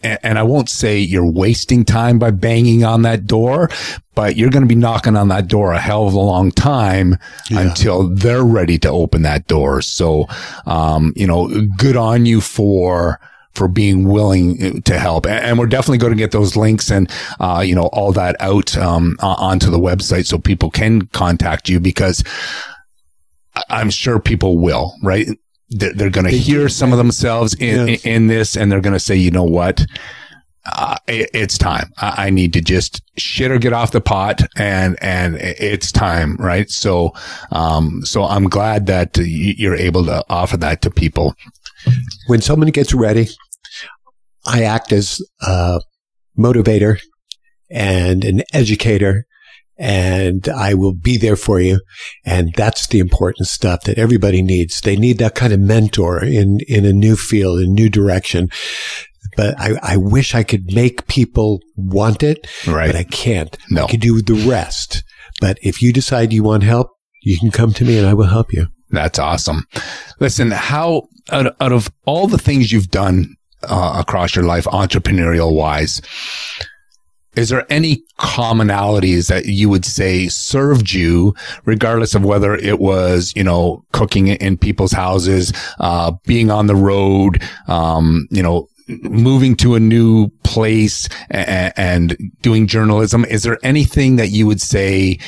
and, 0.02 0.38
I 0.38 0.42
won't 0.42 0.68
say 0.68 0.98
you're 0.98 1.24
wasting 1.30 1.84
time 1.84 2.18
by 2.18 2.32
banging 2.32 2.82
on 2.84 3.02
that 3.02 3.26
door, 3.26 3.70
but 4.16 4.36
you're 4.36 4.50
going 4.50 4.64
to 4.64 4.68
be 4.68 4.74
knocking 4.74 5.16
on 5.16 5.28
that 5.28 5.46
door 5.46 5.72
a 5.72 5.78
hell 5.80 6.06
of 6.08 6.14
a 6.14 6.18
long 6.18 6.50
time 6.50 7.16
Yeah. 7.48 7.60
until 7.60 8.08
they're 8.08 8.44
ready 8.44 8.78
to 8.80 8.88
open 8.90 9.22
that 9.22 9.46
door. 9.46 9.82
So, 9.82 10.26
um, 10.66 11.12
you 11.14 11.26
know, 11.28 11.48
good 11.78 11.96
on 11.96 12.26
you 12.26 12.40
for, 12.40 13.20
for 13.54 13.68
being 13.68 14.08
willing 14.08 14.82
to 14.82 14.98
help. 14.98 15.26
And, 15.26 15.44
and 15.44 15.58
we're 15.58 15.66
definitely 15.66 15.98
going 15.98 16.12
to 16.12 16.18
get 16.18 16.32
those 16.32 16.56
links 16.56 16.90
and, 16.90 17.10
uh, 17.40 17.62
you 17.64 17.74
know, 17.74 17.86
all 17.92 18.12
that 18.12 18.36
out, 18.40 18.76
um, 18.76 19.16
onto 19.20 19.70
the 19.70 19.78
website 19.78 20.26
so 20.26 20.38
people 20.38 20.70
can 20.70 21.06
contact 21.08 21.68
you 21.68 21.78
because 21.80 22.24
I'm 23.68 23.90
sure 23.90 24.18
people 24.18 24.58
will, 24.58 24.94
right? 25.02 25.28
They're, 25.70 25.92
they're 25.94 26.10
going 26.10 26.26
to 26.26 26.36
hear 26.36 26.68
some 26.68 26.92
of 26.92 26.98
themselves 26.98 27.54
in, 27.54 27.88
Yes. 27.88 28.04
in 28.04 28.26
this 28.26 28.56
and 28.56 28.70
they're 28.70 28.80
going 28.80 28.92
to 28.94 29.00
say, 29.00 29.16
you 29.16 29.30
know 29.30 29.44
what? 29.44 29.84
Uh, 30.66 30.96
it, 31.06 31.28
it's 31.34 31.58
time. 31.58 31.90
I, 31.98 32.26
I 32.26 32.30
need 32.30 32.52
to 32.54 32.60
just 32.60 33.02
shit 33.18 33.50
or 33.50 33.58
get 33.58 33.72
off 33.72 33.92
the 33.92 34.00
pot 34.00 34.40
and, 34.56 34.96
and 35.02 35.36
it's 35.36 35.92
time. 35.92 36.36
Right. 36.36 36.70
So, 36.70 37.12
um, 37.52 38.00
so 38.04 38.24
I'm 38.24 38.48
glad 38.48 38.86
that 38.86 39.16
you- 39.18 39.54
you're 39.56 39.76
able 39.76 40.04
to 40.06 40.24
offer 40.28 40.56
that 40.56 40.82
to 40.82 40.90
people. 40.90 41.34
When 42.28 42.40
someone 42.40 42.70
gets 42.70 42.94
ready, 42.94 43.28
I 44.46 44.62
act 44.64 44.92
as 44.92 45.20
a 45.40 45.80
motivator 46.38 46.98
and 47.70 48.24
an 48.24 48.42
educator 48.52 49.24
and 49.76 50.48
I 50.48 50.74
will 50.74 50.94
be 50.94 51.16
there 51.16 51.36
for 51.36 51.60
you. 51.60 51.80
And 52.24 52.52
that's 52.54 52.86
the 52.86 53.00
important 53.00 53.48
stuff 53.48 53.82
that 53.84 53.98
everybody 53.98 54.40
needs. 54.42 54.80
They 54.80 54.96
need 54.96 55.18
that 55.18 55.34
kind 55.34 55.52
of 55.52 55.58
mentor 55.60 56.22
in, 56.24 56.58
in 56.68 56.84
a 56.84 56.92
new 56.92 57.16
field, 57.16 57.58
a 57.60 57.66
new 57.66 57.88
direction. 57.88 58.50
But 59.36 59.58
I, 59.58 59.72
I 59.82 59.96
wish 59.96 60.34
I 60.34 60.44
could 60.44 60.72
make 60.72 61.08
people 61.08 61.60
want 61.76 62.22
it, 62.22 62.46
Right. 62.68 62.86
but 62.86 62.94
I 62.96 63.02
can't. 63.04 63.56
No. 63.68 63.84
I 63.84 63.88
can 63.88 63.98
do 63.98 64.22
the 64.22 64.46
rest. 64.48 65.02
But 65.40 65.58
if 65.62 65.82
you 65.82 65.92
decide 65.92 66.32
you 66.32 66.44
want 66.44 66.62
help, 66.62 66.90
you 67.22 67.36
can 67.38 67.50
come 67.50 67.72
to 67.72 67.84
me 67.84 67.98
and 67.98 68.06
I 68.06 68.14
will 68.14 68.26
help 68.28 68.52
you. 68.52 68.68
That's 68.90 69.18
awesome. 69.18 69.64
Listen, 70.20 70.52
how 70.52 71.08
out, 71.32 71.56
out 71.60 71.72
of 71.72 71.90
all 72.06 72.28
the 72.28 72.38
things 72.38 72.70
you've 72.70 72.90
done 72.90 73.34
uh, 73.68 73.98
across 73.98 74.34
your 74.34 74.44
life, 74.44 74.64
entrepreneurial 74.64 75.54
wise, 75.54 76.00
is 77.36 77.48
there 77.48 77.66
any 77.70 78.02
commonalities 78.18 79.28
that 79.28 79.46
you 79.46 79.68
would 79.68 79.84
say 79.84 80.28
served 80.28 80.92
you, 80.92 81.34
regardless 81.64 82.14
of 82.14 82.24
whether 82.24 82.54
it 82.54 82.78
was, 82.78 83.32
you 83.34 83.42
know, 83.42 83.84
cooking 83.92 84.28
in 84.28 84.56
people's 84.56 84.92
houses, 84.92 85.52
uh, 85.80 86.12
being 86.26 86.50
on 86.50 86.66
the 86.66 86.76
road, 86.76 87.42
um, 87.66 88.28
you 88.30 88.42
know, 88.42 88.68
moving 88.86 89.56
to 89.56 89.74
a 89.74 89.80
new 89.80 90.28
place 90.44 91.08
and, 91.30 91.72
and 91.76 92.32
doing 92.42 92.66
journalism? 92.66 93.24
Is 93.24 93.42
there 93.42 93.58
anything 93.62 94.16
that 94.16 94.28
you 94.28 94.46
would 94.46 94.60
say 94.60 95.18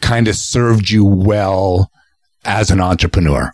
kind 0.00 0.28
of 0.28 0.36
served 0.36 0.88
you 0.88 1.04
well 1.04 1.90
as 2.44 2.70
an 2.70 2.80
entrepreneur? 2.80 3.52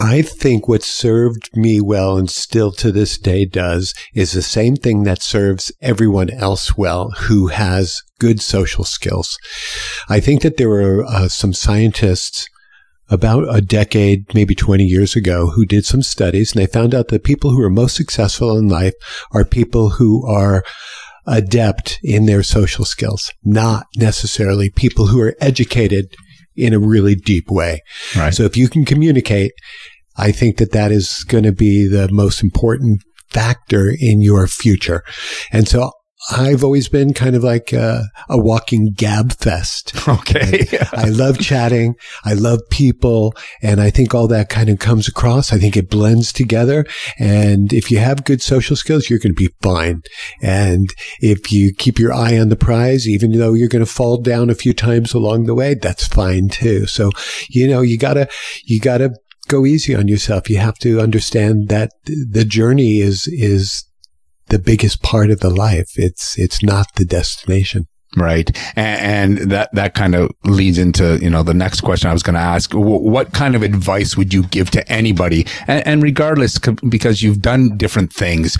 I 0.00 0.22
think 0.22 0.66
what 0.66 0.82
served 0.82 1.50
me 1.54 1.78
well 1.80 2.16
and 2.16 2.30
still 2.30 2.72
to 2.72 2.90
this 2.90 3.18
day 3.18 3.44
does 3.44 3.92
is 4.14 4.32
the 4.32 4.40
same 4.40 4.76
thing 4.76 5.02
that 5.02 5.22
serves 5.22 5.70
everyone 5.82 6.30
else 6.30 6.76
well 6.76 7.10
who 7.18 7.48
has 7.48 8.00
good 8.18 8.40
social 8.40 8.84
skills. 8.84 9.38
I 10.08 10.18
think 10.20 10.40
that 10.40 10.56
there 10.56 10.70
were 10.70 11.04
uh, 11.04 11.28
some 11.28 11.52
scientists 11.52 12.48
about 13.10 13.54
a 13.54 13.60
decade, 13.60 14.34
maybe 14.34 14.54
20 14.54 14.84
years 14.84 15.16
ago, 15.16 15.48
who 15.48 15.66
did 15.66 15.84
some 15.84 16.02
studies 16.02 16.52
and 16.52 16.62
they 16.62 16.66
found 16.66 16.94
out 16.94 17.08
that 17.08 17.24
people 17.24 17.50
who 17.50 17.62
are 17.62 17.70
most 17.70 17.94
successful 17.94 18.56
in 18.56 18.68
life 18.68 18.94
are 19.32 19.44
people 19.44 19.90
who 19.90 20.26
are 20.26 20.64
adept 21.26 21.98
in 22.02 22.24
their 22.24 22.42
social 22.42 22.86
skills, 22.86 23.30
not 23.44 23.86
necessarily 23.96 24.70
people 24.70 25.08
who 25.08 25.20
are 25.20 25.34
educated 25.40 26.06
in 26.56 26.74
a 26.74 26.78
really 26.78 27.14
deep 27.14 27.50
way. 27.50 27.80
Right. 28.16 28.34
So 28.34 28.44
if 28.44 28.56
you 28.56 28.68
can 28.68 28.84
communicate, 28.84 29.52
I 30.16 30.32
think 30.32 30.58
that 30.58 30.72
that 30.72 30.92
is 30.92 31.24
going 31.24 31.44
to 31.44 31.52
be 31.52 31.86
the 31.86 32.08
most 32.10 32.42
important 32.42 33.02
factor 33.30 33.94
in 33.98 34.20
your 34.20 34.46
future. 34.46 35.02
And 35.52 35.68
so 35.68 35.92
I've 36.30 36.62
always 36.62 36.86
been 36.86 37.14
kind 37.14 37.34
of 37.34 37.42
like 37.42 37.72
a, 37.72 38.04
a 38.28 38.38
walking 38.38 38.92
gab 38.94 39.32
fest. 39.32 39.94
Okay. 40.10 40.66
I 40.92 41.08
love 41.08 41.38
chatting. 41.38 41.94
I 42.24 42.34
love 42.34 42.60
people. 42.70 43.34
And 43.62 43.80
I 43.80 43.90
think 43.90 44.12
all 44.12 44.26
that 44.28 44.48
kind 44.48 44.68
of 44.68 44.80
comes 44.80 45.06
across. 45.06 45.52
I 45.52 45.58
think 45.58 45.76
it 45.76 45.88
blends 45.88 46.32
together. 46.32 46.84
And 47.18 47.72
if 47.72 47.90
you 47.90 47.98
have 47.98 48.24
good 48.24 48.42
social 48.42 48.74
skills, 48.74 49.08
you're 49.08 49.20
going 49.20 49.34
to 49.34 49.48
be 49.48 49.54
fine. 49.62 50.02
And 50.42 50.92
if 51.20 51.52
you 51.52 51.72
keep 51.72 51.98
your 51.98 52.12
eye 52.12 52.38
on 52.38 52.48
the 52.48 52.56
prize, 52.56 53.08
even 53.08 53.38
though 53.38 53.54
you're 53.54 53.68
going 53.68 53.84
to 53.84 53.90
fall 53.90 54.20
down 54.20 54.50
a 54.50 54.54
few 54.54 54.72
times 54.72 55.14
along 55.14 55.44
the 55.44 55.54
way, 55.54 55.74
that's 55.74 56.08
fine 56.08 56.48
too. 56.48 56.86
So, 56.86 57.10
you 57.48 57.68
know, 57.68 57.82
you 57.82 57.98
gotta, 57.98 58.28
you 58.64 58.80
gotta 58.80 59.14
go 59.50 59.66
easy 59.66 59.94
on 59.94 60.08
yourself. 60.08 60.48
You 60.48 60.58
have 60.58 60.78
to 60.78 61.00
understand 61.00 61.68
that 61.68 61.90
the 62.06 62.44
journey 62.44 63.00
is, 63.00 63.26
is 63.26 63.84
the 64.48 64.58
biggest 64.58 65.02
part 65.02 65.30
of 65.30 65.40
the 65.40 65.50
life. 65.50 65.90
It's, 65.96 66.38
it's 66.38 66.62
not 66.62 66.86
the 66.94 67.04
destination. 67.04 67.86
Right. 68.16 68.50
And, 68.74 69.38
and 69.40 69.50
that, 69.52 69.70
that 69.74 69.94
kind 69.94 70.14
of 70.14 70.30
leads 70.44 70.78
into, 70.78 71.18
you 71.22 71.30
know, 71.30 71.44
the 71.44 71.54
next 71.54 71.82
question 71.82 72.10
I 72.10 72.12
was 72.12 72.24
going 72.24 72.34
to 72.34 72.40
ask. 72.40 72.70
W- 72.70 73.08
what 73.08 73.32
kind 73.32 73.54
of 73.54 73.62
advice 73.62 74.16
would 74.16 74.34
you 74.34 74.42
give 74.44 74.70
to 74.72 74.82
anybody? 74.90 75.46
And, 75.68 75.86
and 75.86 76.02
regardless, 76.02 76.54
c- 76.54 76.76
because 76.88 77.22
you've 77.22 77.40
done 77.40 77.76
different 77.76 78.12
things, 78.12 78.56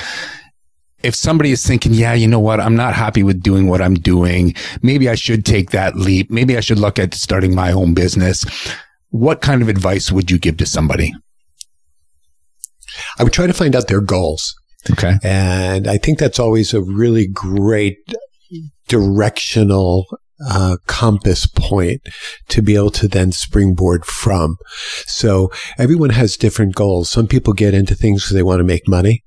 if 1.02 1.14
somebody 1.16 1.50
is 1.50 1.66
thinking, 1.66 1.94
yeah, 1.94 2.14
you 2.14 2.28
know 2.28 2.38
what? 2.38 2.60
I'm 2.60 2.76
not 2.76 2.94
happy 2.94 3.24
with 3.24 3.42
doing 3.42 3.66
what 3.66 3.80
I'm 3.80 3.94
doing. 3.94 4.54
Maybe 4.82 5.08
I 5.08 5.16
should 5.16 5.44
take 5.44 5.70
that 5.70 5.96
leap. 5.96 6.30
Maybe 6.30 6.56
I 6.56 6.60
should 6.60 6.78
look 6.78 6.98
at 6.98 7.14
starting 7.14 7.54
my 7.54 7.72
own 7.72 7.94
business. 7.94 8.44
What 9.10 9.40
kind 9.40 9.62
of 9.62 9.68
advice 9.68 10.10
would 10.10 10.30
you 10.30 10.38
give 10.38 10.56
to 10.58 10.66
somebody? 10.66 11.12
I 13.18 13.24
would 13.24 13.32
try 13.32 13.46
to 13.46 13.52
find 13.52 13.76
out 13.76 13.88
their 13.88 14.00
goals. 14.00 14.54
Okay. 14.90 15.18
And 15.22 15.86
I 15.86 15.98
think 15.98 16.18
that's 16.18 16.38
always 16.38 16.72
a 16.72 16.82
really 16.82 17.26
great 17.26 17.98
directional 18.88 20.06
uh, 20.48 20.76
compass 20.86 21.46
point 21.46 22.00
to 22.48 22.62
be 22.62 22.74
able 22.74 22.90
to 22.90 23.08
then 23.08 23.30
springboard 23.32 24.04
from. 24.04 24.56
So 25.06 25.50
everyone 25.78 26.10
has 26.10 26.36
different 26.36 26.74
goals. 26.74 27.10
Some 27.10 27.26
people 27.26 27.52
get 27.52 27.74
into 27.74 27.94
things 27.94 28.22
because 28.22 28.34
they 28.34 28.42
want 28.42 28.60
to 28.60 28.64
make 28.64 28.88
money. 28.88 29.22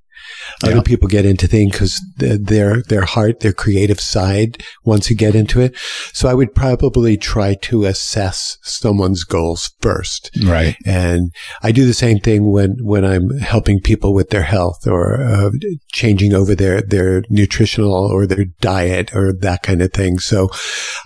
Other 0.61 0.75
Yeah. 0.75 0.81
people 0.81 1.07
get 1.07 1.25
into 1.25 1.47
things 1.47 1.71
because 1.71 2.01
their 2.17 2.81
their 2.83 3.03
heart, 3.05 3.39
their 3.39 3.53
creative 3.53 3.99
side 3.99 4.63
wants 4.83 5.07
to 5.07 5.15
get 5.15 5.35
into 5.35 5.61
it. 5.61 5.75
So 6.13 6.29
I 6.29 6.33
would 6.33 6.53
probably 6.53 7.17
try 7.17 7.55
to 7.63 7.85
assess 7.85 8.57
someone's 8.61 9.23
goals 9.23 9.71
first. 9.81 10.29
Right. 10.43 10.75
And 10.85 11.31
I 11.61 11.71
do 11.71 11.85
the 11.85 11.93
same 11.93 12.19
thing 12.19 12.51
when, 12.51 12.75
when 12.81 13.03
I'm 13.05 13.37
helping 13.39 13.79
people 13.79 14.13
with 14.13 14.29
their 14.29 14.43
health 14.43 14.85
or 14.85 15.21
uh, 15.21 15.49
changing 15.91 16.33
over 16.33 16.55
their, 16.55 16.81
their 16.81 17.23
nutritional 17.29 17.93
or 17.93 18.25
their 18.27 18.45
diet 18.61 19.13
or 19.15 19.33
that 19.41 19.63
kind 19.63 19.81
of 19.81 19.91
thing. 19.93 20.19
So 20.19 20.49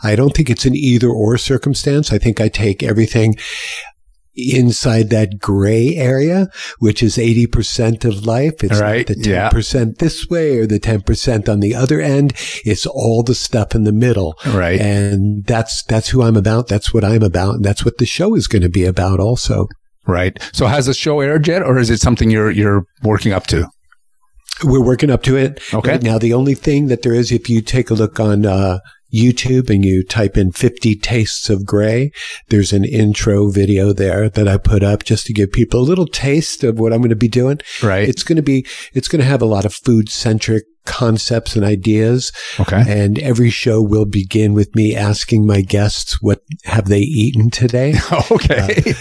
I 0.04 0.16
don't 0.16 0.34
think 0.34 0.50
it's 0.50 0.66
an 0.66 0.76
either 0.76 1.10
or 1.10 1.38
circumstance. 1.38 2.12
I 2.12 2.18
think 2.18 2.42
I 2.42 2.50
take 2.50 2.84
everything 2.84 3.36
inside 4.38 5.10
that 5.10 5.40
gray 5.40 5.96
area, 5.96 6.48
which 6.80 7.02
is 7.02 7.18
80% 7.18 8.06
of 8.06 8.26
life. 8.26 8.64
It's 8.64 8.80
Right. 8.80 9.08
not 9.10 9.18
the 9.18 9.24
10% 9.24 9.98
this 9.98 10.28
way 10.30 10.58
or 10.58 10.68
the 10.68 10.80
10% 10.80 11.50
on 11.50 11.60
the 11.60 11.74
other 11.76 12.00
end. 12.00 12.34
It's 12.64 12.86
all 12.86 13.24
the 13.24 13.36
stuff 13.36 13.74
in 13.76 13.84
the 13.84 13.92
middle. 13.92 14.36
Right. 14.46 14.80
And 14.80 15.44
that's, 15.46 15.84
that's 15.84 16.10
who 16.10 16.22
I'm 16.22 16.38
about. 16.38 16.68
That's 16.68 16.94
what 16.94 17.04
I'm 17.04 17.24
about. 17.24 17.56
And 17.56 17.66
that's 17.66 17.84
what 17.84 17.98
the 17.98 18.06
show 18.06 18.36
is 18.36 18.48
going 18.48 18.62
to 18.62 18.70
be 18.70 18.86
about 18.86 19.20
also. 19.20 19.68
Right. 20.06 20.38
So 20.54 20.68
has 20.68 20.86
the 20.86 20.94
show 20.94 21.20
aired 21.20 21.48
yet, 21.48 21.62
or 21.64 21.78
is 21.78 21.90
it 21.90 22.00
something 22.00 22.30
you're 22.30 22.50
you're 22.50 22.86
working 23.04 23.34
up 23.34 23.46
to? 23.48 23.68
We're 24.64 24.84
working 24.84 25.10
up 25.12 25.22
to 25.24 25.36
it. 25.36 25.60
Okay. 25.74 25.92
Right 25.92 26.02
now, 26.02 26.18
the 26.18 26.34
only 26.34 26.56
thing 26.56 26.88
that 26.88 27.02
there 27.02 27.14
is, 27.14 27.32
if 27.32 27.50
you 27.50 27.62
take 27.62 27.90
a 27.90 27.94
look 27.94 28.20
on, 28.20 28.46
uh, 28.46 28.80
YouTube 29.14 29.70
and 29.70 29.86
you 29.86 30.04
type 30.04 30.38
in 30.38 30.52
50 30.52 30.96
tastes 30.96 31.50
of 31.50 31.66
gray, 31.66 32.12
there's 32.50 32.74
an 32.74 32.86
intro 32.86 33.50
video 33.50 33.94
there 33.94 34.30
that 34.30 34.48
I 34.48 34.58
put 34.58 34.84
up 34.84 35.04
just 35.04 35.26
to 35.28 35.34
give 35.34 35.52
people 35.52 35.80
a 35.80 35.82
little 35.82 36.08
taste 36.08 36.64
of 36.64 36.80
what 36.80 36.94
I'm 36.94 37.00
going 37.00 37.10
to 37.10 37.16
be 37.16 37.28
doing. 37.28 37.60
Right. 37.82 38.08
It's 38.08 38.24
going 38.24 38.38
to 38.38 38.42
be, 38.42 38.66
it's 38.94 39.08
going 39.08 39.22
to 39.22 39.28
have 39.28 39.42
a 39.42 39.46
lot 39.46 39.66
of 39.66 39.74
food 39.74 40.10
centric 40.10 40.66
concepts 40.88 41.56
and 41.56 41.64
ideas. 41.64 42.32
okay. 42.60 42.84
And 42.88 43.20
every 43.20 43.52
show 43.52 43.82
will 43.82 44.06
begin 44.06 44.54
with 44.54 44.76
me 44.76 44.96
asking 44.96 45.46
my 45.46 45.62
guests, 45.62 46.22
what 46.22 46.42
have 46.64 46.88
they 46.88 47.02
eaten 47.02 47.52
today? 47.52 47.94
okay. 48.32 48.94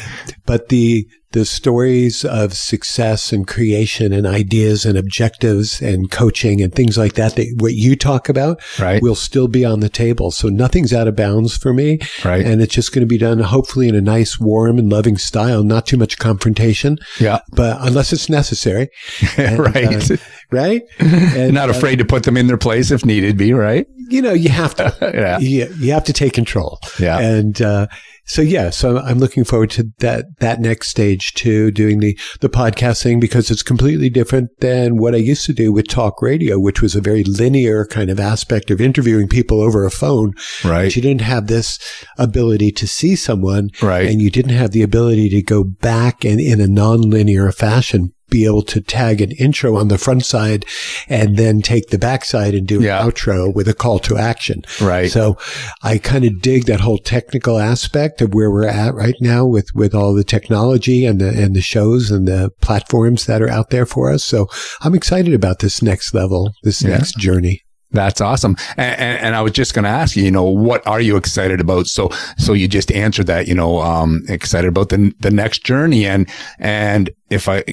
but 0.45 0.69
the 0.69 1.07
the 1.33 1.45
stories 1.45 2.25
of 2.25 2.55
success 2.55 3.31
and 3.31 3.47
creation 3.47 4.13
and 4.13 4.27
ideas 4.27 4.87
and 4.87 4.97
objectives 4.97 5.83
and 5.83 6.11
coaching 6.11 6.63
and 6.63 6.75
things 6.75 6.97
like 6.97 7.13
that 7.13 7.37
that 7.37 7.55
what 7.59 7.75
you 7.75 7.95
talk 7.95 8.31
about 8.31 8.59
right. 8.79 9.03
will 9.03 9.15
still 9.15 9.47
be 9.47 9.63
on 9.63 9.81
the 9.81 9.89
table 9.91 10.31
so 10.31 10.49
nothing's 10.49 10.95
out 10.95 11.07
of 11.07 11.15
bounds 11.15 11.55
for 11.55 11.75
me 11.75 11.99
right. 12.25 12.47
and 12.47 12.63
it's 12.63 12.75
just 12.75 12.91
going 12.91 13.03
to 13.03 13.07
be 13.07 13.19
done 13.19 13.41
hopefully 13.41 13.87
in 13.87 13.95
a 13.95 14.01
nice 14.01 14.41
warm 14.41 14.79
and 14.79 14.89
loving 14.89 15.19
style 15.19 15.63
not 15.63 15.85
too 15.85 15.99
much 15.99 16.17
confrontation 16.17 16.97
yeah. 17.21 17.41
but 17.53 17.77
unless 17.81 18.15
it's 18.15 18.31
necessary 18.31 18.89
And, 19.37 19.59
right. 19.59 20.11
uh, 20.11 20.17
right 20.51 20.83
and 20.99 21.55
Not 21.55 21.69
uh, 21.69 21.73
afraid 21.73 21.97
to 21.99 22.05
put 22.05 22.23
them 22.25 22.37
in 22.37 22.47
their 22.47 22.57
place 22.59 22.91
if 22.91 23.05
needed 23.05 23.37
be. 23.37 23.53
Right. 23.53 23.87
you 24.09 24.23
know 24.23 24.33
you 24.33 24.49
have 24.51 24.75
to 24.77 24.97
yeah. 25.15 25.39
you, 25.39 25.73
you 25.79 25.93
have 25.93 26.05
to 26.05 26.13
take 26.13 26.33
control 26.33 26.79
Yeah. 26.99 27.19
and 27.19 27.61
uh, 27.61 27.87
so 28.27 28.43
yeah, 28.43 28.71
so 28.71 28.99
I'm 28.99 29.19
looking 29.19 29.45
forward 29.45 29.71
to 29.71 29.85
that 30.01 30.27
that 30.41 30.61
next 30.61 30.89
stage 30.89 31.33
too, 31.35 31.71
doing 31.71 32.01
the 32.01 32.19
the 32.41 32.49
podcasting 32.49 33.21
because 33.21 33.51
it's 33.51 33.63
completely 33.63 34.11
different 34.11 34.51
than 34.61 34.97
what 34.99 35.15
I 35.15 35.19
used 35.19 35.47
to 35.47 35.53
do 35.53 35.73
with 35.73 35.89
talk 35.89 36.21
radio, 36.21 36.59
which 36.59 36.83
was 36.83 36.95
a 36.95 37.01
very 37.01 37.23
linear 37.25 37.87
kind 37.87 38.11
of 38.11 38.19
aspect 38.21 38.71
of 38.71 38.81
interviewing 38.81 39.29
people 39.29 39.61
over 39.61 39.85
a 39.87 39.91
phone. 39.91 40.33
Right. 40.65 40.85
But 40.87 40.97
you 40.97 41.03
didn't 41.03 41.21
have 41.23 41.47
this 41.47 41.79
ability 42.19 42.73
to 42.73 42.87
see 42.87 43.17
someone, 43.17 43.71
Right. 43.81 44.09
and 44.09 44.21
you 44.21 44.31
didn't 44.31 44.55
have 44.55 44.73
the 44.73 44.83
ability 44.83 45.29
to 45.31 45.43
go 45.43 45.63
back 45.65 46.25
and 46.25 46.41
in 46.41 46.61
a 46.61 46.67
non-linear 46.67 47.53
fashion 47.53 48.13
be 48.29 48.45
able 48.45 48.63
to 48.63 48.81
tag 48.81 49.21
an 49.21 49.31
intro 49.39 49.77
on 49.77 49.87
the 49.87 49.97
front 49.97 50.25
side 50.25 50.65
and 51.09 51.37
then 51.37 51.63
take 51.63 51.91
the 51.91 51.99
back 51.99 52.25
side 52.25 52.55
and 52.57 52.67
do 52.67 52.83
Yeah. 52.83 53.01
an 53.01 53.09
outro 53.13 53.55
with 53.55 53.69
a 53.69 53.73
call 53.73 54.01
to 54.01 54.17
action. 54.19 54.63
Right. 54.81 55.09
So 55.13 55.39
I 55.85 55.99
kind 55.99 56.25
of 56.25 56.43
dig 56.43 56.65
that 56.65 56.81
whole 56.81 56.99
technical 56.99 57.61
aspect 57.61 58.16
of 58.21 58.35
where 58.35 58.51
we're 58.51 58.67
at 58.67 58.95
right 58.95 59.17
now 59.21 59.45
with, 59.47 59.69
with 59.75 59.95
all 59.95 60.15
the 60.15 60.25
technology 60.25 61.05
and 61.07 61.21
the, 61.21 61.29
and 61.29 61.55
the 61.55 61.61
shows 61.61 62.11
and 62.11 62.27
the 62.27 62.51
platforms 62.61 63.27
that 63.27 63.43
are 63.43 63.51
out 63.51 63.71
there 63.71 63.87
for 63.87 64.11
us. 64.11 64.25
So 64.25 64.49
I'm 64.83 64.95
excited 64.95 65.35
about 65.35 65.61
this 65.61 65.83
next 65.83 66.15
level, 66.15 66.53
this 66.63 66.83
Yeah. 66.83 66.97
next 66.97 67.19
journey. 67.19 67.63
That's 67.93 68.21
awesome. 68.21 68.57
And, 68.77 69.01
and, 69.01 69.19
and 69.27 69.37
I 69.37 69.43
was 69.43 69.53
just 69.53 69.73
going 69.73 69.85
to 69.85 69.89
ask 69.89 70.17
you, 70.17 70.25
you 70.25 70.31
know, 70.31 70.45
what 70.45 70.87
are 70.87 71.01
you 71.01 71.17
excited 71.17 71.61
about? 71.61 71.87
So, 71.87 72.11
so 72.37 72.53
you 72.53 72.69
just 72.69 72.91
answered 72.93 73.29
that, 73.29 73.47
you 73.47 73.55
know, 73.55 73.81
um, 73.81 74.23
excited 74.29 74.69
about 74.69 74.89
the, 74.89 75.15
the 75.21 75.31
next 75.31 75.65
journey. 75.65 76.05
And, 76.05 76.29
and 76.59 77.11
if 77.31 77.49
I 77.49 77.65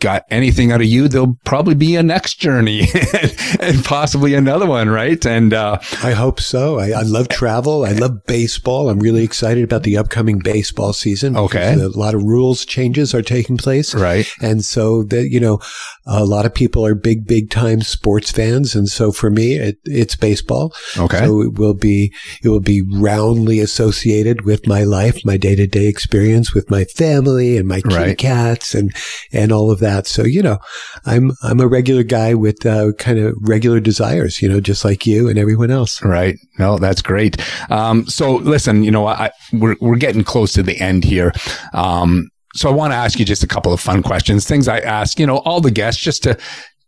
got 0.00 0.24
anything 0.30 0.72
out 0.72 0.80
of 0.80 0.86
you, 0.86 1.08
there'll 1.08 1.38
probably 1.44 1.74
be 1.74 1.96
a 1.96 2.02
next 2.02 2.34
journey 2.34 2.82
and 3.60 3.84
possibly 3.84 4.34
another 4.34 4.66
one. 4.66 4.88
Right. 4.88 5.24
And, 5.24 5.54
uh, 5.54 5.78
I 6.02 6.12
hope 6.12 6.40
so. 6.40 6.78
I, 6.78 6.90
I 6.90 7.02
love 7.02 7.28
travel. 7.28 7.84
I 7.84 7.92
love 7.92 8.24
baseball. 8.26 8.88
I'm 8.90 9.00
really 9.00 9.24
excited 9.24 9.64
about 9.64 9.84
the 9.84 9.96
upcoming 9.96 10.38
baseball 10.38 10.92
season. 10.92 11.36
Okay. 11.36 11.72
A 11.74 11.88
lot 11.88 12.14
of 12.14 12.22
rules 12.22 12.64
changes 12.66 13.14
are 13.14 13.22
taking 13.22 13.56
place. 13.56 13.94
right. 13.94 14.28
And 14.42 14.64
so 14.64 15.02
that, 15.04 15.30
you 15.30 15.40
know, 15.40 15.60
a 16.04 16.24
lot 16.24 16.44
of 16.46 16.54
people 16.54 16.84
are 16.84 16.94
big, 16.94 17.26
big 17.26 17.50
time 17.50 17.80
sports 17.80 18.30
fans. 18.30 18.74
And 18.74 18.88
so 18.88 19.12
for 19.12 19.30
me, 19.30 19.54
it, 19.54 19.78
it's 19.84 20.14
baseball. 20.14 20.74
Okay. 20.98 21.18
So 21.20 21.40
it 21.42 21.54
will 21.58 21.74
be, 21.74 22.12
it 22.42 22.48
will 22.48 22.60
be 22.60 22.82
roundly 22.92 23.60
associated 23.60 24.42
with 24.44 24.66
my 24.66 24.84
life, 24.84 25.24
my 25.24 25.36
day 25.36 25.54
to 25.56 25.66
day 25.66 25.86
experience 25.86 26.52
with 26.54 26.70
my 26.70 26.84
family 26.84 27.56
and 27.56 27.66
my 27.66 27.80
kitty 27.80 27.94
Right. 27.96 28.18
cats 28.18 28.74
and, 28.74 28.94
and 29.32 29.52
all 29.52 29.70
of 29.70 29.78
that. 29.80 29.85
So, 30.06 30.24
you 30.24 30.42
know, 30.42 30.58
I'm, 31.04 31.32
I'm 31.42 31.60
a 31.60 31.66
regular 31.66 32.02
guy 32.02 32.34
with, 32.34 32.64
uh, 32.66 32.92
kind 32.98 33.18
of 33.18 33.34
regular 33.40 33.80
desires, 33.80 34.40
you 34.40 34.48
know, 34.48 34.60
just 34.60 34.84
like 34.84 35.06
you 35.06 35.28
and 35.28 35.38
everyone 35.38 35.70
else. 35.70 36.02
Right. 36.02 36.36
No, 36.58 36.78
that's 36.78 37.02
great. 37.02 37.36
Um, 37.70 38.06
so 38.06 38.36
listen, 38.36 38.84
you 38.84 38.90
know, 38.90 39.06
I, 39.06 39.30
we're, 39.52 39.76
we're 39.80 39.96
getting 39.96 40.24
close 40.24 40.52
to 40.54 40.62
the 40.62 40.78
end 40.80 41.04
here. 41.04 41.32
Um, 41.72 42.28
so 42.54 42.70
I 42.70 42.72
want 42.72 42.92
to 42.92 42.96
ask 42.96 43.18
you 43.18 43.24
just 43.24 43.42
a 43.42 43.46
couple 43.46 43.72
of 43.72 43.80
fun 43.80 44.02
questions, 44.02 44.46
things 44.46 44.68
I 44.68 44.78
ask, 44.78 45.18
you 45.18 45.26
know, 45.26 45.38
all 45.38 45.60
the 45.60 45.70
guests 45.70 46.02
just 46.02 46.22
to, 46.22 46.38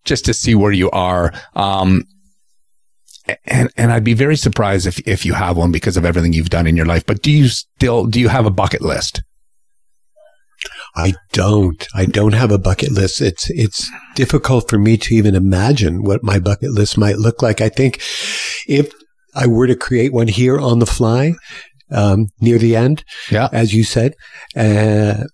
just 0.04 0.24
to 0.24 0.34
see 0.34 0.54
where 0.54 0.72
you 0.72 0.90
are. 0.90 1.32
Um, 1.54 2.04
and, 3.44 3.70
and 3.76 3.92
I'd 3.92 4.04
be 4.04 4.14
very 4.14 4.36
surprised 4.36 4.86
if, 4.86 4.98
if 5.06 5.26
you 5.26 5.34
have 5.34 5.56
one 5.56 5.70
because 5.70 5.98
of 5.98 6.06
everything 6.06 6.32
you've 6.32 6.48
done 6.48 6.66
in 6.66 6.76
your 6.76 6.86
life, 6.86 7.04
but 7.04 7.20
do 7.20 7.30
you 7.30 7.48
still, 7.48 8.06
do 8.06 8.18
you 8.18 8.28
have 8.28 8.46
a 8.46 8.50
bucket 8.50 8.80
list? 8.80 9.22
I 10.98 11.14
don't. 11.32 11.86
I 11.94 12.04
don't 12.06 12.32
have 12.34 12.50
a 12.50 12.58
bucket 12.58 12.90
list. 12.92 13.20
It's 13.20 13.48
it's 13.50 13.88
difficult 14.16 14.68
for 14.68 14.78
me 14.78 14.96
to 14.98 15.14
even 15.14 15.34
imagine 15.34 16.02
what 16.02 16.22
my 16.24 16.38
bucket 16.38 16.72
list 16.72 16.98
might 16.98 17.18
look 17.18 17.40
like. 17.40 17.60
I 17.60 17.68
think 17.68 18.00
if 18.66 18.90
I 19.34 19.46
were 19.46 19.66
to 19.68 19.76
create 19.76 20.12
one 20.12 20.28
here 20.28 20.58
on 20.58 20.80
the 20.80 20.86
fly, 20.86 21.34
um, 21.92 22.26
near 22.40 22.58
the 22.58 22.74
end, 22.76 23.04
Yeah. 23.30 23.48
as 23.52 23.72
you 23.72 23.84
said, 23.84 24.14
uh, 24.56 25.24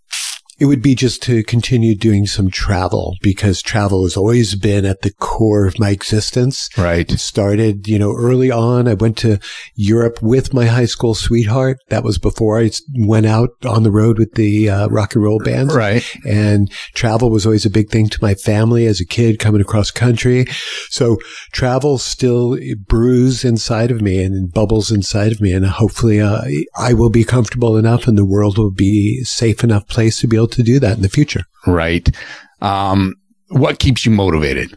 it 0.59 0.67
would 0.67 0.83
be 0.83 0.95
just 0.95 1.23
to 1.25 1.43
continue 1.43 1.97
doing 1.97 2.27
some 2.27 2.51
travel 2.51 3.17
because 3.21 3.61
travel 3.61 4.05
has 4.05 4.17
always 4.17 4.55
been 4.55 4.85
at 4.85 5.03
the 5.03 5.13
core 5.15 5.67
of 5.67 5.79
my 5.79 5.91
existence. 5.91 6.69
Right. 6.79 7.11
It 7.11 7.19
started, 7.19 7.89
you 7.89 7.99
know, 7.99 8.15
early 8.15 8.51
on. 8.51 8.87
I 8.87 8.95
went 8.95 9.19
to 9.19 9.39
Europe 9.75 10.23
with 10.23 10.55
my 10.55 10.67
high 10.67 10.85
school 10.85 11.15
sweetheart. 11.15 11.79
That 11.89 12.05
was 12.05 12.19
before 12.19 12.61
I 12.61 12.71
went 12.95 13.27
out 13.27 13.51
on 13.67 13.83
the 13.83 13.91
road 13.91 14.19
with 14.19 14.35
the 14.35 14.71
uh, 14.71 14.89
rock 14.89 15.15
and 15.15 15.25
roll 15.25 15.41
bands. 15.41 15.75
Right. 15.75 16.05
And 16.25 16.71
travel 16.95 17.31
was 17.31 17.47
always 17.47 17.67
a 17.67 17.71
big 17.71 17.91
thing 17.91 18.09
to 18.11 18.19
my 18.23 18.35
family 18.35 18.87
as 18.87 19.01
a 19.01 19.07
kid 19.07 19.41
coming 19.41 19.61
across 19.61 19.91
country. 19.91 20.47
So 20.89 21.19
travel 21.51 21.99
still 21.99 22.57
brews 22.87 23.45
inside 23.45 23.91
of 23.91 24.01
me 24.01 24.23
and 24.23 24.53
bubbles 24.53 24.93
inside 24.93 25.33
of 25.33 25.41
me. 25.41 25.53
And 25.53 25.67
hopefully, 25.67 26.21
uh, 26.21 26.43
I 26.77 26.93
will 26.93 27.11
be 27.11 27.25
comfortable 27.25 27.77
enough 27.77 28.07
and 28.07 28.17
the 28.17 28.25
world 28.25 28.57
will 28.57 28.71
be 28.71 29.25
safe 29.25 29.65
enough 29.65 29.89
place 29.89 30.21
to 30.21 30.29
be 30.29 30.37
able 30.37 30.43
to 30.49 30.62
do 30.62 30.78
that 30.80 30.97
in 30.97 31.03
the 31.03 31.09
future. 31.09 31.45
Right. 31.66 32.09
Um, 32.61 33.14
what 33.49 33.78
keeps 33.78 34.05
you 34.05 34.12
motivated? 34.12 34.76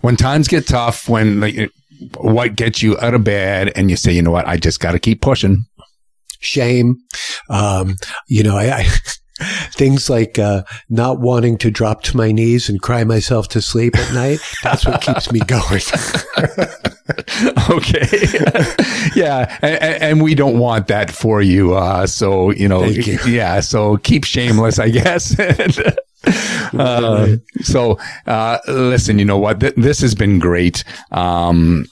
When 0.00 0.16
times 0.16 0.48
get 0.48 0.66
tough, 0.66 1.08
when 1.08 1.40
like, 1.40 1.70
what 2.16 2.56
gets 2.56 2.82
you 2.82 2.98
out 3.00 3.14
of 3.14 3.24
bed 3.24 3.72
and 3.76 3.90
you 3.90 3.96
say, 3.96 4.12
you 4.12 4.22
know 4.22 4.30
what, 4.30 4.48
I 4.48 4.56
just 4.56 4.80
got 4.80 4.92
to 4.92 4.98
keep 4.98 5.20
pushing. 5.20 5.64
shame. 6.40 6.96
Um, 7.50 7.96
you 8.26 8.42
know, 8.42 8.56
I, 8.56 8.78
I 8.78 8.84
things 9.72 10.08
like 10.10 10.38
uh, 10.38 10.62
not 10.88 11.20
wanting 11.20 11.58
to 11.58 11.70
drop 11.70 12.02
to 12.04 12.16
my 12.16 12.32
knees 12.32 12.68
and 12.68 12.80
cry 12.80 13.04
myself 13.04 13.48
to 13.48 13.62
sleep 13.62 13.96
at 13.96 14.14
night. 14.14 14.40
That's 14.62 14.86
what 14.86 15.02
keeps 15.02 15.30
me 15.32 15.40
going. 15.40 15.80
okay. 17.70 18.06
yeah. 19.14 19.58
And, 19.62 20.02
and 20.02 20.22
we 20.22 20.34
don't 20.34 20.58
want 20.58 20.88
that 20.88 21.10
for 21.10 21.42
you. 21.42 21.74
Uh, 21.74 22.06
so, 22.06 22.50
you 22.50 22.68
know, 22.68 22.84
you. 22.84 23.18
yeah. 23.26 23.60
So 23.60 23.96
keep 23.98 24.24
shameless, 24.24 24.78
I 24.78 24.90
guess. 24.90 25.38
uh, 26.78 27.36
so, 27.60 27.98
uh, 28.26 28.58
listen, 28.68 29.18
you 29.18 29.24
know 29.24 29.38
what? 29.38 29.60
Th- 29.60 29.74
this 29.76 30.00
has 30.00 30.14
been 30.14 30.38
great. 30.38 30.84
Um, 31.10 31.86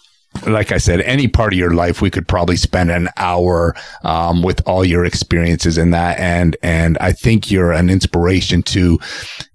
like 0.46 0.72
I 0.72 0.78
said, 0.78 1.00
any 1.00 1.26
part 1.26 1.52
of 1.52 1.58
your 1.58 1.74
life, 1.74 2.00
we 2.00 2.10
could 2.10 2.28
probably 2.28 2.56
spend 2.56 2.90
an 2.90 3.08
hour 3.16 3.74
um, 4.04 4.42
with 4.42 4.60
all 4.66 4.84
your 4.84 5.04
experiences 5.04 5.78
in 5.78 5.90
that, 5.90 6.18
and 6.20 6.56
and 6.62 6.96
I 6.98 7.12
think 7.12 7.50
you're 7.50 7.72
an 7.72 7.90
inspiration 7.90 8.62
to 8.64 9.00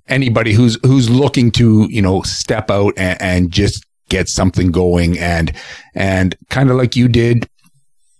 anybody 0.07 0.53
who's 0.53 0.77
who's 0.83 1.09
looking 1.09 1.51
to 1.51 1.87
you 1.89 2.01
know 2.01 2.21
step 2.23 2.69
out 2.69 2.93
and, 2.97 3.21
and 3.21 3.51
just 3.51 3.85
get 4.13 4.29
something 4.29 4.71
going 4.71 5.17
and 5.19 5.51
and 5.95 6.35
kind 6.49 6.69
of 6.69 6.77
like 6.77 6.95
you 6.95 7.07
did 7.07 7.47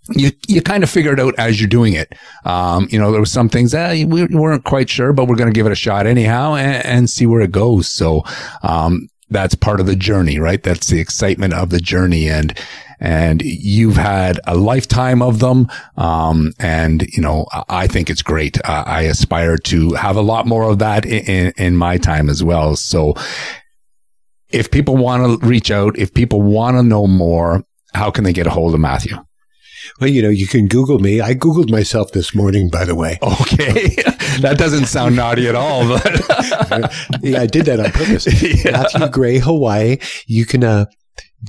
you 0.09 0.31
you 0.47 0.61
kind 0.61 0.83
of 0.83 0.89
figure 0.89 1.13
it 1.13 1.19
out 1.19 1.33
as 1.37 1.59
you're 1.59 1.69
doing 1.69 1.93
it. 1.93 2.13
Um, 2.45 2.87
you 2.91 2.99
know, 2.99 3.11
there 3.11 3.21
was 3.21 3.31
some 3.31 3.49
things 3.49 3.71
that 3.71 3.91
we 4.07 4.25
weren't 4.25 4.63
quite 4.65 4.89
sure, 4.89 5.13
but 5.13 5.27
we're 5.27 5.35
going 5.35 5.53
to 5.53 5.57
give 5.57 5.65
it 5.65 5.71
a 5.71 5.75
shot 5.75 6.07
anyhow 6.07 6.55
and, 6.55 6.85
and 6.85 7.09
see 7.09 7.25
where 7.25 7.41
it 7.41 7.51
goes. 7.51 7.87
So, 7.87 8.23
um, 8.63 9.07
that's 9.29 9.55
part 9.55 9.79
of 9.79 9.87
the 9.87 9.95
journey, 9.95 10.39
right? 10.39 10.61
That's 10.61 10.87
the 10.87 10.99
excitement 10.99 11.53
of 11.53 11.69
the 11.69 11.79
journey. 11.79 12.29
And, 12.29 12.57
and 12.99 13.41
you've 13.41 13.95
had 13.95 14.39
a 14.45 14.55
lifetime 14.55 15.21
of 15.21 15.39
them. 15.39 15.67
Um, 15.97 16.53
and, 16.59 17.01
you 17.09 17.21
know, 17.21 17.47
I 17.67 17.87
think 17.87 18.09
it's 18.09 18.21
great. 18.21 18.57
Uh, 18.63 18.83
I 18.85 19.01
aspire 19.03 19.57
to 19.57 19.93
have 19.93 20.15
a 20.15 20.21
lot 20.21 20.45
more 20.45 20.63
of 20.69 20.79
that 20.79 21.05
in, 21.05 21.25
in, 21.25 21.53
in 21.57 21.77
my 21.77 21.97
time 21.97 22.29
as 22.29 22.43
well. 22.43 22.75
So 22.75 23.15
if 24.53 24.71
people 24.71 24.95
want 24.95 25.41
to 25.41 25.45
reach 25.45 25.71
out, 25.71 25.97
if 25.97 26.13
people 26.13 26.41
want 26.41 26.77
to 26.77 26.83
know 26.83 27.07
more, 27.07 27.63
how 27.93 28.11
can 28.11 28.23
they 28.23 28.33
get 28.33 28.47
a 28.47 28.51
hold 28.51 28.73
of 28.73 28.79
Matthew? 28.79 29.17
Well, 29.99 30.09
you 30.09 30.21
know, 30.21 30.29
you 30.29 30.47
can 30.47 30.67
Google 30.67 30.99
me. 30.99 31.19
I 31.19 31.33
Googled 31.33 31.69
myself 31.69 32.13
this 32.13 32.33
morning, 32.33 32.69
by 32.69 32.85
the 32.85 32.95
way. 32.95 33.19
Okay. 33.21 33.95
that 34.39 34.55
doesn't 34.57 34.85
sound 34.85 35.15
naughty 35.15 35.47
at 35.47 35.55
all, 35.55 35.87
but 35.87 36.05
yeah, 37.21 37.41
I 37.41 37.47
did 37.47 37.65
that 37.65 37.79
on 37.79 37.91
purpose. 37.91 38.27
Yeah. 38.63 38.71
Matthew 38.71 39.09
Gray, 39.09 39.39
Hawaii. 39.39 39.97
You 40.27 40.45
can, 40.45 40.63
uh, 40.63 40.85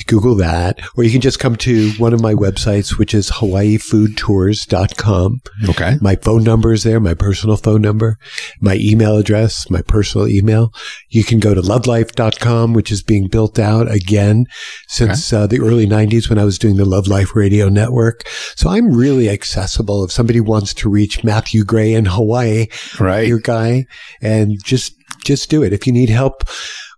Google 0.07 0.35
that, 0.37 0.81
or 0.97 1.05
you 1.05 1.11
can 1.11 1.21
just 1.21 1.39
come 1.39 1.57
to 1.57 1.91
one 1.99 2.13
of 2.13 2.21
my 2.21 2.35
websites, 2.35 2.99
which 2.99 3.15
is 3.15 3.31
hawaiifoodtours.com. 3.31 5.41
Okay. 5.69 5.97
My 6.01 6.17
phone 6.17 6.43
number 6.43 6.73
is 6.73 6.83
there, 6.83 6.99
my 6.99 7.15
personal 7.15 7.57
phone 7.57 7.83
number, 7.83 8.19
my 8.61 8.77
email 8.77 9.17
address, 9.17 9.71
my 9.71 9.83
personal 9.83 10.29
email. 10.29 10.73
You 11.09 11.23
can 11.23 11.39
go 11.39 11.55
to 11.55 11.63
lovelife.com, 11.63 12.73
which 12.73 12.91
is 12.91 13.03
being 13.03 13.29
built 13.29 13.59
out 13.59 13.91
again 13.91 14.47
since 14.89 15.33
okay. 15.33 15.43
uh, 15.43 15.47
the 15.47 15.61
early 15.61 15.87
90s 15.87 16.29
when 16.29 16.39
I 16.39 16.45
was 16.45 16.59
doing 16.59 16.77
the 16.77 16.85
Love 16.85 17.07
Life 17.07 17.37
Radio 17.37 17.69
Network. 17.69 18.27
So 18.57 18.71
I'm 18.71 18.95
really 18.95 19.29
accessible. 19.29 20.05
If 20.05 20.13
somebody 20.13 20.41
wants 20.41 20.75
to 20.75 20.91
reach 20.91 21.23
Matthew 21.23 21.65
Gray 21.65 21.95
in 21.95 22.07
Hawaii, 22.07 22.67
right. 22.99 23.29
your 23.29 23.39
guy, 23.39 23.87
and 24.21 24.59
just, 24.65 24.95
just 25.25 25.51
do 25.51 25.63
it. 25.63 25.73
If 25.73 25.87
you 25.87 25.93
need 25.93 26.11
help, 26.11 26.43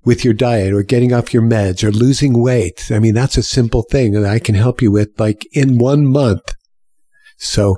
with 0.07 0.25
your 0.25 0.33
diet 0.33 0.73
or 0.73 0.85
getting 0.85 1.13
off 1.13 1.35
your 1.35 1.43
meds 1.43 1.83
or 1.83 1.91
losing 1.91 2.41
weight. 2.41 2.91
I 2.91 3.01
mean, 3.01 3.13
that's 3.13 3.37
a 3.37 3.43
simple 3.43 3.83
thing 3.83 4.13
that 4.13 4.25
I 4.25 4.39
can 4.39 4.55
help 4.55 4.81
you 4.81 4.93
with 4.93 5.11
like 5.19 5.47
in 5.53 5.79
one 5.79 6.07
month. 6.07 6.55
So 7.39 7.77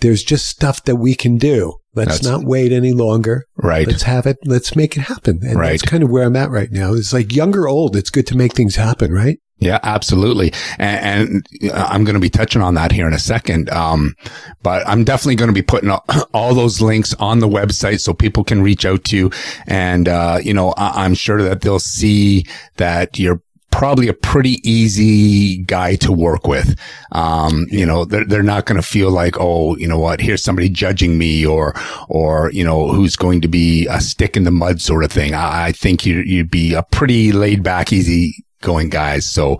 there's 0.00 0.24
just 0.24 0.46
stuff 0.46 0.84
that 0.84 0.96
we 0.96 1.14
can 1.14 1.38
do. 1.38 1.74
Let's 1.94 2.18
that's, 2.18 2.24
not 2.24 2.44
wait 2.44 2.72
any 2.72 2.92
longer. 2.92 3.44
Right. 3.56 3.86
Let's 3.86 4.02
have 4.02 4.26
it. 4.26 4.36
Let's 4.44 4.76
make 4.76 4.96
it 4.96 5.02
happen. 5.02 5.38
And 5.42 5.58
right. 5.58 5.70
that's 5.70 5.82
kind 5.82 6.02
of 6.02 6.10
where 6.10 6.24
I'm 6.24 6.36
at 6.36 6.50
right 6.50 6.70
now. 6.70 6.92
It's 6.92 7.12
like 7.12 7.34
young 7.34 7.56
or 7.56 7.68
old. 7.68 7.96
It's 7.96 8.10
good 8.10 8.26
to 8.26 8.36
make 8.36 8.54
things 8.54 8.76
happen, 8.76 9.12
right? 9.12 9.38
Yeah, 9.60 9.80
absolutely. 9.82 10.52
And, 10.78 11.44
and 11.60 11.72
I'm 11.74 12.04
going 12.04 12.14
to 12.14 12.20
be 12.20 12.30
touching 12.30 12.62
on 12.62 12.74
that 12.74 12.92
here 12.92 13.08
in 13.08 13.12
a 13.12 13.18
second. 13.18 13.68
Um, 13.70 14.14
but 14.62 14.86
I'm 14.86 15.02
definitely 15.02 15.34
going 15.34 15.48
to 15.48 15.54
be 15.54 15.62
putting 15.62 15.90
all, 15.90 16.04
all, 16.34 16.54
those 16.54 16.80
links 16.80 17.12
on 17.14 17.40
the 17.40 17.48
website 17.48 18.00
so 18.00 18.14
people 18.14 18.44
can 18.44 18.62
reach 18.62 18.86
out 18.86 19.04
to 19.04 19.16
you. 19.16 19.30
And, 19.66 20.08
uh, 20.08 20.38
you 20.42 20.54
know, 20.54 20.74
I, 20.76 21.04
I'm 21.04 21.14
sure 21.14 21.42
that 21.42 21.62
they'll 21.62 21.80
see 21.80 22.46
that 22.76 23.18
you're 23.18 23.42
probably 23.70 24.08
a 24.08 24.14
pretty 24.14 24.60
easy 24.68 25.58
guy 25.64 25.96
to 25.96 26.12
work 26.12 26.46
with. 26.46 26.78
Um, 27.12 27.66
you 27.70 27.84
know, 27.84 28.04
they're, 28.04 28.24
they're 28.24 28.42
not 28.42 28.64
going 28.64 28.80
to 28.80 28.86
feel 28.86 29.10
like, 29.10 29.34
oh, 29.38 29.76
you 29.76 29.88
know 29.88 29.98
what, 29.98 30.20
here's 30.20 30.42
somebody 30.42 30.68
judging 30.68 31.18
me 31.18 31.44
or, 31.44 31.74
or, 32.08 32.50
you 32.52 32.64
know, 32.64 32.88
who's 32.88 33.16
going 33.16 33.40
to 33.40 33.48
be 33.48 33.86
a 33.88 34.00
stick 34.00 34.36
in 34.36 34.44
the 34.44 34.50
mud 34.50 34.80
sort 34.80 35.04
of 35.04 35.12
thing. 35.12 35.34
I, 35.34 35.66
I 35.66 35.72
think 35.72 36.06
you, 36.06 36.20
you'd 36.20 36.50
be 36.50 36.74
a 36.74 36.82
pretty 36.84 37.32
laid 37.32 37.62
back, 37.62 37.92
easy 37.92 38.44
going 38.60 38.88
guys. 38.88 39.26
So, 39.26 39.58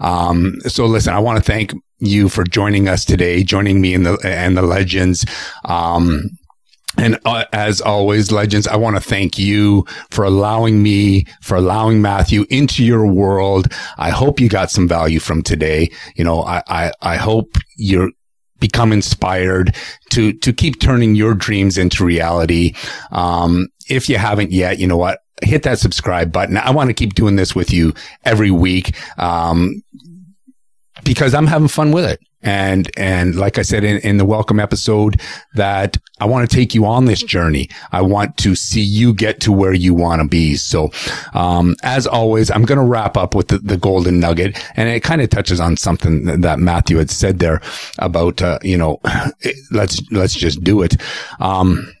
um, 0.00 0.56
so 0.66 0.86
listen, 0.86 1.14
I 1.14 1.18
want 1.18 1.38
to 1.38 1.42
thank 1.42 1.72
you 1.98 2.28
for 2.28 2.44
joining 2.44 2.88
us 2.88 3.04
today, 3.04 3.42
joining 3.42 3.80
me 3.80 3.94
in 3.94 4.04
the, 4.04 4.18
and 4.24 4.56
the 4.56 4.62
legends. 4.62 5.24
Um, 5.64 6.30
and 6.96 7.18
uh, 7.24 7.44
as 7.52 7.80
always, 7.80 8.32
legends, 8.32 8.66
I 8.66 8.76
want 8.76 8.96
to 8.96 9.02
thank 9.02 9.38
you 9.38 9.86
for 10.10 10.24
allowing 10.24 10.82
me, 10.82 11.24
for 11.40 11.56
allowing 11.56 12.02
Matthew 12.02 12.46
into 12.50 12.84
your 12.84 13.06
world. 13.06 13.72
I 13.96 14.10
hope 14.10 14.40
you 14.40 14.48
got 14.48 14.70
some 14.70 14.88
value 14.88 15.20
from 15.20 15.42
today. 15.42 15.90
You 16.16 16.24
know, 16.24 16.42
I, 16.42 16.62
I, 16.66 16.92
I 17.00 17.16
hope 17.16 17.56
you're, 17.76 18.10
become 18.58 18.92
inspired 18.92 19.74
to 20.10 20.34
to 20.34 20.52
keep 20.52 20.80
turning 20.80 21.14
your 21.14 21.34
dreams 21.34 21.78
into 21.78 22.04
reality. 22.04 22.74
Um, 23.10 23.68
if 23.88 24.08
you 24.08 24.18
haven't 24.18 24.52
yet, 24.52 24.78
you 24.78 24.86
know 24.86 24.98
what? 24.98 25.20
Hit 25.42 25.62
that 25.64 25.78
subscribe 25.78 26.32
button. 26.32 26.56
I 26.56 26.70
want 26.70 26.88
to 26.88 26.94
keep 26.94 27.14
doing 27.14 27.36
this 27.36 27.54
with 27.54 27.72
you 27.72 27.94
every 28.24 28.50
week. 28.50 28.94
Um, 29.18 29.82
because 31.04 31.34
I'm 31.34 31.46
having 31.46 31.68
fun 31.68 31.92
with 31.92 32.04
it. 32.04 32.20
And, 32.42 32.90
and 32.96 33.34
like 33.34 33.58
I 33.58 33.62
said 33.62 33.84
in, 33.84 33.98
in 33.98 34.16
the 34.16 34.24
welcome 34.24 34.58
episode 34.58 35.20
that 35.54 35.98
I 36.20 36.24
want 36.24 36.48
to 36.48 36.56
take 36.56 36.74
you 36.74 36.86
on 36.86 37.04
this 37.04 37.22
journey. 37.22 37.68
I 37.92 38.00
want 38.00 38.38
to 38.38 38.54
see 38.54 38.80
you 38.80 39.12
get 39.12 39.40
to 39.40 39.52
where 39.52 39.74
you 39.74 39.92
want 39.92 40.22
to 40.22 40.28
be. 40.28 40.56
So, 40.56 40.90
um, 41.34 41.76
as 41.82 42.06
always, 42.06 42.50
I'm 42.50 42.64
going 42.64 42.78
to 42.78 42.84
wrap 42.84 43.18
up 43.18 43.34
with 43.34 43.48
the, 43.48 43.58
the 43.58 43.76
golden 43.76 44.20
nugget 44.20 44.58
and 44.76 44.88
it 44.88 45.02
kind 45.02 45.20
of 45.20 45.28
touches 45.28 45.60
on 45.60 45.76
something 45.76 46.40
that 46.40 46.58
Matthew 46.58 46.96
had 46.96 47.10
said 47.10 47.40
there 47.40 47.60
about, 47.98 48.40
uh, 48.40 48.58
you 48.62 48.78
know, 48.78 49.00
let's, 49.70 50.00
let's 50.10 50.34
just 50.34 50.64
do 50.64 50.80
it. 50.80 50.96
Um, 51.40 51.92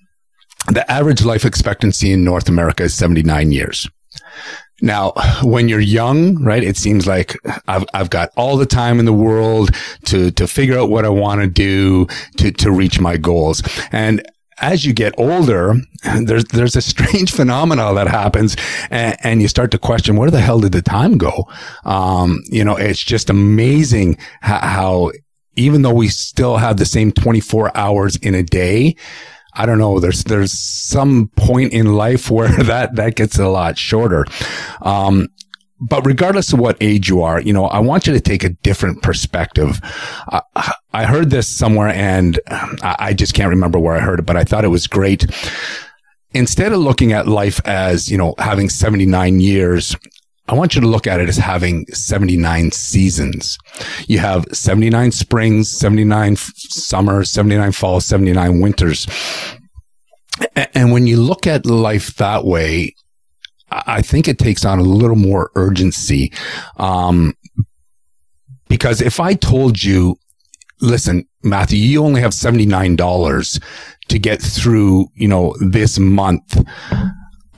the 0.68 0.84
average 0.90 1.24
life 1.24 1.44
expectancy 1.44 2.12
in 2.12 2.24
North 2.24 2.48
America 2.48 2.84
is 2.84 2.94
79 2.94 3.52
years. 3.52 3.88
Now, 4.82 5.12
when 5.42 5.68
you're 5.68 5.80
young, 5.80 6.42
right, 6.42 6.62
it 6.62 6.76
seems 6.76 7.06
like 7.06 7.36
I've, 7.68 7.84
I've 7.92 8.10
got 8.10 8.30
all 8.36 8.56
the 8.56 8.66
time 8.66 8.98
in 8.98 9.04
the 9.04 9.12
world 9.12 9.70
to, 10.06 10.30
to 10.32 10.46
figure 10.46 10.78
out 10.78 10.90
what 10.90 11.04
I 11.04 11.10
want 11.10 11.42
to 11.42 11.46
do 11.46 12.06
to, 12.38 12.50
to 12.52 12.70
reach 12.70 13.00
my 13.00 13.16
goals. 13.16 13.62
And 13.92 14.22
as 14.60 14.84
you 14.84 14.92
get 14.92 15.14
older, 15.18 15.74
there's, 16.22 16.44
there's 16.46 16.76
a 16.76 16.82
strange 16.82 17.32
phenomenon 17.36 17.94
that 17.94 18.08
happens 18.08 18.56
and, 18.90 19.16
and, 19.22 19.42
you 19.42 19.48
start 19.48 19.70
to 19.72 19.78
question, 19.78 20.16
where 20.16 20.30
the 20.30 20.40
hell 20.40 20.60
did 20.60 20.72
the 20.72 20.82
time 20.82 21.18
go? 21.18 21.46
Um, 21.84 22.42
you 22.46 22.64
know, 22.64 22.76
it's 22.76 23.02
just 23.02 23.30
amazing 23.30 24.18
how, 24.40 24.58
how 24.58 25.12
even 25.56 25.82
though 25.82 25.94
we 25.94 26.08
still 26.08 26.56
have 26.56 26.76
the 26.76 26.86
same 26.86 27.12
24 27.12 27.76
hours 27.76 28.16
in 28.16 28.34
a 28.34 28.42
day, 28.42 28.96
I 29.54 29.66
don't 29.66 29.78
know. 29.78 30.00
There's 30.00 30.24
there's 30.24 30.52
some 30.52 31.28
point 31.36 31.72
in 31.72 31.94
life 31.94 32.30
where 32.30 32.48
that 32.48 32.96
that 32.96 33.16
gets 33.16 33.38
a 33.38 33.48
lot 33.48 33.78
shorter. 33.78 34.24
Um, 34.82 35.28
but 35.80 36.04
regardless 36.04 36.52
of 36.52 36.58
what 36.58 36.76
age 36.80 37.08
you 37.08 37.22
are, 37.22 37.40
you 37.40 37.54
know, 37.54 37.64
I 37.66 37.78
want 37.80 38.06
you 38.06 38.12
to 38.12 38.20
take 38.20 38.44
a 38.44 38.50
different 38.50 39.02
perspective. 39.02 39.80
I, 40.28 40.42
I 40.92 41.06
heard 41.06 41.30
this 41.30 41.48
somewhere 41.48 41.88
and 41.88 42.38
I 42.82 43.14
just 43.14 43.32
can't 43.32 43.48
remember 43.48 43.78
where 43.78 43.96
I 43.96 44.00
heard 44.00 44.18
it, 44.18 44.26
but 44.26 44.36
I 44.36 44.44
thought 44.44 44.64
it 44.64 44.68
was 44.68 44.86
great. 44.86 45.24
Instead 46.32 46.72
of 46.72 46.80
looking 46.80 47.12
at 47.14 47.26
life 47.26 47.60
as, 47.64 48.10
you 48.10 48.18
know, 48.18 48.34
having 48.38 48.68
79 48.68 49.40
years, 49.40 49.96
I 50.50 50.54
want 50.54 50.74
you 50.74 50.80
to 50.80 50.88
look 50.88 51.06
at 51.06 51.20
it 51.20 51.28
as 51.28 51.36
having 51.36 51.86
79 51.92 52.72
seasons. 52.72 53.56
You 54.08 54.18
have 54.18 54.44
79 54.52 55.12
springs, 55.12 55.70
79 55.70 56.34
summers, 56.34 57.30
79 57.30 57.70
falls, 57.70 58.04
79 58.06 58.60
winters. 58.60 59.06
And 60.74 60.90
when 60.90 61.06
you 61.06 61.18
look 61.18 61.46
at 61.46 61.66
life 61.66 62.16
that 62.16 62.44
way, 62.44 62.96
I 63.70 64.02
think 64.02 64.26
it 64.26 64.40
takes 64.40 64.64
on 64.64 64.80
a 64.80 64.82
little 64.82 65.14
more 65.14 65.52
urgency. 65.54 66.32
Um, 66.78 67.34
because 68.68 69.00
if 69.00 69.20
I 69.20 69.34
told 69.34 69.80
you, 69.84 70.16
listen, 70.80 71.28
Matthew, 71.44 71.78
you 71.78 72.02
only 72.04 72.22
have 72.22 72.32
$79 72.32 73.62
to 74.08 74.18
get 74.18 74.42
through, 74.42 75.06
you 75.14 75.28
know, 75.28 75.54
this 75.60 76.00
month. 76.00 76.60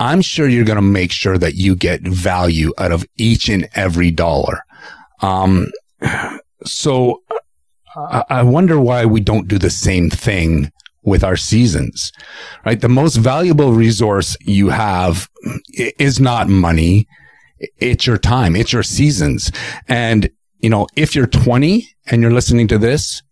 I'm 0.01 0.22
sure 0.22 0.49
you're 0.49 0.64
going 0.64 0.76
to 0.76 0.82
make 0.82 1.12
sure 1.12 1.38
that 1.38 1.55
you 1.55 1.76
get 1.76 2.03
value 2.03 2.72
out 2.78 2.93
of 2.93 3.05
each 3.16 3.49
and 3.49 3.68
every 3.74 4.11
dollar. 4.11 4.64
Um, 5.20 5.70
so 6.64 7.22
I 7.97 8.43
wonder 8.43 8.80
why 8.80 9.05
we 9.05 9.20
don't 9.20 9.49
do 9.49 9.59
the 9.59 9.70
same 9.70 10.11
thing 10.11 10.72
with 11.05 11.24
our 11.24 11.36
seasons, 11.36 12.12
right? 12.64 12.80
The 12.80 12.88
most 12.88 13.16
valuable 13.16 13.72
resource 13.72 14.36
you 14.40 14.70
have 14.70 15.28
is 15.99 16.20
not 16.20 16.49
money. 16.49 17.07
It's 17.78 18.07
your 18.07 18.18
time. 18.18 18.57
It's 18.57 18.72
your 18.72 18.82
seasons. 18.82 19.53
And, 19.88 20.30
you 20.61 20.70
know, 20.70 20.86
if 20.97 21.14
you're 21.14 21.26
20 21.26 21.86
and 22.07 22.22
you're 22.22 22.32
listening 22.32 22.68
to 22.68 22.78
this, 22.78 23.22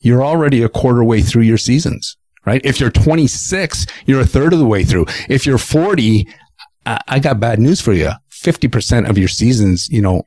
you're 0.00 0.24
already 0.24 0.62
a 0.62 0.68
quarter 0.68 1.04
way 1.04 1.22
through 1.22 1.42
your 1.42 1.58
seasons 1.58 2.16
right? 2.46 2.60
If 2.64 2.80
you're 2.80 2.90
26, 2.90 3.86
you're 4.06 4.20
a 4.20 4.26
third 4.26 4.52
of 4.52 4.58
the 4.58 4.66
way 4.66 4.84
through. 4.84 5.06
If 5.28 5.46
you're 5.46 5.58
40, 5.58 6.26
I 6.86 7.18
got 7.18 7.40
bad 7.40 7.58
news 7.58 7.80
for 7.80 7.92
you. 7.92 8.10
50% 8.30 9.08
of 9.08 9.18
your 9.18 9.28
seasons, 9.28 9.88
you 9.90 10.00
know, 10.00 10.22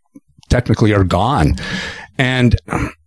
technically 0.50 0.94
are 0.94 1.04
gone. 1.04 1.56
And 2.18 2.56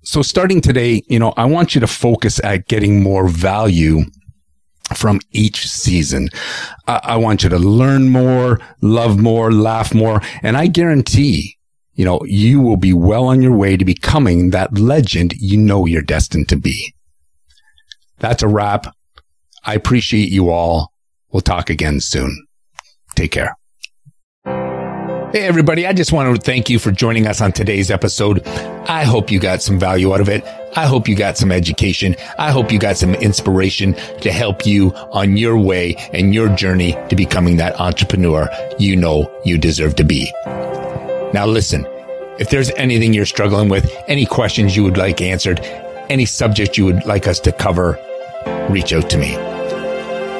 so 0.03 0.23
starting 0.23 0.61
today, 0.61 1.03
you 1.09 1.19
know, 1.19 1.33
I 1.37 1.45
want 1.45 1.75
you 1.75 1.81
to 1.81 1.87
focus 1.87 2.41
at 2.43 2.67
getting 2.67 3.03
more 3.03 3.29
value 3.29 4.03
from 4.95 5.21
each 5.31 5.67
season. 5.67 6.29
I, 6.87 7.01
I 7.03 7.17
want 7.17 7.43
you 7.43 7.49
to 7.49 7.59
learn 7.59 8.09
more, 8.09 8.61
love 8.81 9.19
more, 9.19 9.53
laugh 9.53 9.95
more. 9.95 10.21
And 10.43 10.57
I 10.57 10.67
guarantee, 10.67 11.57
you 11.95 12.05
know, 12.05 12.21
you 12.25 12.61
will 12.61 12.77
be 12.77 12.93
well 12.93 13.27
on 13.27 13.43
your 13.43 13.57
way 13.57 13.77
to 13.77 13.85
becoming 13.85 14.51
that 14.51 14.77
legend 14.79 15.35
you 15.39 15.57
know 15.57 15.87
you're 15.87 16.03
destined 16.03 16.49
to 16.51 16.57
be. 16.57 16.95
That's 18.19 18.43
a 18.43 18.49
wrap. 18.49 18.95
I 19.67 19.75
appreciate 19.75 20.31
you 20.31 20.51
all. 20.51 20.93
We'll 21.33 21.41
talk 21.41 21.71
again 21.71 22.01
soon. 22.01 22.47
Take 23.17 23.33
care. 23.33 23.57
Hey, 24.45 25.43
everybody. 25.43 25.87
I 25.87 25.93
just 25.93 26.13
want 26.13 26.35
to 26.35 26.41
thank 26.41 26.71
you 26.71 26.79
for 26.79 26.93
joining 26.93 27.27
us 27.27 27.41
on 27.41 27.51
today's 27.51 27.91
episode. 27.91 28.47
I 28.89 29.03
hope 29.03 29.31
you 29.31 29.41
got 29.41 29.61
some 29.61 29.79
value 29.79 30.15
out 30.15 30.21
of 30.21 30.29
it. 30.29 30.45
I 30.77 30.87
hope 30.87 31.09
you 31.09 31.17
got 31.17 31.37
some 31.37 31.51
education. 31.51 32.15
I 32.39 32.53
hope 32.53 32.71
you 32.71 32.79
got 32.79 32.97
some 32.97 33.15
inspiration 33.17 33.95
to 34.21 34.31
help 34.31 34.65
you 34.65 34.95
on 35.11 35.37
your 35.37 35.59
way 35.59 35.97
and 36.13 36.33
your 36.33 36.49
journey 36.51 36.93
to 37.09 37.17
becoming 37.17 37.57
that 37.57 37.79
entrepreneur 37.81 38.49
you 38.79 38.95
know 38.95 39.31
you 39.45 39.59
deserve 39.59 39.97
to 39.97 40.05
be. 40.05 40.33
Now, 41.35 41.45
listen, 41.47 41.85
if 42.39 42.51
there's 42.51 42.71
anything 42.71 43.13
you're 43.13 43.27
struggling 43.27 43.69
with, 43.69 43.93
any 44.07 44.27
questions 44.27 44.77
you 44.77 44.85
would 44.85 44.97
like 44.97 45.21
answered, 45.21 45.59
any 46.09 46.25
subject 46.25 46.79
you 46.79 46.85
would 46.85 47.05
like 47.05 47.27
us 47.27 47.41
to 47.41 47.53
cover, 47.53 47.99
reach 48.71 48.93
out 48.93 49.11
to 49.11 49.19
me. 49.19 49.56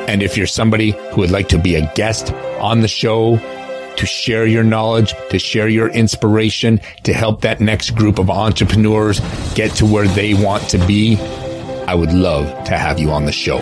And 0.09 0.23
if 0.23 0.37
you're 0.37 0.47
somebody 0.47 0.91
who 1.13 1.23
would 1.23 1.31
like 1.31 1.49
to 1.49 1.59
be 1.59 1.75
a 1.75 1.93
guest 1.95 2.33
on 2.61 2.81
the 2.81 2.89
show, 2.89 3.39
to 3.97 4.07
share 4.07 4.47
your 4.47 4.63
knowledge, 4.63 5.15
to 5.31 5.39
share 5.39 5.69
your 5.69 5.89
inspiration, 5.89 6.81
to 7.05 7.13
help 7.13 7.43
that 7.43 7.61
next 7.61 7.91
group 7.91 8.19
of 8.19 8.31
entrepreneurs 8.31 9.21
get 9.55 9.71
to 9.77 9.87
where 9.87 10.09
they 10.09 10.35
want 10.35 10.69
to 10.71 10.79
be, 10.87 11.17
I 11.87 11.95
would 11.95 12.13
love 12.13 12.47
to 12.67 12.77
have 12.77 12.99
you 12.99 13.11
on 13.11 13.27
the 13.27 13.33
show. 13.33 13.59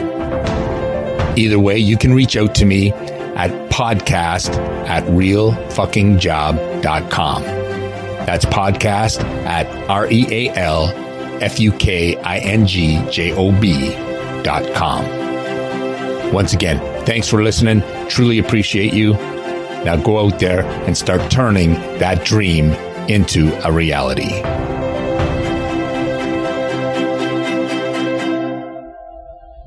Either 1.36 1.58
way, 1.58 1.78
you 1.78 1.96
can 1.96 2.14
reach 2.14 2.36
out 2.36 2.54
to 2.56 2.64
me 2.64 2.92
at 2.92 3.50
podcast 3.70 4.54
at 4.86 5.02
realfukingjob.com. 5.04 7.42
That's 7.42 8.44
podcast 8.46 9.20
at 9.44 9.66
R 9.90 10.10
E 10.10 10.26
A 10.30 10.48
L 10.54 10.86
F 11.42 11.60
U 11.60 11.72
K 11.72 12.16
I 12.16 12.38
N 12.38 12.66
G 12.66 13.04
J 13.10 13.32
O 13.32 13.52
B 13.60 13.90
dot 14.42 14.72
com. 14.74 15.23
Once 16.35 16.52
again, 16.52 16.81
thanks 17.06 17.28
for 17.28 17.44
listening. 17.44 17.81
Truly 18.09 18.40
appreciate 18.40 18.93
you. 18.93 19.12
Now 19.85 19.94
go 19.94 20.19
out 20.19 20.40
there 20.40 20.65
and 20.85 20.97
start 20.97 21.31
turning 21.31 21.74
that 22.01 22.24
dream 22.24 22.73
into 23.09 23.52
a 23.65 23.70
reality. 23.70 24.43